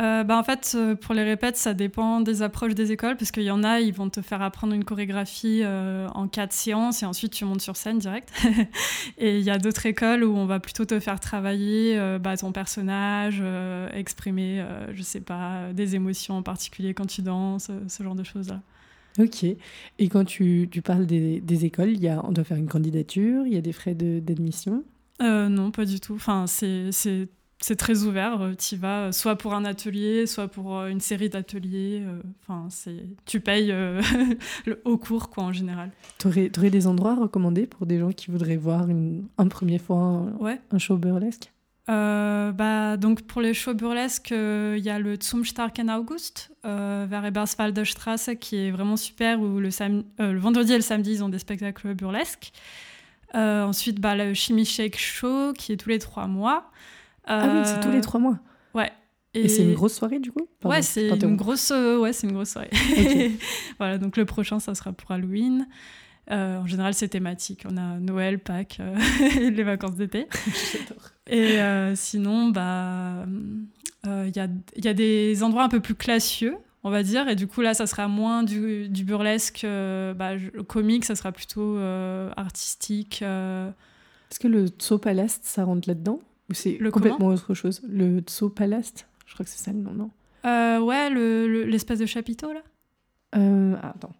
Euh, 0.00 0.24
bah, 0.24 0.38
en 0.38 0.42
fait, 0.42 0.72
euh, 0.74 0.94
pour 0.94 1.14
les 1.14 1.22
répètes, 1.22 1.56
ça 1.56 1.74
dépend 1.74 2.20
des 2.20 2.40
approches 2.42 2.74
des 2.74 2.90
écoles, 2.90 3.16
parce 3.16 3.30
qu'il 3.30 3.42
y 3.42 3.50
en 3.50 3.62
a, 3.62 3.80
ils 3.80 3.92
vont 3.92 4.08
te 4.08 4.22
faire 4.22 4.40
apprendre 4.40 4.72
une 4.72 4.84
chorégraphie 4.84 5.60
euh, 5.62 6.08
en 6.14 6.26
quatre 6.26 6.54
séances 6.54 7.02
et 7.02 7.06
ensuite 7.06 7.32
tu 7.32 7.44
montes 7.44 7.60
sur 7.60 7.76
scène 7.76 7.98
direct. 7.98 8.32
et 9.18 9.38
il 9.38 9.44
y 9.44 9.50
a 9.50 9.58
d'autres 9.58 9.84
écoles 9.84 10.24
où 10.24 10.34
on 10.36 10.46
va 10.46 10.58
plutôt 10.58 10.86
te 10.86 10.98
faire 11.00 11.20
travailler 11.20 11.98
bah, 12.20 12.36
ton 12.36 12.52
personnage, 12.52 13.42
exprimer, 13.92 14.64
je 14.92 15.02
sais 15.02 15.20
pas, 15.20 15.72
des 15.72 15.94
émotions 15.94 16.36
en 16.36 16.42
particulier 16.42 16.94
quand 16.94 17.06
tu 17.06 17.22
danses, 17.22 17.70
ce 17.88 18.02
genre 18.02 18.14
de 18.14 18.24
choses-là. 18.24 18.60
Ok. 19.18 19.44
Et 19.44 20.08
quand 20.08 20.24
tu, 20.24 20.68
tu 20.70 20.82
parles 20.82 21.06
des, 21.06 21.40
des, 21.40 21.64
écoles, 21.64 21.96
y 21.96 22.08
a, 22.08 22.24
on 22.24 22.32
doit 22.32 22.44
faire 22.44 22.56
une 22.56 22.68
candidature, 22.68 23.46
il 23.46 23.52
y 23.52 23.56
a 23.56 23.60
des 23.60 23.72
frais 23.72 23.94
d'admission? 23.94 24.84
Non, 25.20 25.70
pas 25.70 25.84
du 25.84 26.00
tout. 26.00 26.14
Enfin, 26.14 26.46
c'est 26.46 26.90
c'est 27.60 27.76
très 27.76 28.02
ouvert. 28.04 28.40
Euh, 28.40 28.54
tu 28.54 28.76
vas 28.76 29.00
euh, 29.00 29.12
soit 29.12 29.36
pour 29.36 29.54
un 29.54 29.64
atelier, 29.64 30.26
soit 30.26 30.48
pour 30.48 30.78
euh, 30.78 30.88
une 30.88 31.00
série 31.00 31.28
d'ateliers. 31.28 32.02
Enfin, 32.40 32.66
c'est 32.70 33.04
tu 33.26 33.40
payes 33.40 33.74
au 34.84 34.96
cours 34.96 35.28
quoi 35.28 35.44
en 35.44 35.52
général. 35.52 35.90
Tu 36.18 36.26
aurais, 36.26 36.70
des 36.70 36.86
endroits 36.86 37.14
recommandés 37.14 37.66
pour 37.66 37.86
des 37.86 37.98
gens 37.98 38.12
qui 38.12 38.30
voudraient 38.30 38.56
voir 38.56 38.88
une, 38.88 39.26
un 39.38 39.48
premier 39.48 39.78
fois 39.78 39.98
un, 39.98 40.32
ouais. 40.38 40.60
un 40.70 40.78
show 40.78 40.96
burlesque? 40.96 41.52
Bah, 41.86 42.96
donc 42.96 43.22
pour 43.22 43.40
les 43.40 43.52
shows 43.52 43.74
burlesques, 43.74 44.30
il 44.30 44.78
y 44.78 44.90
a 44.90 45.00
le 45.00 45.16
Zum 45.20 45.44
Starken 45.44 45.90
August 45.90 46.52
vers 46.62 47.24
Eberswalder 47.24 47.84
Straße 47.84 48.30
qui 48.38 48.56
est 48.56 48.70
vraiment 48.70 48.96
super 48.96 49.40
où 49.40 49.58
le, 49.58 49.70
le 50.18 50.38
vendredi 50.38 50.72
et 50.72 50.76
le 50.76 50.82
samedi 50.82 51.14
ils 51.14 51.24
ont 51.24 51.28
des 51.28 51.40
spectacles 51.40 51.94
burlesques. 51.94 52.52
ensuite 53.34 54.00
bah, 54.00 54.14
le 54.14 54.34
Chimie 54.34 54.64
Shake 54.64 54.98
Show 54.98 55.52
qui 55.52 55.72
est 55.72 55.76
tous 55.76 55.88
les 55.88 55.98
trois 55.98 56.28
mois. 56.28 56.70
Ah 57.24 57.52
oui, 57.52 57.62
c'est 57.64 57.80
tous 57.80 57.90
les 57.90 57.98
euh, 57.98 58.02
trois 58.02 58.20
mois. 58.20 58.38
Ouais. 58.74 58.90
Et, 59.34 59.48
c'est 59.48 59.62
une 59.62 59.74
grosse 59.74 59.94
soirée 59.94 60.18
du 60.18 60.32
coup 60.32 60.48
Ouais, 60.64 60.82
c'est 60.82 61.08
une 61.08 61.36
grosse, 61.36 61.70
euh, 61.70 61.98
ouais, 61.98 62.12
c'est 62.12 62.26
une 62.26 62.32
grosse 62.32 62.50
soirée. 62.50 62.70
voilà, 63.78 63.98
donc 63.98 64.16
le 64.16 64.24
prochain, 64.24 64.58
ça 64.58 64.74
sera 64.74 64.92
pour 64.92 65.12
Halloween. 65.12 65.68
Euh, 66.30 66.58
en 66.58 66.66
général, 66.66 66.94
c'est 66.94 67.08
thématique. 67.08 67.64
On 67.70 67.76
a 67.76 67.98
Noël, 67.98 68.38
Pâques, 68.40 68.80
les 69.40 69.62
vacances 69.62 69.96
d'été. 69.96 70.26
Et 71.28 71.58
sinon, 71.94 72.48
bah, 72.48 73.24
il 74.04 74.32
y 74.34 74.40
a, 74.40 74.48
y, 74.76 74.88
a, 74.88 74.94
des 74.94 75.42
endroits 75.44 75.62
un 75.62 75.68
peu 75.68 75.80
plus 75.80 75.94
classieux, 75.94 76.56
on 76.82 76.90
va 76.90 77.04
dire. 77.04 77.28
Et 77.28 77.36
du 77.36 77.46
coup, 77.46 77.60
là, 77.60 77.74
ça 77.74 77.86
sera 77.86 78.08
moins 78.08 78.42
du, 78.42 78.88
du 78.88 79.04
burlesque 79.04 79.64
bah, 79.64 80.32
comique, 80.66 81.04
ça 81.04 81.14
sera 81.14 81.30
plutôt 81.30 81.78
artistique. 82.36 83.22
Est-ce 83.22 84.40
que 84.40 84.48
le 84.48 84.66
Tso 84.66 84.98
Palace, 84.98 85.38
ça 85.42 85.64
rentre 85.64 85.88
là-dedans? 85.88 86.20
Ou 86.50 86.54
c'est 86.54 86.78
complètement 86.90 87.28
autre 87.28 87.54
chose 87.54 87.80
Le 87.88 88.20
Tso 88.20 88.50
Palast 88.50 89.06
Je 89.26 89.34
crois 89.34 89.44
que 89.44 89.50
c'est 89.50 89.62
ça 89.64 89.72
le 89.72 89.78
nom, 89.78 89.92
non? 89.92 90.10
Euh, 90.44 90.80
Ouais, 90.80 91.08
l'espèce 91.66 91.98
de 92.00 92.06
chapiteau, 92.06 92.52
là? 92.52 92.60
Euh, 93.36 93.76
Attends. 93.82 94.12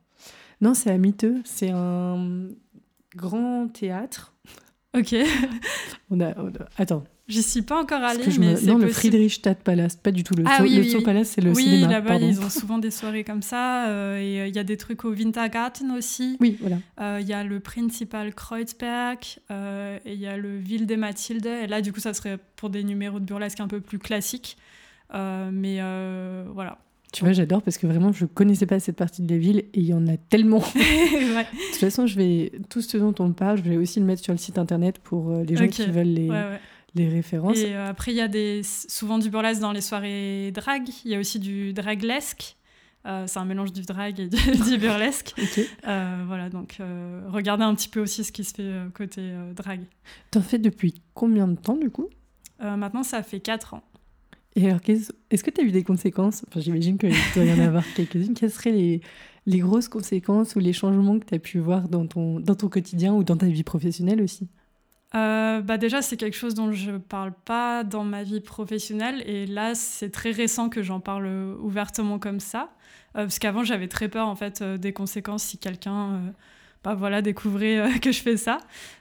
Non, 0.61 0.74
c'est 0.74 0.91
à 0.91 0.99
Miteux. 0.99 1.41
C'est 1.45 1.70
un 1.70 2.49
grand 3.16 3.68
théâtre. 3.68 4.35
Ok. 4.97 5.14
on, 6.11 6.20
a, 6.20 6.35
Attends. 6.76 7.05
J'y 7.31 7.45
suis 7.45 7.62
pas 7.62 7.81
encore 7.81 8.03
allée, 8.03 8.24
mais 8.39 8.61
Non, 8.62 8.76
le 8.76 8.89
Friedrichstadt 8.89 9.62
Palace, 9.62 9.95
pas 9.95 10.11
du 10.11 10.24
tout. 10.24 10.35
Le, 10.35 10.43
ah, 10.47 10.59
oui, 10.62 10.93
le 10.93 11.03
Palace, 11.03 11.28
c'est 11.28 11.41
le 11.41 11.55
cinéma. 11.55 11.87
Oui, 11.87 11.93
là-bas, 11.93 12.16
ils 12.16 12.41
ont 12.41 12.51
souvent 12.51 12.78
des 12.78 12.91
soirées 12.91 13.22
comme 13.22 13.43
ça. 13.43 13.87
Euh, 13.87 14.18
et 14.18 14.49
il 14.49 14.55
y 14.55 14.59
a 14.59 14.64
des 14.64 14.76
trucs 14.76 15.05
au 15.05 15.12
Wintergarten 15.12 15.93
aussi. 15.93 16.37
Oui, 16.41 16.59
voilà. 16.61 17.20
Il 17.20 17.26
y 17.26 17.33
a 17.33 17.45
le 17.45 17.61
Principal 17.61 18.35
Kreuzberg 18.35 19.20
et 19.49 20.12
il 20.12 20.20
y 20.20 20.26
a 20.26 20.37
le 20.37 20.59
Ville 20.59 20.87
des 20.87 20.97
Mathilde. 20.97 21.47
Et 21.47 21.68
là, 21.68 21.81
du 21.81 21.93
coup, 21.93 22.01
ça 22.01 22.14
serait 22.14 22.39
pour 22.57 22.68
des 22.68 22.83
numéros 22.83 23.20
de 23.20 23.24
burlesque 23.24 23.61
un 23.61 23.68
peu 23.68 23.81
plus 23.81 24.01
classiques. 24.01 24.57
mais 25.12 25.81
voilà. 26.53 26.78
Tu 27.12 27.24
vois, 27.24 27.33
j'adore 27.33 27.62
parce 27.62 27.76
que 27.76 27.89
vraiment, 27.89 28.12
je 28.12 28.24
connaissais 28.24 28.66
pas 28.66 28.78
cette 28.78 28.95
partie 28.97 29.22
de 29.22 29.33
la 29.33 29.39
ville 29.39 29.59
et 29.59 29.81
il 29.81 29.87
y 29.87 29.95
en 29.95 30.07
a 30.07 30.16
tellement. 30.16 30.59
De 30.74 31.70
toute 31.72 31.81
façon, 31.81 32.07
je 32.07 32.16
vais 32.16 32.53
tout 32.68 32.83
ce 32.83 32.97
dont 32.99 33.14
on 33.18 33.33
parle, 33.33 33.59
je 33.59 33.68
vais 33.68 33.76
aussi 33.76 33.99
le 33.99 34.07
mettre 34.07 34.22
sur 34.22 34.33
le 34.33 34.39
site 34.39 34.59
internet 34.59 35.01
pour 35.01 35.33
les 35.33 35.57
gens 35.57 35.66
qui 35.66 35.87
veulent 35.87 36.07
les, 36.07 36.28
les 36.95 37.09
références. 37.09 37.59
Et 37.59 37.74
euh, 37.74 37.88
après, 37.88 38.12
il 38.12 38.16
y 38.16 38.20
a 38.20 38.28
des, 38.28 38.62
souvent 38.64 39.18
du 39.18 39.30
burlesque 39.30 39.61
dans 39.61 39.72
les 39.72 39.80
soirées 39.80 40.53
drag. 40.53 40.88
Il 41.05 41.11
y 41.11 41.14
a 41.14 41.18
aussi 41.18 41.38
du 41.38 41.72
draglesque. 41.72 42.57
Euh, 43.07 43.24
c'est 43.26 43.38
un 43.38 43.47
mélange 43.47 43.72
du 43.72 43.82
drag 43.82 44.20
et 44.20 44.28
du, 44.28 44.78
burlesque. 44.78 45.34
Euh, 45.86 46.24
voilà, 46.26 46.51
donc 46.51 46.78
regardez 47.28 47.64
un 47.64 47.74
petit 47.74 47.88
peu 47.88 48.01
aussi 48.01 48.24
ce 48.24 48.32
qui 48.32 48.45
se 48.45 48.55
fait 48.55 48.72
côté 48.95 49.32
drag. 49.55 49.80
T'en 50.30 50.43
fais 50.43 50.59
depuis 50.59 51.01
combien 51.14 51.49
de 51.49 51.57
temps 51.57 51.76
du 51.76 51.91
coup? 51.91 52.09
Maintenant, 52.61 53.03
ça 53.03 53.22
fait 53.22 53.41
4 53.41 53.72
ans. 53.72 53.82
Et 54.55 54.66
alors, 54.66 54.80
est-ce 55.30 55.45
que 55.45 55.51
tu 55.51 55.61
as 55.62 55.64
eu 55.64 55.70
des 55.70 55.84
conséquences? 55.84 56.45
Enfin, 56.49 56.61
J'imagine 56.61 56.99
qu'il 56.99 57.14
doit 57.34 57.45
y 57.45 57.53
en 57.53 57.59
avoir 57.66 57.84
quelques-unes. 57.95 58.34
Quelles 58.34 58.51
seraient 58.51 58.72
les, 58.72 59.01
les 59.47 59.59
grosses 59.61 59.88
conséquences 59.88 60.57
ou 60.57 60.59
les 60.59 60.74
changements 60.74 61.18
que 61.18 61.24
tu 61.24 61.34
as 61.34 61.38
pu 61.38 61.59
voir 61.59 61.88
dans 61.88 62.07
ton, 62.07 62.41
dans 62.41 62.55
ton 62.55 62.68
quotidien 62.68 63.14
ou 63.14 63.24
dans 63.24 63.36
ta 63.36 63.47
vie 63.47 63.62
professionnelle 63.62 64.20
aussi? 64.20 64.49
Euh, 65.15 65.61
bah 65.61 65.77
déjà, 65.77 66.03
c'est 66.03 66.17
quelque 66.17 66.37
chose 66.37 66.55
dont 66.55 66.73
je 66.73 66.93
parle 66.93 67.33
pas 67.45 67.83
dans 67.85 68.05
ma 68.05 68.23
vie 68.23 68.41
professionnelle. 68.41 69.23
Et 69.27 69.47
là, 69.47 69.75
c'est 69.75 70.11
très 70.11 70.31
récent 70.31 70.69
que 70.69 70.83
j'en 70.83 71.01
parle 71.01 71.27
ouvertement 71.61 72.19
comme 72.19 72.41
ça. 72.41 72.71
Euh, 73.17 73.23
parce 73.25 73.39
qu'avant, 73.39 73.65
j'avais 73.65 73.89
très 73.89 74.09
peur 74.09 74.29
en 74.29 74.37
fait 74.37 74.63
euh, 74.63 74.79
des 74.79 74.93
conséquences 74.93 75.43
si 75.43 75.59
quelqu'un 75.59 76.33
bah, 76.85 76.95
voilà, 76.95 77.23
découvrait 77.23 77.99
que 78.03 78.13
je 78.13 78.23
fais 78.23 78.37
ça. 78.37 78.59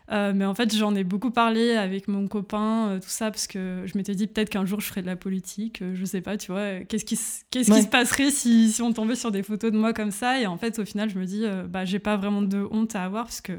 mais 0.10 0.46
en 0.46 0.56
fait, 0.56 0.76
j'en 0.76 0.96
ai 0.96 1.04
beaucoup 1.04 1.30
parlé 1.30 1.74
avec 1.76 2.08
mon 2.08 2.28
copain, 2.28 3.00
tout 3.02 3.10
ça, 3.10 3.30
parce 3.30 3.46
que 3.46 3.84
je 3.86 3.96
m'étais 3.96 4.16
dit 4.16 4.26
peut-être 4.26 4.50
qu'un 4.50 4.66
jour 4.66 4.82
je 4.82 4.88
ferais 4.88 5.04
de 5.04 5.08
la 5.08 5.16
politique. 5.16 5.84
je 5.94 6.06
sais 6.06 6.22
pas, 6.22 6.38
tu 6.38 6.52
vois, 6.52 6.80
qu'est-ce 6.80 7.06
qui, 7.06 7.20
qu'est-ce 7.52 7.72
qui 7.72 7.82
se 7.84 7.88
passerait 7.88 8.32
si, 8.32 8.72
si 8.72 8.82
on 8.82 8.92
tombait 8.94 9.16
sur 9.16 9.32
des 9.32 9.44
photos 9.44 9.72
de 9.72 9.78
moi 9.78 9.94
comme 9.94 10.12
ça? 10.12 10.42
Et 10.42 10.48
en 10.48 10.58
fait, 10.58 10.80
au 10.80 10.86
final, 10.86 11.10
je 11.12 11.20
me 11.20 11.26
dis, 11.26 11.46
bah, 11.70 11.86
j'ai 11.86 12.00
pas 12.00 12.18
vraiment 12.18 12.42
de 12.42 12.68
honte 12.72 12.96
à 12.96 13.04
avoir 13.04 13.26
parce 13.26 13.42
que 13.42 13.54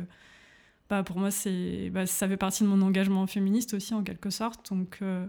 bah, 0.90 1.04
pour 1.04 1.18
moi, 1.18 1.30
c'est, 1.30 1.88
bah, 1.90 2.04
ça 2.04 2.28
fait 2.28 2.36
partie 2.36 2.64
de 2.64 2.68
mon 2.68 2.82
engagement 2.82 3.26
féministe 3.28 3.74
aussi, 3.74 3.94
en 3.94 4.02
quelque 4.02 4.28
sorte. 4.28 4.70
Donc, 4.70 4.98
euh, 5.00 5.24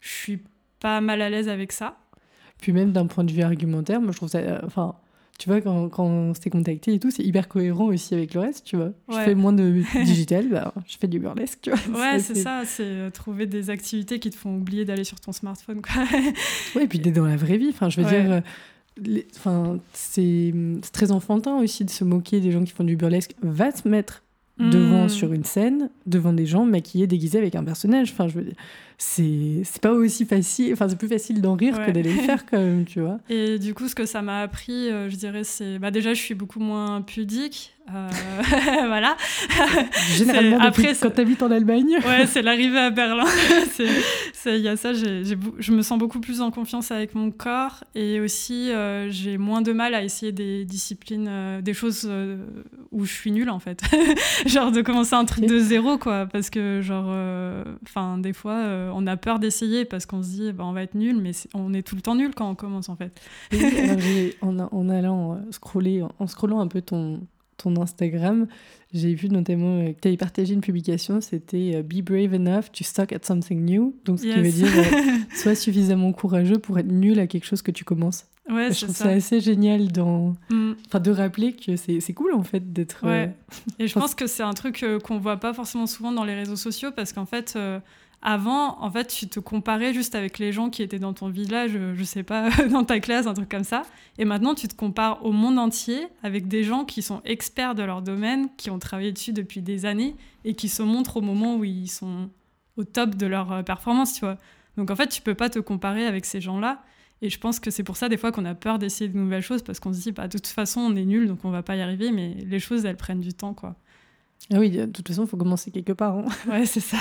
je 0.00 0.08
suis 0.08 0.42
pas 0.80 1.02
mal 1.02 1.20
à 1.20 1.28
l'aise 1.28 1.50
avec 1.50 1.72
ça. 1.72 1.98
Puis 2.58 2.72
même 2.72 2.92
d'un 2.92 3.06
point 3.06 3.22
de 3.22 3.30
vue 3.30 3.42
argumentaire, 3.42 4.00
moi, 4.00 4.12
je 4.12 4.16
trouve 4.16 4.30
ça... 4.30 4.38
Euh, 4.38 4.60
enfin, 4.64 4.96
tu 5.38 5.50
vois, 5.50 5.60
quand, 5.60 5.90
quand 5.90 6.04
on 6.04 6.34
s'est 6.34 6.48
contacté 6.48 6.94
et 6.94 6.98
tout, 6.98 7.10
c'est 7.10 7.22
hyper 7.22 7.48
cohérent 7.48 7.84
aussi 7.84 8.14
avec 8.14 8.32
le 8.32 8.40
reste, 8.40 8.64
tu 8.64 8.76
vois. 8.76 8.92
Je 9.10 9.18
fais 9.18 9.34
moins 9.34 9.52
de 9.52 9.82
digital, 10.04 10.48
bah, 10.48 10.72
je 10.86 10.96
fais 10.96 11.06
du 11.06 11.20
burlesque, 11.20 11.58
tu 11.62 11.70
vois. 11.70 12.00
Ouais, 12.00 12.18
c'est 12.18 12.34
ça, 12.34 12.62
c'est 12.64 12.82
euh, 12.82 13.10
trouver 13.10 13.46
des 13.46 13.68
activités 13.68 14.18
qui 14.18 14.30
te 14.30 14.36
font 14.36 14.56
oublier 14.56 14.86
d'aller 14.86 15.04
sur 15.04 15.20
ton 15.20 15.32
smartphone, 15.32 15.82
quoi. 15.82 16.02
ouais, 16.74 16.84
et 16.84 16.88
puis 16.88 16.98
d'être 16.98 17.14
dans 17.14 17.26
la 17.26 17.36
vraie 17.36 17.58
vie, 17.58 17.68
enfin, 17.68 17.90
je 17.90 18.00
veux 18.00 18.08
dire... 18.08 18.42
Enfin, 19.36 19.78
c'est 19.92 20.52
très 20.92 21.12
enfantin 21.12 21.58
aussi 21.58 21.84
de 21.84 21.90
se 21.90 22.02
moquer 22.02 22.40
des 22.40 22.50
gens 22.50 22.64
qui 22.64 22.72
font 22.72 22.82
du 22.82 22.96
burlesque. 22.96 23.36
Va 23.42 23.70
te 23.70 23.86
mettre 23.86 24.24
devant 24.58 25.04
hmm. 25.04 25.08
sur 25.08 25.32
une 25.32 25.44
scène, 25.44 25.90
devant 26.06 26.32
des 26.32 26.46
gens 26.46 26.64
maquillés, 26.64 27.06
déguisés 27.06 27.38
avec 27.38 27.54
un 27.54 27.64
personnage. 27.64 28.10
Enfin, 28.12 28.28
je 28.28 28.34
veux 28.34 28.42
dire, 28.42 28.54
c'est 28.98 29.80
pas 29.80 29.92
aussi 29.92 30.24
facile. 30.24 30.72
Enfin, 30.72 30.88
c'est 30.88 30.98
plus 30.98 31.08
facile 31.08 31.40
d'en 31.40 31.54
rire 31.54 31.84
que 31.84 31.90
d'aller 31.90 32.12
le 32.12 32.22
faire 32.22 32.44
quand 32.46 32.58
même, 32.58 32.84
tu 32.84 33.00
vois. 33.00 33.18
Et 33.30 33.58
du 33.58 33.74
coup, 33.74 33.88
ce 33.88 33.94
que 33.94 34.06
ça 34.06 34.22
m'a 34.22 34.40
appris, 34.40 34.90
euh, 34.90 35.08
je 35.08 35.16
dirais, 35.16 35.44
c'est 35.44 35.78
bah 35.78 35.90
déjà, 35.90 36.14
je 36.14 36.20
suis 36.20 36.34
beaucoup 36.34 36.60
moins 36.60 37.02
pudique. 37.02 37.74
Euh, 37.94 38.08
voilà. 38.86 39.16
Généralement, 40.16 40.60
après, 40.60 40.94
quand 41.00 41.10
tu 41.10 41.20
habites 41.20 41.42
en 41.42 41.50
Allemagne. 41.50 41.98
ouais, 42.04 42.26
c'est 42.26 42.42
l'arrivée 42.42 42.78
à 42.78 42.90
Berlin. 42.90 43.24
Il 44.46 44.56
y 44.56 44.68
a 44.68 44.76
ça, 44.76 44.92
je 44.94 45.72
me 45.72 45.82
sens 45.82 45.98
beaucoup 45.98 46.20
plus 46.20 46.40
en 46.40 46.50
confiance 46.50 46.90
avec 46.90 47.14
mon 47.14 47.30
corps 47.30 47.84
et 47.94 48.18
aussi 48.18 48.70
euh, 48.70 49.10
j'ai 49.10 49.36
moins 49.36 49.60
de 49.60 49.72
mal 49.72 49.94
à 49.94 50.02
essayer 50.02 50.32
des 50.32 50.64
disciplines, 50.64 51.26
euh, 51.28 51.60
des 51.60 51.74
choses 51.74 52.10
où 52.90 53.04
je 53.04 53.12
suis 53.12 53.30
nulle 53.30 53.50
en 53.50 53.58
fait. 53.58 53.82
genre 54.46 54.72
de 54.72 54.80
commencer 54.80 55.14
un 55.14 55.26
truc 55.26 55.44
de 55.44 55.58
zéro 55.58 55.98
quoi, 55.98 56.26
parce 56.26 56.48
que 56.48 56.80
genre, 56.80 57.14
enfin 57.82 58.16
des 58.16 58.32
fois 58.32 58.56
on 58.94 59.06
a 59.06 59.16
peur 59.16 59.38
d'essayer 59.38 59.84
parce 59.84 60.06
qu'on 60.06 60.22
se 60.22 60.28
dit 60.28 60.52
bah, 60.52 60.64
on 60.64 60.72
va 60.72 60.82
être 60.82 60.94
nul, 60.94 61.18
mais 61.20 61.32
on 61.52 61.74
est 61.74 61.82
tout 61.82 61.94
le 61.94 62.00
temps 62.00 62.14
nul 62.14 62.34
quand 62.34 62.48
on 62.48 62.54
commence 62.54 62.88
en 62.88 62.96
fait. 62.96 63.12
en, 64.40 64.58
en, 64.58 64.88
allant 64.88 65.40
scroller, 65.50 66.02
en 66.18 66.26
scrollant 66.26 66.60
un 66.60 66.68
peu 66.68 66.80
ton, 66.80 67.20
ton 67.58 67.76
Instagram, 67.80 68.46
j'ai 68.94 69.14
vu 69.14 69.28
notamment 69.28 69.80
euh, 69.80 69.92
que 69.92 70.00
tu 70.00 70.08
avais 70.08 70.16
partagé 70.16 70.54
une 70.54 70.62
publication, 70.62 71.20
c'était 71.20 71.72
euh, 71.74 71.82
Be 71.82 72.02
brave 72.02 72.32
enough 72.32 72.70
to 72.72 72.84
stuck 72.84 73.12
at 73.12 73.20
something 73.22 73.62
new. 73.62 73.94
Donc, 74.06 74.20
ce 74.20 74.22
qui 74.22 74.40
veut 74.40 74.50
dire 74.50 74.68
euh, 74.74 75.18
sois 75.36 75.54
suffisamment 75.54 76.12
courageux 76.12 76.58
pour 76.58 76.78
être 76.78 76.90
nul 76.90 77.18
à 77.18 77.26
quelque 77.26 77.44
chose 77.44 77.60
que 77.60 77.70
tu 77.70 77.84
commences. 77.84 78.26
Ouais, 78.48 78.72
je 78.72 78.84
trouve 78.84 78.96
ça. 78.96 79.10
assez 79.10 79.40
génial 79.40 79.92
dans... 79.92 80.34
Mm. 80.48 80.72
enfin, 80.86 81.00
de 81.00 81.10
rappeler 81.10 81.52
que 81.52 81.76
c'est 81.76 82.14
cool 82.14 82.32
en 82.32 82.42
fait 82.42 82.72
d'être. 82.72 83.04
Ouais. 83.04 83.34
Et 83.78 83.88
je 83.88 83.92
pense 83.92 84.14
que 84.14 84.26
c'est 84.26 84.42
un 84.42 84.54
truc 84.54 84.82
qu'on 85.04 85.18
voit 85.18 85.36
pas 85.36 85.52
forcément 85.52 85.86
souvent 85.86 86.12
dans 86.12 86.24
les 86.24 86.34
réseaux 86.34 86.56
sociaux 86.56 86.90
parce 86.94 87.12
qu'en 87.12 87.26
fait. 87.26 87.58
Avant, 88.20 88.82
en 88.82 88.90
fait, 88.90 89.06
tu 89.06 89.28
te 89.28 89.38
comparais 89.38 89.94
juste 89.94 90.16
avec 90.16 90.40
les 90.40 90.50
gens 90.50 90.70
qui 90.70 90.82
étaient 90.82 90.98
dans 90.98 91.12
ton 91.12 91.28
village, 91.28 91.72
euh, 91.76 91.94
je 91.96 92.02
sais 92.02 92.24
pas, 92.24 92.50
dans 92.70 92.82
ta 92.82 92.98
classe, 92.98 93.26
un 93.26 93.34
truc 93.34 93.48
comme 93.48 93.64
ça. 93.64 93.82
Et 94.18 94.24
maintenant, 94.24 94.56
tu 94.56 94.66
te 94.66 94.74
compares 94.74 95.24
au 95.24 95.30
monde 95.30 95.58
entier 95.58 96.08
avec 96.24 96.48
des 96.48 96.64
gens 96.64 96.84
qui 96.84 97.00
sont 97.00 97.22
experts 97.24 97.76
de 97.76 97.84
leur 97.84 98.02
domaine, 98.02 98.48
qui 98.56 98.70
ont 98.70 98.80
travaillé 98.80 99.12
dessus 99.12 99.32
depuis 99.32 99.62
des 99.62 99.86
années 99.86 100.16
et 100.44 100.54
qui 100.54 100.68
se 100.68 100.82
montrent 100.82 101.18
au 101.18 101.20
moment 101.20 101.56
où 101.56 101.64
ils 101.64 101.88
sont 101.88 102.28
au 102.76 102.84
top 102.84 103.14
de 103.14 103.26
leur 103.26 103.52
euh, 103.52 103.62
performance, 103.62 104.14
tu 104.14 104.20
vois. 104.20 104.36
Donc 104.76 104.90
en 104.90 104.96
fait, 104.96 105.08
tu 105.08 105.22
peux 105.22 105.34
pas 105.34 105.48
te 105.48 105.60
comparer 105.60 106.04
avec 106.04 106.24
ces 106.24 106.40
gens-là. 106.40 106.82
Et 107.22 107.30
je 107.30 107.38
pense 107.38 107.60
que 107.60 107.70
c'est 107.70 107.82
pour 107.82 107.96
ça 107.96 108.08
des 108.08 108.16
fois 108.16 108.32
qu'on 108.32 108.44
a 108.44 108.54
peur 108.54 108.78
d'essayer 108.78 109.08
de 109.08 109.16
nouvelles 109.16 109.42
choses 109.42 109.62
parce 109.62 109.80
qu'on 109.80 109.92
se 109.92 110.00
dit, 110.00 110.12
bah, 110.12 110.28
de 110.28 110.38
toute 110.38 110.46
façon, 110.46 110.80
on 110.80 110.94
est 110.96 111.04
nul, 111.04 111.26
donc 111.26 111.44
on 111.44 111.50
va 111.50 111.62
pas 111.62 111.76
y 111.76 111.80
arriver. 111.80 112.10
Mais 112.12 112.34
les 112.34 112.60
choses, 112.60 112.84
elles 112.84 112.96
prennent 112.96 113.20
du 113.20 113.32
temps, 113.32 113.54
quoi. 113.54 113.76
Ah 114.52 114.58
oui, 114.58 114.70
de 114.70 114.86
toute 114.86 115.06
façon, 115.06 115.24
il 115.24 115.28
faut 115.28 115.36
commencer 115.36 115.70
quelque 115.70 115.92
part. 115.92 116.18
Hein. 116.18 116.26
Ouais, 116.48 116.64
c'est 116.64 116.80
ça. 116.80 116.98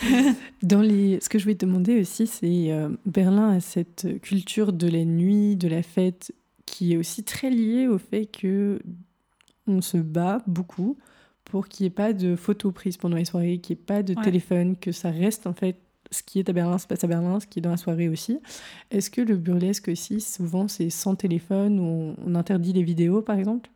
Dans 0.62 0.82
les... 0.82 1.18
Ce 1.20 1.28
que 1.28 1.38
je 1.38 1.44
voulais 1.44 1.56
te 1.56 1.64
demander 1.64 2.00
aussi, 2.00 2.26
c'est 2.26 2.70
euh, 2.72 2.90
Berlin 3.06 3.50
a 3.50 3.60
cette 3.60 4.20
culture 4.20 4.72
de 4.72 4.86
la 4.86 5.04
nuit, 5.04 5.56
de 5.56 5.68
la 5.68 5.82
fête, 5.82 6.32
qui 6.66 6.92
est 6.92 6.96
aussi 6.96 7.24
très 7.24 7.50
liée 7.50 7.88
au 7.88 7.98
fait 7.98 8.26
que 8.26 8.80
on 9.66 9.80
se 9.80 9.98
bat 9.98 10.42
beaucoup 10.46 10.96
pour 11.44 11.68
qu'il 11.68 11.84
n'y 11.84 11.88
ait 11.88 11.90
pas 11.90 12.12
de 12.12 12.36
photos 12.36 12.72
prises 12.74 12.96
pendant 12.96 13.16
les 13.16 13.24
soirées, 13.24 13.58
qu'il 13.58 13.76
n'y 13.76 13.80
ait 13.80 13.84
pas 13.84 14.02
de 14.02 14.14
téléphone, 14.14 14.76
que 14.76 14.92
ça 14.92 15.10
reste 15.10 15.46
en 15.46 15.54
fait 15.54 15.76
ce 16.10 16.22
qui 16.22 16.38
est 16.38 16.48
à 16.48 16.52
Berlin 16.52 16.78
se 16.78 16.86
passe 16.86 17.04
à 17.04 17.06
Berlin, 17.06 17.40
ce 17.40 17.46
qui 17.46 17.58
est 17.58 17.62
dans 17.62 17.70
la 17.70 17.76
soirée 17.76 18.08
aussi. 18.08 18.38
Est-ce 18.90 19.10
que 19.10 19.20
le 19.20 19.36
burlesque 19.36 19.88
aussi, 19.88 20.20
souvent, 20.20 20.68
c'est 20.68 20.90
sans 20.90 21.14
téléphone 21.14 21.80
ou 21.80 22.14
on 22.24 22.34
interdit 22.34 22.72
les 22.72 22.82
vidéos, 22.82 23.22
par 23.22 23.38
exemple? 23.38 23.70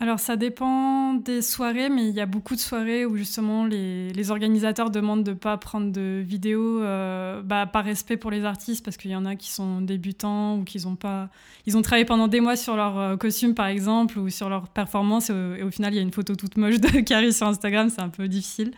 Alors 0.00 0.18
ça 0.18 0.34
dépend 0.36 1.14
des 1.14 1.40
soirées, 1.40 1.88
mais 1.88 2.08
il 2.08 2.14
y 2.14 2.20
a 2.20 2.26
beaucoup 2.26 2.56
de 2.56 2.60
soirées 2.60 3.06
où 3.06 3.16
justement 3.16 3.64
les, 3.64 4.12
les 4.12 4.30
organisateurs 4.32 4.90
demandent 4.90 5.22
de 5.22 5.30
ne 5.30 5.36
pas 5.36 5.56
prendre 5.56 5.92
de 5.92 6.20
vidéos 6.26 6.82
euh, 6.82 7.42
bah, 7.42 7.66
par 7.66 7.84
respect 7.84 8.16
pour 8.16 8.32
les 8.32 8.44
artistes, 8.44 8.84
parce 8.84 8.96
qu'il 8.96 9.12
y 9.12 9.16
en 9.16 9.24
a 9.24 9.36
qui 9.36 9.52
sont 9.52 9.80
débutants 9.80 10.58
ou 10.58 10.64
qui 10.64 10.84
ont 10.84 10.96
pas... 10.96 11.30
Ils 11.66 11.76
ont 11.76 11.82
travaillé 11.82 12.04
pendant 12.04 12.26
des 12.26 12.40
mois 12.40 12.56
sur 12.56 12.74
leur 12.74 12.98
euh, 12.98 13.16
costume 13.16 13.54
par 13.54 13.66
exemple, 13.66 14.18
ou 14.18 14.30
sur 14.30 14.48
leur 14.48 14.68
performance, 14.68 15.30
et 15.30 15.62
au, 15.62 15.70
final 15.70 15.94
il 15.94 15.96
y 15.96 16.00
a 16.00 16.02
une 16.02 16.12
photo 16.12 16.34
toute 16.34 16.56
moche 16.56 16.80
de 16.80 17.00
Carrie 17.00 17.32
sur 17.32 17.46
Instagram, 17.46 17.88
c'est 17.88 18.02
un 18.02 18.08
peu 18.08 18.26
difficile. 18.26 18.72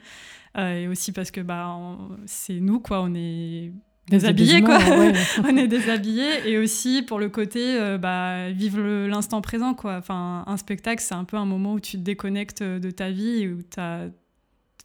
Euh, 0.58 0.82
et 0.82 0.88
aussi 0.88 1.12
parce 1.12 1.30
que 1.30 1.40
bah, 1.40 1.78
c'est 2.26 2.60
nous, 2.60 2.78
quoi, 2.78 3.00
on 3.00 3.14
est 3.14 3.72
déshabillés 4.08 4.62
quoi. 4.62 4.78
on 5.44 5.56
est 5.56 5.68
déshabillés 5.68 6.48
et 6.48 6.58
aussi 6.58 7.02
pour 7.02 7.18
le 7.18 7.28
côté 7.28 7.78
euh, 7.78 7.98
bah, 7.98 8.50
vivre 8.50 8.80
l'instant 9.06 9.40
présent 9.40 9.74
quoi. 9.74 9.96
Enfin 9.96 10.44
un 10.46 10.56
spectacle 10.56 11.02
c'est 11.02 11.14
un 11.14 11.24
peu 11.24 11.36
un 11.36 11.46
moment 11.46 11.74
où 11.74 11.80
tu 11.80 11.96
te 11.96 12.02
déconnectes 12.02 12.62
de 12.62 12.90
ta 12.90 13.10
vie 13.10 13.42
et 13.42 13.48
où 13.48 13.58
as... 13.76 14.06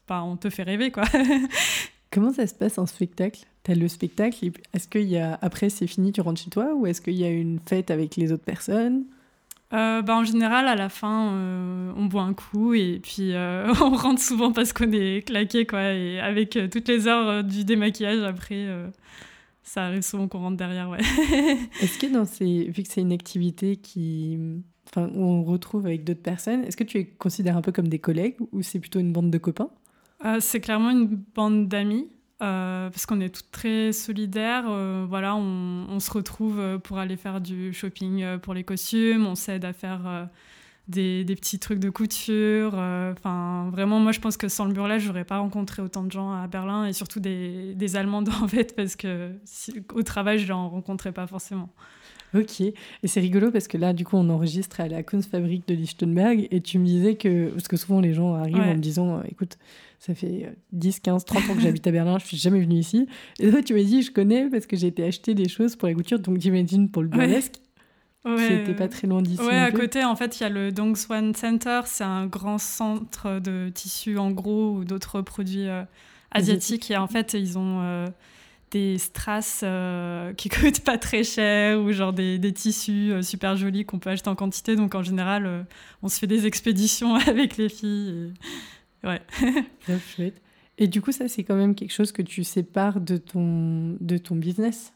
Bah, 0.07 0.23
on 0.23 0.35
te 0.35 0.49
fait 0.49 0.63
rêver 0.63 0.91
quoi. 0.91 1.03
Comment 2.11 2.33
ça 2.33 2.45
se 2.47 2.53
passe 2.53 2.77
un 2.77 2.85
spectacle? 2.85 3.45
T'as 3.63 3.75
le 3.75 3.87
spectacle, 3.87 4.51
est-ce 4.73 4.87
qu'il 4.87 5.03
y 5.03 5.17
a 5.17 5.37
après 5.41 5.69
c'est 5.69 5.87
fini, 5.87 6.11
tu 6.11 6.21
rentres 6.21 6.41
chez 6.41 6.49
toi 6.49 6.73
ou 6.75 6.87
est-ce 6.87 6.99
qu'il 6.99 7.13
y 7.13 7.23
a 7.23 7.29
une 7.29 7.59
fête 7.59 7.91
avec 7.91 8.15
les 8.15 8.31
autres 8.31 8.43
personnes? 8.43 9.05
Euh, 9.73 10.01
bah, 10.01 10.17
en 10.17 10.23
général, 10.23 10.67
à 10.67 10.75
la 10.75 10.89
fin, 10.89 11.33
euh, 11.33 11.93
on 11.95 12.05
boit 12.05 12.23
un 12.23 12.33
coup 12.33 12.73
et 12.73 12.99
puis 13.01 13.33
euh, 13.33 13.73
on 13.81 13.95
rentre 13.95 14.21
souvent 14.21 14.51
parce 14.51 14.73
qu'on 14.73 14.91
est 14.91 15.25
claqué, 15.25 15.65
quoi. 15.65 15.93
Et 15.93 16.19
avec 16.19 16.57
toutes 16.71 16.87
les 16.87 17.07
heures 17.07 17.43
du 17.43 17.63
démaquillage, 17.63 18.21
après, 18.23 18.67
ça 19.63 19.85
arrive 19.85 20.01
souvent 20.01 20.27
qu'on 20.27 20.39
rentre 20.39 20.57
derrière, 20.57 20.89
ouais. 20.89 20.99
est-ce 21.81 21.97
que 21.97 22.11
dans 22.11 22.25
ces... 22.25 22.65
vu 22.65 22.83
que 22.83 22.89
c'est 22.89 23.01
une 23.01 23.13
activité 23.13 23.77
qui... 23.77 24.37
Enfin, 24.89 25.09
où 25.15 25.23
on 25.23 25.43
retrouve 25.43 25.85
avec 25.85 26.03
d'autres 26.03 26.21
personnes, 26.21 26.65
est-ce 26.65 26.75
que 26.75 26.83
tu 26.83 26.97
es 26.97 27.05
considères 27.05 27.55
un 27.55 27.61
peu 27.61 27.71
comme 27.71 27.87
des 27.87 27.99
collègues 27.99 28.35
ou 28.51 28.61
c'est 28.61 28.79
plutôt 28.79 28.99
une 28.99 29.13
bande 29.13 29.31
de 29.31 29.37
copains? 29.37 29.69
C'est 30.39 30.59
clairement 30.59 30.89
une 30.91 31.07
bande 31.33 31.67
d'amis. 31.67 32.09
Euh, 32.41 32.89
parce 32.89 33.05
qu'on 33.05 33.21
est 33.21 33.29
toutes 33.29 33.51
très 33.51 33.91
solidaires. 33.91 34.65
Euh, 34.67 35.05
voilà, 35.07 35.35
on, 35.35 35.99
se 35.99 36.09
retrouve 36.09 36.59
euh, 36.59 36.77
pour 36.79 36.97
aller 36.97 37.15
faire 37.15 37.39
du 37.39 37.71
shopping 37.71 38.39
pour 38.39 38.55
les 38.55 38.63
costumes, 38.63 39.27
on 39.27 39.35
s'aide 39.35 39.63
à 39.63 39.73
faire 39.73 40.29
des, 40.87 41.23
petits 41.27 41.59
trucs 41.59 41.79
de 41.79 41.89
couture. 41.91 42.73
Enfin, 42.73 43.69
vraiment, 43.71 43.99
moi, 43.99 44.11
je 44.11 44.19
pense 44.19 44.37
que 44.37 44.47
sans 44.47 44.65
le 44.65 44.73
burlesque, 44.73 45.05
j'aurais 45.05 45.25
pas 45.25 45.37
rencontré 45.37 45.81
autant 45.83 46.03
de 46.03 46.11
gens 46.11 46.33
à 46.33 46.47
Berlin 46.47 46.85
et 46.85 46.93
surtout 46.93 47.19
des, 47.19 47.75
des 47.75 47.95
Allemandes 47.95 48.29
en 48.41 48.47
fait, 48.47 48.75
parce 48.75 48.95
que 48.95 49.31
au 49.93 50.01
travail, 50.01 50.39
je 50.39 50.47
n'en 50.47 50.69
rencontrais 50.69 51.11
pas 51.11 51.27
forcément. 51.27 51.69
Ok, 52.33 52.61
et 52.61 52.73
c'est 53.03 53.19
rigolo 53.19 53.51
parce 53.51 53.67
que 53.67 53.77
là, 53.77 53.91
du 53.91 54.05
coup, 54.05 54.15
on 54.15 54.29
enregistre 54.29 54.79
à 54.79 54.87
la 54.87 55.03
Kunstfabrik 55.03 55.67
de 55.67 55.73
Lichtenberg 55.73 56.47
et 56.49 56.61
tu 56.61 56.79
me 56.79 56.85
disais 56.85 57.15
que, 57.15 57.49
parce 57.49 57.67
que 57.67 57.75
souvent 57.75 57.99
les 57.99 58.13
gens 58.13 58.35
arrivent 58.35 58.55
en 58.55 58.75
me 58.75 58.79
disant, 58.79 59.21
écoute, 59.23 59.57
ça 60.01 60.15
fait 60.15 60.51
10, 60.71 60.99
15, 60.99 61.25
30 61.25 61.49
ans 61.51 61.53
que 61.53 61.61
j'habite 61.61 61.85
à 61.85 61.91
Berlin, 61.91 62.17
je 62.17 62.25
suis 62.25 62.37
jamais 62.37 62.59
venue 62.59 62.79
ici. 62.79 63.07
Et 63.39 63.51
toi, 63.51 63.61
tu 63.61 63.75
m'as 63.75 63.83
dit, 63.83 64.01
je 64.01 64.11
connais 64.11 64.49
parce 64.49 64.65
que 64.65 64.75
j'ai 64.75 64.87
été 64.87 65.03
acheter 65.03 65.35
des 65.35 65.47
choses 65.47 65.75
pour 65.75 65.87
la 65.87 65.93
couture, 65.93 66.17
donc 66.17 66.39
j'imagine 66.39 66.89
pour 66.89 67.03
le 67.03 67.07
burlesque. 67.07 67.61
Ouais. 68.25 68.57
N'était 68.57 68.73
pas 68.73 68.87
très 68.87 69.05
loin 69.05 69.21
d'ici. 69.21 69.43
Ouais, 69.43 69.59
à 69.59 69.71
côté, 69.71 70.03
en 70.03 70.15
fait, 70.15 70.39
il 70.39 70.43
y 70.43 70.45
a 70.47 70.49
le 70.49 70.71
Dongswan 70.71 71.35
Center. 71.35 71.81
C'est 71.85 72.03
un 72.03 72.25
grand 72.25 72.57
centre 72.57 73.39
de 73.39 73.69
tissus 73.69 74.17
en 74.17 74.31
gros 74.31 74.71
ou 74.71 74.85
d'autres 74.85 75.21
produits 75.21 75.67
euh, 75.67 75.83
asiatiques. 76.31 76.89
Et 76.89 76.97
en 76.97 77.07
fait, 77.07 77.33
ils 77.33 77.59
ont 77.59 77.81
euh, 77.81 78.07
des 78.71 78.97
strass 78.97 79.61
euh, 79.63 80.33
qui 80.33 80.49
coûtent 80.49 80.81
pas 80.81 80.97
très 80.97 81.23
cher 81.23 81.79
ou 81.79 81.91
genre 81.91 82.13
des, 82.13 82.39
des 82.39 82.53
tissus 82.53 83.13
super 83.21 83.55
jolis 83.55 83.85
qu'on 83.85 83.99
peut 83.99 84.09
acheter 84.09 84.29
en 84.29 84.35
quantité. 84.35 84.75
Donc, 84.75 84.95
en 84.95 85.03
général, 85.03 85.65
on 86.01 86.07
se 86.07 86.17
fait 86.17 86.27
des 86.27 86.47
expéditions 86.47 87.15
avec 87.27 87.57
les 87.57 87.69
filles. 87.69 88.33
Ouais. 89.03 89.21
chouette. 90.15 90.41
Et 90.77 90.87
du 90.87 91.01
coup, 91.01 91.11
ça, 91.11 91.27
c'est 91.27 91.43
quand 91.43 91.55
même 91.55 91.75
quelque 91.75 91.91
chose 91.93 92.11
que 92.11 92.21
tu 92.21 92.43
sépares 92.43 93.01
de 93.01 93.17
ton, 93.17 93.97
de 93.99 94.17
ton 94.17 94.35
business? 94.35 94.93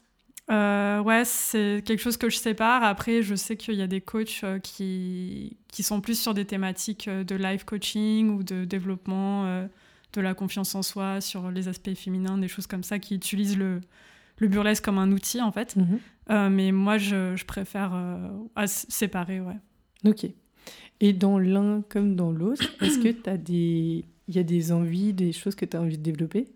Euh, 0.50 1.00
ouais, 1.00 1.24
c'est 1.24 1.82
quelque 1.84 2.00
chose 2.00 2.16
que 2.16 2.30
je 2.30 2.36
sépare. 2.36 2.84
Après, 2.84 3.22
je 3.22 3.34
sais 3.34 3.56
qu'il 3.56 3.74
y 3.74 3.82
a 3.82 3.86
des 3.86 4.00
coachs 4.00 4.40
euh, 4.44 4.58
qui, 4.58 5.56
qui 5.68 5.82
sont 5.82 6.00
plus 6.00 6.18
sur 6.18 6.34
des 6.34 6.44
thématiques 6.44 7.08
euh, 7.08 7.24
de 7.24 7.34
life 7.34 7.64
coaching 7.64 8.30
ou 8.30 8.42
de 8.42 8.64
développement 8.64 9.66
de 10.12 10.20
la 10.20 10.34
confiance 10.34 10.74
en 10.74 10.82
soi, 10.82 11.20
sur 11.20 11.50
les 11.50 11.68
aspects 11.68 11.94
féminins, 11.94 12.38
des 12.38 12.48
choses 12.48 12.66
comme 12.66 12.82
ça, 12.82 12.98
qui 12.98 13.14
utilisent 13.14 13.58
le, 13.58 13.80
le 14.38 14.48
burlesque 14.48 14.84
comme 14.84 14.98
un 14.98 15.12
outil, 15.12 15.42
en 15.42 15.52
fait. 15.52 15.76
Mhm. 15.76 16.48
mais 16.50 16.72
moi, 16.72 16.96
je, 16.96 17.36
je 17.36 17.44
préfère 17.44 17.92
séparer, 18.66 19.40
ouais. 19.40 19.58
Ok. 20.04 20.26
Et 21.00 21.12
dans 21.12 21.38
l'un 21.38 21.82
comme 21.88 22.16
dans 22.16 22.30
l'autre, 22.30 22.64
est-ce 22.80 22.98
que 22.98 23.08
tu 23.08 23.28
as 23.28 23.36
des... 23.36 24.04
Il 24.28 24.34
y 24.34 24.38
a 24.38 24.42
des 24.42 24.72
envies, 24.72 25.12
des 25.12 25.32
choses 25.32 25.54
que 25.54 25.64
tu 25.64 25.76
as 25.76 25.80
envie 25.80 25.98
de 25.98 26.02
développer? 26.02 26.48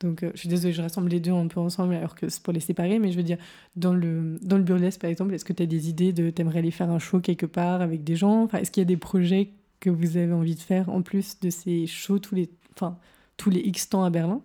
Donc, 0.00 0.22
euh, 0.22 0.30
je 0.34 0.40
suis 0.40 0.48
désolée, 0.48 0.72
je 0.72 0.82
rassemble 0.82 1.08
les 1.10 1.20
deux 1.20 1.32
un 1.32 1.46
peu 1.48 1.60
ensemble 1.60 1.94
alors 1.94 2.14
que 2.14 2.28
c'est 2.28 2.42
pour 2.42 2.52
les 2.52 2.60
séparer, 2.60 2.98
mais 2.98 3.10
je 3.10 3.16
veux 3.16 3.22
dire, 3.22 3.38
dans 3.76 3.92
le, 3.92 4.38
dans 4.42 4.56
le 4.56 4.62
burlesque 4.62 5.00
par 5.00 5.10
exemple, 5.10 5.34
est-ce 5.34 5.44
que 5.44 5.52
tu 5.52 5.62
as 5.62 5.66
des 5.66 5.88
idées 5.88 6.12
de. 6.12 6.30
T'aimerais 6.30 6.60
aller 6.60 6.70
faire 6.70 6.90
un 6.90 6.98
show 6.98 7.20
quelque 7.20 7.46
part 7.46 7.80
avec 7.82 8.04
des 8.04 8.16
gens? 8.16 8.44
Enfin, 8.44 8.58
Est-ce 8.58 8.70
qu'il 8.70 8.80
y 8.80 8.86
a 8.86 8.86
des 8.86 8.96
projets 8.96 9.50
que 9.80 9.90
vous 9.90 10.16
avez 10.16 10.32
envie 10.32 10.54
de 10.54 10.60
faire 10.60 10.88
en 10.88 11.02
plus 11.02 11.40
de 11.40 11.50
ces 11.50 11.86
shows 11.86 12.20
tous 12.20 12.34
les, 12.34 12.48
enfin, 12.74 12.96
tous 13.36 13.50
les 13.50 13.60
X 13.60 13.88
temps 13.88 14.04
à 14.04 14.10
Berlin? 14.10 14.40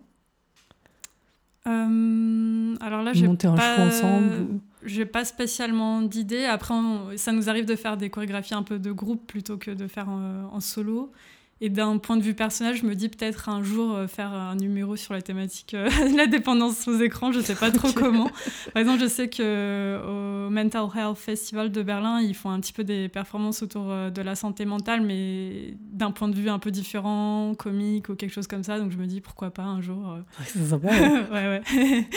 Euh, 1.66 2.74
Alors 2.80 3.02
là, 3.02 3.12
j'ai 3.12 3.26
Monter 3.26 3.46
un 3.46 3.56
show 3.56 3.82
ensemble 3.82 4.60
j'ai 4.84 5.06
pas 5.06 5.24
spécialement 5.24 6.02
d'idées. 6.02 6.44
Après, 6.44 6.74
ça 7.16 7.32
nous 7.32 7.48
arrive 7.48 7.64
de 7.64 7.76
faire 7.76 7.96
des 7.96 8.10
chorégraphies 8.10 8.54
un 8.54 8.62
peu 8.62 8.78
de 8.78 8.92
groupe 8.92 9.26
plutôt 9.26 9.56
que 9.56 9.70
de 9.70 9.86
faire 9.86 10.08
en, 10.08 10.60
solo. 10.60 11.12
Et 11.60 11.70
d'un 11.70 11.98
point 11.98 12.16
de 12.16 12.22
vue 12.22 12.34
personnel, 12.34 12.74
je 12.74 12.84
me 12.84 12.94
dis 12.94 13.08
peut-être 13.08 13.48
un 13.48 13.62
jour 13.62 13.94
euh, 13.94 14.06
faire 14.08 14.32
un 14.32 14.56
numéro 14.56 14.96
sur 14.96 15.14
la 15.14 15.22
thématique 15.22 15.72
euh, 15.74 15.88
la 16.16 16.26
dépendance 16.26 16.88
aux 16.88 16.98
écrans. 16.98 17.30
Je 17.30 17.40
sais 17.40 17.54
pas 17.54 17.70
trop 17.70 17.92
comment. 17.92 18.28
Par 18.74 18.80
exemple, 18.80 19.00
je 19.00 19.06
sais 19.06 19.28
que 19.28 20.00
au 20.04 20.50
Mental 20.50 20.88
Health 20.94 21.16
Festival 21.16 21.70
de 21.70 21.82
Berlin, 21.82 22.20
ils 22.20 22.34
font 22.34 22.50
un 22.50 22.60
petit 22.60 22.72
peu 22.72 22.82
des 22.82 23.08
performances 23.08 23.62
autour 23.62 23.90
euh, 23.90 24.10
de 24.10 24.20
la 24.20 24.34
santé 24.34 24.64
mentale, 24.64 25.00
mais 25.02 25.76
d'un 25.80 26.10
point 26.10 26.28
de 26.28 26.34
vue 26.34 26.50
un 26.50 26.58
peu 26.58 26.72
différent, 26.72 27.54
comique 27.54 28.08
ou 28.08 28.16
quelque 28.16 28.32
chose 28.32 28.48
comme 28.48 28.64
ça. 28.64 28.78
Donc 28.78 28.90
je 28.90 28.98
me 28.98 29.06
dis 29.06 29.20
pourquoi 29.20 29.50
pas 29.50 29.62
un 29.62 29.80
jour. 29.80 30.18
C'est 30.46 30.66
sympa. 30.66 30.88
ouais, 31.32 31.62
ouais. 31.72 32.08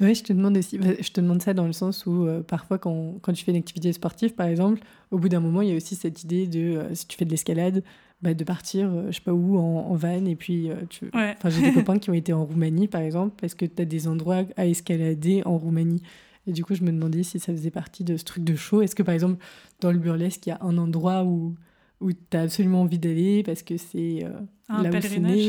Oui, 0.00 0.14
je 0.14 0.22
te 0.22 0.32
demande 0.32 0.56
aussi, 0.56 0.78
bah, 0.78 0.90
je 1.00 1.10
te 1.10 1.20
demande 1.20 1.42
ça 1.42 1.54
dans 1.54 1.66
le 1.66 1.72
sens 1.72 2.06
où 2.06 2.26
euh, 2.26 2.42
parfois 2.42 2.78
quand, 2.78 3.18
quand, 3.20 3.32
tu 3.32 3.44
fais 3.44 3.50
une 3.50 3.56
activité 3.56 3.92
sportive, 3.92 4.34
par 4.34 4.46
exemple, 4.46 4.80
au 5.10 5.18
bout 5.18 5.28
d'un 5.28 5.40
moment, 5.40 5.60
il 5.60 5.70
y 5.70 5.72
a 5.72 5.76
aussi 5.76 5.96
cette 5.96 6.22
idée 6.22 6.46
de, 6.46 6.60
euh, 6.60 6.94
si 6.94 7.08
tu 7.08 7.16
fais 7.16 7.24
de 7.24 7.30
l'escalade, 7.30 7.82
bah, 8.22 8.32
de 8.32 8.44
partir, 8.44 8.88
euh, 8.88 9.06
je 9.08 9.16
sais 9.16 9.22
pas 9.22 9.32
où, 9.32 9.58
en, 9.58 9.94
van. 9.94 10.24
Et 10.24 10.36
puis, 10.36 10.70
tu... 10.88 11.10
enfin, 11.12 11.50
j'ai 11.50 11.62
des 11.62 11.72
copains 11.72 11.98
qui 11.98 12.10
ont 12.10 12.14
été 12.14 12.32
en 12.32 12.44
Roumanie, 12.44 12.86
par 12.86 13.00
exemple, 13.00 13.34
parce 13.40 13.54
que 13.54 13.64
tu 13.64 13.82
as 13.82 13.84
des 13.84 14.06
endroits 14.06 14.44
à 14.56 14.66
escalader 14.66 15.42
en 15.44 15.58
Roumanie. 15.58 16.02
Et 16.46 16.52
du 16.52 16.64
coup, 16.64 16.74
je 16.74 16.82
me 16.82 16.92
demandais 16.92 17.24
si 17.24 17.40
ça 17.40 17.52
faisait 17.52 17.70
partie 17.70 18.04
de 18.04 18.16
ce 18.16 18.24
truc 18.24 18.44
de 18.44 18.54
show. 18.54 18.82
Est-ce 18.82 18.94
que, 18.94 19.02
par 19.02 19.14
exemple, 19.14 19.44
dans 19.80 19.90
le 19.90 19.98
burlesque, 19.98 20.46
il 20.46 20.50
y 20.50 20.52
a 20.52 20.58
un 20.62 20.78
endroit 20.78 21.24
où, 21.24 21.56
où 22.00 22.12
tu 22.12 22.36
as 22.36 22.42
absolument 22.42 22.82
envie 22.82 22.98
d'aller 22.98 23.42
parce 23.42 23.62
que 23.62 23.76
c'est 23.76 24.24
euh, 24.24 24.90
pèlerinage 24.90 25.48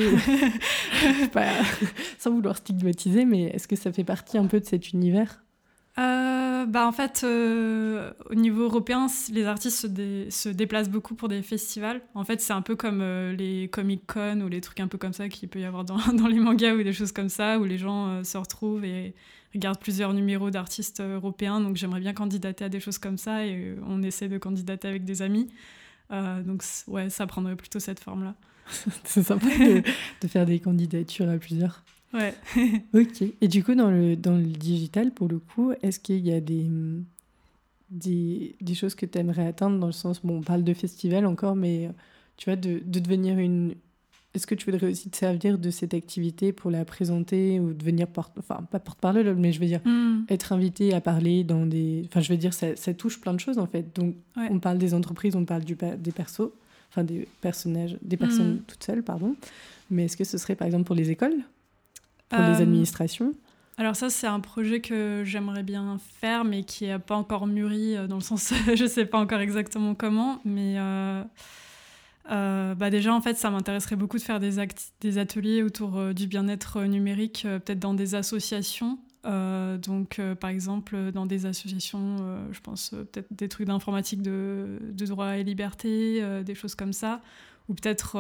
sans 2.18 2.32
vouloir 2.32 2.58
stigmatiser 2.58 3.26
mais 3.26 3.44
est-ce 3.44 3.68
que 3.68 3.76
ça 3.76 3.92
fait 3.92 4.04
partie 4.04 4.38
un 4.38 4.48
peu 4.48 4.60
de 4.60 4.66
cet 4.66 4.92
univers? 4.92 5.44
Euh, 5.98 6.66
bah 6.66 6.88
en 6.88 6.94
fait, 6.94 7.22
euh, 7.26 8.12
au 8.30 8.36
niveau 8.36 8.64
européen, 8.64 9.08
les 9.34 9.44
artistes 9.46 9.88
se, 9.88 10.28
se, 10.30 10.48
déplacent 10.48 10.90
beaucoup 10.90 11.14
pour 11.14 11.28
des 11.28 11.42
festivals. 11.42 12.00
En 12.14 12.24
fait, 12.24 12.40
c'est 12.40 12.54
un 12.54 12.62
peu 12.62 12.78
comme 12.78 13.04
les 13.38 13.68
Comic 13.68 14.04
Con 14.08 14.40
ou 14.40 14.48
les 14.48 14.62
trucs 14.62 14.80
un 14.80 14.88
peu 14.88 14.98
comme 14.98 15.12
ça 15.12 15.28
qu'il 15.28 15.50
peut 15.50 15.60
y 15.60 15.66
avoir 15.66 15.84
dans, 15.84 15.98
dans, 16.14 16.28
les 16.28 16.40
mangas 16.40 16.76
ou 16.76 16.84
des 16.84 16.94
choses 16.94 17.12
comme 17.12 17.28
ça, 17.28 17.60
où 17.60 17.66
les 17.66 17.78
gens 17.78 18.24
se 18.24 18.38
retrouvent 18.38 18.86
et 18.86 19.14
regardent 19.54 19.80
plusieurs 19.80 20.14
numéros 20.14 20.52
d'artistes 20.52 21.02
européens. 21.02 21.60
Donc 21.60 21.76
j'aimerais 21.76 22.00
bien 22.00 22.14
candidater 22.14 22.64
à 22.64 22.70
des 22.70 22.80
choses 22.80 22.98
comme 22.98 23.18
ça 23.18 23.46
et 23.46 23.76
on 23.86 24.02
essaie 24.02 24.30
de 24.30 24.38
candidater 24.38 24.88
avec 24.88 25.04
des 25.04 25.22
amis. 25.22 25.50
Euh, 26.12 26.42
donc, 26.42 26.64
ouais, 26.88 27.10
ça 27.10 27.28
prendrait 27.28 27.56
plutôt 27.56 27.80
cette 27.80 28.00
forme-là. 28.00 28.36
c'est 29.04 29.24
sympa 29.24 29.48
de, 29.48 29.82
de, 30.22 30.28
faire 30.28 30.46
des 30.46 30.60
candidatures 30.60 31.30
à 31.30 31.38
plusieurs. 31.38 31.84
Ouais. 32.14 32.34
ok. 32.94 33.24
Et 33.42 33.48
du 33.48 33.64
coup, 33.64 33.76
dans 33.76 33.90
le, 33.90 34.16
dans 34.16 34.36
le 34.36 34.44
digital, 34.44 35.12
pour 35.12 35.28
le 35.28 35.40
coup, 35.40 35.74
est-ce 35.82 36.00
qu'il 36.00 36.26
y 36.26 36.32
a 36.32 36.40
des, 36.40 36.70
des, 37.90 38.56
des 38.62 38.76
choses 38.76 38.96
que 38.96 39.06
tu 39.06 39.18
aimerais 39.18 39.48
atteindre 39.48 39.80
dans 39.80 39.88
le 39.88 39.94
sens, 39.94 40.22
bon, 40.24 40.38
on 40.40 40.42
parle 40.42 40.64
de 40.64 40.74
festival 40.74 41.26
encore, 41.26 41.56
mais 41.56 41.90
tu 42.38 42.50
vois, 42.50 42.56
de, 42.56 42.82
de 42.86 43.00
devenir 43.00 43.38
une, 43.38 43.76
est-ce 44.36 44.46
que 44.46 44.54
tu 44.54 44.70
voudrais 44.70 44.92
aussi 44.92 45.10
te 45.10 45.18
servir 45.18 45.58
de 45.58 45.72
cette 45.72 45.94
activité 45.94 46.52
pour 46.54 46.70
la 46.70 46.86
présenter 46.86 47.60
ou 47.60 47.74
devenir 47.74 48.08
porte, 48.08 48.34
enfin 48.38 48.62
pas 48.70 48.80
porte-parole, 48.80 49.36
mais 49.36 49.52
je 49.52 49.60
veux 49.60 49.66
dire 49.66 49.82
hmm. 49.86 50.26
être 50.30 50.54
invité 50.54 50.94
à 50.94 51.02
parler 51.02 51.44
dans 51.44 51.66
des, 51.66 52.04
enfin 52.08 52.22
je 52.22 52.32
veux 52.32 52.38
dire 52.38 52.54
ça, 52.54 52.76
ça 52.76 52.94
touche 52.94 53.20
plein 53.20 53.34
de 53.34 53.40
choses 53.40 53.58
en 53.58 53.66
fait. 53.66 53.96
Donc 53.96 54.16
on 54.36 54.60
parle 54.60 54.78
des 54.78 54.94
entreprises, 54.94 55.36
on 55.36 55.46
parle 55.46 55.64
du, 55.64 55.76
des 55.98 56.12
persos, 56.12 56.52
enfin 56.92 57.04
des 57.04 57.28
personnages, 57.42 57.98
des 58.02 58.18
personnes 58.18 58.56
hmm. 58.56 58.64
toutes 58.68 58.84
seules, 58.84 59.04
pardon. 59.04 59.36
Mais 59.90 60.06
est-ce 60.06 60.18
que 60.18 60.24
ce 60.24 60.38
serait 60.38 60.56
par 60.56 60.68
exemple 60.68 60.84
pour 60.84 60.96
les 60.96 61.10
écoles, 61.10 61.38
pour 62.30 62.40
les 62.40 62.60
euh, 62.60 62.64
administrations? 62.64 63.34
alors 63.80 63.96
ça, 63.96 64.10
c'est 64.10 64.28
un 64.28 64.42
projet 64.42 64.82
que 64.82 65.24
j'aimerais 65.26 65.64
bien 65.64 65.98
faire, 66.20 66.44
mais 66.44 66.64
qui 66.64 66.88
n'a 66.88 67.00
pas 67.00 67.16
encore 67.16 67.48
mûri, 67.48 67.96
euh, 67.96 68.08
dans 68.08 68.18
le 68.18 68.22
sens, 68.22 68.54
je 68.76 68.84
ne 68.84 68.90
sais 68.90 69.06
pas 69.06 69.18
encore 69.18 69.40
exactement 69.40 69.96
comment, 69.96 70.42
mais 70.44 70.76
euh, 70.78 71.24
euh, 72.30 72.76
bah 72.76 72.90
déjà, 72.90 73.14
en 73.14 73.22
fait, 73.22 73.38
ça 73.38 73.50
m'intéresserait 73.50 73.96
beaucoup 73.96 74.18
de 74.18 74.22
faire 74.22 74.40
des, 74.40 74.56
des 75.02 75.18
ateliers 75.18 75.64
autour 75.64 75.98
euh, 75.98 76.14
du 76.14 76.28
bien-être 76.28 76.78
euh, 76.78 76.86
numérique, 76.86 77.44
peut-être 77.44 77.80
dans 77.80 77.94
des 77.94 78.16
associations. 78.16 79.00
donc, 79.24 80.22
par 80.40 80.50
exemple, 80.50 81.12
dans 81.12 81.26
des 81.26 81.46
associations, 81.46 82.18
je 82.52 82.60
pense 82.62 82.92
peut-être 82.92 83.28
des 83.32 83.50
trucs 83.50 83.68
d'informatique 83.68 84.22
de, 84.22 84.80
de, 84.82 85.06
droit 85.06 85.38
et 85.38 85.44
liberté, 85.44 86.24
des 86.44 86.56
choses 86.56 86.76
comme 86.76 86.94
ça. 86.94 87.22
Ou 87.68 87.74
peut-être 87.74 88.18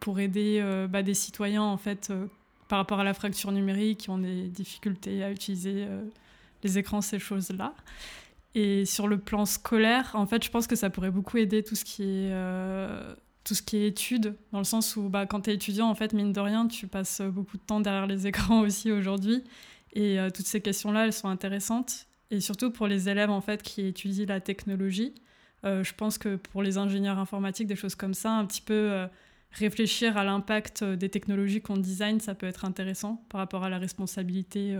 pour 0.00 0.18
aider 0.18 0.62
bah, 0.90 1.02
des 1.02 1.14
citoyens, 1.14 1.62
en 1.62 1.76
fait, 1.76 2.12
par 2.68 2.78
rapport 2.78 3.00
à 3.00 3.04
la 3.04 3.14
fracture 3.14 3.52
numérique, 3.52 3.98
qui 3.98 4.10
ont 4.10 4.18
des 4.18 4.48
difficultés 4.48 5.22
à 5.22 5.30
utiliser 5.30 5.86
les 6.64 6.78
écrans, 6.78 7.00
ces 7.00 7.18
choses-là. 7.18 7.74
Et 8.54 8.84
sur 8.84 9.08
le 9.08 9.18
plan 9.18 9.44
scolaire, 9.44 10.12
en 10.14 10.26
fait, 10.26 10.42
je 10.44 10.50
pense 10.50 10.66
que 10.66 10.76
ça 10.76 10.90
pourrait 10.90 11.10
beaucoup 11.10 11.36
aider 11.36 11.62
tout 11.62 11.74
ce 11.74 11.84
qui 11.84 12.02
est, 12.02 12.32
euh, 12.32 13.14
études, 13.72 14.36
dans 14.52 14.58
le 14.58 14.64
sens 14.64 14.96
où 14.96 15.08
bah, 15.08 15.26
quand 15.26 15.42
tu 15.42 15.50
es 15.50 15.54
étudiant, 15.54 15.88
en 15.88 15.94
fait, 15.94 16.12
mine 16.12 16.32
de 16.32 16.40
rien, 16.40 16.66
tu 16.66 16.86
passes 16.86 17.20
beaucoup 17.20 17.56
de 17.56 17.62
temps 17.62 17.80
derrière 17.80 18.06
les 18.06 18.26
écrans 18.26 18.60
aussi 18.60 18.90
aujourd'hui. 18.90 19.44
Et 19.92 20.18
euh, 20.18 20.30
toutes 20.30 20.46
ces 20.46 20.60
questions-là, 20.60 21.06
elles 21.06 21.12
sont 21.12 21.28
intéressantes. 21.28 22.06
Et 22.30 22.40
surtout 22.40 22.70
pour 22.70 22.86
les 22.86 23.08
élèves, 23.08 23.30
en 23.30 23.40
fait, 23.40 23.62
qui 23.62 23.86
étudient 23.86 24.26
la 24.26 24.40
technologie, 24.40 25.14
euh, 25.64 25.82
je 25.82 25.94
pense 25.94 26.18
que 26.18 26.36
pour 26.36 26.62
les 26.62 26.78
ingénieurs 26.78 27.18
informatiques, 27.18 27.66
des 27.66 27.76
choses 27.76 27.94
comme 27.94 28.14
ça, 28.14 28.32
un 28.32 28.44
petit 28.44 28.60
peu 28.60 29.06
réfléchir 29.52 30.18
à 30.18 30.24
l'impact 30.24 30.84
des 30.84 31.08
technologies 31.08 31.62
qu'on 31.62 31.78
design, 31.78 32.20
ça 32.20 32.34
peut 32.34 32.46
être 32.46 32.66
intéressant 32.66 33.24
par 33.30 33.40
rapport 33.40 33.64
à 33.64 33.70
la 33.70 33.78
responsabilité 33.78 34.76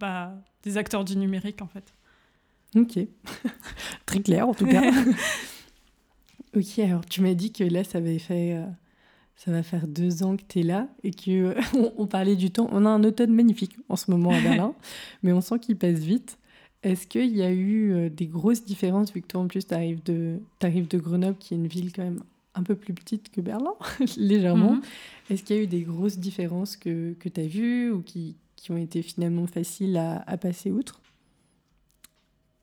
bah, 0.00 0.34
des 0.64 0.76
acteurs 0.78 1.04
du 1.04 1.16
numérique, 1.16 1.62
en 1.62 1.68
fait. 1.68 1.94
Ok, 2.74 2.98
très 4.06 4.20
clair 4.20 4.48
en 4.48 4.54
tout 4.54 4.66
cas. 4.66 4.82
ok, 6.56 6.78
alors 6.80 7.06
tu 7.06 7.20
m'as 7.22 7.34
dit 7.34 7.52
que 7.52 7.64
là, 7.64 7.84
ça 7.84 7.98
avait 7.98 8.18
fait, 8.18 8.54
euh, 8.54 8.66
ça 9.36 9.52
va 9.52 9.62
faire 9.62 9.86
deux 9.86 10.22
ans 10.22 10.36
que 10.36 10.42
tu 10.48 10.60
es 10.60 10.62
là 10.62 10.88
et 11.02 11.12
que 11.12 11.54
on, 11.98 12.06
parlait 12.06 12.36
du 12.36 12.50
temps. 12.50 12.68
On 12.72 12.84
a 12.84 12.88
un 12.88 13.04
automne 13.04 13.32
magnifique 13.32 13.76
en 13.88 13.96
ce 13.96 14.10
moment 14.10 14.30
à 14.30 14.40
Berlin, 14.40 14.74
mais 15.22 15.32
on 15.32 15.40
sent 15.40 15.58
qu'il 15.60 15.76
passe 15.76 16.00
vite. 16.00 16.38
Est-ce 16.82 17.06
qu'il 17.06 17.34
y 17.34 17.42
a 17.42 17.50
eu 17.50 17.92
euh, 17.92 18.10
des 18.10 18.26
grosses 18.26 18.64
différences 18.64 19.12
vu 19.12 19.22
que 19.22 19.26
toi 19.28 19.40
en 19.40 19.46
plus 19.46 19.66
tu 19.66 19.74
arrives 19.74 20.02
de, 20.02 20.38
arrives 20.62 20.88
de 20.88 20.98
Grenoble, 20.98 21.38
qui 21.38 21.54
est 21.54 21.56
une 21.56 21.66
ville 21.66 21.92
quand 21.92 22.02
même 22.02 22.22
un 22.54 22.62
peu 22.62 22.74
plus 22.74 22.92
petite 22.92 23.30
que 23.30 23.40
Berlin, 23.40 23.74
légèrement. 24.16 24.74
Mhm. 24.74 24.82
Est-ce 25.30 25.42
qu'il 25.42 25.56
y 25.56 25.58
a 25.60 25.62
eu 25.62 25.66
des 25.66 25.82
grosses 25.82 26.18
différences 26.18 26.76
que, 26.76 27.14
que 27.18 27.28
tu 27.28 27.40
as 27.40 27.46
vues 27.46 27.90
ou 27.90 28.02
qui, 28.02 28.36
qui, 28.56 28.70
ont 28.70 28.76
été 28.76 29.02
finalement 29.02 29.46
faciles 29.46 29.96
à, 29.96 30.22
à 30.26 30.36
passer 30.36 30.70
outre? 30.70 31.00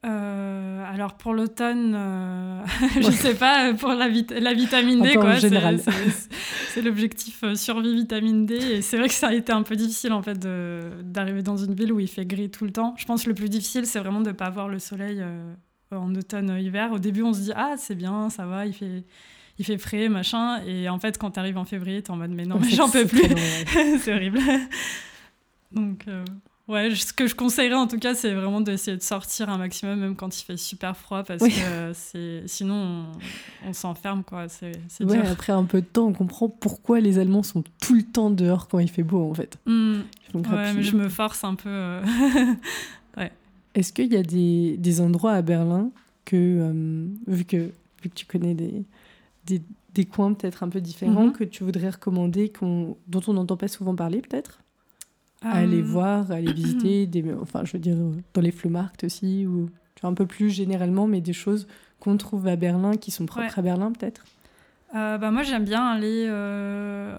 Euh, 0.04 0.84
alors 0.92 1.14
pour 1.14 1.34
l'automne, 1.34 1.94
euh, 1.96 2.66
je 2.96 3.08
ne 3.08 3.12
sais 3.12 3.36
pas, 3.36 3.74
pour 3.76 3.90
la, 3.90 4.08
la 4.08 4.54
vitamine 4.54 5.02
D, 5.02 5.14
quoi. 5.14 5.36
C'est 5.40 6.82
l'objectif 6.82 7.44
euh, 7.44 7.54
survie 7.54 7.94
vitamine 7.94 8.48
D. 8.48 8.56
Et 8.56 8.82
c'est 8.82 8.98
vrai 8.98 9.08
que 9.08 9.14
ça 9.14 9.28
a 9.28 9.34
été 9.34 9.52
un 9.52 9.62
peu 9.62 9.76
difficile 9.76 10.14
en 10.14 10.24
fait 10.24 10.40
d'arriver 10.40 11.44
dans 11.44 11.58
une 11.58 11.76
ville 11.76 11.94
où 11.94 12.00
il 12.00 12.08
fait 12.08 12.26
gris 12.26 12.50
tout 12.50 12.66
le 12.66 12.72
temps. 12.72 12.96
Je 12.98 13.06
pense 13.06 13.24
que 13.24 13.30
le 13.30 13.36
plus 13.36 13.50
difficile, 13.50 13.86
c'est 13.86 14.00
vraiment 14.00 14.22
de 14.22 14.30
ne 14.30 14.36
pas 14.36 14.50
voir 14.50 14.70
le 14.70 14.80
soleil 14.80 15.24
en 15.92 16.16
automne-hiver. 16.16 16.92
Au 16.92 17.00
début, 17.00 17.22
on 17.22 17.34
se 17.34 17.42
dit 17.42 17.54
ah 17.56 17.76
c'est 17.78 17.96
bien, 17.96 18.32
ça 18.32 18.48
va, 18.48 18.66
il 18.66 18.74
fait 18.74 19.04
il 19.60 19.66
fait 19.66 19.78
frais, 19.78 20.10
machin. 20.10 20.64
Et 20.66 20.90
en 20.90 20.98
fait, 20.98 21.20
quand 21.20 21.32
tu 21.32 21.40
arrives 21.40 21.58
en 21.58 21.66
février, 21.66 22.02
tu 22.02 22.08
es 22.08 22.12
en 22.12 22.18
mode 22.18 22.32
mais 22.32 22.46
non, 22.46 22.58
mais 22.60 22.70
j'en 22.70 22.90
peux 22.90 23.06
plus. 23.06 23.22
c'est 24.00 24.16
horrible. 24.16 24.40
Donc, 25.72 26.06
Ouais, 26.68 26.94
ce 26.96 27.12
que 27.12 27.28
je 27.28 27.36
conseillerais 27.36 27.76
en 27.76 27.88
tout 27.88 27.98
cas, 27.98 28.14
c'est 28.14 28.34
vraiment 28.34 28.62
d'essayer 28.62 28.96
de 28.96 29.02
sortir 29.02 29.50
un 29.50 29.58
maximum, 29.58 30.00
même 30.00 30.16
quand 30.16 30.40
il 30.40 30.44
fait 30.46 30.58
super 30.58 30.96
froid, 30.96 31.24
parce 31.24 31.42
que 31.42 31.92
c'est 31.94 32.44
sinon 32.46 33.08
on, 33.68 33.74
s'enferme 33.74 34.24
quoi. 34.24 34.48
C'est 34.48 34.74
ouais, 35.04 35.18
Après 35.18 35.54
un 35.54 35.64
peu 35.64 35.82
de 35.82 35.86
temps, 35.86 36.08
on 36.08 36.14
comprend 36.14 36.50
pourquoi 36.50 37.00
les 37.00 37.20
Allemands 37.20 37.44
sont 37.44 37.64
tout 37.82 37.96
le 37.96 38.04
temps 38.04 38.30
dehors 38.30 38.68
quand 38.68 38.80
il 38.80 38.90
fait 38.90 39.04
beau 39.04 39.30
en 39.30 39.34
fait. 39.34 39.58
Mmh. 39.66 40.02
Ouais, 40.36 40.74
mais 40.74 40.84
je 40.84 40.96
me 40.96 41.10
force 41.10 41.44
un 41.44 41.56
peu. 41.56 41.70
Euh, 41.70 42.02
ouais. 43.18 43.32
Est-ce 43.74 43.92
qu'il 43.92 44.14
y 44.14 44.18
a 44.18 44.24
des, 44.24 44.78
des, 44.78 45.02
endroits 45.02 45.34
à 45.34 45.42
Berlin 45.42 45.90
que, 46.26 46.36
euh, 46.36 47.08
vu 47.28 47.44
que 47.44 47.72
vu 48.02 48.10
que 48.10 48.16
tu 48.16 48.26
connais 48.26 48.54
des, 48.54 48.84
des, 49.46 49.62
des 49.94 50.06
coins 50.06 50.34
peut-être 50.34 50.64
un 50.64 50.70
peu 50.70 50.80
différents, 50.80 51.28
mmh. 51.28 51.34
que 51.34 51.44
tu 51.44 51.64
voudrais 51.64 51.90
recommander, 51.90 52.52
dont 52.62 53.22
on 53.28 53.34
n'entend 53.34 53.58
pas 53.58 53.68
souvent 53.68 53.96
parler 53.96 54.22
peut-être? 54.22 54.61
À 55.42 55.58
aller 55.58 55.82
euh, 55.82 55.86
voir, 55.86 56.32
à 56.32 56.36
aller 56.36 56.54
visiter, 56.54 57.06
des, 57.08 57.24
enfin 57.42 57.64
je 57.66 57.74
veux 57.74 57.80
dire 57.80 57.98
dans 58.34 58.42
les 58.42 58.52
Flohmarkt 58.52 59.04
aussi, 59.04 59.46
ou 59.46 59.70
tu 59.96 60.02
vois, 60.02 60.10
un 60.10 60.14
peu 60.14 60.26
plus 60.26 60.50
généralement, 60.50 61.08
mais 61.08 61.22
des 61.22 61.34
choses 61.34 61.68
qu'on 62.00 62.18
trouve 62.18 62.48
à 62.48 62.56
Berlin 62.56 62.98
qui 62.98 63.12
sont 63.12 63.26
propres 63.26 63.58
à 63.58 63.62
Berlin 63.62 63.92
peut-être? 63.92 64.24
Euh, 64.96 65.18
bah 65.18 65.32
Moi 65.32 65.44
j'aime 65.44 65.64
bien 65.66 65.86
aller, 65.86 66.26
euh, 66.28 67.16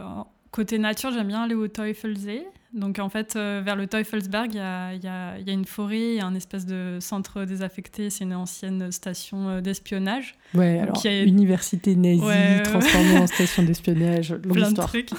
côté 0.50 0.78
nature, 0.78 1.10
j'aime 1.12 1.28
bien 1.28 1.42
aller 1.42 1.54
au 1.54 1.68
Teufelsee. 1.68 2.44
Donc 2.72 2.98
en 2.98 3.10
fait, 3.10 3.36
euh, 3.36 3.60
vers 3.62 3.76
le 3.76 3.86
Teufelsberg, 3.86 4.54
il 4.54 4.56
y 4.56 4.60
a, 4.60 4.94
y, 4.94 5.06
a, 5.06 5.38
y 5.38 5.50
a, 5.50 5.52
une 5.52 5.66
forêt, 5.66 6.14
il 6.14 6.14
y 6.14 6.20
a 6.20 6.26
un 6.26 6.34
espèce 6.34 6.64
de 6.64 6.98
centre 7.00 7.44
désaffecté, 7.44 8.08
c'est 8.08 8.24
une 8.24 8.34
ancienne 8.34 8.90
station 8.90 9.48
euh, 9.48 9.60
d'espionnage. 9.60 10.36
Ouais, 10.54 10.78
alors 10.78 10.96
université 11.04 11.94
nazie 11.94 12.62
transformée 12.64 13.18
en 13.18 13.26
station 13.26 13.62
d'espionnage, 13.62 14.34
plein 14.52 14.70
de 14.70 14.80
trucs. 14.80 15.10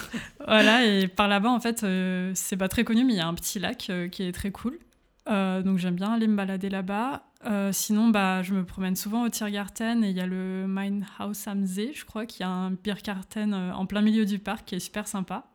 voilà, 0.44 0.84
et 0.84 1.06
par 1.06 1.28
là-bas, 1.28 1.50
en 1.50 1.60
fait, 1.60 1.84
euh, 1.84 2.32
c'est 2.34 2.56
pas 2.56 2.68
très 2.68 2.82
connu, 2.82 3.04
mais 3.04 3.12
il 3.12 3.18
y 3.18 3.20
a 3.20 3.28
un 3.28 3.34
petit 3.34 3.60
lac 3.60 3.90
qui 4.10 4.22
est 4.24 4.32
très 4.32 4.50
cool. 4.50 4.76
donc 5.28 5.78
j'aime 5.78 5.94
bien 5.94 6.12
aller 6.12 6.26
me 6.26 6.36
balader 6.36 6.70
là-bas. 6.70 7.22
sinon, 7.70 8.08
bah, 8.08 8.42
je 8.42 8.52
me 8.52 8.64
promène 8.64 8.96
souvent 8.96 9.24
au 9.24 9.28
Tiergarten 9.28 10.02
et 10.02 10.10
il 10.10 10.16
y 10.16 10.20
a 10.20 10.26
le 10.26 10.66
Mein 10.66 11.06
Haus 11.20 11.48
am 11.48 11.64
See, 11.68 11.92
je 11.94 12.04
crois, 12.04 12.26
qui 12.26 12.42
a 12.42 12.48
un 12.48 12.72
Biergarten 12.72 13.54
en 13.54 13.86
plein 13.86 14.02
milieu 14.02 14.24
du 14.24 14.40
parc 14.40 14.64
qui 14.64 14.74
est 14.74 14.80
super 14.80 15.06
sympa. 15.06 15.46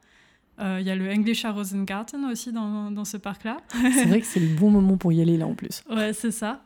Il 0.59 0.85
y 0.85 0.89
a 0.89 0.95
le 0.95 1.09
Englischer 1.09 1.49
Rosengarten 1.49 2.25
aussi 2.25 2.51
dans, 2.51 2.91
dans 2.91 3.05
ce 3.05 3.17
parc-là. 3.17 3.57
c'est 3.71 4.05
vrai 4.05 4.19
que 4.19 4.27
c'est 4.27 4.39
le 4.39 4.55
bon 4.55 4.69
moment 4.69 4.97
pour 4.97 5.13
y 5.13 5.21
aller 5.21 5.37
là 5.37 5.47
en 5.47 5.55
plus. 5.55 5.81
Ouais, 5.89 6.13
c'est 6.13 6.31
ça. 6.31 6.61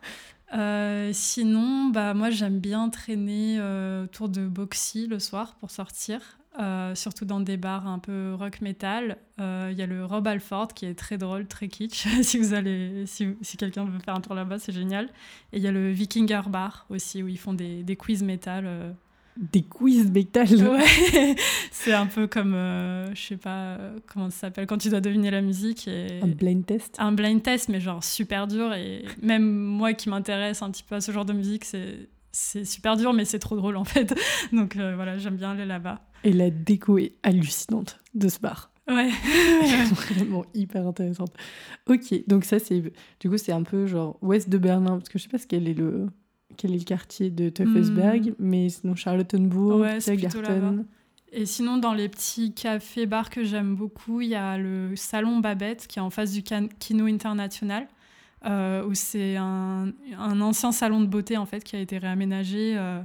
Euh, 0.54 1.10
sinon, 1.14 1.90
bah, 1.90 2.14
moi 2.14 2.30
j'aime 2.30 2.60
bien 2.60 2.90
traîner 2.90 3.58
euh, 3.60 4.04
autour 4.04 4.30
de 4.30 4.48
Boxy 4.48 5.08
le 5.08 5.18
soir 5.18 5.56
pour 5.56 5.72
sortir, 5.72 6.20
euh, 6.60 6.94
surtout 6.94 7.26
dans 7.26 7.40
des 7.40 7.58
bars 7.58 7.88
un 7.88 7.98
peu 7.98 8.36
rock 8.36 8.62
metal. 8.62 9.18
Il 9.40 9.74
y 9.78 9.82
a 9.82 9.88
le 9.88 10.06
Rob 10.06 10.28
Alford 10.28 10.70
qui 10.70 10.86
est 10.86 10.94
très 10.94 11.18
drôle, 11.18 11.48
très 11.48 11.68
kitsch. 11.68 12.08
si 12.22 12.38
vous 12.38 12.54
allez, 12.54 13.06
si, 13.08 13.36
si 13.42 13.58
quelqu'un 13.58 13.86
veut 13.86 14.00
faire 14.00 14.16
un 14.16 14.22
tour 14.22 14.36
là-bas, 14.36 14.60
c'est 14.60 14.72
génial. 14.72 15.06
Et 15.52 15.58
il 15.58 15.64
y 15.64 15.68
a 15.68 15.72
le 15.72 15.90
Vikinger 15.90 16.42
Bar 16.48 16.86
aussi 16.90 17.24
où 17.24 17.28
ils 17.28 17.40
font 17.40 17.54
des, 17.54 17.84
des 17.84 17.96
quiz 17.96 18.22
metal 18.22 18.96
des 19.38 19.64
quiz 19.64 20.12
métal. 20.12 20.48
Ouais. 20.48 21.36
c'est 21.72 21.94
un 21.94 22.06
peu 22.06 22.28
comme, 22.28 22.54
euh, 22.54 23.14
je 23.16 23.22
sais 23.22 23.38
pas 23.38 23.76
euh, 23.78 24.00
comment 24.08 24.30
ça 24.30 24.42
s'appelle, 24.42 24.68
quand 24.68 24.78
tu 24.78 24.90
dois 24.90 25.02
deviner 25.02 25.32
la 25.32 25.42
musique. 25.42 25.88
Et... 25.88 26.20
Un 26.22 26.28
blind 26.28 26.66
test 26.66 26.96
Un 27.00 27.12
blind 27.12 27.42
test, 27.42 27.70
mais 27.70 27.80
genre 27.80 28.04
super 28.04 28.48
dur. 28.48 28.74
Et 28.74 29.06
même 29.22 29.50
moi 29.50 29.94
qui 29.94 30.10
m'intéresse 30.10 30.62
un 30.62 30.72
petit 30.72 30.84
peu 30.84 30.96
à 30.96 31.02
ce 31.02 31.12
genre 31.12 31.26
de 31.26 31.34
musique, 31.34 31.66
c'est, 31.66 32.10
c'est 32.32 32.66
super 32.66 32.98
dur, 32.98 33.14
mais 33.14 33.26
c'est 33.26 33.40
trop 33.40 33.56
drôle 33.56 33.78
en 33.78 33.86
fait. 33.86 34.14
Donc 34.54 34.76
euh, 34.76 34.96
voilà, 34.96 35.18
j'aime 35.18 35.36
bien 35.36 35.52
aller 35.52 35.66
là-bas. 35.66 36.02
Et 36.24 36.34
la 36.34 36.50
déco 36.50 36.98
est 36.98 37.14
hallucinante 37.24 38.00
de 38.14 38.30
ce 38.30 38.40
bar. 38.40 38.72
Ouais. 38.88 39.10
Vraiment 40.10 40.46
hyper 40.54 40.86
intéressante. 40.86 41.34
Ok, 41.88 42.28
donc 42.28 42.44
ça 42.44 42.60
c'est 42.60 42.84
du 43.22 43.30
coup 43.30 43.38
c'est 43.38 43.54
un 43.54 43.64
peu 43.64 43.88
genre 43.88 44.18
ouest 44.22 44.50
de 44.50 44.58
Berlin 44.58 44.98
parce 44.98 45.08
que 45.08 45.18
je 45.18 45.24
sais 45.24 45.30
pas 45.30 45.38
ce 45.38 45.48
qu'elle 45.48 45.70
est 45.70 45.74
le 45.74 46.08
quel 46.58 46.74
est 46.74 46.78
le 46.80 46.84
quartier 46.84 47.30
de 47.30 47.50
Teufelsberg, 47.50 48.30
hmm. 48.30 48.36
mais 48.40 48.70
sinon 48.70 48.96
Charlottenburg, 48.96 49.82
ouais, 49.82 49.98
Tiergarten. 50.00 50.86
Et 51.36 51.48
sinon, 51.48 51.78
dans 51.78 51.94
les 51.94 52.10
petits 52.10 52.54
cafés-bars 52.54 53.32
que 53.32 53.44
j'aime 53.44 53.76
beaucoup, 53.76 54.22
il 54.22 54.30
y 54.30 54.36
a 54.36 54.58
le 54.60 54.96
Salon 54.96 55.40
Babette 55.40 55.88
qui 55.88 55.98
est 55.98 56.02
en 56.02 56.12
face 56.12 56.32
du 56.32 56.44
Kino 56.44 57.08
International, 57.08 57.88
euh, 58.46 58.86
où 58.86 58.94
c'est 58.94 59.36
un, 59.36 59.92
un, 60.16 60.42
ancien 60.42 60.72
salon 60.72 61.02
de 61.02 61.08
beauté 61.08 61.38
en 61.38 61.48
fait 61.48 61.64
qui 61.64 61.76
a 61.76 61.80
été 61.80 61.98
réaménagé 61.98 62.76
euh, 62.78 63.02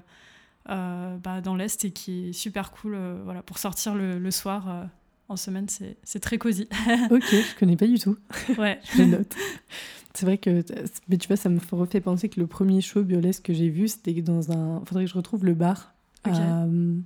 euh, 0.69 1.17
bah, 1.17 1.41
dans 1.41 1.57
l'Est 1.57 1.87
et 1.87 1.91
qui 1.91 2.29
est 2.29 2.33
super 2.33 2.71
cool 2.71 2.99
voilà, 3.25 3.43
pour 3.43 3.57
sortir 3.57 3.95
le, 3.95 4.19
le 4.19 4.31
soir 4.31 4.89
en 5.31 5.37
semaine. 5.37 5.67
C'est 6.03 6.21
très 6.21 6.37
cosy. 6.37 6.69
ok, 7.11 7.25
je 7.31 7.59
connais 7.59 7.77
pas 7.77 7.87
du 7.87 7.99
tout. 7.99 8.19
Ouais. 8.59 8.79
je 8.95 9.05
note. 9.05 9.35
C'est 10.19 10.27
vrai 10.27 10.37
que, 10.37 10.65
mais 11.09 11.17
tu 11.17 11.29
vois, 11.29 11.37
ça 11.37 11.49
me 11.49 11.61
refait 11.71 12.01
penser 12.01 12.29
que 12.29 12.41
le 12.41 12.49
premier 12.49 12.81
show 12.81 13.05
burlesque 13.05 13.45
que 13.45 13.53
j'ai 13.53 13.69
vu, 13.69 13.87
c'était 13.87 14.21
dans 14.21 14.51
un. 14.51 14.83
Faudrait 14.85 15.05
que 15.05 15.11
je 15.11 15.15
retrouve 15.15 15.45
le 15.45 15.55
bar. 15.55 15.95
Euh, 16.27 16.97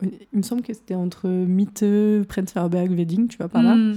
il 0.00 0.10
me 0.32 0.42
semble 0.42 0.62
que 0.62 0.72
c'était 0.72 0.94
entre 0.94 1.28
Mitte, 1.28 1.84
Prenzlauer 2.28 2.86
Wedding, 2.90 3.26
tu 3.26 3.38
vois, 3.38 3.48
par 3.48 3.64
là. 3.64 3.74
Hmm. 3.74 3.96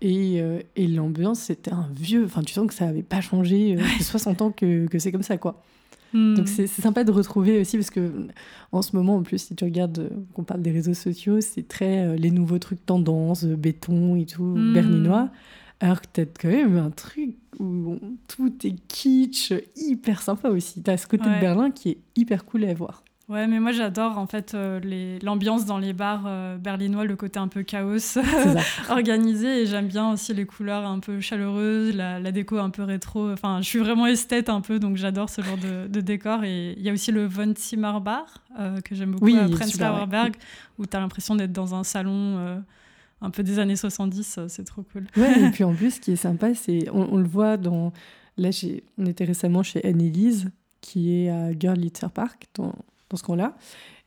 Et, 0.00 0.40
euh, 0.40 0.60
et 0.74 0.88
l'ambiance, 0.88 1.40
c'était 1.40 1.74
un 1.74 1.86
vieux. 1.94 2.24
Enfin, 2.24 2.40
tu 2.40 2.54
sens 2.54 2.66
que 2.66 2.72
ça 2.72 2.86
n'avait 2.86 3.02
pas 3.02 3.20
changé. 3.20 3.76
Euh, 3.78 3.82
60 4.00 4.40
ans 4.40 4.52
que, 4.52 4.86
que 4.86 4.98
c'est 4.98 5.12
comme 5.12 5.22
ça, 5.22 5.36
quoi. 5.36 5.62
Hmm. 6.14 6.32
Donc 6.32 6.48
c'est 6.48 6.66
sympa 6.66 7.04
de 7.04 7.12
retrouver 7.12 7.60
aussi 7.60 7.76
parce 7.76 7.90
que 7.90 8.10
en 8.70 8.80
ce 8.80 8.96
moment 8.96 9.16
en 9.16 9.22
plus 9.22 9.38
si 9.38 9.54
tu 9.54 9.64
regardes 9.64 9.98
euh, 9.98 10.10
qu'on 10.34 10.44
parle 10.44 10.60
des 10.60 10.70
réseaux 10.70 10.92
sociaux 10.92 11.40
c'est 11.40 11.66
très 11.66 12.18
les 12.18 12.30
nouveaux 12.30 12.58
trucs 12.58 12.84
tendance 12.84 13.46
béton 13.46 14.16
et 14.16 14.26
tout 14.26 14.44
hmm. 14.44 14.74
berlinois 14.74 15.30
alors 15.82 16.00
que 16.00 16.06
t'as 16.12 16.24
quand 16.24 16.48
même 16.48 16.78
un 16.78 16.90
truc 16.90 17.34
où 17.58 17.98
tout 18.28 18.54
est 18.64 18.76
kitsch, 18.86 19.52
hyper 19.74 20.22
sympa 20.22 20.48
aussi. 20.48 20.80
T'as 20.80 20.96
ce 20.96 21.08
côté 21.08 21.24
de 21.24 21.40
Berlin 21.40 21.72
qui 21.72 21.90
est 21.90 21.98
hyper 22.14 22.44
cool 22.44 22.64
à 22.64 22.72
voir. 22.72 23.02
Ouais, 23.28 23.48
mais 23.48 23.58
moi 23.58 23.72
j'adore 23.72 24.18
en 24.18 24.26
fait 24.26 24.54
euh, 24.54 25.18
l'ambiance 25.22 25.64
dans 25.64 25.78
les 25.78 25.92
bars 25.92 26.24
euh, 26.26 26.56
berlinois, 26.56 27.04
le 27.04 27.16
côté 27.16 27.38
un 27.38 27.48
peu 27.48 27.62
chaos 27.62 28.18
organisé 28.90 29.62
et 29.62 29.66
j'aime 29.66 29.86
bien 29.86 30.12
aussi 30.12 30.34
les 30.34 30.44
couleurs 30.44 30.86
un 30.86 31.00
peu 31.00 31.20
chaleureuses, 31.20 31.96
la, 31.96 32.30
déco 32.30 32.58
un 32.58 32.70
peu 32.70 32.82
rétro. 32.82 33.32
Enfin, 33.32 33.60
je 33.60 33.66
suis 33.66 33.78
vraiment 33.80 34.06
esthète 34.06 34.48
un 34.48 34.60
peu 34.60 34.78
donc 34.78 34.96
j'adore 34.96 35.30
ce 35.30 35.40
genre 35.40 35.58
de, 35.58 36.00
décor. 36.00 36.44
Et 36.44 36.74
il 36.76 36.82
y 36.82 36.90
a 36.90 36.92
aussi 36.92 37.10
le 37.10 37.26
Von 37.26 37.54
Zimmer 37.56 37.98
Bar 38.00 38.26
euh, 38.60 38.80
que 38.82 38.94
j'aime 38.94 39.12
beaucoup 39.12 39.34
à 39.34 39.48
Prenzlauer 39.48 40.06
Berg 40.06 40.36
où 40.78 40.86
tu 40.86 40.96
as 40.96 41.00
l'impression 41.00 41.34
d'être 41.34 41.52
dans 41.52 41.74
un 41.74 41.82
salon 41.82 42.62
un 43.22 43.30
peu 43.30 43.42
des 43.42 43.58
années 43.58 43.76
70, 43.76 44.36
euh, 44.38 44.46
c'est 44.48 44.64
trop 44.64 44.82
cool. 44.82 45.06
Ouais, 45.16 45.40
et 45.40 45.50
puis 45.52 45.64
en 45.64 45.74
plus, 45.74 45.92
ce 45.92 46.00
qui 46.00 46.12
est 46.12 46.16
sympa, 46.16 46.54
c'est 46.54 46.90
on, 46.92 47.16
le 47.16 47.26
voit 47.26 47.56
dans. 47.56 47.92
Là, 48.36 48.50
on 48.98 49.06
était 49.06 49.24
récemment 49.24 49.62
chez 49.62 49.84
Anne-Élise, 49.84 50.50
qui 50.80 51.14
est 51.14 51.30
à 51.30 51.52
Girl 51.58 51.78
Litter 51.78 52.08
Park, 52.12 52.48
dans, 52.54 52.74
dans 53.08 53.16
ce 53.16 53.22
coin-là. 53.22 53.56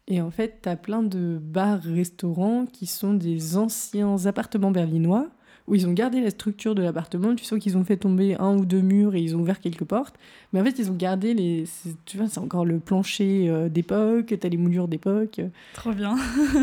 Et 0.08 0.22
en 0.22 0.30
fait, 0.30 0.60
tu 0.62 0.70
as 0.70 0.76
plein 0.76 1.02
de 1.02 1.40
bars-restaurants 1.42 2.66
qui 2.66 2.86
sont 2.86 3.14
des 3.14 3.58
anciens 3.58 4.26
appartements 4.26 4.72
berlinois 4.72 5.30
où 5.68 5.74
ils 5.76 5.88
ont 5.88 5.94
gardé 5.94 6.22
la 6.22 6.30
structure 6.30 6.76
de 6.76 6.84
l'appartement. 6.84 7.34
Tu 7.36 7.44
sens 7.44 7.60
qu'ils 7.60 7.78
ont 7.78 7.84
fait 7.84 7.98
tomber 7.98 8.36
un 8.36 8.56
ou 8.56 8.66
deux 8.66 8.82
murs 8.82 9.16
et 9.16 9.22
ils 9.22 9.36
ont 9.36 9.40
ouvert 9.40 9.60
quelques 9.60 9.84
portes. 9.84 10.16
Mais 10.54 10.62
en 10.62 10.64
fait, 10.64 10.78
ils 10.78 10.92
ont 10.92 10.96
gardé 10.96 11.34
les. 11.34 11.66
Tu 12.06 12.18
vois, 12.18 12.28
c'est 12.28 12.40
encore 12.40 12.66
le 12.66 12.80
plancher 12.80 13.50
euh, 13.50 13.68
d'époque, 13.68 14.34
t'as 14.40 14.50
les 14.50 14.58
moulures 14.58 14.88
d'époque. 14.88 15.42
Trop 15.74 15.92
bien. 15.92 16.18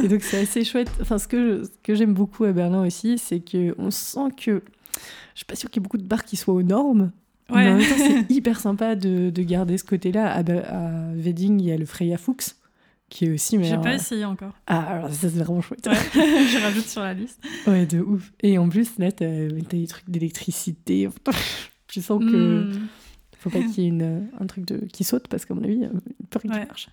et 0.05 0.09
donc, 0.09 0.23
c'est 0.23 0.41
assez 0.43 0.65
chouette. 0.65 0.91
Enfin, 1.01 1.19
ce 1.19 1.27
que, 1.27 1.65
ce 1.65 1.71
que 1.83 1.95
j'aime 1.95 2.15
beaucoup 2.15 2.45
à 2.45 2.53
Berlin 2.53 2.87
aussi, 2.87 3.19
c'est 3.19 3.41
qu'on 3.41 3.91
sent 3.91 4.31
que. 4.37 4.63
Je 5.35 5.39
suis 5.39 5.47
pas 5.47 5.57
sûre 5.57 5.71
qu'il 5.71 5.81
y 5.81 5.83
ait 5.83 5.85
beaucoup 5.85 5.99
de 5.99 6.05
bars 6.05 6.25
qui 6.25 6.37
soient 6.37 6.55
aux 6.55 6.63
normes. 6.63 7.11
Ouais. 7.51 7.65
Mais 7.65 7.71
en 7.71 7.77
même 7.79 7.89
temps, 7.89 7.97
c'est 7.97 8.35
hyper 8.35 8.61
sympa 8.61 8.95
de, 8.95 9.31
de, 9.31 9.43
garder 9.43 9.79
ce 9.79 9.85
côté-là. 9.85 10.31
À, 10.31 10.41
à 10.41 11.13
Wedding, 11.15 11.61
il 11.61 11.67
y 11.67 11.73
a 11.73 11.77
le 11.77 11.87
Freya 11.87 12.19
Fuchs 12.19 12.55
qui 13.13 13.27
est 13.27 13.31
aussi 13.31 13.63
J'ai 13.63 13.77
pas 13.77 13.95
essayé 13.95 14.25
encore. 14.25 14.55
Ah, 14.67 14.81
alors 14.95 15.11
ça, 15.11 15.29
c'est 15.29 15.39
vraiment 15.39 15.61
chouette. 15.61 15.87
Ouais, 15.87 15.95
je 16.15 16.63
rajoute 16.63 16.87
sur 16.87 17.03
la 17.03 17.13
liste. 17.13 17.39
Ouais, 17.67 17.85
de 17.85 18.01
ouf. 18.01 18.33
Et 18.43 18.57
en 18.57 18.69
plus, 18.71 18.99
là, 18.99 19.13
t'as 19.13 19.27
as 19.27 19.49
des 19.49 19.87
trucs 19.87 20.09
d'électricité. 20.09 21.09
tu 21.89 22.01
sens 22.01 22.21
que. 22.25 22.71
Hmm. 22.73 22.89
Faut 23.39 23.51
pas 23.51 23.59
qu'il 23.59 23.85
y 23.85 23.87
ait 23.87 23.91
une, 23.91 24.29
un 24.41 24.47
truc 24.47 24.65
de... 24.65 24.87
qui 24.87 25.05
saute, 25.05 25.29
parce 25.29 25.45
qu'à 25.45 25.53
mon 25.53 25.63
avis, 25.63 25.81
il 26.21 26.27
peut 26.27 26.41
rien 26.43 26.65
marche. 26.65 26.89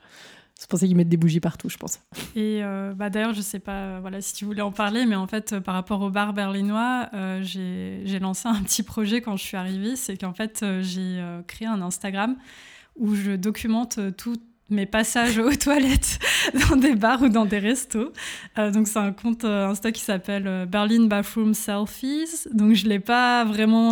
C'est 0.56 0.70
pour 0.70 0.78
ça 0.78 0.88
qu'ils 0.88 0.98
mettent 0.98 1.08
des 1.08 1.16
bougies 1.16 1.40
partout, 1.40 1.70
je 1.70 1.78
pense. 1.78 2.02
Et 2.36 2.60
euh, 2.64 2.94
bah, 2.94 3.10
d'ailleurs, 3.10 3.34
je 3.34 3.40
sais 3.40 3.60
pas 3.60 4.02
voilà, 4.02 4.20
si 4.20 4.34
tu 4.34 4.44
voulais 4.44 4.62
en 4.62 4.74
parler, 4.74 5.06
mais 5.06 5.16
en 5.16 5.28
fait, 5.28 5.54
euh, 5.54 5.62
par 5.62 5.74
rapport 5.74 6.02
au 6.02 6.10
bar 6.10 6.34
berlinois, 6.34 7.08
euh, 7.14 7.40
j'ai 7.44 8.20
lancé 8.20 8.50
un 8.50 8.62
petit 8.62 8.84
projet 8.84 9.22
quand 9.22 9.38
je 9.38 9.44
suis 9.44 9.56
arrivée. 9.56 9.96
C'est 9.96 10.18
qu'en 10.18 10.34
fait, 10.34 10.66
j'ai 10.82 11.24
créé 11.48 11.66
un 11.66 11.82
Instagram 11.82 12.36
où 12.98 13.16
je 13.16 13.38
documente 13.38 14.00
tout 14.18 14.36
mes 14.70 14.86
passages 14.86 15.38
aux 15.38 15.56
toilettes 15.56 16.20
dans 16.70 16.76
des 16.76 16.96
bars 16.96 17.22
ou 17.22 17.30
dans 17.30 17.46
des 17.46 17.60
restos. 17.60 18.12
Euh, 18.58 18.72
donc 18.72 18.88
c'est 18.88 19.00
un 19.00 19.12
compte 19.12 19.44
euh, 19.44 19.68
Insta 19.68 19.92
qui 19.92 20.02
s'appelle 20.02 20.48
euh, 20.48 20.66
Berlin 20.66 21.06
Bathroom 21.06 21.54
Selfies. 21.54 22.48
Donc 22.52 22.74
je 22.74 22.88
l'ai 22.88 23.00
pas 23.00 23.44
vraiment, 23.46 23.92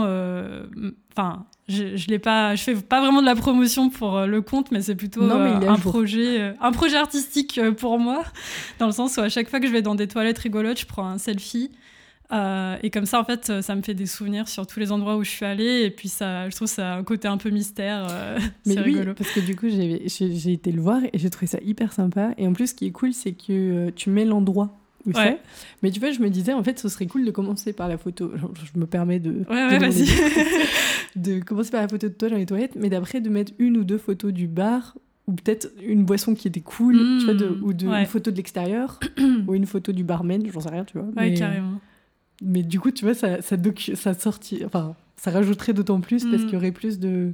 enfin 1.12 1.46
je, 1.68 1.98
je 1.98 2.08
l'ai 2.08 2.20
pas, 2.20 2.56
je 2.56 2.64
fais 2.64 2.76
pas 2.76 3.02
vraiment 3.02 3.22
de 3.22 3.26
la 3.26 3.36
promotion 3.36 3.90
pour 3.90 4.22
le 4.22 4.42
compte, 4.42 4.72
mais 4.72 4.82
c'est 4.82 4.96
plutôt 4.96 5.24
un 5.24 5.78
projet, 5.78 6.54
un 6.62 6.72
projet 6.72 6.98
artistique 6.98 7.60
pour 7.78 8.00
moi, 8.00 8.24
dans 8.80 8.86
le 8.86 8.92
sens 8.92 9.18
où 9.18 9.22
à 9.22 9.30
chaque 9.30 9.50
fois 9.50 9.60
que 9.60 9.68
je 9.68 9.72
vais 9.72 9.82
dans 9.82 9.96
des 9.96 10.08
toilettes 10.08 10.40
rigolotes, 10.40 10.80
je 10.80 10.86
prends 10.86 11.08
un 11.08 11.18
selfie. 11.18 11.72
Euh, 12.32 12.76
et 12.84 12.90
comme 12.90 13.06
ça, 13.06 13.20
en 13.20 13.24
fait, 13.24 13.62
ça 13.62 13.76
me 13.76 13.82
fait 13.82 13.94
des 13.94 14.06
souvenirs 14.06 14.48
sur 14.48 14.68
tous 14.68 14.80
les 14.80 14.92
endroits 14.92 15.18
où 15.18 15.24
je 15.24 15.30
suis 15.30 15.46
allée. 15.46 15.84
Et 15.84 15.92
puis, 15.92 16.10
ça, 16.10 16.50
je 16.50 16.56
trouve 16.56 16.68
ça 16.68 16.94
a 16.94 16.98
un 16.98 17.04
côté 17.04 17.28
un 17.28 17.38
peu 17.38 17.50
mystère. 17.50 18.08
Euh, 18.10 18.40
Mais 18.66 18.80
oui, 18.80 18.98
parce 19.18 19.32
que 19.32 19.40
du 19.40 19.56
coup, 19.56 19.68
j'ai 19.70 20.52
été 20.52 20.72
le 20.72 20.82
voir 20.82 21.02
et 21.04 21.18
j'ai 21.18 21.30
trouvé 21.30 21.48
ça 21.48 21.60
hyper 21.64 21.94
sympa. 21.94 22.32
Et 22.38 22.48
en 22.48 22.54
plus, 22.54 22.68
ce 22.68 22.74
qui 22.74 22.86
est 22.86 22.92
cool, 22.92 23.14
c'est 23.14 23.34
que 23.34 23.52
euh, 23.88 23.92
tu 23.96 24.10
mets 24.10 24.26
l'endroit 24.26 24.78
où 25.06 25.14
c'est. 25.14 25.40
Mais 25.84 25.92
tu 25.92 26.00
vois, 26.00 26.12
je 26.12 26.20
me 26.20 26.30
disais, 26.30 26.54
en 26.54 26.64
fait, 26.64 26.80
ce 26.80 26.90
serait 26.90 27.08
cool 27.08 27.26
de 27.26 27.32
commencer 27.32 27.72
par 27.72 27.88
la 27.88 27.98
photo. 27.98 28.32
Je 28.36 28.80
me 28.80 28.86
permets 28.86 29.20
de. 29.20 29.46
Ouais, 29.50 29.78
vas-y. 29.78 30.08
de 31.16 31.40
commencer 31.40 31.72
par 31.72 31.82
la 31.82 31.88
photo 31.88 32.10
de 32.10 32.14
toi 32.14 32.30
dans 32.30 32.36
les 32.36 32.46
toilettes, 32.46 32.76
mais 32.76 32.90
d'après, 32.90 33.22
de 33.22 33.30
mettre 33.30 33.54
une 33.58 33.78
ou 33.78 33.84
deux 33.84 33.98
photos 33.98 34.34
du 34.34 34.48
bar 34.48 34.98
ou 35.28 35.34
peut-être 35.34 35.70
une 35.84 36.06
boisson 36.06 36.36
qui 36.36 36.48
était 36.48 36.62
cool, 36.62 36.96
tu 37.20 37.26
vois, 37.26 37.34
de, 37.34 37.48
ou 37.62 37.74
de, 37.74 37.86
une 37.86 38.06
photo 38.06 38.32
de 38.32 38.38
l'extérieur, 38.38 38.98
ou 39.48 39.56
une 39.56 39.66
photo 39.66 39.92
du 39.92 40.06
barman, 40.06 40.42
j'en 40.50 40.62
sais 40.62 40.70
rien, 40.70 40.86
tu 40.86 40.98
vois. 40.98 41.08
Ouais, 41.18 41.34
carrément. 41.34 41.82
Mais 42.42 42.64
du 42.64 42.80
coup, 42.80 42.92
tu 42.92 43.06
vois, 43.06 43.14
ça, 43.14 43.42
ça, 43.42 43.58
ça 43.96 44.14
sortit, 44.14 44.64
enfin, 44.66 44.96
ça 45.16 45.32
rajouterait 45.32 45.74
d'autant 45.74 46.02
plus 46.02 46.24
parce 46.26 46.44
mm. 46.44 46.46
qu'il 46.46 46.54
y 46.54 46.58
aurait 46.58 46.72
plus 46.72 47.00
de, 47.00 47.34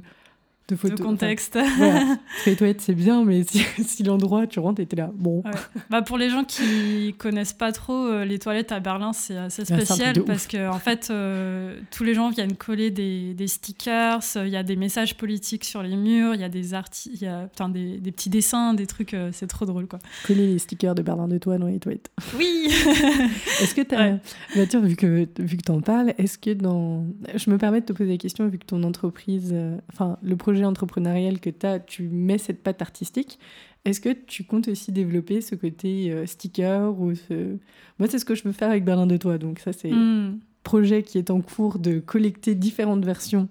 de, 0.68 0.76
photos, 0.76 0.98
de 0.98 1.04
contexte. 1.04 1.58
voilà. 1.76 2.16
les 2.46 2.56
toilettes, 2.56 2.80
c'est 2.80 2.94
bien, 2.94 3.24
mais 3.24 3.42
si, 3.84 4.02
l'endroit, 4.02 4.46
tu 4.46 4.60
rentres, 4.60 4.82
t'es 4.86 4.96
là. 4.96 5.10
Bon. 5.14 5.42
Bah, 5.90 6.00
pour 6.00 6.16
les 6.16 6.30
gens 6.30 6.44
qui 6.44 7.14
connaissent 7.18 7.52
pas 7.52 7.70
trop, 7.72 8.06
euh, 8.06 8.24
les 8.24 8.38
toilettes 8.38 8.72
à 8.72 8.80
Berlin, 8.80 9.12
c'est 9.12 9.36
assez 9.36 9.62
ah, 9.62 9.76
spécial 9.76 10.24
parce 10.24 10.46
que, 10.46 10.68
en 10.68 10.78
fait, 10.78 11.08
euh, 11.10 11.78
tous 11.90 12.02
les 12.04 12.14
gens 12.14 12.30
viennent 12.30 12.56
coller 12.56 12.90
des, 12.90 13.34
des 13.34 13.46
stickers, 13.46 14.20
il 14.36 14.48
y 14.48 14.56
a 14.56 14.62
des 14.62 14.76
messages 14.76 15.16
politiques 15.16 15.64
sur 15.64 15.82
les 15.82 15.96
murs, 15.96 16.34
il 16.34 16.40
y 16.40 16.44
a, 16.44 16.48
des, 16.48 16.72
il 16.72 17.20
y 17.20 17.26
a 17.26 17.48
des, 17.68 17.98
des, 17.98 18.12
petits 18.12 18.30
dessins, 18.30 18.72
des 18.72 18.86
trucs, 18.86 19.12
euh, 19.12 19.30
c'est 19.32 19.46
trop 19.46 19.66
drôle, 19.66 19.86
quoi. 19.86 19.98
Coller 20.26 20.46
les 20.46 20.58
stickers 20.58 20.94
de 20.94 21.02
Berlin 21.02 21.28
de 21.28 21.36
toi 21.36 21.58
dans 21.58 21.66
les 21.66 21.78
toilettes. 21.78 22.10
Oui 22.38 22.68
Est-ce 23.60 23.74
que 23.74 23.82
tu 23.82 23.94
as. 23.94 24.18
Bah, 24.56 24.78
vu 24.82 24.96
que, 24.96 25.28
vu 25.38 25.56
que 25.58 25.62
tu 25.62 25.72
en 25.72 25.82
parles, 25.82 26.14
est-ce 26.16 26.38
que 26.38 26.54
dans. 26.54 27.04
Je 27.34 27.50
me 27.50 27.58
permets 27.58 27.82
de 27.82 27.86
te 27.86 27.92
poser 27.92 28.12
la 28.12 28.18
question, 28.18 28.48
vu 28.48 28.58
que 28.58 28.64
ton 28.64 28.82
entreprise, 28.82 29.54
enfin, 29.92 30.16
le 30.22 30.36
projet 30.36 30.53
entrepreneurial 30.62 31.40
que 31.40 31.50
tu 31.50 31.66
as, 31.66 31.80
tu 31.80 32.04
mets 32.08 32.38
cette 32.38 32.62
patte 32.62 32.82
artistique. 32.82 33.38
Est-ce 33.84 34.00
que 34.00 34.10
tu 34.10 34.44
comptes 34.44 34.68
aussi 34.68 34.92
développer 34.92 35.40
ce 35.40 35.54
côté 35.54 36.10
euh, 36.10 36.26
sticker 36.26 36.98
ou 36.98 37.14
ce... 37.14 37.56
Moi, 37.98 38.08
c'est 38.08 38.18
ce 38.18 38.24
que 38.24 38.34
je 38.34 38.44
veux 38.44 38.52
faire 38.52 38.70
avec 38.70 38.84
Berlin 38.84 39.06
de 39.06 39.16
Toi. 39.16 39.36
Donc 39.38 39.58
ça, 39.58 39.72
c'est 39.72 39.90
un 39.90 40.30
hmm. 40.30 40.40
projet 40.62 41.02
qui 41.02 41.18
est 41.18 41.30
en 41.30 41.40
cours 41.40 41.78
de 41.78 41.98
collecter 41.98 42.54
différentes 42.54 43.04
versions 43.04 43.48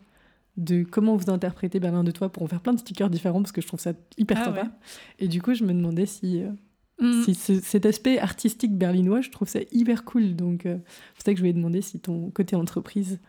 de 0.57 0.83
comment 0.83 1.15
vous 1.15 1.31
interprétez 1.31 1.79
Berlin 1.79 2.03
de 2.03 2.11
Toi 2.11 2.29
pour 2.29 2.43
en 2.43 2.47
faire 2.47 2.61
plein 2.61 2.73
de 2.73 2.79
stickers 2.79 3.09
différents 3.09 3.41
parce 3.41 3.51
que 3.51 3.61
je 3.61 3.67
trouve 3.67 3.79
ça 3.79 3.93
hyper 4.17 4.37
ah 4.41 4.45
sympa. 4.45 4.71
Et 5.19 5.27
du 5.27 5.41
coup, 5.41 5.53
je 5.53 5.63
me 5.63 5.73
demandais 5.73 6.07
si, 6.07 6.41
euh, 6.41 6.49
hmm. 6.99 7.23
si 7.23 7.35
cet 7.35 7.85
aspect 7.85 8.17
artistique 8.17 8.75
berlinois, 8.75 9.21
je 9.21 9.29
trouve 9.29 9.47
ça 9.47 9.59
hyper 9.71 10.03
cool. 10.03 10.35
Donc, 10.35 10.65
euh, 10.65 10.77
c'est 10.77 11.13
pour 11.13 11.23
ça 11.25 11.31
que 11.33 11.37
je 11.37 11.41
voulais 11.41 11.53
demander 11.53 11.81
si 11.81 11.99
ton 11.99 12.31
côté 12.31 12.55
entreprise 12.55 13.19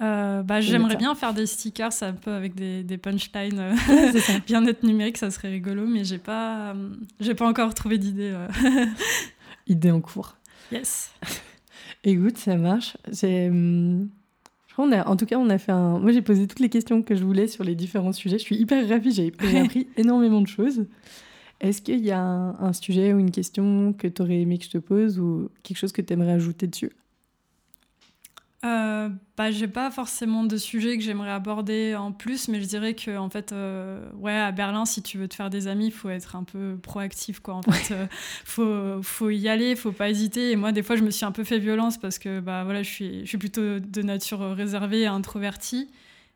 euh, 0.00 0.42
bah, 0.42 0.60
J'aimerais 0.60 0.96
bien 0.96 1.14
faire 1.14 1.34
des 1.34 1.46
stickers 1.46 1.92
un 2.02 2.12
peu 2.12 2.32
avec 2.32 2.54
des, 2.54 2.82
des 2.82 2.98
punchlines 2.98 3.58
euh, 3.58 3.74
bien-être 4.46 4.82
numérique, 4.84 5.18
ça 5.18 5.30
serait 5.30 5.50
rigolo, 5.50 5.86
mais 5.86 6.04
j'ai 6.04 6.18
pas, 6.18 6.70
euh, 6.70 6.90
j'ai 7.20 7.34
pas 7.34 7.48
encore 7.48 7.74
trouvé 7.74 7.98
d'idée. 7.98 8.36
Idée 9.66 9.90
en 9.90 10.00
cours. 10.00 10.36
Yes. 10.70 11.12
Écoute, 12.04 12.38
ça 12.38 12.56
marche. 12.56 12.96
Hum, 13.22 14.08
on 14.80 14.92
a, 14.92 15.04
en 15.08 15.16
tout 15.16 15.26
cas, 15.26 15.36
on 15.36 15.50
a 15.50 15.58
fait 15.58 15.72
un. 15.72 15.98
Moi, 15.98 16.12
j'ai 16.12 16.22
posé 16.22 16.46
toutes 16.46 16.60
les 16.60 16.68
questions 16.68 17.02
que 17.02 17.16
je 17.16 17.24
voulais 17.24 17.48
sur 17.48 17.64
les 17.64 17.74
différents 17.74 18.12
sujets. 18.12 18.38
Je 18.38 18.44
suis 18.44 18.56
hyper 18.56 18.88
ravie, 18.88 19.10
j'ai 19.10 19.32
appris 19.58 19.88
énormément 19.96 20.40
de 20.40 20.46
choses. 20.46 20.86
Est-ce 21.60 21.82
qu'il 21.82 22.04
y 22.04 22.12
a 22.12 22.20
un, 22.20 22.54
un, 22.60 22.72
sujet 22.72 23.12
ou 23.12 23.18
une 23.18 23.32
question 23.32 23.92
que 23.92 24.06
tu 24.06 24.22
aurais 24.22 24.40
aimé 24.40 24.58
que 24.58 24.64
je 24.64 24.70
te 24.70 24.78
pose 24.78 25.18
ou 25.18 25.50
quelque 25.64 25.76
chose 25.76 25.90
que 25.90 26.00
tu 26.00 26.12
aimerais 26.12 26.30
ajouter 26.30 26.68
dessus? 26.68 26.92
Euh, 28.64 29.08
bah, 29.36 29.52
j'ai 29.52 29.68
pas 29.68 29.88
forcément 29.92 30.42
de 30.42 30.56
sujet 30.56 30.98
que 30.98 31.04
j'aimerais 31.04 31.30
aborder 31.30 31.94
en 31.94 32.10
plus, 32.10 32.48
mais 32.48 32.60
je 32.60 32.66
dirais 32.66 32.94
que 32.94 33.16
en 33.16 33.30
fait, 33.30 33.52
euh, 33.52 34.10
ouais, 34.14 34.36
à 34.36 34.50
Berlin, 34.50 34.84
si 34.84 35.00
tu 35.00 35.16
veux 35.16 35.28
te 35.28 35.36
faire 35.36 35.48
des 35.48 35.68
amis, 35.68 35.86
il 35.86 35.92
faut 35.92 36.08
être 36.08 36.34
un 36.34 36.42
peu 36.42 36.76
proactif, 36.82 37.38
quoi. 37.38 37.54
En 37.54 37.62
fait, 37.62 37.94
euh, 37.94 38.06
faut, 38.44 39.00
faut 39.02 39.30
y 39.30 39.48
aller, 39.48 39.76
faut 39.76 39.92
pas 39.92 40.10
hésiter. 40.10 40.50
Et 40.50 40.56
moi, 40.56 40.72
des 40.72 40.82
fois, 40.82 40.96
je 40.96 41.04
me 41.04 41.10
suis 41.10 41.24
un 41.24 41.30
peu 41.30 41.44
fait 41.44 41.60
violence 41.60 41.98
parce 41.98 42.18
que, 42.18 42.40
bah 42.40 42.64
voilà, 42.64 42.82
je 42.82 42.90
suis, 42.90 43.20
je 43.20 43.26
suis 43.26 43.38
plutôt 43.38 43.78
de 43.78 44.02
nature 44.02 44.40
réservée 44.40 45.02
et 45.02 45.06
introvertie. 45.06 45.88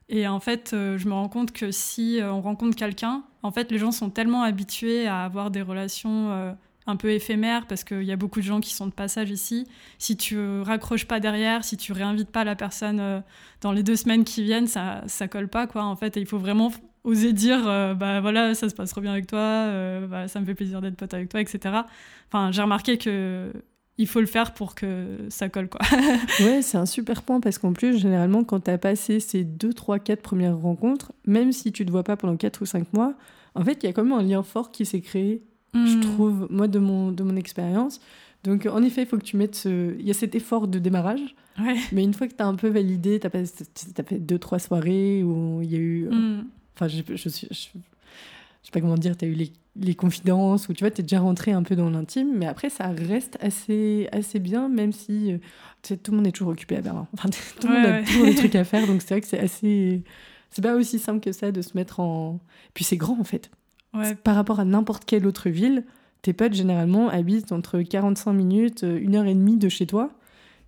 Et 0.08 0.28
en 0.28 0.40
fait, 0.40 0.70
je 0.72 1.08
me 1.08 1.14
rends 1.14 1.28
compte 1.28 1.52
que 1.52 1.70
si 1.70 2.20
on 2.22 2.40
rencontre 2.40 2.76
quelqu'un, 2.76 3.24
en 3.42 3.50
fait, 3.50 3.70
les 3.72 3.78
gens 3.78 3.92
sont 3.92 4.10
tellement 4.10 4.42
habitués 4.42 5.06
à 5.06 5.24
avoir 5.24 5.50
des 5.50 5.62
relations 5.62 6.54
un 6.86 6.96
peu 6.96 7.10
éphémère 7.10 7.66
parce 7.66 7.84
qu'il 7.84 8.02
y 8.02 8.12
a 8.12 8.16
beaucoup 8.16 8.40
de 8.40 8.44
gens 8.44 8.60
qui 8.60 8.74
sont 8.74 8.86
de 8.86 8.92
passage 8.92 9.30
ici. 9.30 9.66
Si 9.98 10.16
tu 10.16 10.60
raccroches 10.62 11.06
pas 11.06 11.20
derrière, 11.20 11.64
si 11.64 11.76
tu 11.76 11.92
réinvites 11.92 12.30
pas 12.30 12.44
la 12.44 12.56
personne 12.56 13.00
euh, 13.00 13.20
dans 13.60 13.72
les 13.72 13.82
deux 13.82 13.96
semaines 13.96 14.24
qui 14.24 14.42
viennent, 14.42 14.66
ça 14.66 15.02
ça 15.06 15.28
colle 15.28 15.48
pas 15.48 15.66
quoi 15.66 15.84
en 15.84 15.96
fait. 15.96 16.16
Il 16.16 16.26
faut 16.26 16.38
vraiment 16.38 16.72
oser 17.04 17.32
dire 17.32 17.66
euh, 17.66 17.94
bah 17.94 18.20
voilà 18.20 18.54
ça 18.54 18.68
se 18.68 18.74
passe 18.74 18.90
trop 18.90 19.00
bien 19.00 19.12
avec 19.12 19.26
toi, 19.26 19.38
euh, 19.38 20.06
bah, 20.06 20.28
ça 20.28 20.40
me 20.40 20.46
fait 20.46 20.54
plaisir 20.54 20.80
d'être 20.80 20.96
pote 20.96 21.14
avec 21.14 21.28
toi, 21.28 21.40
etc. 21.40 21.74
Enfin 22.28 22.50
j'ai 22.52 22.62
remarqué 22.62 22.98
que 22.98 23.52
il 23.98 24.06
faut 24.08 24.20
le 24.20 24.26
faire 24.26 24.54
pour 24.54 24.74
que 24.74 25.18
ça 25.28 25.48
colle 25.48 25.68
quoi. 25.68 25.80
ouais 26.40 26.62
c'est 26.62 26.78
un 26.78 26.86
super 26.86 27.22
point 27.22 27.40
parce 27.40 27.58
qu'en 27.58 27.72
plus 27.72 27.98
généralement 27.98 28.42
quand 28.42 28.60
tu 28.60 28.70
as 28.70 28.78
passé 28.78 29.20
ces 29.20 29.44
deux, 29.44 29.72
trois, 29.72 29.98
quatre 29.98 30.22
premières 30.22 30.56
rencontres, 30.56 31.12
même 31.26 31.52
si 31.52 31.72
tu 31.72 31.86
te 31.86 31.90
vois 31.90 32.02
pas 32.02 32.16
pendant 32.16 32.36
quatre 32.36 32.62
ou 32.62 32.66
cinq 32.66 32.92
mois, 32.92 33.14
en 33.54 33.64
fait 33.64 33.78
il 33.82 33.86
y 33.86 33.88
a 33.88 33.92
quand 33.92 34.02
même 34.02 34.18
un 34.18 34.22
lien 34.22 34.42
fort 34.42 34.72
qui 34.72 34.86
s'est 34.86 35.00
créé 35.02 35.42
je 35.74 35.96
hmm. 35.96 36.00
trouve, 36.00 36.46
moi, 36.50 36.68
de 36.68 36.78
mon, 36.78 37.12
de 37.12 37.22
mon 37.22 37.36
expérience. 37.36 38.00
Donc, 38.44 38.66
en 38.66 38.82
effet, 38.82 39.02
il 39.02 39.06
faut 39.06 39.18
que 39.18 39.24
tu 39.24 39.36
mettes 39.36 39.54
ce... 39.54 39.94
Il 39.98 40.06
y 40.06 40.10
a 40.10 40.14
cet 40.14 40.34
effort 40.34 40.68
de 40.68 40.78
démarrage. 40.78 41.34
Mais 41.92 42.02
une 42.02 42.14
fois 42.14 42.26
que 42.26 42.34
tu 42.34 42.42
as 42.42 42.46
un 42.46 42.54
peu 42.54 42.68
validé, 42.68 43.20
tu 43.20 43.26
as, 43.26 43.30
as, 43.30 44.02
fait 44.02 44.18
deux, 44.18 44.38
trois 44.38 44.58
soirées 44.58 45.22
où 45.22 45.60
il 45.62 45.70
y 45.70 45.76
a 45.76 45.78
eu... 45.78 46.06
Euh, 46.06 46.10
hmm. 46.10 46.44
Enfin, 46.74 46.88
je. 46.88 47.02
Je, 47.14 47.28
sais 47.28 48.70
pas 48.72 48.80
comment 48.80 48.96
dire, 48.96 49.16
tu 49.16 49.24
as 49.24 49.28
eu 49.28 49.34
les, 49.34 49.52
les, 49.76 49.94
confidences, 49.94 50.68
où 50.68 50.72
tu 50.72 50.84
vois, 50.84 50.90
tu 50.90 51.00
es 51.00 51.02
déjà 51.02 51.20
rentré 51.20 51.52
un 51.52 51.62
peu 51.62 51.74
dans 51.74 51.90
l'intime, 51.90 52.32
mais 52.36 52.46
après, 52.46 52.70
ça 52.70 52.88
reste 52.88 53.36
assez, 53.40 54.08
assez 54.12 54.38
bien, 54.38 54.68
même 54.68 54.92
si 54.92 55.32
euh, 55.32 55.38
tout 55.96 56.12
le 56.12 56.18
monde 56.18 56.26
est 56.26 56.32
toujours 56.32 56.52
occupé 56.52 56.76
à 56.76 56.80
Berlin. 56.80 57.08
Enfin, 57.12 57.28
tout 57.60 57.66
le 57.66 57.74
monde 57.74 57.86
a 57.86 58.02
toujours 58.02 58.26
des 58.26 58.34
trucs 58.34 58.54
à 58.54 58.64
faire, 58.64 58.86
donc 58.86 59.02
c'est 59.02 59.14
vrai 59.14 59.20
que 59.20 59.26
c'est 59.26 59.40
assez. 59.40 60.02
C'est 60.50 60.62
pas 60.62 60.74
aussi 60.74 60.98
simple 60.98 61.20
que 61.20 61.32
ça 61.32 61.50
de 61.50 61.62
se 61.62 61.76
mettre 61.76 62.00
en. 62.00 62.38
Puis 62.74 62.84
c'est 62.84 62.96
grand, 62.96 63.18
en 63.18 63.24
fait. 63.24 63.50
Par 64.24 64.34
rapport 64.34 64.60
à 64.60 64.64
n'importe 64.64 65.04
quelle 65.04 65.26
autre 65.26 65.50
ville, 65.50 65.84
tes 66.22 66.32
potes 66.32 66.54
généralement 66.54 67.08
habitent 67.08 67.52
entre 67.52 67.82
45 67.82 68.32
minutes, 68.32 68.84
euh, 68.84 68.98
une 69.00 69.16
heure 69.16 69.26
et 69.26 69.34
demie 69.34 69.56
de 69.56 69.68
chez 69.68 69.86
toi. 69.86 70.10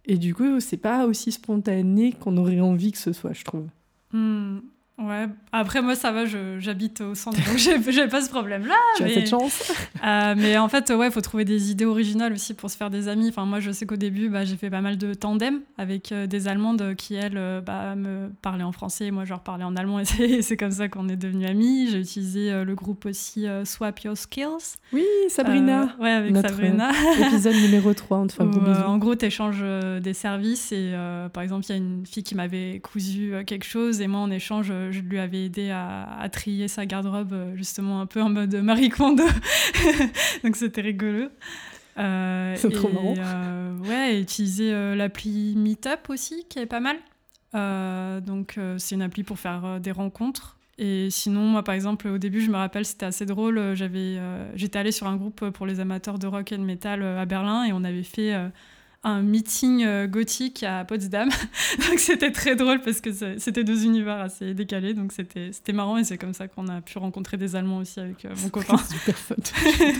Et 0.04 0.18
du 0.18 0.34
coup, 0.34 0.60
c'est 0.60 0.76
pas 0.76 1.06
aussi 1.06 1.32
spontané 1.32 2.12
qu'on 2.12 2.36
aurait 2.36 2.60
envie 2.60 2.92
que 2.92 2.98
ce 2.98 3.12
soit, 3.12 3.32
je 3.32 3.44
trouve. 3.44 3.66
Hmm. 4.12 4.58
Ouais, 4.96 5.26
après 5.50 5.82
moi 5.82 5.96
ça 5.96 6.12
va, 6.12 6.24
j'habite 6.24 7.00
au 7.00 7.16
centre, 7.16 7.36
donc 7.36 7.56
j'ai 7.88 8.06
pas 8.06 8.20
ce 8.20 8.30
problème-là. 8.30 8.76
Tu 8.96 9.02
as 9.02 9.08
cette 9.08 9.28
chance. 9.28 9.72
Euh, 10.04 10.34
mais 10.36 10.58
en 10.58 10.68
fait, 10.68 10.90
ouais, 10.90 11.06
il 11.06 11.12
faut 11.12 11.22
trouver 11.22 11.46
des 11.46 11.70
idées 11.70 11.86
originales 11.86 12.34
aussi 12.34 12.52
pour 12.52 12.68
se 12.68 12.76
faire 12.76 12.90
des 12.90 13.08
amis. 13.08 13.30
Enfin, 13.30 13.46
moi 13.46 13.58
je 13.58 13.70
sais 13.70 13.86
qu'au 13.86 13.96
début, 13.96 14.28
bah, 14.28 14.44
j'ai 14.44 14.56
fait 14.56 14.68
pas 14.68 14.82
mal 14.82 14.98
de 14.98 15.14
tandem 15.14 15.60
avec 15.78 16.12
euh, 16.12 16.26
des 16.26 16.46
Allemandes 16.46 16.94
qui, 16.94 17.14
elles, 17.14 17.38
euh, 17.38 17.62
bah, 17.62 17.94
me 17.94 18.28
parlaient 18.42 18.64
en 18.64 18.72
français, 18.72 19.06
et 19.06 19.10
moi 19.10 19.24
je 19.24 19.30
leur 19.30 19.40
parlais 19.40 19.64
en 19.64 19.76
allemand, 19.76 20.00
et 20.18 20.42
c'est 20.42 20.58
comme 20.58 20.72
ça 20.72 20.88
qu'on 20.88 21.08
est 21.08 21.16
devenus 21.16 21.48
amis. 21.48 21.88
J'ai 21.90 22.00
utilisé 22.00 22.64
le 22.64 22.74
groupe 22.74 23.06
aussi 23.06 23.46
Swap 23.64 24.00
Your 24.00 24.16
Skills. 24.16 24.76
Oui, 24.92 25.06
Sabrina. 25.28 25.96
ouais, 26.00 26.10
avec 26.10 26.36
Sabrina. 26.36 26.90
épisode 27.28 27.54
numéro 27.54 27.94
3, 27.94 28.18
on 28.18 28.26
te 28.26 28.32
fait 28.34 28.42
En 28.42 28.98
gros, 28.98 29.14
tu 29.14 29.24
échanges 29.24 29.64
des 30.02 30.14
services, 30.14 30.70
et 30.70 30.92
par 31.32 31.42
exemple, 31.42 31.64
il 31.66 31.70
y 31.70 31.72
a 31.72 31.76
une 31.76 32.04
fille 32.04 32.24
qui 32.24 32.34
m'avait 32.34 32.80
cousu 32.80 33.32
quelque 33.46 33.64
chose, 33.64 34.02
et 34.02 34.06
moi 34.06 34.20
en 34.20 34.30
échange, 34.30 34.70
je 34.90 35.00
lui 35.00 35.18
avais 35.18 35.44
aidé 35.44 35.70
à, 35.70 36.28
trier 36.30 36.68
sa 36.68 36.86
garde-robe, 36.86 37.32
euh, 37.32 37.56
justement 37.56 38.00
un 38.00 38.06
peu 38.06 38.22
en 38.22 38.30
mode 38.30 38.54
Marie 38.56 38.88
Kondo. 38.88 39.24
donc 40.44 40.56
c'était 40.56 40.80
rigolo. 40.80 41.28
Euh, 41.98 42.54
c'est 42.56 42.70
trop 42.70 42.88
marrant. 42.88 43.14
Euh, 43.18 43.78
ouais, 43.78 44.20
utiliser 44.20 44.72
l'appli 44.94 45.54
Meetup 45.56 46.08
aussi, 46.08 46.44
qui 46.48 46.58
est 46.58 46.66
pas 46.66 46.80
mal. 46.80 46.96
donc 48.22 48.58
c'est 48.78 48.94
une 48.94 49.02
appli 49.02 49.22
pour 49.22 49.38
faire 49.38 49.80
des 49.80 49.92
rencontres. 49.92 50.58
Et 50.76 51.08
sinon, 51.08 51.42
moi, 51.42 51.62
par 51.62 51.76
exemple, 51.76 52.08
au 52.08 52.18
début, 52.18 52.40
je 52.40 52.50
me 52.50 52.56
rappelle, 52.56 52.84
c'était 52.84 53.06
assez 53.06 53.26
drôle. 53.26 53.74
J'avais, 53.74 54.18
j'étais 54.56 54.80
allée 54.80 54.90
sur 54.90 55.06
un 55.06 55.14
groupe 55.14 55.50
pour 55.50 55.66
les 55.66 55.78
amateurs 55.78 56.18
de 56.18 56.26
rock 56.26 56.52
and 56.52 56.62
metal 56.62 57.04
à 57.04 57.24
Berlin 57.26 57.62
et 57.64 57.72
on 57.72 57.84
avait 57.84 58.02
fait 58.02 58.34
un 59.04 59.20
meeting 59.20 59.84
euh, 59.84 60.06
gothique 60.06 60.62
à 60.62 60.84
Potsdam. 60.84 61.28
donc 61.88 61.98
c'était 61.98 62.32
très 62.32 62.56
drôle 62.56 62.80
parce 62.80 63.00
que 63.00 63.10
c'était 63.38 63.62
deux 63.62 63.84
univers 63.84 64.20
assez 64.20 64.54
décalés. 64.54 64.94
Donc 64.94 65.12
c'était 65.12 65.72
marrant 65.72 65.98
et 65.98 66.04
c'est 66.04 66.18
comme 66.18 66.34
ça 66.34 66.48
qu'on 66.48 66.68
a 66.68 66.80
pu 66.80 66.98
rencontrer 66.98 67.36
des 67.36 67.54
Allemands 67.54 67.78
aussi 67.78 68.00
avec 68.00 68.24
euh, 68.24 68.30
mon 68.42 68.48
copain. 68.48 68.78
Super 68.90 69.16
fun. 69.16 69.34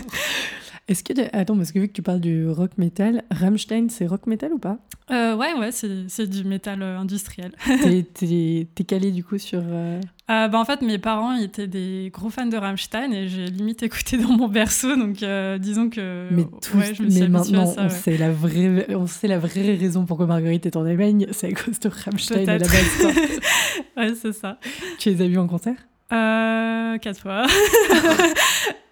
Est-ce 0.87 1.03
que. 1.03 1.13
Attends, 1.35 1.57
parce 1.57 1.71
que 1.71 1.79
vu 1.79 1.87
que 1.87 1.93
tu 1.93 2.01
parles 2.01 2.19
du 2.19 2.47
rock 2.47 2.71
metal, 2.77 3.23
Rammstein, 3.31 3.87
c'est 3.89 4.05
rock 4.05 4.27
metal 4.27 4.53
ou 4.53 4.59
pas? 4.59 4.77
Euh, 5.11 5.35
Ouais, 5.35 5.53
ouais, 5.53 5.71
c'est 5.71 6.27
du 6.27 6.43
métal 6.43 6.81
industriel. 6.81 7.51
T'es 8.13 8.83
calé 8.87 9.11
du 9.11 9.23
coup 9.23 9.37
sur. 9.37 9.61
Euh, 9.63 9.99
bah, 10.27 10.51
en 10.53 10.65
fait, 10.65 10.81
mes 10.81 10.97
parents 10.97 11.35
étaient 11.35 11.67
des 11.67 12.09
gros 12.13 12.29
fans 12.29 12.45
de 12.45 12.57
Rammstein 12.57 13.11
et 13.13 13.27
j'ai 13.27 13.45
limite 13.45 13.83
écouté 13.83 14.17
dans 14.17 14.31
mon 14.31 14.47
berceau. 14.47 14.95
Donc, 14.95 15.21
euh, 15.23 15.57
disons 15.57 15.89
que. 15.89 16.29
Mais, 16.31 16.45
je 16.93 17.03
me 17.03 17.09
mais 17.09 17.27
maintenant, 17.27 17.73
on, 17.77 17.89
sait 17.89 18.17
la 18.17 18.31
vraie, 18.31 18.87
on 18.95 19.07
sait 19.07 19.27
la 19.27 19.39
vraie 19.39 19.75
raison 19.75 20.05
pourquoi 20.05 20.25
Marguerite 20.25 20.65
est 20.65 20.77
en 20.77 20.85
Allemagne. 20.85 21.27
C'est 21.31 21.47
à 21.47 21.51
cause 21.51 21.79
de 21.79 21.89
Rammstein 21.89 22.47
à 22.47 22.57
la 22.57 22.67
base. 22.67 23.07
ouais, 23.97 24.15
c'est 24.15 24.33
ça. 24.33 24.59
Tu 24.99 25.09
les 25.09 25.21
as 25.21 25.27
vus 25.27 25.37
en 25.37 25.47
concert? 25.47 25.77
Euh, 26.13 26.97
Quatre 26.99 27.19
fois. 27.19 27.45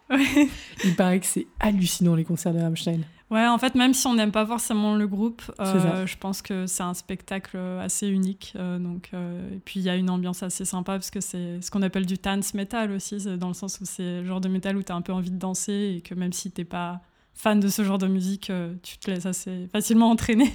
Il 0.83 0.95
paraît 0.95 1.19
que 1.19 1.25
c'est 1.25 1.47
hallucinant 1.59 2.15
les 2.15 2.23
concerts 2.23 2.53
de 2.53 2.59
Rammstein. 2.59 3.01
Ouais, 3.33 3.47
en 3.47 3.57
fait, 3.57 3.73
même 3.73 3.95
si 3.95 4.05
on 4.05 4.13
n'aime 4.13 4.31
pas 4.31 4.45
forcément 4.45 4.95
le 4.95 5.07
groupe, 5.07 5.41
euh, 5.59 6.05
je 6.05 6.17
pense 6.17 6.43
que 6.43 6.67
c'est 6.67 6.83
un 6.83 6.93
spectacle 6.93 7.57
assez 7.81 8.07
unique. 8.07 8.53
Euh, 8.55 8.77
donc, 8.77 9.09
euh, 9.15 9.55
et 9.55 9.59
puis, 9.59 9.79
il 9.79 9.83
y 9.83 9.89
a 9.89 9.95
une 9.95 10.11
ambiance 10.11 10.43
assez 10.43 10.65
sympa 10.65 10.93
parce 10.93 11.09
que 11.09 11.19
c'est 11.19 11.59
ce 11.59 11.71
qu'on 11.71 11.81
appelle 11.81 12.05
du 12.05 12.15
dance 12.15 12.53
metal 12.53 12.91
aussi, 12.91 13.25
dans 13.37 13.47
le 13.47 13.55
sens 13.55 13.79
où 13.81 13.85
c'est 13.85 14.21
le 14.21 14.25
genre 14.25 14.39
de 14.39 14.49
métal 14.49 14.77
où 14.77 14.83
tu 14.83 14.91
as 14.91 14.95
un 14.95 15.01
peu 15.01 15.13
envie 15.13 15.31
de 15.31 15.39
danser 15.39 15.95
et 15.97 16.01
que 16.01 16.13
même 16.13 16.31
si 16.31 16.51
t'es 16.51 16.63
pas 16.63 17.01
fan 17.33 17.59
de 17.59 17.69
ce 17.69 17.83
genre 17.83 17.97
de 17.97 18.05
musique, 18.05 18.51
tu 18.83 18.99
te 18.99 19.09
laisses 19.09 19.25
assez 19.25 19.67
facilement 19.71 20.11
entraîner. 20.11 20.51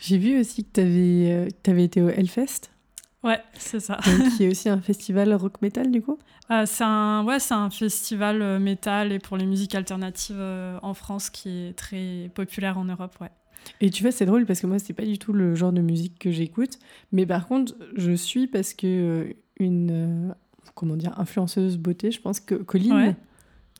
J'ai 0.00 0.16
vu 0.16 0.40
aussi 0.40 0.64
que 0.64 0.70
tu 0.72 0.80
avais, 0.80 1.48
avais 1.66 1.84
été 1.84 2.00
au 2.00 2.08
Hellfest. 2.08 2.70
Ouais, 3.26 3.40
c'est 3.54 3.80
ça. 3.80 3.98
Donc, 4.06 4.36
qui 4.36 4.44
est 4.44 4.48
aussi 4.48 4.68
un 4.68 4.80
festival 4.80 5.34
rock 5.34 5.60
metal 5.60 5.90
du 5.90 6.00
coup? 6.00 6.16
Euh, 6.50 6.64
C'est 6.64 6.84
un, 6.84 7.24
ouais, 7.24 7.38
un 7.50 7.70
festival 7.70 8.40
euh, 8.40 8.58
métal 8.60 9.10
et 9.10 9.18
pour 9.18 9.36
les 9.36 9.46
musiques 9.46 9.74
alternatives 9.74 10.36
euh, 10.38 10.78
en 10.82 10.94
France 10.94 11.28
qui 11.28 11.48
est 11.48 11.76
très 11.76 12.30
populaire 12.34 12.78
en 12.78 12.84
Europe, 12.84 13.16
ouais. 13.20 13.30
Et 13.80 13.90
tu 13.90 14.04
vois, 14.04 14.12
c'est 14.12 14.26
drôle 14.26 14.46
parce 14.46 14.60
que 14.60 14.68
moi, 14.68 14.78
c'est 14.78 14.92
pas 14.92 15.04
du 15.04 15.18
tout 15.18 15.32
le 15.32 15.56
genre 15.56 15.72
de 15.72 15.80
musique 15.80 16.20
que 16.20 16.30
j'écoute. 16.30 16.78
Mais 17.10 17.26
par 17.26 17.48
contre, 17.48 17.74
je 17.96 18.12
suis 18.12 18.46
parce 18.46 18.74
que 18.74 19.34
une, 19.58 20.34
comment 20.76 20.94
dire, 20.94 21.18
influenceuse 21.18 21.76
beauté, 21.76 22.12
je 22.12 22.20
pense 22.20 22.38
que 22.38 22.54
Colline, 22.54 23.16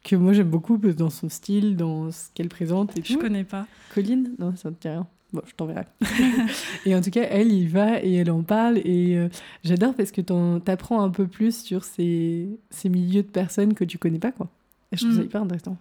que 0.03 0.17
moi 0.17 0.33
j'aime 0.33 0.51
beaucoup 0.51 0.77
dans 0.77 1.11
son 1.11 1.29
style, 1.29 1.77
dans 1.77 2.11
ce 2.11 2.31
qu'elle 2.35 2.49
présente 2.49 2.99
et 2.99 3.03
tout. 3.03 3.13
Je 3.13 3.19
connais 3.19 3.45
pas. 3.45 3.69
Colline 3.95 4.35
Non, 4.41 4.57
ça 4.57 4.71
ne 4.71 4.75
dit 4.75 4.89
rien. 4.89 5.07
Bon, 5.37 5.43
je 5.47 5.55
t'enverrai. 5.55 5.85
et 6.87 6.97
en 6.97 7.03
tout 7.03 7.11
cas, 7.11 7.27
elle, 7.29 7.53
il 7.53 7.69
va 7.69 8.03
et 8.03 8.15
elle 8.15 8.31
en 8.31 8.43
parle. 8.43 8.79
Et 8.79 9.19
euh, 9.19 9.29
j'adore 9.65 9.93
parce 9.93 10.11
que 10.13 10.23
tu 10.23 10.71
apprends 10.71 11.03
un 11.03 11.11
peu 11.11 11.27
plus 11.27 11.63
sur 11.63 11.85
ces, 11.85 12.49
ces 12.71 12.89
milieux 12.89 13.23
de 13.23 13.29
personnes 13.29 13.75
que 13.75 13.85
tu 13.85 13.99
connais 13.99 14.19
pas, 14.19 14.33
quoi. 14.33 14.49
Et 14.93 14.97
je 14.97 15.03
trouve 15.03 15.15
ça 15.15 15.21
mm. 15.21 15.25
hyper 15.25 15.43
intéressant. 15.43 15.77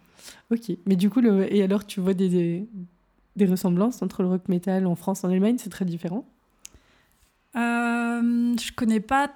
Ok. 0.52 0.76
Mais 0.86 0.98
du 0.98 1.10
coup, 1.10 1.22
le... 1.22 1.54
et 1.54 1.64
alors, 1.64 1.86
tu 1.86 2.02
vois 2.02 2.14
des, 2.14 2.68
des, 3.38 3.46
ressemblances 3.46 4.02
entre 4.02 4.24
le 4.24 4.28
rock 4.28 4.50
metal 4.50 4.88
en 4.88 4.96
France 4.96 5.24
et 5.24 5.28
en 5.28 5.30
Allemagne? 5.30 5.56
C'est 5.58 5.70
très 5.70 5.86
différent 5.86 6.26
euh, 7.56 8.54
Je 8.60 8.74
connais 8.74 9.00
pas 9.00 9.32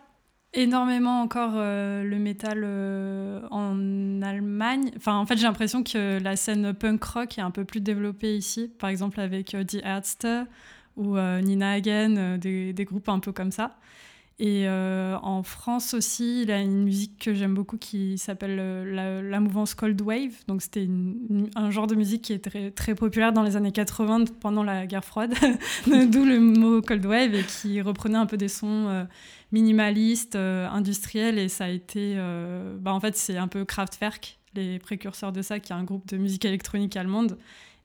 énormément 0.54 1.22
encore 1.22 1.54
euh, 1.56 2.04
le 2.04 2.18
métal 2.18 2.62
euh, 2.64 3.42
en 3.52 4.22
Allemagne. 4.22 4.92
Enfin, 4.96 5.18
en 5.18 5.26
fait, 5.26 5.38
j'ai 5.38 5.44
l'impression 5.44 5.84
que 5.84 6.22
la 6.22 6.36
scène 6.36 6.74
punk 6.74 7.04
rock 7.04 7.38
est 7.38 7.42
un 7.42 7.52
peu 7.52 7.66
plus 7.66 7.82
développée 7.82 8.36
ici, 8.36 8.72
par 8.80 8.90
exemple 8.90 9.20
avec 9.20 9.54
euh, 9.54 9.64
The 9.64 9.78
Ärzte 9.84 10.28
ou 10.98 11.18
Nina 11.18 11.74
Hagen, 11.74 12.38
des, 12.38 12.74
des, 12.74 12.86
groupes 12.86 13.08
un 13.08 13.20
peu 13.20 13.32
comme 13.32 13.52
ça. 13.54 13.78
Et 14.42 14.68
en 14.70 15.44
France 15.44 15.94
aussi, 15.94 16.44
il 16.44 16.52
a 16.52 16.62
une 16.62 16.84
musique 16.84 17.20
que 17.20 17.34
j'aime 17.34 17.54
beaucoup 17.54 17.78
qui 17.78 18.18
s'appelle 18.18 18.56
la, 18.56 19.40
mouvance 19.40 19.74
Cold 19.74 20.02
Wave. 20.02 20.32
Donc, 20.48 20.62
c'était 20.62 20.88
un 21.56 21.72
genre 21.72 21.88
de 21.88 21.96
musique 21.96 22.22
qui 22.22 22.34
est 22.34 22.72
très, 22.74 22.96
populaire 22.96 23.34
dans 23.34 23.44
les 23.44 23.58
années 23.58 23.72
80 23.72 24.26
pendant 24.40 24.64
la 24.64 24.88
guerre 24.88 25.04
froide, 25.04 25.34
d'où 25.88 26.24
le 26.24 26.40
mot 26.40 26.82
Cold 26.82 27.06
Wave, 27.06 27.36
et 27.36 27.44
qui 27.44 27.82
reprenait 27.82 28.18
un 28.18 28.26
peu 28.26 28.38
des 28.38 28.48
sons 28.48 28.88
euh, 30.36 30.68
industriel, 30.70 31.38
et 31.38 31.50
ça 31.50 31.66
a 31.66 31.70
été, 31.70 32.14
euh, 32.18 32.78
bah, 32.80 32.94
en 32.94 33.00
fait, 33.00 33.16
c'est 33.16 33.38
un 33.38 33.48
peu 33.48 33.66
Kraftwerk, 33.66 34.40
les 34.56 34.80
précurseurs 34.80 35.32
de 35.32 35.42
ça, 35.42 35.60
qui 35.60 35.74
est 35.74 35.76
un 35.76 35.84
groupe 35.84 36.08
de 36.08 36.18
musique 36.18 36.46
électronique 36.46 36.96
allemande. 36.96 37.38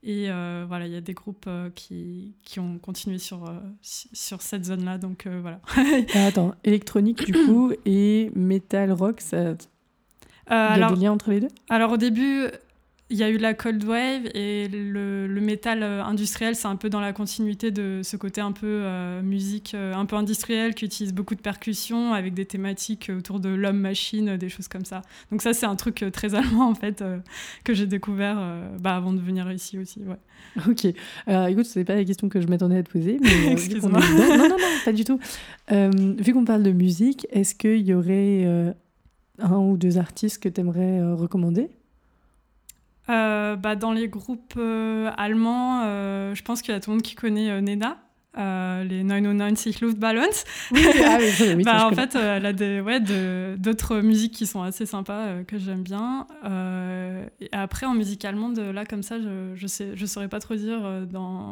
Et 0.04 0.30
euh, 0.30 0.64
voilà, 0.68 0.86
il 0.86 0.92
y 0.92 0.96
a 0.96 1.00
des 1.00 1.14
groupes 1.14 1.48
qui, 1.74 2.34
qui, 2.44 2.60
ont 2.60 2.78
continué 2.78 3.18
sur, 3.18 3.50
sur 3.82 4.42
cette 4.42 4.64
zone-là. 4.64 4.98
Donc 4.98 5.26
voilà. 5.26 5.60
Ah, 6.14 6.26
attends, 6.26 6.54
électronique 6.62 7.24
du 7.24 7.32
coup 7.32 7.72
et 7.86 8.30
metal 8.34 8.92
rock, 8.92 9.20
ça. 9.20 9.54
il 10.50 10.52
y 10.52 10.52
a 10.52 10.90
des 10.90 11.00
liens 11.00 11.12
entre 11.12 11.30
les 11.30 11.40
deux? 11.40 11.48
Alors 11.70 11.92
au 11.92 11.96
début, 11.96 12.48
il 13.10 13.18
y 13.18 13.22
a 13.22 13.28
eu 13.28 13.36
la 13.36 13.52
Cold 13.52 13.84
Wave 13.84 14.30
et 14.34 14.66
le, 14.68 15.26
le 15.26 15.40
métal 15.42 15.82
euh, 15.82 16.02
industriel, 16.02 16.56
c'est 16.56 16.68
un 16.68 16.76
peu 16.76 16.88
dans 16.88 17.00
la 17.00 17.12
continuité 17.12 17.70
de 17.70 18.00
ce 18.02 18.16
côté 18.16 18.40
un 18.40 18.52
peu 18.52 18.66
euh, 18.66 19.20
musique 19.22 19.74
euh, 19.74 19.92
un 19.92 20.06
peu 20.06 20.16
industrielle 20.16 20.74
qui 20.74 20.86
utilise 20.86 21.12
beaucoup 21.12 21.34
de 21.34 21.40
percussions 21.40 22.14
avec 22.14 22.32
des 22.32 22.46
thématiques 22.46 23.10
autour 23.14 23.40
de 23.40 23.50
l'homme-machine, 23.50 24.38
des 24.38 24.48
choses 24.48 24.68
comme 24.68 24.86
ça. 24.86 25.02
Donc 25.30 25.42
ça, 25.42 25.52
c'est 25.52 25.66
un 25.66 25.76
truc 25.76 26.02
très 26.12 26.34
allemand 26.34 26.68
en 26.68 26.74
fait 26.74 27.04
que 27.62 27.74
j'ai 27.74 27.86
découvert 27.86 28.38
bah, 28.80 28.96
avant 28.96 29.12
de 29.12 29.20
venir 29.20 29.50
ici 29.52 29.78
aussi. 29.78 30.00
Ouais. 30.00 30.16
Ok. 30.68 30.86
Alors 31.26 31.46
écoute, 31.48 31.66
ce 31.66 31.78
n'est 31.78 31.84
pas 31.84 31.96
la 31.96 32.04
question 32.04 32.28
que 32.28 32.40
je 32.40 32.46
m'attendais 32.46 32.78
à 32.78 32.82
te 32.82 32.90
poser. 32.90 33.18
Mais, 33.20 33.52
Excuse-moi. 33.52 34.00
non, 34.00 34.36
non, 34.38 34.48
non, 34.50 34.56
pas 34.84 34.92
du 34.92 35.04
tout. 35.04 35.18
vu 35.70 36.32
qu'on 36.32 36.44
parle 36.44 36.62
de 36.62 36.72
musique, 36.72 37.26
est-ce 37.30 37.54
qu'il 37.54 37.82
y 37.82 37.92
aurait 37.92 38.44
un 39.40 39.56
ou 39.56 39.76
deux 39.76 39.98
artistes 39.98 40.42
que 40.42 40.48
tu 40.48 40.60
aimerais 40.60 41.02
recommander? 41.12 41.68
Euh, 43.08 43.56
bah, 43.56 43.76
Dans 43.76 43.92
les 43.92 44.08
groupes 44.08 44.54
euh, 44.56 45.10
allemands, 45.16 45.82
euh, 45.84 46.34
je 46.34 46.42
pense 46.42 46.62
qu'il 46.62 46.72
y 46.72 46.76
a 46.76 46.80
tout 46.80 46.90
le 46.90 46.96
monde 46.96 47.02
qui 47.02 47.14
connaît 47.14 47.60
Nena. 47.60 47.98
les 48.36 49.04
909 49.04 49.80
Luftballons. 49.80 50.22
Oui, 50.72 50.80
ah 51.04 51.18
oui, 51.20 51.62
bah, 51.64 51.86
en 51.86 51.92
fait, 51.92 52.14
elle 52.14 52.46
a 52.46 52.52
des, 52.52 52.80
ouais, 52.80 53.00
d'autres 53.58 54.00
musiques 54.00 54.32
qui 54.32 54.46
sont 54.46 54.62
assez 54.62 54.86
sympas 54.86 55.42
que 55.46 55.58
j'aime 55.58 55.82
bien. 55.82 56.26
et 57.40 57.48
après, 57.52 57.86
en 57.86 57.94
musique 57.94 58.24
allemande, 58.24 58.58
là, 58.58 58.84
comme 58.84 59.02
ça, 59.02 59.20
je 59.20 59.52
je, 59.54 59.66
sais, 59.66 59.92
je 59.94 60.06
saurais 60.06 60.28
pas 60.28 60.40
trop 60.40 60.54
dire. 60.54 60.80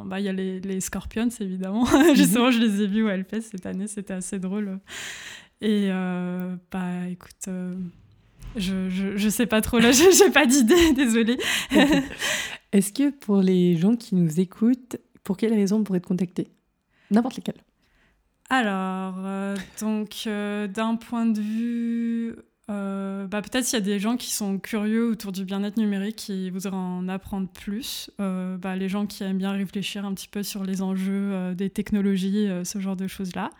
Bah, 0.06 0.20
il 0.20 0.24
y 0.24 0.28
a 0.28 0.32
les, 0.32 0.60
les 0.60 0.80
Scorpions, 0.80 1.28
évidemment. 1.40 1.84
Justement, 2.14 2.50
je 2.50 2.60
les 2.60 2.82
ai 2.82 2.86
vus 2.86 3.02
au 3.04 3.08
Hellfest 3.08 3.42
cette 3.42 3.66
année, 3.66 3.88
c'était 3.88 4.14
assez 4.14 4.38
drôle. 4.38 4.78
Et 5.60 5.90
bah, 6.70 7.08
écoute. 7.10 7.48
Je, 8.56 8.90
je, 8.90 9.16
je, 9.16 9.28
sais 9.28 9.46
pas 9.46 9.60
trop, 9.60 9.78
là, 9.78 9.90
j'ai 9.92 10.30
pas 10.30 10.46
d'idée, 10.46 10.92
désolée. 10.96 11.38
Est-ce 12.72 12.92
que 12.92 13.10
pour 13.10 13.40
les 13.40 13.76
gens 13.76 13.96
qui 13.96 14.14
nous 14.14 14.40
écoutent, 14.40 14.96
pour 15.24 15.36
quelles 15.36 15.54
raisons 15.54 15.78
on 15.78 15.84
pourrait 15.84 16.00
te 16.00 16.08
contacter? 16.08 16.48
N'importe 17.10 17.36
lesquelles. 17.36 17.62
Alors, 18.48 19.14
euh, 19.18 19.56
donc, 19.80 20.24
euh, 20.26 20.66
d'un 20.66 20.96
point 20.96 21.26
de 21.26 21.40
vue. 21.40 22.36
Euh, 22.70 23.26
bah, 23.26 23.40
Peut-être 23.42 23.64
s'il 23.64 23.78
y 23.78 23.82
a 23.82 23.84
des 23.84 23.98
gens 23.98 24.16
qui 24.16 24.30
sont 24.30 24.58
curieux 24.58 25.08
autour 25.08 25.32
du 25.32 25.44
bien-être 25.44 25.78
numérique, 25.78 26.16
qui 26.16 26.50
voudraient 26.50 26.76
en 26.76 27.08
apprendre 27.08 27.48
plus. 27.48 28.10
Bah, 28.18 28.76
les 28.76 28.88
gens 28.88 29.06
qui 29.06 29.24
aiment 29.24 29.38
bien 29.38 29.52
réfléchir 29.52 30.04
un 30.04 30.12
petit 30.12 30.28
peu 30.28 30.42
sur 30.42 30.64
les 30.64 30.82
enjeux 30.82 31.54
des 31.54 31.70
technologies, 31.70 32.48
ce 32.64 32.78
genre 32.78 32.96
de 32.96 33.06
choses-là. 33.06 33.50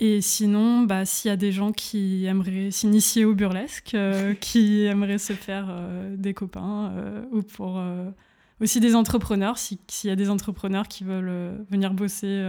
Et 0.00 0.20
sinon, 0.20 0.82
bah, 0.82 1.04
s'il 1.04 1.28
y 1.28 1.32
a 1.32 1.36
des 1.36 1.50
gens 1.50 1.72
qui 1.72 2.24
aimeraient 2.24 2.70
s'initier 2.70 3.24
au 3.24 3.34
burlesque, 3.34 3.94
euh, 3.94 4.32
qui 4.40 4.84
aimeraient 4.84 5.18
se 5.18 5.32
faire 5.32 5.66
euh, 5.68 6.14
des 6.16 6.34
copains, 6.34 6.92
euh, 6.96 7.24
ou 7.32 7.42
pour 7.42 7.82
aussi 8.60 8.80
des 8.80 8.94
entrepreneurs, 8.94 9.58
s'il 9.58 9.78
y 10.04 10.10
a 10.10 10.16
des 10.16 10.30
entrepreneurs 10.30 10.86
qui 10.86 11.04
veulent 11.04 11.64
venir 11.70 11.94
bosser 11.94 12.44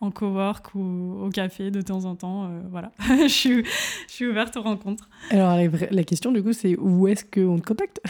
en 0.00 0.10
cowork 0.10 0.74
ou 0.74 1.18
au 1.22 1.30
café 1.30 1.70
de 1.70 1.80
temps 1.80 2.04
en 2.04 2.14
temps, 2.14 2.50
voilà, 2.70 2.92
je, 3.22 3.28
suis, 3.28 3.64
je 3.64 4.12
suis 4.12 4.26
ouverte 4.26 4.56
aux 4.58 4.62
rencontres. 4.62 5.08
Alors 5.30 5.58
la 5.90 6.04
question 6.04 6.30
du 6.30 6.42
coup, 6.42 6.52
c'est 6.52 6.76
où 6.76 7.08
est-ce 7.08 7.24
qu'on 7.24 7.58
te 7.58 7.66
contacte? 7.66 8.02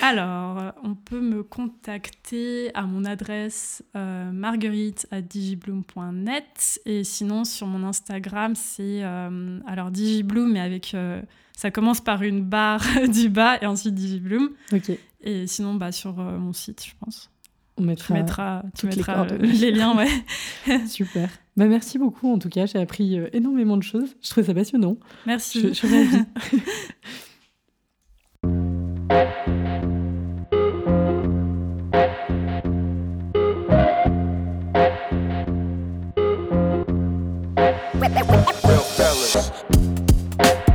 Alors, 0.00 0.58
euh, 0.58 0.70
on 0.82 0.94
peut 0.94 1.20
me 1.20 1.42
contacter 1.42 2.74
à 2.74 2.82
mon 2.82 3.04
adresse 3.04 3.84
euh, 3.94 4.32
marguerite 4.32 5.06
à 5.10 5.20
digibloom.net 5.20 6.80
et 6.86 7.04
sinon 7.04 7.44
sur 7.44 7.66
mon 7.66 7.86
Instagram 7.86 8.54
c'est 8.54 9.04
euh, 9.04 9.60
alors 9.66 9.90
digibloom 9.90 10.52
mais 10.52 10.60
avec 10.60 10.96
ça 11.54 11.70
commence 11.70 12.00
par 12.00 12.22
une 12.22 12.42
barre 12.42 12.84
du 13.08 13.28
bas 13.28 13.58
et 13.60 13.66
ensuite 13.66 13.94
digibloom. 13.94 14.50
Ok. 14.72 14.92
Et 15.24 15.46
sinon 15.46 15.74
bah 15.74 15.92
sur 15.92 16.14
mon 16.14 16.52
site 16.52 16.84
je 16.84 16.92
pense. 16.98 17.30
On 17.78 17.82
mettra, 17.82 18.62
tu 18.76 18.86
mettras, 18.86 19.26
les, 19.38 19.70
liens 19.72 19.96
ouais. 19.96 20.08
Super. 20.86 21.28
Bah 21.56 21.66
merci 21.66 21.98
beaucoup 21.98 22.32
en 22.32 22.38
tout 22.38 22.48
cas 22.48 22.66
j'ai 22.66 22.78
appris 22.78 23.18
énormément 23.32 23.76
de 23.76 23.82
choses. 23.82 24.16
Je 24.22 24.30
trouve 24.30 24.44
ça 24.44 24.54
passionnant. 24.54 24.96
Merci. 25.26 25.60
Je, 25.60 25.68
je 25.68 25.72
suis 25.74 25.88
ravie. 25.88 26.24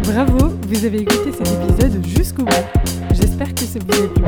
Bravo, 0.03 0.49
vous 0.67 0.85
avez 0.85 0.99
écouté 0.99 1.31
cet 1.31 1.47
épisode 1.47 2.05
jusqu'au 2.05 2.43
bout. 2.43 2.51
J'espère 3.13 3.55
que 3.55 3.61
ça 3.61 3.79
vous 3.79 4.03
a 4.03 4.07
plu. 4.09 4.23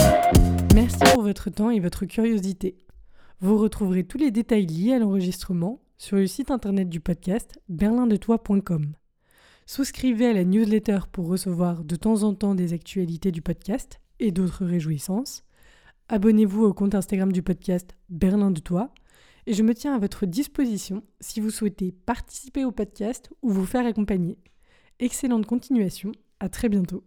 Merci 0.74 1.00
pour 1.14 1.24
votre 1.24 1.50
temps 1.50 1.70
et 1.70 1.82
votre 1.82 2.06
curiosité. 2.06 2.78
Vous 3.42 3.58
retrouverez 3.58 4.06
tous 4.06 4.18
les 4.18 4.32
détails 4.32 4.68
liés 4.68 4.94
à 4.94 5.00
l'enregistrement 5.00 5.82
sur 5.98 6.16
le 6.16 6.28
site 6.28 6.50
internet 6.50 6.88
du 6.88 7.02
podcast 7.02 7.60
berlindetoi.com. 7.68 8.94
Souscrivez 9.66 10.28
à 10.28 10.34
la 10.34 10.46
newsletter 10.46 11.00
pour 11.12 11.28
recevoir 11.28 11.84
de 11.84 11.98
temps 11.98 12.24
en 12.24 12.34
temps 12.34 12.56
des 12.56 12.72
actualités 12.72 13.34
du 13.34 13.42
podcast 13.42 14.00
et 14.22 14.32
d'autres 14.32 14.66
réjouissances. 14.66 15.44
Abonnez-vous 16.08 16.64
au 16.64 16.74
compte 16.74 16.96
Instagram 16.96 17.34
du 17.34 17.44
podcast 17.44 17.98
Berlin 18.08 18.52
de 18.52 18.62
Toi 18.62 18.94
et 19.50 19.54
je 19.54 19.64
me 19.64 19.74
tiens 19.74 19.96
à 19.96 19.98
votre 19.98 20.28
disposition 20.28 21.02
si 21.20 21.40
vous 21.40 21.50
souhaitez 21.50 21.92
participer 21.92 22.66
au 22.66 22.72
podcast 22.72 23.32
ou 23.42 23.50
vous 23.50 23.66
faire 23.66 23.84
accompagner. 23.88 24.38
Excellente 25.00 25.48
continuation, 25.48 26.12
à 26.40 26.50
très 26.50 26.70
bientôt. 26.70 27.04